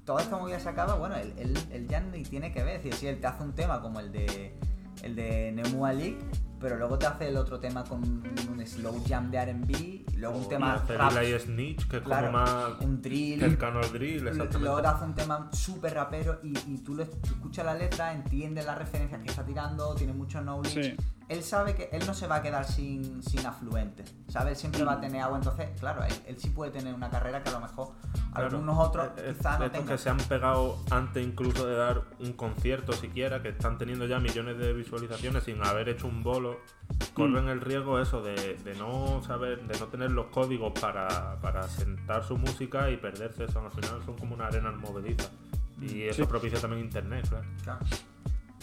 toda 0.06 0.22
esta 0.22 0.38
movida 0.38 0.60
se 0.60 0.70
acaba, 0.70 0.96
bueno, 0.96 1.16
él, 1.16 1.88
ya 1.88 2.00
ni 2.00 2.24
tiene 2.24 2.52
que 2.52 2.64
ver. 2.64 2.78
Es 2.78 2.84
decir, 2.84 2.94
si 2.94 3.08
él 3.08 3.20
te 3.20 3.28
hace 3.28 3.44
un 3.44 3.54
tema 3.54 3.82
como 3.82 4.00
el 4.00 4.12
de 4.12 4.58
el 5.04 5.16
de 5.16 5.52
Nemu 5.52 5.86
Ali, 5.86 6.18
pero 6.60 6.78
luego 6.78 6.98
te 6.98 7.08
hace 7.08 7.30
el 7.30 7.38
otro 7.38 7.60
tema 7.60 7.84
con 7.84 8.04
un 8.04 8.68
slow 8.68 9.04
jam 9.08 9.32
de 9.32 9.44
RB, 9.44 9.72
y 9.72 10.06
luego 10.18 10.38
un 10.38 10.48
tema. 10.48 10.84
Y 11.24 11.40
Snitch, 11.40 11.88
que 11.88 11.98
es 11.98 12.04
como 12.04 12.32
más. 12.32 12.80
Un 12.82 13.02
drill. 13.02 13.40
Cercano 13.40 13.80
al 13.80 13.92
drill, 13.92 14.28
exactamente. 14.28 14.60
Luego 14.60 14.82
te 14.82 14.88
hace 14.88 15.04
un 15.06 15.16
tema 15.16 15.50
súper 15.52 15.94
rapero 15.96 16.40
y, 16.44 16.58
y 16.68 16.78
tú, 16.78 16.96
le, 16.96 17.04
escuchas 17.04 17.66
la 17.66 17.74
letra, 17.74 18.14
entiendes 18.14 18.66
las 18.66 18.78
referencias 18.78 19.22
que 19.22 19.30
está 19.30 19.44
tirando, 19.44 19.96
tiene 19.96 20.14
mucho 20.14 20.40
knowledge. 20.42 20.98
Él 21.32 21.44
sabe 21.44 21.76
que 21.76 21.88
él 21.94 22.06
no 22.06 22.14
se 22.14 22.28
va 22.28 22.36
a 22.36 22.42
quedar 22.42 22.66
sin, 22.66 23.24
sin 23.24 23.46
afluentes, 23.46 24.14
¿sabes? 24.28 24.52
Él 24.52 24.58
siempre 24.58 24.84
va 24.84 24.94
a 24.94 25.00
tener 25.00 25.22
agua, 25.22 25.38
entonces, 25.38 25.70
claro, 25.80 26.04
él, 26.04 26.38
sí 26.38 26.50
puede 26.50 26.72
tener 26.72 26.94
una 26.94 27.10
carrera 27.10 27.42
que 27.42 27.48
a 27.48 27.54
lo 27.54 27.62
mejor 27.62 27.94
algunos 28.34 28.78
otros 28.78 29.12
quizás 29.16 29.58
no 29.58 29.72
tengan. 29.72 29.88
que 29.88 29.98
se 29.98 30.10
han 30.10 30.18
pegado 30.18 30.78
antes 30.90 31.26
incluso 31.26 31.66
de 31.66 31.78
dar 31.78 32.02
un 32.20 32.34
concierto 32.34 32.92
siquiera, 32.92 33.42
que 33.42 33.48
están 33.48 33.78
teniendo 33.78 34.06
ya 34.08 34.20
millones 34.20 34.58
de 34.58 34.74
visualizaciones 34.74 35.46
sin 35.46 35.66
haber 35.66 35.88
hecho 35.88 36.06
un 36.06 36.22
bolo, 36.22 36.60
corren 37.14 37.46
mm. 37.46 37.50
el 37.50 37.62
riesgo 37.62 38.02
eso 38.02 38.22
de, 38.22 38.58
de, 38.58 38.76
no 38.76 39.22
saber, 39.26 39.66
de 39.68 39.80
no 39.80 39.88
tener 39.88 40.12
los 40.12 40.26
códigos 40.28 40.78
para, 40.82 41.40
para 41.40 41.64
sentar 41.70 42.26
su 42.26 42.38
música 42.38 42.90
y 42.90 42.98
perderse 42.98 43.46
eso. 43.46 43.62
Al 43.62 43.72
final 43.72 44.04
son 44.06 44.18
como 44.18 44.36
una 44.36 44.48
arena 44.48 44.72
movediza. 44.72 45.30
Y 45.80 46.04
eso 46.04 46.28
propicia 46.28 46.60
también 46.60 46.84
internet, 46.84 47.26
claro. 47.64 47.80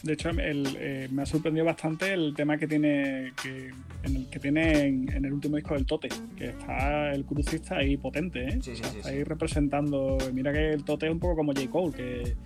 De 0.03 0.13
hecho, 0.13 0.31
eh, 0.37 1.09
me 1.11 1.23
ha 1.23 1.27
sorprendido 1.27 1.65
bastante 1.67 2.13
el 2.13 2.35
tema 2.35 2.57
que 2.57 2.69
tiene 2.69 3.33
que, 3.43 3.73
en 4.03 4.17
el, 4.17 4.31
que 4.31 4.39
tiene 4.39 4.87
en, 4.87 5.25
el 5.25 5.33
último 5.33 5.57
disco 5.57 5.75
del 5.75 5.87
Tote, 5.87 6.09
que 6.37 6.51
está 6.51 7.13
el 7.13 7.25
crucista 7.25 7.77
ahí 7.77 7.97
potente, 7.97 8.49
¿eh? 8.49 8.59
Sí, 8.63 8.77
sí, 8.77 8.83
sí, 8.85 9.01
ahí 9.05 9.25
representando. 9.25 10.19
Mira 10.33 10.53
que 10.53 10.71
el 10.71 10.85
Tote 10.85 11.07
es 11.07 11.13
un 11.13 11.19
poco 11.19 11.37
como 11.37 11.53
J. 11.53 11.69
Cole, 11.71 11.93
que 11.93 12.37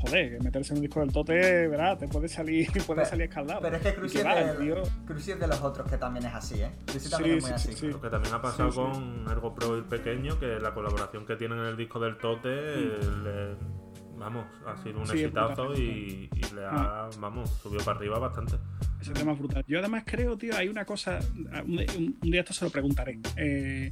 joder, 0.00 0.38
que 0.38 0.44
meterse 0.44 0.72
en 0.72 0.78
un 0.78 0.82
disco 0.82 1.00
del 1.00 1.12
Tote, 1.12 1.68
¿verdad? 1.68 1.98
Te 1.98 2.08
puede 2.08 2.28
salir, 2.28 2.68
puede 2.86 3.04
salir 3.04 3.24
escaldado. 3.24 3.60
Pero 3.60 3.76
es 3.76 3.82
que 3.82 3.94
Cruci 3.94 4.18
es, 4.18 5.38
de 5.38 5.46
los 5.46 5.60
otros 5.60 5.88
que 5.90 5.98
también 5.98 6.26
es 6.26 6.34
así, 6.34 6.62
¿eh? 6.62 6.70
Cruci 6.86 7.10
también 7.10 7.38
es 7.38 7.44
muy 7.44 7.52
así. 7.52 7.86
Lo 7.88 8.00
que 8.00 8.08
también 8.08 8.34
ha 8.34 8.40
pasado 8.40 8.70
con 8.70 9.26
Ergo 9.30 9.54
Pro 9.54 9.76
el 9.76 9.84
pequeño, 9.84 10.38
que 10.38 10.58
la 10.60 10.72
colaboración 10.72 11.26
que 11.26 11.36
tienen 11.36 11.58
en 11.58 11.66
el 11.66 11.76
disco 11.76 12.00
del 12.00 12.16
Tote 12.16 12.48
mm 12.48 13.81
vamos, 14.22 14.46
ha 14.66 14.76
sido 14.76 15.00
un 15.00 15.10
exitazo 15.10 15.74
y, 15.74 16.30
le 16.54 16.64
ha, 16.64 17.08
vamos, 17.18 17.50
subió 17.62 17.80
para 17.80 17.98
arriba 17.98 18.18
bastante. 18.18 18.54
Ese 19.00 19.12
tema 19.12 19.32
es 19.32 19.38
brutal. 19.38 19.64
Yo 19.66 19.80
además 19.80 20.04
creo, 20.06 20.36
tío, 20.38 20.56
hay 20.56 20.68
una 20.68 20.84
cosa, 20.84 21.18
un, 21.66 22.16
día 22.22 22.40
esto 22.40 22.54
se 22.54 22.64
lo 22.64 22.70
preguntaré. 22.70 23.18
Eh, 23.36 23.90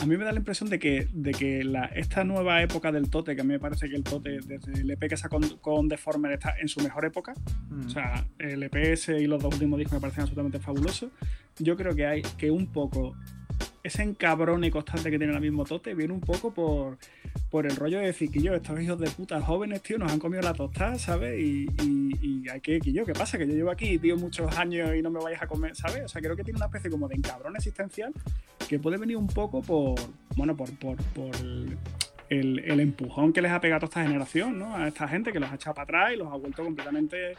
a 0.00 0.06
mí 0.06 0.16
me 0.16 0.24
da 0.24 0.30
la 0.30 0.38
impresión 0.38 0.70
de 0.70 0.78
que, 0.78 1.08
de 1.12 1.32
que 1.32 1.64
la, 1.64 1.86
esta 1.86 2.22
nueva 2.22 2.62
época 2.62 2.92
del 2.92 3.10
Tote, 3.10 3.34
que 3.34 3.40
a 3.40 3.44
mí 3.44 3.50
me 3.50 3.58
parece 3.58 3.88
que 3.88 3.96
el 3.96 4.04
Tote, 4.04 4.38
desde 4.44 4.80
el 4.80 4.90
EP 4.90 5.08
que 5.08 5.16
sacó 5.16 5.40
con, 5.40 5.48
con 5.58 5.88
Deformer, 5.88 6.32
está 6.32 6.54
en 6.60 6.68
su 6.68 6.80
mejor 6.80 7.04
época. 7.04 7.34
Mm. 7.68 7.86
O 7.86 7.88
sea, 7.88 8.24
el 8.38 8.62
EPS 8.62 9.08
y 9.08 9.26
los 9.26 9.42
dos 9.42 9.52
últimos 9.54 9.78
discos 9.78 9.94
me 9.94 10.00
parecen 10.00 10.22
absolutamente 10.22 10.60
fabulosos. 10.60 11.10
Yo 11.58 11.76
creo 11.76 11.96
que 11.96 12.06
hay 12.06 12.22
que 12.22 12.50
un 12.50 12.68
poco 12.68 13.16
ese 13.82 14.02
encabrone 14.02 14.70
constante 14.70 15.10
que 15.10 15.18
tiene 15.18 15.32
el 15.32 15.40
mismo 15.40 15.64
Tote 15.64 15.94
viene 15.94 16.12
un 16.12 16.20
poco 16.20 16.52
por, 16.52 16.98
por 17.50 17.66
el 17.66 17.76
rollo 17.76 17.98
de 17.98 18.06
decir 18.06 18.30
que 18.30 18.40
yo, 18.40 18.54
estos 18.54 18.80
hijos 18.80 18.98
de 18.98 19.08
puta 19.10 19.40
jóvenes, 19.40 19.82
tío, 19.82 19.98
nos 19.98 20.12
han 20.12 20.18
comido 20.18 20.42
la 20.42 20.54
tostada, 20.54 20.98
¿sabes? 20.98 21.40
Y, 21.40 21.66
y, 21.82 22.48
hay 22.48 22.60
que, 22.60 22.80
que 22.80 22.92
¿qué 22.92 23.12
pasa? 23.12 23.36
Que 23.36 23.46
yo 23.46 23.54
llevo 23.54 23.70
aquí, 23.70 23.98
tío, 23.98 24.16
muchos 24.16 24.56
años 24.56 24.94
y 24.96 25.02
no 25.02 25.10
me 25.10 25.20
vayas 25.20 25.42
a 25.42 25.46
comer, 25.46 25.76
¿sabes? 25.76 26.04
O 26.04 26.08
sea, 26.08 26.20
creo 26.22 26.36
que 26.36 26.44
tiene 26.44 26.56
una 26.56 26.66
especie 26.66 26.90
como 26.90 27.08
de 27.08 27.16
encabrón 27.16 27.56
existencial 27.56 28.12
que 28.68 28.78
puede 28.78 28.96
venir 28.96 29.16
un 29.16 29.26
poco 29.26 29.62
por, 29.62 29.98
bueno, 30.36 30.56
por, 30.56 30.70
por, 30.78 30.96
por 30.96 31.34
el, 32.30 32.80
empujón 32.80 33.32
que 33.32 33.40
les 33.40 33.50
ha 33.50 33.60
pegado 33.60 33.84
a 33.84 33.88
esta 33.88 34.02
generación, 34.02 34.58
¿no? 34.58 34.76
A 34.76 34.88
esta 34.88 35.08
gente 35.08 35.32
que 35.32 35.40
los 35.40 35.50
ha 35.50 35.54
echado 35.54 35.74
para 35.74 35.84
atrás 35.84 36.12
y 36.12 36.16
los 36.16 36.28
ha 36.32 36.36
vuelto 36.36 36.62
completamente, 36.62 37.34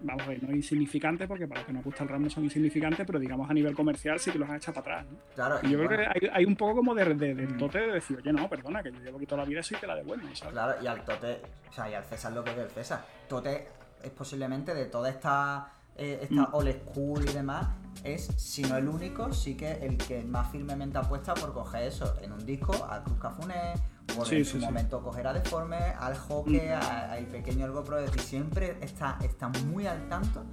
vamos 0.00 0.22
a 0.22 0.28
ver, 0.28 0.42
no 0.42 0.54
insignificantes, 0.54 1.28
porque 1.28 1.46
para 1.46 1.60
los 1.60 1.66
que 1.66 1.72
nos 1.72 1.84
gusta 1.84 2.02
el 2.04 2.08
rap 2.08 2.20
no 2.20 2.30
son 2.30 2.44
insignificantes, 2.44 3.06
pero 3.06 3.18
digamos 3.18 3.50
a 3.50 3.54
nivel 3.54 3.74
comercial 3.74 4.18
sí 4.18 4.30
que 4.30 4.38
los 4.38 4.48
ha 4.48 4.56
echado 4.56 4.82
para 4.82 5.00
atrás, 5.00 5.12
¿no? 5.12 5.18
Claro. 5.34 5.58
Y 5.62 5.70
yo 5.70 5.78
creo 5.78 6.12
que 6.14 6.30
hay, 6.32 6.44
un 6.44 6.56
poco 6.56 6.76
como 6.76 6.94
de, 6.94 7.14
de, 7.14 7.46
tote 7.58 7.78
de 7.78 7.92
decir, 7.92 8.16
oye, 8.16 8.32
no, 8.32 8.48
perdona, 8.48 8.82
que 8.82 8.92
yo 8.92 9.00
llevo 9.00 9.18
aquí 9.18 9.26
toda 9.26 9.42
la 9.42 9.48
vida 9.48 9.60
y 9.60 9.62
soy 9.62 9.78
que 9.78 9.86
la 9.86 9.96
devuelvo, 9.96 10.26
¿sabes? 10.34 10.52
Claro, 10.52 10.74
y 10.82 10.86
al 10.86 11.04
tote, 11.04 11.40
o 11.68 11.72
sea, 11.72 11.90
y 11.90 11.94
al 11.94 12.04
César 12.04 12.32
lo 12.32 12.44
que 12.44 12.50
es 12.50 12.58
el 12.58 12.70
César. 12.70 13.04
Tote 13.28 13.68
es 14.02 14.10
posiblemente 14.10 14.74
de 14.74 14.86
toda 14.86 15.10
esta, 15.10 15.72
eh, 15.96 16.20
esta 16.22 16.42
mm. 16.42 16.48
old 16.52 16.90
school 16.90 17.22
y 17.28 17.32
demás, 17.32 17.68
es, 18.04 18.26
si 18.36 18.62
no 18.62 18.76
el 18.76 18.88
único, 18.88 19.32
sí 19.32 19.56
que 19.56 19.72
el 19.72 19.98
que 19.98 20.24
más 20.24 20.50
firmemente 20.50 20.98
apuesta 20.98 21.34
por 21.34 21.52
coger 21.52 21.84
eso 21.84 22.16
en 22.22 22.32
un 22.32 22.44
disco, 22.44 22.72
a 22.90 23.02
Cruz 23.04 23.18
Cafuné, 23.20 23.74
por 24.16 24.32
en 24.32 24.44
su 24.44 24.58
momento 24.58 25.02
coger 25.02 25.26
a 25.26 25.32
Deforme, 25.32 25.76
al 25.76 26.16
Hockey, 26.16 26.60
mm. 26.60 27.10
al 27.10 27.26
pequeño 27.26 27.64
Ergo 27.64 27.84
Pro, 27.84 27.98
es 27.98 28.06
decir, 28.06 28.20
siempre 28.20 28.76
está, 28.80 29.18
está 29.22 29.48
muy 29.66 29.86
al 29.86 30.08
tanto 30.08 30.44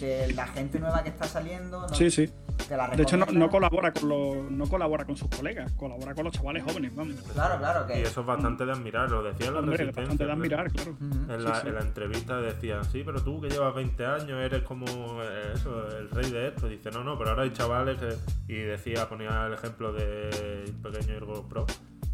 de 0.00 0.32
la 0.34 0.46
gente 0.46 0.78
nueva 0.78 1.02
que 1.02 1.08
está 1.08 1.24
saliendo. 1.24 1.80
¿no? 1.80 1.94
Sí, 1.94 2.10
sí. 2.10 2.28
De 2.68 3.02
hecho, 3.02 3.16
no, 3.16 3.48
colabora 3.48 3.92
con 3.92 4.08
los, 4.08 4.50
no 4.50 4.66
colabora 4.66 5.04
con 5.04 5.16
sus 5.16 5.28
colegas, 5.28 5.72
colabora 5.72 6.14
con 6.14 6.24
los 6.24 6.34
chavales 6.34 6.64
jóvenes, 6.64 6.94
vamos. 6.94 7.14
Claro, 7.32 7.56
claro. 7.58 7.86
Que... 7.86 8.00
Y 8.00 8.02
eso 8.02 8.20
es 8.20 8.26
bastante 8.26 8.66
de 8.66 8.72
admirar, 8.72 9.10
lo 9.10 9.22
decía 9.22 9.50
la 9.50 9.60
Hombre, 9.60 9.86
bastante 9.86 10.26
de 10.26 10.32
admirar, 10.32 10.70
claro. 10.70 10.96
en, 11.00 11.44
la, 11.44 11.60
en, 11.60 11.74
la, 11.74 11.80
entrevista 11.80 12.36
decían, 12.40 12.84
sí, 12.84 13.02
pero 13.06 13.22
tú 13.22 13.40
que 13.40 13.48
llevas 13.48 13.74
20 13.74 14.04
años 14.04 14.44
eres 14.44 14.62
como 14.64 14.84
eh, 15.22 15.52
eso, 15.54 15.88
el 15.96 16.10
rey 16.10 16.30
de 16.30 16.48
esto. 16.48 16.68
Dice, 16.68 16.90
no, 16.90 17.04
no, 17.04 17.16
pero 17.16 17.30
ahora 17.30 17.44
hay 17.44 17.52
chavales 17.52 17.98
que... 17.98 18.14
Y 18.52 18.56
decía, 18.56 19.08
ponía 19.08 19.46
el 19.46 19.54
ejemplo 19.54 19.92
de 19.92 20.70
pequeño 20.82 21.14
Ergo 21.14 21.48
Pro 21.48 21.64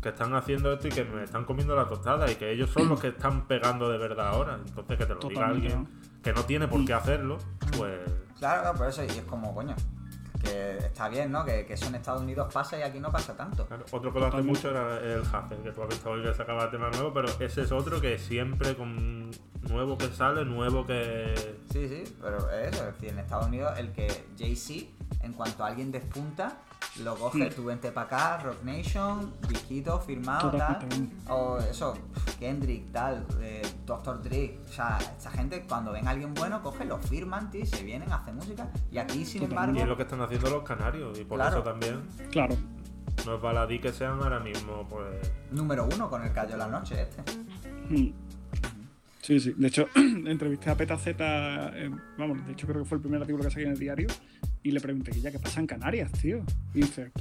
que 0.04 0.10
están 0.10 0.34
haciendo 0.34 0.70
esto 0.70 0.86
y 0.86 0.90
que 0.90 1.02
me 1.02 1.24
están 1.24 1.46
comiendo 1.46 1.74
la 1.74 1.88
tostada 1.88 2.30
y 2.30 2.34
que 2.34 2.52
ellos 2.52 2.68
son 2.68 2.90
los 2.90 3.00
que 3.00 3.08
están 3.08 3.48
pegando 3.48 3.88
de 3.90 3.96
verdad 3.96 4.28
ahora. 4.28 4.60
Entonces 4.62 4.98
que 4.98 5.06
te 5.06 5.14
lo 5.14 5.20
diga 5.28 5.46
alguien 5.46 5.88
que 6.22 6.32
no 6.34 6.44
tiene 6.44 6.68
por 6.68 6.84
qué 6.84 6.92
hacerlo, 6.92 7.38
pues... 7.78 8.00
Claro, 8.38 8.62
claro, 8.62 8.78
por 8.78 8.88
eso, 8.88 9.02
y 9.02 9.06
es 9.06 9.22
como, 9.22 9.54
coño, 9.54 9.74
que 10.42 10.76
está 10.76 11.08
bien, 11.08 11.32
¿no? 11.32 11.42
Que, 11.42 11.66
eso 11.70 11.86
en 11.86 11.94
Estados 11.94 12.20
Unidos 12.20 12.52
pasa 12.52 12.78
y 12.78 12.82
aquí 12.82 13.00
no 13.00 13.10
pasa 13.10 13.34
tanto. 13.34 13.66
otro 13.90 14.12
que 14.12 14.20
lo 14.20 14.26
hace 14.26 14.42
mucho 14.42 14.70
era 14.70 14.98
el 14.98 15.22
Hazel, 15.22 15.62
que 15.62 15.72
tú 15.72 15.82
has 15.82 15.88
visto 15.88 16.10
hoy 16.10 16.22
que 16.22 16.34
sacaba 16.34 16.70
tema 16.70 16.90
nuevo, 16.90 17.12
pero 17.14 17.28
ese 17.40 17.62
es 17.62 17.72
otro 17.72 17.98
que 17.98 18.18
siempre 18.18 18.76
con 18.76 19.30
nuevo 19.70 19.96
que 19.96 20.08
sale, 20.08 20.44
nuevo 20.44 20.86
que... 20.86 21.34
Sí, 21.72 21.88
sí, 21.88 22.04
pero 22.20 22.50
es 22.50 22.74
eso, 22.74 22.86
es 22.86 22.94
decir, 22.94 23.08
en 23.08 23.18
Estados 23.20 23.46
Unidos 23.46 23.72
el 23.78 23.92
que 23.92 24.26
Jay-Z, 24.38 24.86
en 25.22 25.32
cuanto 25.32 25.64
a 25.64 25.68
alguien 25.68 25.90
despunta, 25.90 26.58
lo 27.02 27.16
coge, 27.16 27.50
tú 27.50 27.64
vente 27.64 27.90
para 27.90 28.06
acá, 28.06 28.42
Rock 28.44 28.62
Nation, 28.62 29.32
disquito, 29.48 29.98
firmado, 30.00 30.50
tal. 30.52 30.78
O 31.28 31.58
eso, 31.58 31.94
Kendrick, 32.38 32.92
tal, 32.92 33.26
eh, 33.40 33.62
Dr. 33.84 34.22
Dre. 34.22 34.58
O 34.68 34.72
sea, 34.72 34.98
esta 35.00 35.30
gente 35.30 35.64
cuando 35.68 35.92
ven 35.92 36.06
a 36.06 36.10
alguien 36.10 36.32
bueno, 36.34 36.62
coge, 36.62 36.84
lo 36.84 36.98
firman, 36.98 37.50
tío, 37.50 37.66
se 37.66 37.82
vienen, 37.82 38.12
hacen 38.12 38.36
música. 38.36 38.68
Y 38.92 38.98
aquí, 38.98 39.24
sin 39.24 39.44
embargo. 39.44 39.76
Y 39.76 39.80
es 39.80 39.88
lo 39.88 39.96
que 39.96 40.04
están 40.04 40.20
haciendo 40.20 40.50
los 40.50 40.62
canarios, 40.62 41.18
y 41.18 41.24
por 41.24 41.40
eso 41.40 41.62
también. 41.62 42.02
Claro. 42.30 42.56
No 43.26 43.36
es 43.36 43.42
baladí 43.42 43.78
que 43.78 43.92
sean 43.92 44.20
ahora 44.20 44.38
mismo, 44.40 44.86
pues. 44.88 45.32
Número 45.50 45.88
uno 45.92 46.08
con 46.08 46.22
el 46.22 46.32
de 46.32 46.56
la 46.56 46.68
noche, 46.68 47.02
este. 47.02 47.22
Mm. 47.88 48.12
Sí, 49.20 49.40
sí. 49.40 49.54
De 49.56 49.68
hecho, 49.68 49.88
entrevisté 49.94 50.70
a 50.70 50.76
Peta 50.76 50.98
Z, 50.98 51.72
eh, 51.74 51.90
vamos, 52.18 52.44
de 52.46 52.52
hecho 52.52 52.66
creo 52.66 52.82
que 52.82 52.88
fue 52.88 52.96
el 52.96 53.02
primer 53.02 53.22
artículo 53.22 53.44
que 53.44 53.50
saqué 53.50 53.64
en 53.64 53.72
el 53.72 53.78
diario, 53.78 54.08
y 54.64 54.72
le 54.72 54.80
pregunté, 54.80 55.12
¿qué 55.12 55.20
ya 55.20 55.30
qué 55.30 55.38
pasa 55.38 55.60
en 55.60 55.66
Canarias, 55.66 56.10
tío? 56.12 56.42
Y 56.74 56.80
dice, 56.80 57.12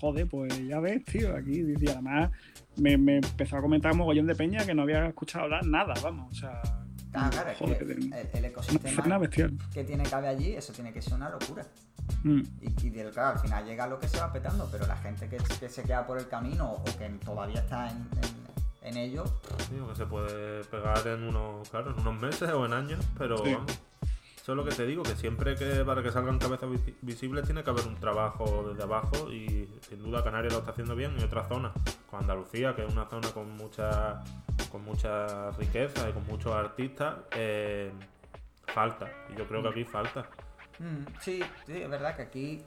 joder, 0.00 0.26
pues 0.26 0.66
ya 0.66 0.80
ves, 0.80 1.04
tío, 1.04 1.36
aquí, 1.36 1.62
y 1.78 1.88
además 1.88 2.32
me, 2.76 2.94
empezó 2.94 3.58
a 3.58 3.60
comentar 3.60 3.92
un 3.92 3.98
mogollón 3.98 4.26
de 4.26 4.34
peña 4.34 4.66
que 4.66 4.74
no 4.74 4.82
había 4.82 5.06
escuchado 5.06 5.44
hablar 5.44 5.64
nada, 5.64 5.94
vamos, 6.02 6.32
o 6.32 6.34
sea... 6.34 6.60
Ah, 7.14 7.30
claro, 7.30 7.50
joder, 7.58 7.82
el, 8.34 8.44
ecosistema 8.44 9.20
que 9.72 9.84
tiene 9.84 10.04
cabe 10.04 10.28
allí, 10.28 10.54
eso 10.54 10.72
tiene 10.74 10.92
que 10.92 11.00
ser 11.00 11.14
una 11.14 11.30
locura. 11.30 11.64
Mm. 12.24 12.42
Y, 12.60 12.90
claro, 12.90 13.38
al 13.38 13.38
final 13.38 13.64
llega 13.64 13.86
lo 13.86 13.98
que 13.98 14.06
se 14.06 14.18
va 14.18 14.30
petando, 14.30 14.68
pero 14.70 14.86
la 14.86 14.96
gente 14.96 15.26
que, 15.28 15.38
se 15.68 15.82
queda 15.82 16.06
por 16.06 16.18
el 16.18 16.28
camino 16.28 16.72
o 16.72 16.84
que 16.84 17.08
todavía 17.24 17.60
está 17.60 17.88
en 17.88 18.06
en 18.86 18.96
ello. 18.96 19.24
Digo 19.70 19.88
que 19.88 19.96
se 19.96 20.06
puede 20.06 20.64
pegar 20.64 21.06
en 21.08 21.24
unos, 21.24 21.68
claro, 21.68 21.90
en 21.90 22.00
unos 22.00 22.20
meses 22.20 22.48
o 22.50 22.64
en 22.64 22.72
años, 22.72 23.04
pero 23.18 23.36
vamos. 23.42 23.80
Eso 24.46 24.52
es 24.52 24.58
lo 24.58 24.64
que 24.64 24.76
te 24.76 24.86
digo, 24.86 25.02
que 25.02 25.16
siempre 25.16 25.56
que 25.56 25.84
para 25.84 26.04
que 26.04 26.12
salgan 26.12 26.38
cabezas 26.38 26.70
visibles 27.02 27.46
tiene 27.46 27.64
que 27.64 27.70
haber 27.70 27.84
un 27.84 27.96
trabajo 27.96 28.68
desde 28.68 28.84
abajo 28.84 29.32
y 29.32 29.68
sin 29.88 30.00
duda 30.00 30.22
Canarias 30.22 30.52
lo 30.52 30.60
está 30.60 30.70
haciendo 30.70 30.94
bien 30.94 31.16
y 31.18 31.24
otras 31.24 31.48
zonas, 31.48 31.72
con 32.08 32.20
Andalucía, 32.20 32.72
que 32.76 32.84
es 32.84 32.92
una 32.92 33.06
zona 33.06 33.28
con 33.32 33.50
mucha, 33.56 34.22
con 34.70 34.84
mucha 34.84 35.50
riqueza 35.50 36.08
y 36.08 36.12
con 36.12 36.24
muchos 36.28 36.52
artistas, 36.52 37.16
eh, 37.32 37.90
falta. 38.68 39.10
Y 39.32 39.36
yo 39.36 39.48
creo 39.48 39.64
que 39.64 39.68
aquí 39.68 39.84
falta. 39.84 40.28
Mm, 40.78 41.18
sí, 41.20 41.42
sí, 41.66 41.82
es 41.82 41.90
verdad 41.90 42.14
que 42.14 42.22
aquí, 42.22 42.64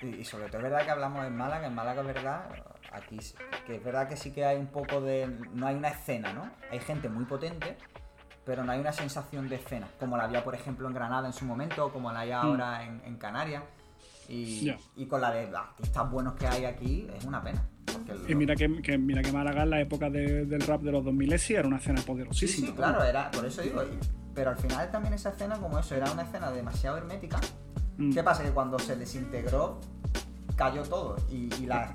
y 0.00 0.24
sobre 0.24 0.46
todo 0.46 0.56
es 0.56 0.62
verdad 0.62 0.86
que 0.86 0.92
hablamos 0.92 1.26
en 1.26 1.36
Málaga, 1.36 1.66
en 1.66 1.74
Málaga 1.74 2.00
es 2.00 2.06
verdad, 2.06 2.48
Aquí, 2.90 3.18
que 3.66 3.76
es 3.76 3.84
verdad 3.84 4.08
que 4.08 4.16
sí 4.16 4.32
que 4.32 4.44
hay 4.44 4.58
un 4.58 4.66
poco 4.66 5.00
de. 5.00 5.26
No 5.54 5.66
hay 5.66 5.76
una 5.76 5.88
escena, 5.88 6.32
¿no? 6.34 6.50
Hay 6.70 6.78
gente 6.78 7.08
muy 7.08 7.24
potente, 7.24 7.78
pero 8.44 8.64
no 8.64 8.72
hay 8.72 8.80
una 8.80 8.92
sensación 8.92 9.48
de 9.48 9.56
escena, 9.56 9.88
como 9.98 10.16
la 10.16 10.24
había, 10.24 10.42
por 10.42 10.54
ejemplo, 10.54 10.88
en 10.88 10.94
Granada 10.94 11.26
en 11.26 11.32
su 11.32 11.44
momento, 11.44 11.86
o 11.86 11.92
como 11.92 12.12
la 12.12 12.20
hay 12.20 12.30
hmm. 12.30 12.34
ahora 12.34 12.84
en, 12.84 13.16
Canarias. 13.16 13.62
Y, 14.28 14.74
con 15.08 15.20
la 15.20 15.30
de 15.30 15.54
artistas 15.54 16.10
buenos 16.10 16.34
que 16.34 16.46
hay 16.46 16.64
aquí, 16.64 17.06
es 17.14 17.24
una 17.24 17.42
pena. 17.42 17.62
Y 18.28 18.34
mira 18.34 18.56
que, 18.56 18.68
mira 18.68 19.22
que 19.22 19.32
Málaga 19.32 19.64
en 19.64 19.70
la 19.70 19.80
época 19.80 20.08
del 20.08 20.60
rap 20.62 20.80
de 20.82 20.92
los 20.92 21.04
2000 21.04 21.38
sí 21.38 21.54
era 21.54 21.68
una 21.68 21.76
escena 21.76 22.00
poderosísima. 22.00 22.68
Sí, 22.68 22.72
claro, 22.72 23.02
era, 23.04 23.30
por 23.30 23.44
eso 23.44 23.62
digo. 23.62 23.82
Pero 24.34 24.50
al 24.50 24.56
final 24.56 24.90
también 24.90 25.12
esa 25.12 25.30
escena, 25.30 25.58
como 25.58 25.78
eso, 25.78 25.94
era 25.94 26.10
una 26.10 26.22
escena 26.22 26.50
demasiado 26.50 26.96
hermética. 26.96 27.38
Hmm. 27.98 28.12
¿Qué 28.12 28.22
pasa? 28.22 28.42
Que 28.42 28.50
cuando 28.50 28.78
se 28.78 28.96
desintegró, 28.96 29.80
cayó 30.56 30.82
todo. 30.82 31.16
Y, 31.30 31.48
las 31.66 31.94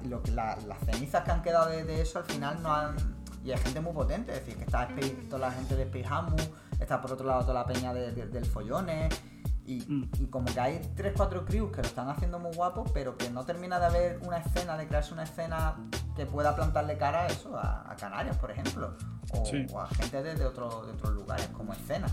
cenizas 0.86 1.24
que 1.24 1.32
han 1.32 1.42
quedado 1.42 1.70
de, 1.70 2.02
eso 2.02 2.20
al 2.20 2.26
final 2.26 2.62
no 2.62 2.74
han. 2.74 3.17
Y 3.48 3.52
hay 3.54 3.58
gente 3.60 3.80
muy 3.80 3.94
potente, 3.94 4.34
es 4.34 4.40
decir, 4.40 4.58
que 4.58 4.66
está 4.66 4.90
toda 5.30 5.48
la 5.48 5.52
gente 5.54 5.78
de 5.78 5.84
Space 5.84 6.50
está 6.82 7.02
por 7.02 7.14
otro 7.14 7.26
lado 7.26 7.44
toda 7.44 7.54
la 7.54 7.66
peña 7.66 7.94
del 7.94 8.46
Follones. 8.46 9.22
Mm. 9.66 10.04
Y, 10.20 10.28
como 10.28 10.48
que 10.54 10.60
hay 10.60 10.82
3-4 10.98 11.46
crews 11.46 11.72
que 11.72 11.82
lo 11.82 11.88
están 11.88 12.10
haciendo 12.10 12.40
muy 12.40 12.54
guapo, 12.54 12.84
pero 12.94 13.16
que 13.16 13.30
no 13.30 13.46
termina 13.46 13.80
de 13.80 13.86
haber 13.86 14.20
una 14.26 14.40
escena, 14.40 14.76
de 14.76 14.86
crearse 14.88 15.14
una 15.14 15.24
escena 15.24 15.78
que 16.18 16.26
pueda 16.26 16.58
plantarle 16.58 16.98
cara 16.98 17.24
a 17.24 17.28
eso, 17.28 17.58
a, 17.58 17.96
Canarias, 17.98 18.38
por 18.38 18.52
ejemplo, 18.52 18.98
o, 19.32 19.80
a 19.80 19.88
gente 19.88 20.24
de, 20.24 20.46
otros 20.46 21.14
lugares, 21.14 21.48
como 21.48 21.72
escena. 21.72 22.08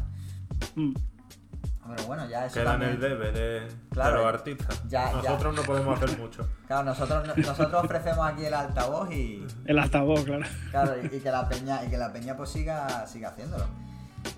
Mm. 0.76 0.94
Pero 1.86 2.04
bueno, 2.06 2.26
ya 2.28 2.46
eso 2.46 2.60
Queda 2.60 2.74
en 2.76 2.82
el 2.82 3.00
debe 3.00 3.30
de, 3.30 3.68
los 3.94 4.26
artistas. 4.26 4.82
nosotros 4.90 5.54
no 5.54 5.62
podemos 5.62 6.02
hacer 6.02 6.18
mucho. 6.18 6.48
Claro, 6.66 6.84
nosotros, 6.84 7.36
nosotros 7.36 7.84
ofrecemos 7.84 8.26
aquí 8.26 8.46
el 8.46 8.54
altavoz 8.54 9.12
y. 9.12 9.46
El 9.66 9.78
altavoz, 9.78 10.24
claro. 10.24 10.44
Claro, 10.70 10.94
y, 11.12 11.20
que 11.20 11.30
la 11.30 11.46
peña, 11.46 11.84
y 11.84 11.90
que 11.90 11.98
la 11.98 12.10
peña 12.10 12.36
pues 12.36 12.50
siga, 12.50 13.06
siga 13.06 13.28
haciéndolo. 13.28 13.66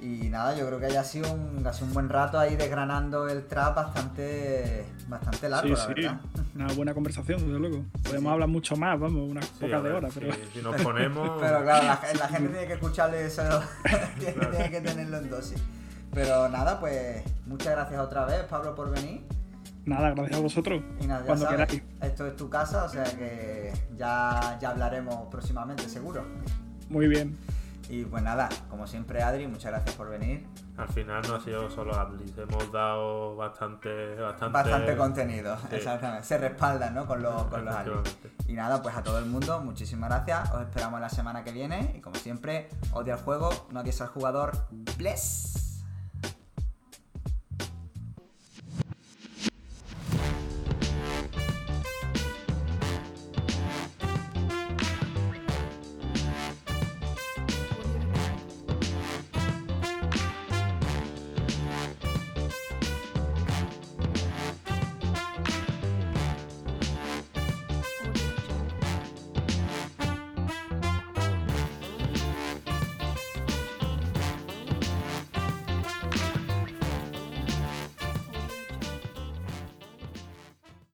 Y 0.03 0.29
nada, 0.29 0.57
yo 0.57 0.67
creo 0.67 0.81
que 0.81 0.87
haya 0.87 1.05
sido 1.05 1.33
un, 1.33 1.65
un 1.65 1.95
buen 1.95 2.09
rato 2.09 2.39
ahí 2.39 2.57
desgranando 2.57 3.29
el 3.29 3.47
trap 3.47 3.77
bastante, 3.77 4.85
bastante 5.07 5.49
largo, 5.49 5.77
sí, 5.77 6.03
la 6.03 6.19
sí. 6.19 6.43
Una 6.57 6.67
buena 6.75 6.93
conversación, 6.93 7.39
desde 7.39 7.61
luego. 7.61 7.85
Podemos 8.03 8.33
hablar 8.33 8.49
mucho 8.49 8.77
más, 8.77 8.99
vamos, 8.99 9.31
unas 9.31 9.47
pocas 9.47 9.83
de 9.85 9.93
horas, 9.93 10.13
pero. 10.13 10.35
Si, 10.53 10.61
nos 10.61 10.83
ponemos. 10.83 11.41
pero 11.41 11.63
claro, 11.63 11.87
la, 11.87 12.29
gente 12.29 12.49
tiene 12.49 12.67
que 12.67 12.73
escucharle 12.73 13.27
eso, 13.27 13.43
tiene 14.19 14.71
que 14.71 14.81
tenerlo 14.81 15.19
en 15.19 15.31
dosis. 15.31 15.63
Pero 16.17 16.49
nada, 16.49 16.81
pues 16.81 17.23
muchas 17.45 17.75
gracias 17.75 18.01
otra 18.01 18.25
vez, 18.25 18.43
Pablo, 18.45 18.75
por 18.75 18.91
venir. 18.91 19.23
Nada, 19.85 20.13
gracias 20.13 20.39
a 20.39 20.43
vosotros. 20.43 20.83
Y 20.99 21.07
nada, 21.07 21.27
ya 21.27 21.37
sabes, 21.37 21.83
esto 22.01 22.27
es 22.27 22.37
tu 22.37 22.49
casa, 22.49 22.85
o 22.85 22.89
sea 22.89 23.05
que 23.05 23.71
ya, 23.99 24.57
ya 24.59 24.71
hablaremos 24.71 25.29
próximamente, 25.31 25.87
seguro. 25.91 26.25
Muy 26.89 27.07
bien. 27.07 27.37
Y 27.91 28.07
pues 28.07 28.23
nada, 28.23 28.49
como 28.71 28.87
siempre, 28.87 29.23
Adri, 29.23 29.47
muchas 29.47 29.73
gracias 29.73 29.95
por 29.95 30.09
venir. 30.09 30.47
Al 30.79 30.89
final 30.89 31.23
no 31.29 31.35
ha 31.35 31.41
sido 31.41 31.69
solo 31.69 31.95
Adri, 31.95 32.33
hemos 32.35 32.73
dado 32.73 33.37
bastante. 33.37 34.15
Bastante, 34.15 34.53
bastante 34.55 34.97
contenido, 34.97 35.55
exactamente. 35.71 36.25
Se 36.25 36.39
respaldan, 36.39 36.95
¿no? 36.95 37.07
Con 37.07 37.21
los, 37.21 37.45
con 37.45 37.63
los 37.63 37.75
Y 38.49 38.55
nada, 38.55 38.81
pues 38.81 38.97
a 38.97 39.03
todo 39.03 39.19
el 39.19 39.27
mundo, 39.27 39.61
muchísimas 39.61 40.09
gracias. 40.09 40.51
Os 40.55 40.63
esperamos 40.63 40.99
la 40.99 41.11
semana 41.11 41.45
que 41.45 41.53
viene. 41.53 41.93
Y 41.95 42.01
como 42.01 42.17
siempre, 42.17 42.71
odia 42.93 43.17
el 43.17 43.21
juego, 43.21 43.51
no 43.71 43.81
odies 43.81 44.01
al 44.01 44.09
jugador. 44.09 44.53
Bless. 44.97 45.66